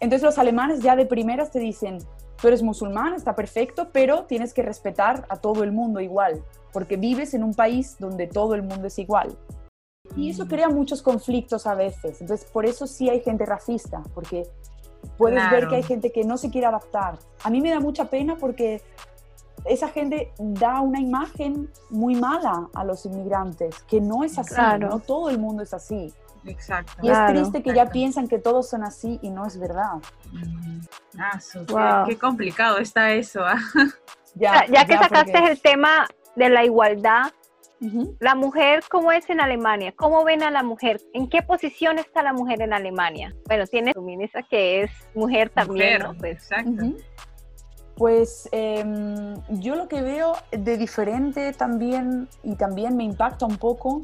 entonces 0.00 0.22
los 0.24 0.38
alemanes 0.38 0.80
ya 0.80 0.96
de 0.96 1.04
primeras 1.04 1.50
te 1.50 1.58
dicen, 1.58 1.98
tú 2.40 2.48
eres 2.48 2.62
musulmán, 2.62 3.14
está 3.14 3.34
perfecto, 3.34 3.88
pero 3.92 4.24
tienes 4.24 4.52
que 4.54 4.62
respetar 4.62 5.26
a 5.28 5.36
todo 5.36 5.62
el 5.64 5.72
mundo 5.72 6.00
igual, 6.00 6.42
porque 6.72 6.96
vives 6.96 7.34
en 7.34 7.42
un 7.42 7.54
país 7.54 7.96
donde 7.98 8.26
todo 8.26 8.54
el 8.54 8.62
mundo 8.62 8.86
es 8.86 8.98
igual. 8.98 9.36
Y 10.16 10.30
eso 10.30 10.46
crea 10.46 10.68
muchos 10.68 11.02
conflictos 11.02 11.66
a 11.66 11.74
veces. 11.74 12.20
Entonces, 12.20 12.48
por 12.50 12.66
eso 12.66 12.86
sí 12.86 13.08
hay 13.08 13.20
gente 13.20 13.46
racista, 13.46 14.02
porque 14.14 14.46
puedes 15.16 15.50
ver 15.50 15.68
que 15.68 15.76
hay 15.76 15.82
gente 15.82 16.12
que 16.12 16.24
no 16.24 16.36
se 16.36 16.50
quiere 16.50 16.66
adaptar. 16.66 17.18
A 17.42 17.50
mí 17.50 17.60
me 17.60 17.70
da 17.70 17.80
mucha 17.80 18.06
pena 18.06 18.36
porque 18.36 18.82
esa 19.64 19.88
gente 19.88 20.32
da 20.38 20.80
una 20.80 21.00
imagen 21.00 21.70
muy 21.88 22.16
mala 22.16 22.68
a 22.74 22.84
los 22.84 23.06
inmigrantes, 23.06 23.82
que 23.84 24.00
no 24.00 24.24
es 24.24 24.38
así, 24.38 24.54
Claro. 24.54 24.88
no 24.88 24.98
todo 24.98 25.30
el 25.30 25.38
mundo 25.38 25.62
es 25.62 25.72
así. 25.72 26.12
Exacto. 26.46 26.92
Y 27.02 27.08
Claro. 27.08 27.26
es 27.32 27.32
triste 27.50 27.62
que 27.62 27.74
ya 27.74 27.86
piensan 27.90 28.28
que 28.28 28.38
todos 28.38 28.68
son 28.68 28.82
así 28.84 29.18
y 29.22 29.30
no 29.30 29.46
es 29.46 29.58
verdad. 29.58 29.94
Mm. 30.32 30.80
Ah, 31.18 31.38
qué- 31.52 31.72
Wow. 31.72 32.06
qué, 32.06 32.18
complicado 32.18 32.78
está 32.78 33.12
eso. 33.12 33.40
ah. 33.44 33.54
ya, 34.34 34.66
ya 34.66 34.84
que 34.84 34.94
sacaste 34.98 35.32
porque- 35.32 35.50
el 35.52 35.60
tema 35.60 36.06
de 36.36 36.48
la 36.50 36.64
igualdad, 36.64 37.32
la 38.18 38.34
mujer, 38.34 38.82
¿cómo 38.90 39.12
es 39.12 39.28
en 39.28 39.40
Alemania? 39.40 39.92
¿Cómo 39.94 40.24
ven 40.24 40.42
a 40.42 40.50
la 40.50 40.62
mujer? 40.62 41.02
¿En 41.12 41.28
qué 41.28 41.42
posición 41.42 41.98
está 41.98 42.22
la 42.22 42.32
mujer 42.32 42.62
en 42.62 42.72
Alemania? 42.72 43.34
Bueno, 43.46 43.66
tiene 43.66 43.92
su 43.92 44.00
ministra 44.00 44.42
que 44.42 44.82
es 44.84 44.90
mujer 45.14 45.50
también, 45.50 45.98
Mujer, 46.00 46.02
¿no? 46.14 46.18
Pues, 46.18 46.32
exacto. 46.50 46.84
Pues 47.96 48.48
em, 48.52 49.34
yo 49.60 49.76
lo 49.76 49.86
que 49.86 50.00
veo 50.02 50.34
de 50.50 50.76
diferente 50.78 51.52
también 51.52 52.28
y 52.42 52.56
también 52.56 52.96
me 52.96 53.04
impacta 53.04 53.44
un 53.46 53.56
poco 53.58 54.02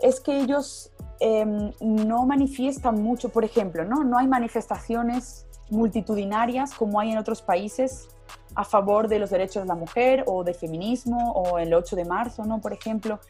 es 0.00 0.20
que 0.20 0.38
ellos 0.38 0.92
em, 1.20 1.72
no 1.80 2.26
manifiestan 2.26 3.02
mucho, 3.02 3.28
por 3.28 3.44
ejemplo, 3.44 3.84
¿no? 3.84 4.04
no 4.04 4.18
hay 4.18 4.26
manifestaciones 4.26 5.46
multitudinarias 5.70 6.74
como 6.74 7.00
hay 7.00 7.12
en 7.12 7.18
otros 7.18 7.42
países 7.42 8.08
a 8.54 8.64
favor 8.64 9.08
de 9.08 9.18
los 9.18 9.30
derechos 9.30 9.62
de 9.62 9.68
la 9.68 9.74
mujer 9.74 10.24
o 10.26 10.42
de 10.42 10.54
feminismo 10.54 11.32
o 11.32 11.58
el 11.58 11.74
8 11.74 11.94
de 11.94 12.04
marzo, 12.06 12.44
¿no? 12.44 12.60
Por 12.60 12.72
ejemplo, 12.72 13.20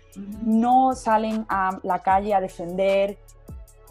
no 0.44 0.94
salen 0.94 1.44
a 1.48 1.80
la 1.82 2.00
calle 2.00 2.32
a 2.32 2.40
defender, 2.40 3.18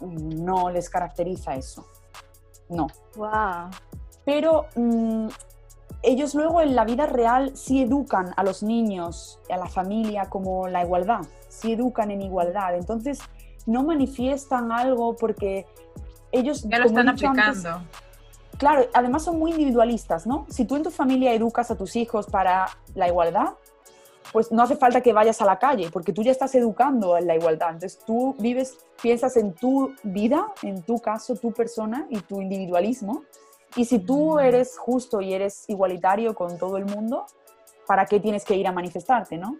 no 0.00 0.70
les 0.70 0.88
caracteriza 0.88 1.54
eso. 1.54 1.86
No. 2.70 2.86
Wow. 3.16 3.70
Pero 4.24 4.66
mm, 4.76 5.28
ellos 6.02 6.34
luego 6.34 6.62
en 6.62 6.74
la 6.74 6.84
vida 6.84 7.06
real 7.06 7.54
sí 7.54 7.82
educan 7.82 8.32
a 8.36 8.42
los 8.42 8.62
niños, 8.62 9.38
a 9.50 9.58
la 9.58 9.66
familia 9.66 10.30
como 10.30 10.68
la 10.68 10.84
igualdad, 10.84 11.20
sí 11.48 11.74
educan 11.74 12.10
en 12.10 12.22
igualdad. 12.22 12.76
Entonces 12.76 13.20
no 13.66 13.82
manifiestan 13.82 14.72
algo 14.72 15.16
porque 15.16 15.66
ellos... 16.32 16.62
Ya 16.62 16.78
lo 16.78 16.86
están 16.86 17.08
aplicando. 17.08 17.82
claro, 18.56 18.88
además 18.94 19.24
son 19.24 19.38
muy 19.38 19.50
individualistas, 19.50 20.26
¿no? 20.26 20.46
Si 20.48 20.64
tú 20.64 20.76
en 20.76 20.82
tu 20.82 20.90
familia 20.90 21.34
educas 21.34 21.70
a 21.70 21.76
tus 21.76 21.96
hijos 21.96 22.26
para 22.26 22.66
la 22.94 23.08
igualdad, 23.08 23.54
pues 24.32 24.52
no 24.52 24.62
hace 24.62 24.76
falta 24.76 25.00
que 25.00 25.12
vayas 25.12 25.40
a 25.40 25.44
la 25.44 25.58
calle, 25.58 25.90
porque 25.90 26.12
tú 26.12 26.22
ya 26.22 26.32
estás 26.32 26.54
educando 26.54 27.16
en 27.16 27.26
la 27.26 27.36
igualdad. 27.36 27.70
Entonces 27.70 27.98
tú 28.04 28.34
vives, 28.38 28.78
piensas 29.00 29.36
en 29.36 29.52
tu 29.52 29.94
vida, 30.02 30.52
en 30.62 30.82
tu 30.82 30.98
caso, 30.98 31.36
tu 31.36 31.52
persona 31.52 32.06
y 32.10 32.20
tu 32.20 32.40
individualismo. 32.40 33.24
Y 33.76 33.84
si 33.84 33.98
tú 33.98 34.34
mm. 34.34 34.40
eres 34.40 34.78
justo 34.78 35.20
y 35.20 35.34
eres 35.34 35.64
igualitario 35.68 36.34
con 36.34 36.58
todo 36.58 36.76
el 36.76 36.86
mundo, 36.86 37.26
¿para 37.86 38.06
qué 38.06 38.20
tienes 38.20 38.44
que 38.44 38.56
ir 38.56 38.66
a 38.66 38.72
manifestarte, 38.72 39.38
no? 39.38 39.56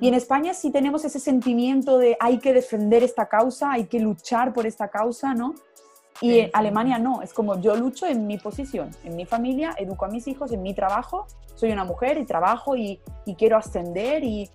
Y 0.00 0.08
en 0.08 0.14
España 0.14 0.54
sí 0.54 0.70
tenemos 0.70 1.04
ese 1.04 1.20
sentimiento 1.20 1.98
de 1.98 2.16
hay 2.20 2.38
que 2.38 2.52
defender 2.52 3.02
esta 3.02 3.28
causa, 3.28 3.72
hay 3.72 3.86
que 3.86 4.00
luchar 4.00 4.52
por 4.52 4.66
esta 4.66 4.88
causa, 4.88 5.34
¿no? 5.34 5.54
Y 6.20 6.38
en 6.38 6.50
Alemania 6.52 6.98
no, 6.98 7.22
es 7.22 7.32
como 7.32 7.60
yo 7.60 7.76
lucho 7.76 8.06
en 8.06 8.26
mi 8.26 8.38
posición, 8.38 8.90
en 9.04 9.16
mi 9.16 9.26
familia, 9.26 9.74
educo 9.78 10.06
a 10.06 10.08
mis 10.08 10.26
hijos, 10.28 10.50
en 10.52 10.62
mi 10.62 10.74
trabajo, 10.74 11.26
soy 11.54 11.72
una 11.72 11.84
mujer 11.84 12.18
y 12.18 12.24
trabajo 12.24 12.76
y, 12.76 13.00
quiero 13.36 13.56
ascender 13.56 14.24
y 14.24 14.48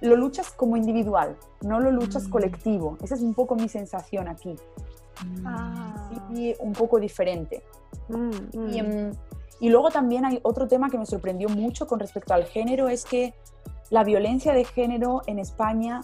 lo 0.00 0.16
luchas 0.16 0.50
como 0.50 0.76
individual, 0.76 1.36
no 1.62 1.80
lo 1.80 1.90
luchas 1.90 2.28
mm. 2.28 2.30
colectivo. 2.30 2.98
Esa 3.02 3.14
es 3.14 3.22
un 3.22 3.34
poco 3.34 3.56
mi 3.56 3.68
sensación 3.68 4.28
aquí. 4.28 4.54
Ah. 5.44 6.10
Y 6.34 6.54
un 6.58 6.72
poco 6.72 7.00
diferente. 7.00 7.62
Mm, 8.08 8.30
mm. 8.52 8.74
Em, 8.74 9.12
y, 9.60 9.68
luego 9.70 9.90
también 9.90 10.24
hay 10.24 10.38
otro 10.42 10.68
tema 10.68 10.90
que 10.90 10.98
me 10.98 11.06
sorprendió 11.06 11.48
mucho 11.48 11.86
con 11.86 11.98
respecto 11.98 12.34
al 12.34 12.44
género, 12.44 12.88
es 12.88 13.04
que 13.04 13.34
la 13.90 14.04
violencia 14.04 14.52
de 14.52 14.64
género 14.64 15.22
en 15.26 15.38
España 15.38 16.02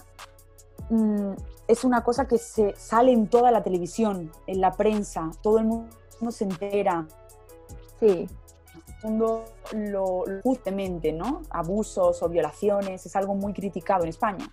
es 1.67 1.83
una 1.83 2.03
cosa 2.03 2.27
que 2.27 2.37
se 2.37 2.75
sale 2.75 3.11
en 3.11 3.27
toda 3.27 3.51
la 3.51 3.63
televisión, 3.63 4.31
en 4.47 4.61
la 4.61 4.71
prensa, 4.71 5.31
todo 5.41 5.59
el 5.59 5.65
mundo 5.65 5.89
se 6.29 6.43
entera. 6.43 7.07
Sí. 7.99 8.27
Todo 9.01 9.03
el 9.03 9.09
mundo 9.09 9.45
lo, 9.73 10.23
justamente, 10.43 11.11
¿no? 11.13 11.41
Abusos 11.49 12.21
o 12.21 12.29
violaciones 12.29 13.05
es 13.05 13.15
algo 13.15 13.35
muy 13.35 13.53
criticado 13.53 14.03
en 14.03 14.09
España. 14.09 14.45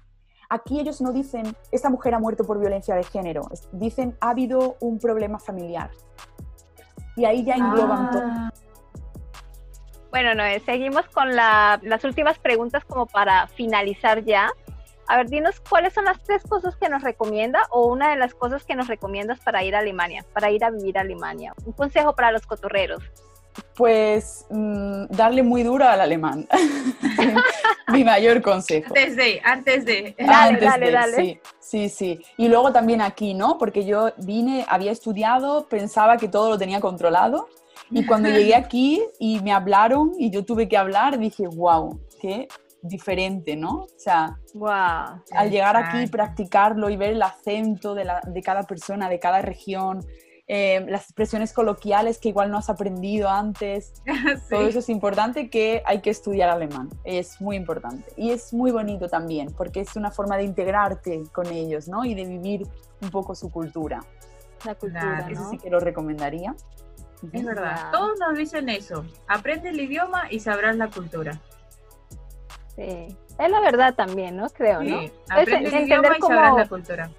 Aquí 0.48 0.80
ellos 0.80 1.00
no 1.00 1.12
dicen, 1.12 1.56
esta 1.70 1.90
mujer 1.90 2.14
ha 2.14 2.18
muerto 2.18 2.44
por 2.44 2.58
violencia 2.58 2.96
de 2.96 3.04
género, 3.04 3.48
dicen, 3.70 4.16
ha 4.20 4.30
habido 4.30 4.76
un 4.80 4.98
problema 4.98 5.38
familiar. 5.38 5.90
Y 7.16 7.24
ahí 7.24 7.44
ya 7.44 7.54
engloban 7.54 8.10
todo. 8.10 8.22
Bueno, 10.10 10.34
no, 10.34 10.42
seguimos 10.64 11.06
con 11.06 11.34
las 11.34 12.04
últimas 12.04 12.38
preguntas 12.38 12.84
como 12.84 13.06
para 13.06 13.46
finalizar 13.48 14.24
ya. 14.24 14.50
A 15.06 15.16
ver, 15.16 15.28
dinos 15.28 15.60
cuáles 15.68 15.92
son 15.92 16.04
las 16.04 16.22
tres 16.22 16.42
cosas 16.48 16.76
que 16.76 16.88
nos 16.88 17.02
recomienda 17.02 17.62
o 17.70 17.88
una 17.88 18.10
de 18.10 18.16
las 18.16 18.34
cosas 18.34 18.64
que 18.64 18.76
nos 18.76 18.86
recomiendas 18.86 19.40
para 19.40 19.64
ir 19.64 19.74
a 19.74 19.80
Alemania, 19.80 20.24
para 20.32 20.50
ir 20.50 20.64
a 20.64 20.70
vivir 20.70 20.98
a 20.98 21.00
Alemania. 21.00 21.52
Un 21.64 21.72
consejo 21.72 22.14
para 22.14 22.30
los 22.30 22.46
cotorreros. 22.46 23.02
Pues 23.74 24.46
mm, 24.50 25.06
darle 25.10 25.42
muy 25.42 25.62
duro 25.62 25.88
al 25.88 26.00
alemán. 26.00 26.46
Mi 27.88 28.04
mayor 28.04 28.40
consejo. 28.42 28.88
Antes 28.88 29.16
de, 29.16 29.40
antes 29.42 29.84
de. 29.84 30.14
Dale, 30.18 30.60
dale, 30.60 30.90
dale. 30.90 31.16
Sí, 31.16 31.40
sí, 31.58 31.88
sí. 31.88 32.24
Y 32.36 32.48
luego 32.48 32.72
también 32.72 33.00
aquí, 33.00 33.34
¿no? 33.34 33.58
Porque 33.58 33.84
yo 33.84 34.12
vine, 34.18 34.64
había 34.68 34.92
estudiado, 34.92 35.66
pensaba 35.66 36.18
que 36.18 36.28
todo 36.28 36.50
lo 36.50 36.58
tenía 36.58 36.80
controlado. 36.80 37.48
Y 37.90 38.06
cuando 38.06 38.28
llegué 38.28 38.54
aquí 38.54 39.02
y 39.18 39.40
me 39.40 39.52
hablaron 39.52 40.12
y 40.18 40.30
yo 40.30 40.44
tuve 40.44 40.68
que 40.68 40.76
hablar, 40.76 41.18
dije, 41.18 41.46
wow, 41.48 42.00
qué 42.20 42.48
diferente, 42.82 43.56
¿no? 43.56 43.82
O 43.82 43.98
sea, 43.98 44.38
al 45.32 45.50
llegar 45.50 45.76
aquí, 45.76 46.06
practicarlo 46.06 46.88
y 46.90 46.96
ver 46.96 47.12
el 47.12 47.22
acento 47.22 47.94
de, 47.94 48.04
la, 48.04 48.20
de 48.26 48.42
cada 48.42 48.62
persona, 48.62 49.08
de 49.08 49.18
cada 49.18 49.42
región, 49.42 50.00
eh, 50.52 50.84
las 50.88 51.04
expresiones 51.04 51.52
coloquiales 51.52 52.18
que 52.18 52.30
igual 52.30 52.50
no 52.50 52.58
has 52.58 52.70
aprendido 52.70 53.28
antes, 53.28 53.92
todo 54.50 54.66
eso 54.66 54.80
es 54.80 54.88
importante 54.88 55.48
que 55.48 55.80
hay 55.86 56.00
que 56.00 56.10
estudiar 56.10 56.50
alemán, 56.50 56.88
es 57.04 57.40
muy 57.40 57.56
importante. 57.56 58.04
Y 58.16 58.30
es 58.30 58.52
muy 58.52 58.72
bonito 58.72 59.08
también, 59.08 59.52
porque 59.56 59.80
es 59.80 59.94
una 59.94 60.10
forma 60.10 60.36
de 60.36 60.44
integrarte 60.44 61.22
con 61.32 61.46
ellos, 61.46 61.86
¿no? 61.86 62.04
Y 62.04 62.14
de 62.14 62.24
vivir 62.24 62.66
un 63.00 63.10
poco 63.10 63.34
su 63.34 63.50
cultura. 63.50 64.00
La 64.64 64.74
cultura, 64.74 65.28
Eso 65.30 65.48
sí 65.50 65.58
que 65.58 65.70
lo 65.70 65.80
recomendaría. 65.80 66.54
Es 67.32 67.44
verdad, 67.44 67.90
todos 67.92 68.18
nos 68.18 68.36
dicen 68.36 68.68
eso, 68.68 69.04
aprende 69.28 69.70
el 69.70 69.80
idioma 69.80 70.24
y 70.30 70.40
sabrás 70.40 70.76
la 70.76 70.88
cultura. 70.88 71.40
Sí. 72.74 73.16
Es 73.38 73.50
la 73.50 73.60
verdad 73.60 73.94
también, 73.94 74.36
¿no? 74.36 74.48
Creo, 74.50 74.82
¿no? 74.82 75.00
Es 75.00 75.48
entender 75.48 76.18
cómo 76.18 76.34
la 76.34 76.68
cultura. 76.68 77.10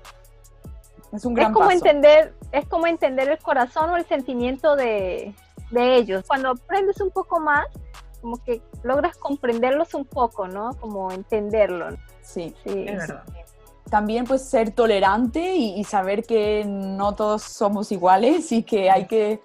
Es 1.12 1.26
un 1.26 1.34
gran 1.34 1.48
es 1.48 1.54
como 1.54 1.68
paso. 1.68 1.78
entender, 1.78 2.34
es 2.52 2.68
como 2.68 2.88
entender 2.88 3.30
el 3.30 3.40
corazón 3.40 3.90
o 3.90 3.98
el 3.98 4.06
sentimiento 4.06 4.76
de, 4.76 5.34
de 5.72 5.96
ellos. 5.96 6.24
Cuando 6.28 6.52
aprendes 6.52 7.02
un 7.02 7.12
poco 7.12 7.40
más, 7.40 7.66
como 8.22 8.42
que 8.44 8.62
logras 8.84 9.18
comprenderlos 9.18 9.94
un 9.94 10.06
poco, 10.06 10.48
¿no? 10.48 10.74
Como 10.80 11.12
entenderlo. 11.12 11.90
Sí, 12.22 12.56
sí 12.64 12.86
es 12.88 12.98
verdad. 12.98 13.24
También 13.90 14.26
pues 14.26 14.48
ser 14.48 14.72
tolerante 14.72 15.56
y, 15.56 15.84
saber 15.84 16.24
que 16.24 16.64
no 16.66 17.14
todos 17.14 17.42
somos 17.42 17.92
iguales 17.92 18.52
y 18.54 18.64
que 18.64 18.90
hay 18.90 19.06
que 19.06 19.42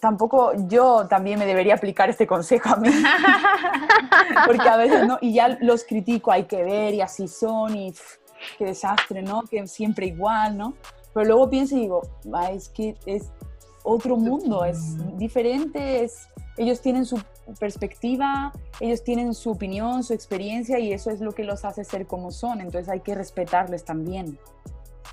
tampoco 0.00 0.52
yo 0.66 1.06
también 1.06 1.38
me 1.38 1.46
debería 1.46 1.74
aplicar 1.74 2.10
este 2.10 2.26
consejo 2.26 2.70
a 2.70 2.76
mí. 2.76 2.88
Porque 4.46 4.68
a 4.68 4.76
veces, 4.76 5.06
¿no? 5.06 5.18
Y 5.20 5.34
ya 5.34 5.58
los 5.60 5.84
critico, 5.84 6.32
hay 6.32 6.44
que 6.44 6.64
ver, 6.64 6.94
y 6.94 7.00
así 7.00 7.28
son, 7.28 7.76
y 7.76 7.94
qué 8.58 8.64
desastre, 8.66 9.22
¿no? 9.22 9.42
Que 9.42 9.66
siempre 9.66 10.06
igual, 10.06 10.56
¿no? 10.56 10.74
Pero 11.12 11.26
luego 11.26 11.50
pienso 11.50 11.76
y 11.76 11.80
digo, 11.80 12.02
es 12.52 12.68
que 12.68 12.96
es 13.06 13.30
otro 13.82 14.16
mundo, 14.16 14.64
es 14.64 14.96
diferente, 15.18 16.04
es, 16.04 16.28
ellos 16.56 16.80
tienen 16.80 17.04
su 17.04 17.20
perspectiva, 17.58 18.52
ellos 18.78 19.02
tienen 19.02 19.34
su 19.34 19.50
opinión, 19.50 20.04
su 20.04 20.14
experiencia, 20.14 20.78
y 20.78 20.92
eso 20.92 21.10
es 21.10 21.20
lo 21.20 21.32
que 21.32 21.44
los 21.44 21.64
hace 21.64 21.84
ser 21.84 22.06
como 22.06 22.30
son. 22.30 22.60
Entonces 22.60 22.88
hay 22.88 23.00
que 23.00 23.14
respetarles 23.14 23.84
también. 23.84 24.38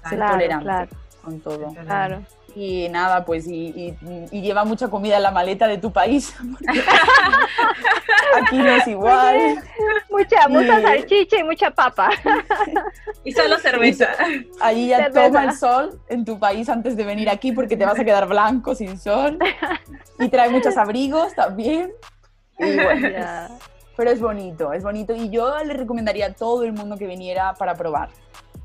Ser 0.10 0.20
tolerantes 0.20 0.98
con 1.24 1.40
todo. 1.40 1.74
Claro 1.74 2.24
y 2.58 2.90
nada, 2.90 3.24
pues 3.24 3.46
y, 3.48 3.96
lleva 4.32 4.66
mucha 4.66 4.88
comida 4.88 5.18
en 5.18 5.24
la 5.24 5.30
maleta 5.30 5.68
de 5.68 5.78
tu 5.78 5.92
país. 5.94 6.36
Aquí 8.36 8.58
no 8.58 8.70
es 8.70 8.88
igual. 8.88 9.64
Mucha, 10.10 10.48
mucha 10.48 10.82
salchicha 10.82 11.38
y 11.38 11.44
mucha 11.44 11.70
papa. 11.70 12.10
y 13.24 13.32
solo 13.32 13.60
cerveza. 13.60 14.08
Allí 14.60 14.88
ya 14.88 15.12
toma 15.12 15.44
el 15.44 15.54
sol 15.54 16.02
en 16.10 16.26
tu 16.26 16.40
país 16.40 16.68
antes 16.68 16.98
de 16.98 17.04
venir 17.04 17.30
aquí 17.30 17.52
porque 17.52 17.78
te 17.78 17.86
vas 17.86 18.00
a 18.00 18.04
quedar 18.04 18.28
blanco 18.28 18.74
sin 18.74 18.98
sol. 18.98 19.38
Y 20.18 20.30
trae 20.30 20.50
muchos 20.50 20.78
abrigos 20.78 21.36
también. 21.36 21.92
pero 22.58 24.10
es 24.10 24.20
bonito, 24.20 24.74
es 24.74 24.82
bonito. 24.82 25.16
Y 25.16 25.30
yo 25.30 25.64
le 25.64 25.74
recomendaría 25.76 26.26
a 26.26 26.34
todo 26.34 26.64
el 26.64 26.74
mundo 26.74 26.98
que 26.98 27.06
viniera 27.06 27.54
para 27.54 27.76
probar. 27.76 28.10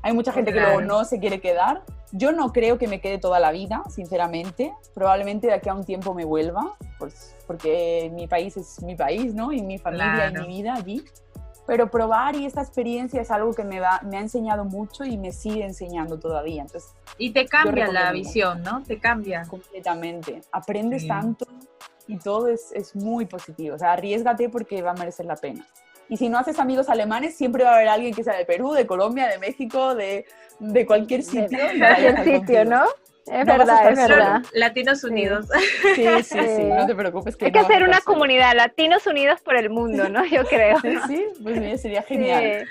Hay 0.03 0.13
mucha 0.13 0.31
gente 0.31 0.53
que 0.53 0.59
luego 0.59 0.81
no 0.81 1.05
se 1.05 1.19
quiere 1.19 1.39
quedar, 1.39 1.81
yo 2.11 2.31
no 2.31 2.53
creo 2.53 2.77
que 2.77 2.87
me 2.87 3.01
quede 3.01 3.17
toda 3.17 3.39
la 3.39 3.51
vida, 3.51 3.83
sinceramente. 3.89 4.71
Probablemente 4.93 5.47
de 5.47 5.53
aquí 5.53 5.69
a 5.69 5.73
un 5.73 5.83
tiempo 5.83 6.13
me 6.13 6.25
vuelva, 6.25 6.77
pues, 6.99 7.35
porque 7.47 8.11
mi 8.13 8.27
país 8.27 8.55
es 8.55 8.83
mi 8.83 8.95
país, 8.95 9.33
¿no? 9.33 9.51
Y 9.51 9.63
mi 9.63 9.79
familia 9.79 10.29
y 10.29 10.33
mi 10.41 10.47
vida 10.47 10.75
allí. 10.75 11.03
Pero 11.65 11.89
probar 11.89 12.35
y 12.35 12.45
esta 12.45 12.61
experiencia 12.61 13.21
es 13.21 13.31
algo 13.31 13.53
que 13.53 13.63
me, 13.63 13.79
va, 13.79 14.01
me 14.03 14.17
ha 14.17 14.19
enseñado 14.19 14.63
mucho 14.63 15.05
y 15.05 15.17
me 15.17 15.31
sigue 15.31 15.65
enseñando 15.65 16.19
todavía. 16.19 16.61
Entonces, 16.61 16.93
y 17.17 17.31
te 17.31 17.47
cambia 17.47 17.87
la 17.87 18.11
visión, 18.11 18.61
¿no? 18.61 18.83
Te 18.83 18.99
cambia. 18.99 19.43
Completamente. 19.47 20.41
Aprendes 20.51 21.07
tanto 21.07 21.47
y 22.05 22.17
todo 22.17 22.47
es, 22.47 22.71
es 22.73 22.95
muy 22.95 23.25
positivo. 23.25 23.75
O 23.75 23.79
sea, 23.79 23.93
arriesgate 23.93 24.49
porque 24.49 24.81
va 24.81 24.91
a 24.91 24.95
merecer 24.95 25.25
la 25.25 25.37
pena. 25.37 25.65
Y 26.13 26.17
si 26.17 26.29
no 26.29 26.37
haces 26.37 26.59
amigos 26.59 26.89
alemanes, 26.89 27.35
siempre 27.35 27.63
va 27.63 27.71
a 27.71 27.75
haber 27.77 27.87
alguien 27.87 28.13
que 28.13 28.23
sea 28.23 28.35
de 28.35 28.45
Perú, 28.45 28.73
de 28.73 28.85
Colombia, 28.85 29.27
de 29.27 29.39
México, 29.39 29.95
de, 29.95 30.27
de 30.59 30.85
cualquier 30.85 31.23
sitio. 31.23 31.57
De 31.57 31.79
cualquier 31.79 32.23
sitio, 32.23 32.65
¿no? 32.65 32.85
Es 33.25 33.43
verdad, 33.47 33.91
es 33.91 33.97
verdad. 33.97 34.43
Latinos 34.53 35.03
Unidos. 35.03 35.47
Sí, 35.95 36.05
sí, 36.21 36.37
sí, 36.39 36.63
no 36.77 36.85
te 36.85 36.93
preocupes. 36.93 37.35
Hay 37.41 37.51
que 37.51 37.57
hacer 37.57 37.81
una 37.81 37.99
comunidad, 38.01 38.55
Latinos 38.55 39.07
Unidos 39.07 39.41
por 39.41 39.55
el 39.55 39.71
mundo, 39.71 40.07
¿no? 40.07 40.23
Yo 40.23 40.45
creo. 40.45 40.79
Sí, 40.81 40.97
sí, 41.07 41.25
pues 41.41 41.81
sería 41.81 42.03
genial. 42.03 42.67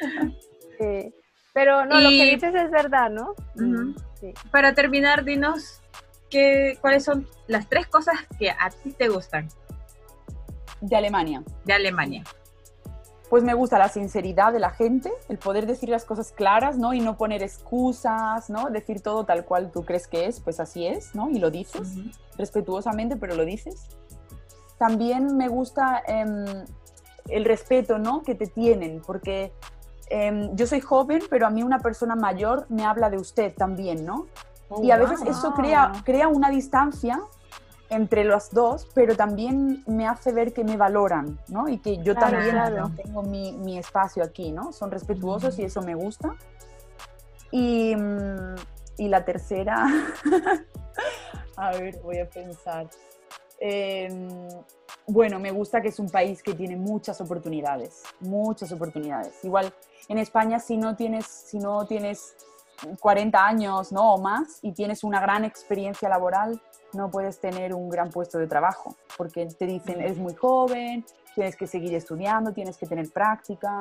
Sí. 0.79 1.13
Pero 1.53 1.85
no, 1.85 2.01
lo 2.01 2.11
que 2.11 2.31
dices 2.31 2.55
es 2.55 2.71
verdad, 2.71 3.11
¿no? 3.11 3.35
Para 4.53 4.73
terminar, 4.73 5.25
dinos 5.25 5.81
qué, 6.31 6.79
cuáles 6.81 7.03
son 7.03 7.27
las 7.49 7.69
tres 7.69 7.89
cosas 7.89 8.15
que 8.39 8.51
a 8.51 8.71
ti 8.71 8.93
te 8.93 9.09
gustan. 9.09 9.49
De 10.81 10.95
Alemania. 10.95 11.43
De 11.65 11.73
Alemania. 11.73 12.23
Pues 13.33 13.45
me 13.45 13.55
gusta 13.55 13.79
la 13.79 13.89
sinceridad 13.89 14.53
de 14.53 14.61
la 14.61 14.69
gente, 14.69 15.11
el 15.31 15.39
poder 15.39 15.67
decir 15.67 15.89
las 15.89 16.05
cosas 16.05 16.33
claras, 16.33 16.77
¿no? 16.77 16.93
Y 16.93 17.01
no 17.01 17.17
poner 17.17 17.43
excusas, 17.43 18.51
¿no? 18.51 18.69
Decir 18.69 19.01
todo 19.01 19.25
tal 19.25 19.47
cual 19.47 19.71
tú 19.73 19.87
crees 19.87 20.07
que 20.07 20.27
es, 20.27 20.39
pues 20.41 20.61
así 20.61 20.87
es, 20.87 21.15
¿no? 21.15 21.31
Y 21.31 21.39
lo 21.39 21.51
dices, 21.51 21.95
respetuosamente, 22.37 23.17
pero 23.17 23.35
lo 23.35 23.47
dices. 23.47 23.87
También 24.77 25.39
me 25.39 25.49
gusta 25.49 26.03
em, 26.07 26.45
el 27.31 27.47
respeto, 27.47 27.99
¿no? 27.99 28.23
Que 28.23 28.35
te 28.35 28.49
tienen, 28.49 29.01
porque 29.01 29.55
em, 30.11 30.55
yo 30.55 30.67
soy 30.67 30.83
joven, 30.83 31.23
pero 31.31 31.47
a 31.47 31.51
mí 31.51 31.63
una 31.63 31.79
persona 31.79 32.15
mayor 32.15 32.67
me 32.69 32.85
habla 32.85 33.09
de 33.09 33.17
usted 33.17 33.55
también, 33.55 34.05
¿no? 34.05 34.27
y 34.83 34.91
a 34.91 34.99
veces 34.99 35.23
eso 35.23 35.55
crea, 35.55 35.93
crea 36.05 36.29
una 36.29 36.51
distancia 36.51 37.19
entre 37.93 38.25
los 38.25 38.51
dos, 38.51 38.89
pero 38.95 39.17
también 39.17 39.85
me 39.87 40.09
hace 40.09 40.33
ver 40.33 40.55
que 40.55 40.65
me 40.65 40.77
valoran, 40.77 41.39
¿no? 41.49 41.69
Y 41.69 41.79
que 41.79 42.03
yo 42.03 42.15
también 42.15 42.57
tengo 42.97 43.23
mi, 43.23 43.53
mi, 43.53 43.79
espacio 43.79 44.25
aquí, 44.25 44.51
¿no? 44.51 44.73
Son 44.73 44.91
respetuosos 44.91 45.59
y 45.59 45.65
eso 45.65 45.83
me 45.83 45.95
gusta. 45.95 46.35
Y, 47.51 47.95
mm, 47.95 48.55
y 48.97 49.09
la 49.09 49.25
tercera, 49.25 49.87
a 51.57 51.71
ver, 51.73 52.01
voy 52.03 52.19
a 52.19 52.29
pensar. 52.29 52.89
Em, 53.61 54.49
bueno, 55.07 55.39
me 55.39 55.51
gusta 55.51 55.83
que 55.83 55.89
es 55.89 55.99
un 55.99 56.09
país 56.09 56.43
que 56.43 56.55
tiene 56.55 56.77
muchas 56.77 57.21
oportunidades, 57.21 58.03
muchas 58.21 58.73
oportunidades. 58.73 59.45
Igual 59.45 59.73
en 60.09 60.19
España 60.19 60.59
si 60.59 60.79
no 60.79 60.97
tienes, 60.97 61.27
si 61.27 61.59
no 61.59 61.87
tienes 61.87 62.35
40 63.01 63.45
años 63.45 63.93
¿no? 63.93 64.15
o 64.15 64.21
más 64.21 64.59
y 64.63 64.73
tienes 64.73 65.05
una 65.05 65.21
gran 65.21 65.45
experiencia 65.45 66.09
laboral, 66.09 66.61
no 66.93 67.11
puedes 67.11 67.41
tener 67.41 67.75
un 67.75 67.89
gran 67.89 68.11
puesto 68.11 68.39
de 68.39 68.47
trabajo, 68.47 68.97
porque 69.17 69.47
te 69.47 69.67
dicen, 69.67 70.01
eres 70.01 70.19
muy 70.19 70.35
joven, 70.35 71.05
tienes 71.35 71.57
que 71.57 71.67
seguir 71.67 71.95
estudiando, 71.95 72.53
tienes 72.53 72.77
que 72.77 72.87
tener 72.87 73.11
práctica, 73.11 73.81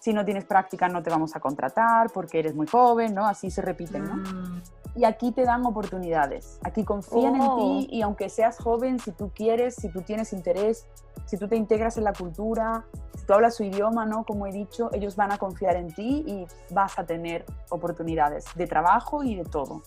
si 0.00 0.12
no 0.12 0.24
tienes 0.24 0.44
práctica 0.44 0.88
no 0.88 1.02
te 1.02 1.10
vamos 1.10 1.36
a 1.36 1.40
contratar 1.40 2.10
porque 2.12 2.38
eres 2.38 2.54
muy 2.54 2.66
joven, 2.66 3.14
¿no? 3.14 3.26
Así 3.26 3.50
se 3.50 3.62
repiten, 3.62 4.04
¿no? 4.04 4.16
Mm. 4.16 4.62
Y 4.96 5.04
aquí 5.04 5.30
te 5.30 5.44
dan 5.44 5.64
oportunidades, 5.64 6.58
aquí 6.64 6.84
confían 6.84 7.36
en 7.36 7.40
ti 7.40 7.46
oh. 7.46 7.86
y 7.88 8.02
aunque 8.02 8.28
seas 8.28 8.58
joven, 8.58 8.98
si 8.98 9.12
tú 9.12 9.30
quieres, 9.32 9.76
si 9.76 9.88
tú 9.88 10.02
tienes 10.02 10.32
interés, 10.32 10.86
si 11.26 11.36
tú 11.36 11.46
te 11.46 11.56
integras 11.56 11.96
en 11.96 12.04
la 12.04 12.12
cultura, 12.12 12.84
tú 13.30 13.34
hablas 13.34 13.54
su 13.54 13.62
idioma, 13.62 14.06
¿no? 14.06 14.24
Como 14.24 14.48
he 14.48 14.50
dicho, 14.50 14.90
ellos 14.92 15.14
van 15.14 15.30
a 15.30 15.38
confiar 15.38 15.76
en 15.76 15.94
ti 15.94 16.24
y 16.26 16.46
vas 16.74 16.98
a 16.98 17.06
tener 17.06 17.44
oportunidades 17.68 18.44
de 18.56 18.66
trabajo 18.66 19.22
y 19.22 19.36
de 19.36 19.44
todo. 19.44 19.82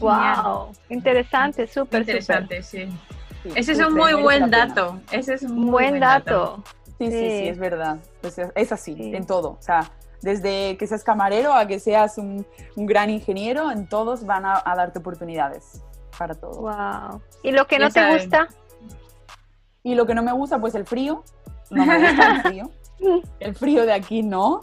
wow, 0.00 0.72
interesante, 0.88 1.68
súper 1.68 2.00
interesante, 2.00 2.60
sí. 2.64 2.88
Ese 3.54 3.70
es 3.70 3.78
un 3.78 3.94
muy 3.94 4.14
buen 4.14 4.50
dato. 4.50 5.00
Ese 5.12 5.34
es 5.34 5.44
un 5.44 5.70
buen, 5.70 6.00
dato. 6.00 6.64
Sí, 6.98 7.06
sí, 7.06 7.12
sí, 7.12 7.48
es 7.48 7.58
verdad. 7.58 7.98
Pues 8.20 8.36
es 8.52 8.72
así, 8.72 9.14
en 9.14 9.24
todo. 9.24 9.50
O 9.50 9.62
sea, 9.62 9.88
desde 10.22 10.76
que 10.78 10.88
seas 10.88 11.04
camarero 11.04 11.54
a 11.54 11.68
que 11.68 11.78
seas 11.78 12.18
un, 12.18 12.44
gran 12.74 13.10
ingeniero, 13.10 13.70
en 13.70 13.86
todos 13.86 14.26
van 14.26 14.44
a, 14.44 14.60
darte 14.74 14.98
oportunidades 14.98 15.80
para 16.18 16.34
todo. 16.34 16.62
Wow. 16.62 17.22
¿Y 17.44 17.52
lo 17.52 17.68
que 17.68 17.78
no 17.78 17.90
te 17.90 18.12
gusta? 18.12 18.48
Y 19.84 19.94
lo 19.94 20.04
que 20.04 20.16
no 20.16 20.24
me 20.24 20.32
gusta, 20.32 20.58
pues 20.58 20.74
el 20.74 20.84
frío. 20.84 21.22
No 21.72 21.86
me 21.86 21.98
gusta 21.98 22.30
el 22.30 22.42
frío. 22.42 22.70
El 23.40 23.56
frío 23.56 23.84
de 23.84 23.92
aquí 23.92 24.22
no. 24.22 24.60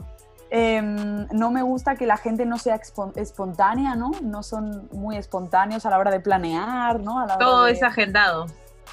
Em, 0.49 1.27
no 1.31 1.51
me 1.51 1.61
gusta 1.61 1.95
que 1.95 2.05
la 2.05 2.15
gente 2.15 2.45
no 2.45 2.57
sea 2.57 2.79
espontánea, 3.15 3.95
¿no? 3.95 4.11
No 4.23 4.43
son 4.43 4.87
muy 4.93 5.17
espontáneos 5.17 5.85
a 5.85 5.89
la 5.89 5.97
hora 5.99 6.09
de 6.09 6.21
planear, 6.21 7.01
¿no? 7.01 7.27
todo 7.37 7.67
es 7.67 7.83
agendado. 7.83 8.47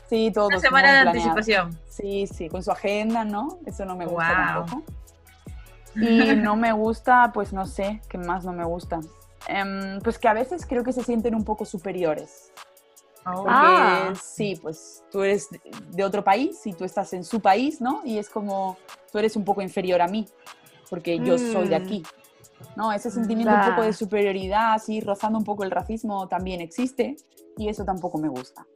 Sí, 0.09 0.31
todo. 0.35 0.49
Una 0.49 0.61
semana 0.61 0.93
de 0.93 0.99
anticipación. 1.11 1.79
Sí, 1.89 2.27
sí, 2.27 2.49
con 2.49 2.63
su 2.63 2.71
agenda, 2.73 3.25
¿no? 3.25 3.59
Eso 3.65 3.85
no 3.85 3.97
me 3.97 4.07
gusta 4.07 4.55
tampoco. 4.55 4.83
Y 5.99 6.37
no 6.37 6.57
me 6.57 6.73
gusta, 6.73 7.31
pues 7.33 7.55
no 7.55 7.65
sé, 7.65 8.03
¿qué 8.11 8.19
más 8.19 8.45
no 8.45 8.53
me 8.53 8.65
gusta? 8.65 9.01
Em, 9.49 9.99
pues 10.03 10.19
que 10.19 10.29
a 10.29 10.35
veces 10.35 10.67
creo 10.67 10.85
que 10.85 10.93
se 10.93 11.03
sienten 11.03 11.35
un 11.35 11.43
poco 11.43 11.65
superiores. 11.65 12.53
Oh. 13.27 13.43
Porque 13.43 13.51
ah. 13.53 14.13
sí, 14.15 14.59
pues 14.61 15.05
tú 15.11 15.23
eres 15.23 15.49
de 15.91 16.05
otro 16.05 16.23
país 16.23 16.65
y 16.65 16.73
tú 16.73 16.85
estás 16.85 17.13
en 17.13 17.25
su 17.25 17.41
país, 17.41 17.81
¿no? 17.81 18.03
Y 18.05 18.19
es 18.19 18.29
como, 18.29 18.77
tú 19.11 19.19
eres 19.19 19.35
un 19.37 19.45
poco 19.45 19.63
inferior 19.63 20.01
a 20.01 20.07
mí, 20.07 20.27
porque 20.89 21.19
yo 21.19 21.37
soy 21.37 21.69
de 21.69 21.79
mm. 21.79 21.83
aquí. 21.83 22.03
¿no? 22.77 22.93
Ese 22.93 23.11
sentimiento 23.11 23.53
un 23.55 23.71
poco 23.71 23.83
de 23.83 23.93
superioridad, 23.93 24.75
así 24.75 25.01
rozando 25.01 25.39
un 25.39 25.45
poco 25.45 25.65
el 25.65 25.71
racismo 25.71 26.29
también 26.29 26.61
existe 26.61 27.17
y 27.57 27.69
eso 27.69 27.85
tampoco 27.85 28.19
me 28.19 28.29
gusta. 28.29 28.67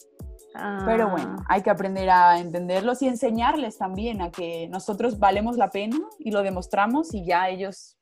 Pero 0.85 1.11
bueno, 1.11 1.37
ah. 1.39 1.45
hay 1.49 1.63
que 1.63 1.71
aprender 1.71 2.11
a 2.11 2.39
entenderlos 2.39 3.03
y 3.03 3.09
enseñarles 3.09 3.79
también 3.79 4.21
a 4.21 4.31
que 4.31 4.69
nosotros 4.69 5.19
valemos 5.19 5.57
la 5.57 5.71
pena 5.71 5.97
y 6.19 6.33
lo 6.33 6.43
demostramos 6.43 7.15
y 7.15 7.25
ya 7.25 7.49
ellos... 7.49 7.97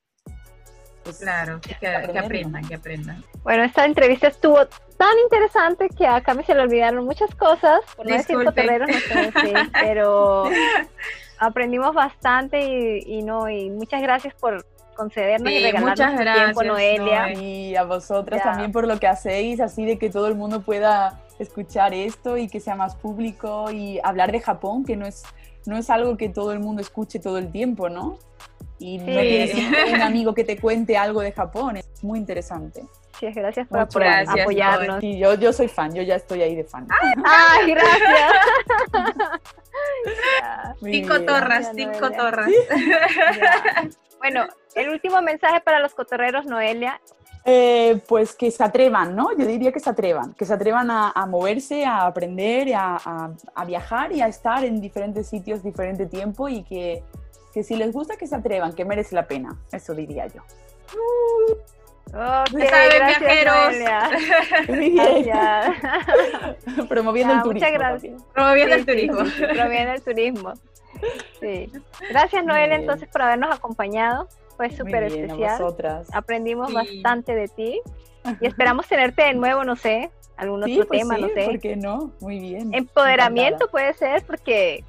Pues, 1.04 1.18
claro, 1.18 1.60
que, 1.60 1.86
aprendan, 1.86 2.66
que 2.66 2.74
aprendan. 2.74 3.24
Bueno, 3.42 3.64
esta 3.64 3.84
entrevista 3.84 4.28
estuvo 4.28 4.58
tan 4.98 5.16
interesante 5.22 5.88
que 5.88 6.06
acá 6.06 6.34
me 6.34 6.44
se 6.44 6.54
le 6.54 6.60
olvidaron 6.60 7.04
muchas 7.04 7.34
cosas, 7.34 7.80
por 7.96 8.06
no 8.06 8.14
decir 8.14 8.36
no 8.36 8.52
sé, 8.52 9.54
pero 9.80 10.50
aprendimos 11.38 11.94
bastante 11.94 13.00
y, 13.06 13.22
no, 13.22 13.48
y 13.48 13.70
muchas 13.70 14.02
gracias 14.02 14.34
por 14.34 14.66
concedernos 14.96 15.50
y 15.52 15.62
regalarnos 15.62 15.90
muchas 15.90 16.18
gracias, 16.18 16.44
tiempo, 16.44 16.62
Noelia. 16.64 17.32
Y 17.32 17.76
a 17.76 17.84
vosotras 17.84 18.42
también 18.42 18.72
por 18.72 18.86
lo 18.86 18.98
que 18.98 19.06
hacéis, 19.06 19.60
así 19.60 19.84
de 19.84 19.98
que 19.98 20.10
todo 20.10 20.26
el 20.26 20.34
mundo 20.34 20.62
pueda 20.62 21.20
escuchar 21.38 21.94
esto 21.94 22.36
y 22.36 22.48
que 22.48 22.58
sea 22.58 22.74
más 22.74 22.96
público 22.96 23.70
y 23.70 24.00
hablar 24.02 24.32
de 24.32 24.40
Japón, 24.40 24.84
que 24.84 24.96
no 24.96 25.06
es, 25.06 25.22
no 25.64 25.78
es 25.78 25.88
algo 25.90 26.16
que 26.16 26.28
todo 26.28 26.52
el 26.52 26.58
mundo 26.58 26.82
escuche 26.82 27.20
todo 27.20 27.38
el 27.38 27.52
tiempo, 27.52 27.88
¿no? 27.88 28.18
Y 28.78 28.98
no 28.98 29.06
tienes 29.06 29.54
un 29.92 30.02
amigo 30.02 30.34
que 30.34 30.44
te 30.44 30.58
cuente 30.58 30.96
algo 30.96 31.20
de 31.20 31.32
Japón, 31.32 31.78
es 31.78 31.86
muy 32.02 32.18
interesante. 32.18 32.84
Sí, 33.18 33.26
gracias 33.32 33.66
por, 33.66 33.80
apoyarnos. 33.80 35.00
Sí, 35.00 35.18
yo, 35.18 35.34
yo 35.34 35.52
soy 35.52 35.66
fan, 35.66 35.92
yo 35.92 36.02
ya 36.02 36.14
estoy 36.14 36.42
ahí 36.42 36.54
de 36.54 36.64
fan. 36.64 36.86
¡Ay, 37.24 37.70
gracias! 37.72 38.32
cinco 40.82 41.20
torras, 41.22 41.72
cinco 41.74 42.10
torras. 42.12 42.48
Bueno, 44.18 44.46
el 44.74 44.90
último 44.90 45.20
mensaje 45.22 45.60
para 45.60 45.80
los 45.80 45.94
cotorreros, 45.94 46.46
Noelia, 46.46 47.00
eh, 47.50 48.00
pues 48.06 48.34
que 48.34 48.50
se 48.50 48.62
atrevan, 48.62 49.16
¿no? 49.16 49.30
Yo 49.36 49.46
diría 49.46 49.72
que 49.72 49.80
se 49.80 49.88
atrevan, 49.88 50.34
que 50.34 50.44
se 50.44 50.52
atrevan 50.52 50.90
a, 50.90 51.26
moverse, 51.26 51.84
a 51.84 52.06
aprender, 52.06 52.74
a, 52.74 53.30
viajar 53.66 54.12
y 54.12 54.20
a 54.20 54.28
estar 54.28 54.64
en 54.64 54.80
diferentes 54.82 55.28
sitios, 55.28 55.62
diferente 55.62 56.04
tiempo 56.04 56.48
y 56.48 56.62
que, 56.62 57.02
si 57.62 57.76
les 57.76 57.92
gusta 57.92 58.16
que 58.16 58.26
se 58.26 58.36
atrevan, 58.36 58.72
que 58.72 58.84
merece 58.84 59.14
la 59.14 59.26
pena, 59.26 59.56
eso 59.72 59.94
diría 59.94 60.26
yo. 60.26 60.42
Okay, 62.08 62.66
gracias, 62.66 63.20
viajeros. 63.20 63.74
Promoviendo 66.88 67.34
el 67.34 67.42
turismo. 67.42 67.68
Muchas 67.68 67.72
gracias. 67.72 68.22
Promoviendo 68.32 68.74
el 68.74 68.86
turismo. 68.86 69.18
promoviendo 69.38 69.92
el 69.92 70.02
turismo. 70.02 70.52
Sí. 71.40 71.70
Gracias, 72.08 72.44
Noel, 72.44 72.72
entonces, 72.72 73.08
por 73.08 73.22
habernos 73.22 73.54
acompañado 73.54 74.28
fue 74.56 74.70
súper 74.70 75.04
especial. 75.04 75.74
Aprendimos 76.12 76.72
bastante 76.72 77.34
de 77.34 77.48
ti 77.48 77.80
y 78.40 78.46
esperamos 78.46 78.88
tenerte 78.88 79.22
de 79.22 79.34
nuevo, 79.34 79.62
no 79.64 79.76
sé, 79.76 80.10
algún 80.36 80.64
otro 80.64 80.86
pues 80.86 81.00
tema, 81.00 81.16
no 81.16 81.28
sé. 81.28 81.44
¿Por 81.44 81.60
qué 81.60 81.76
no? 81.76 82.12
Muy 82.20 82.40
bien. 82.40 82.74
Empoderamiento 82.74 83.68
puede 83.68 83.94
ser 83.94 84.24
porque 84.26 84.84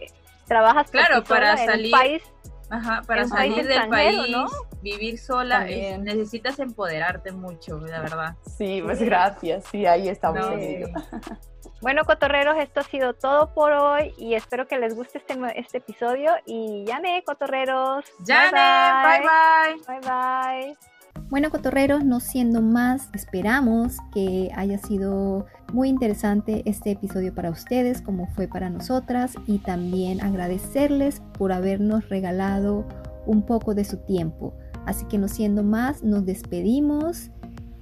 trabajas 0.47 0.89
claro, 0.89 1.23
para 1.23 1.55
salir, 1.57 1.91
país. 1.91 2.23
Ajá, 2.69 3.01
para 3.05 3.27
salir 3.27 3.67
del 3.67 3.89
país, 3.89 4.29
¿no? 4.29 4.47
vivir 4.81 5.17
sola, 5.17 5.65
necesitas 5.65 6.59
empoderarte 6.59 7.31
mucho, 7.31 7.79
la 7.79 8.01
verdad. 8.01 8.35
Sí, 8.57 8.81
pues 8.83 9.01
gracias, 9.01 9.65
sí, 9.71 9.85
ahí 9.85 10.09
estamos. 10.09 10.45
Bueno, 11.81 12.03
cotorreros, 12.03 12.57
esto 12.57 12.81
ha 12.81 12.83
sido 12.83 13.13
todo 13.13 13.53
por 13.53 13.71
hoy 13.71 14.13
y 14.17 14.35
espero 14.35 14.67
que 14.67 14.77
les 14.77 14.95
guste 14.95 15.17
este, 15.17 15.35
este 15.55 15.77
episodio. 15.77 16.33
Y 16.45 16.83
Yane, 16.85 17.23
cotorreros. 17.23 18.03
Yane, 18.25 18.51
bye 18.51 19.21
bye. 19.21 19.99
Bye 19.99 19.99
bye. 20.01 20.77
Bueno, 21.29 21.51
cotorreros, 21.51 22.03
no 22.03 22.19
siendo 22.19 22.63
más, 22.63 23.09
esperamos 23.13 23.97
que 24.11 24.49
haya 24.55 24.79
sido 24.79 25.45
muy 25.71 25.87
interesante 25.87 26.63
este 26.65 26.89
episodio 26.89 27.35
para 27.35 27.51
ustedes, 27.51 28.01
como 28.01 28.25
fue 28.25 28.47
para 28.47 28.71
nosotras, 28.71 29.35
y 29.45 29.59
también 29.59 30.21
agradecerles 30.21 31.21
por 31.37 31.51
habernos 31.51 32.09
regalado 32.09 32.83
un 33.27 33.43
poco 33.43 33.75
de 33.75 33.85
su 33.85 33.97
tiempo. 33.97 34.55
Así 34.87 35.05
que 35.05 35.19
no 35.19 35.27
siendo 35.27 35.61
más, 35.61 36.01
nos 36.03 36.25
despedimos 36.25 37.29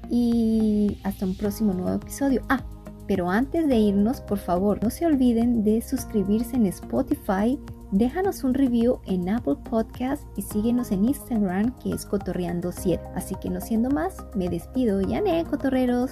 y 0.10 1.00
hasta 1.04 1.26
un 1.26 1.38
próximo 1.38 1.72
nuevo 1.72 1.96
episodio. 1.96 2.42
Ah, 2.50 2.66
pero 3.08 3.30
antes 3.30 3.66
de 3.70 3.78
irnos, 3.78 4.20
por 4.20 4.40
favor, 4.40 4.84
no 4.84 4.90
se 4.90 5.06
olviden 5.06 5.64
de 5.64 5.82
suscribirse 5.82 6.58
en 6.58 6.66
Spotify 6.66 7.58
déjanos 7.92 8.44
un 8.44 8.54
review 8.54 9.00
en 9.06 9.30
Apple 9.30 9.58
Podcast 9.70 10.24
y 10.36 10.42
síguenos 10.42 10.92
en 10.92 11.06
Instagram 11.06 11.78
que 11.80 11.92
es 11.92 12.08
cotorreando7. 12.08 13.00
Así 13.16 13.36
que 13.36 13.50
no 13.50 13.62
siendo 13.62 13.90
más, 13.90 14.26
me 14.36 14.50
despido. 14.50 15.02
Ya, 15.02 15.22
Cotorreros. 15.46 16.12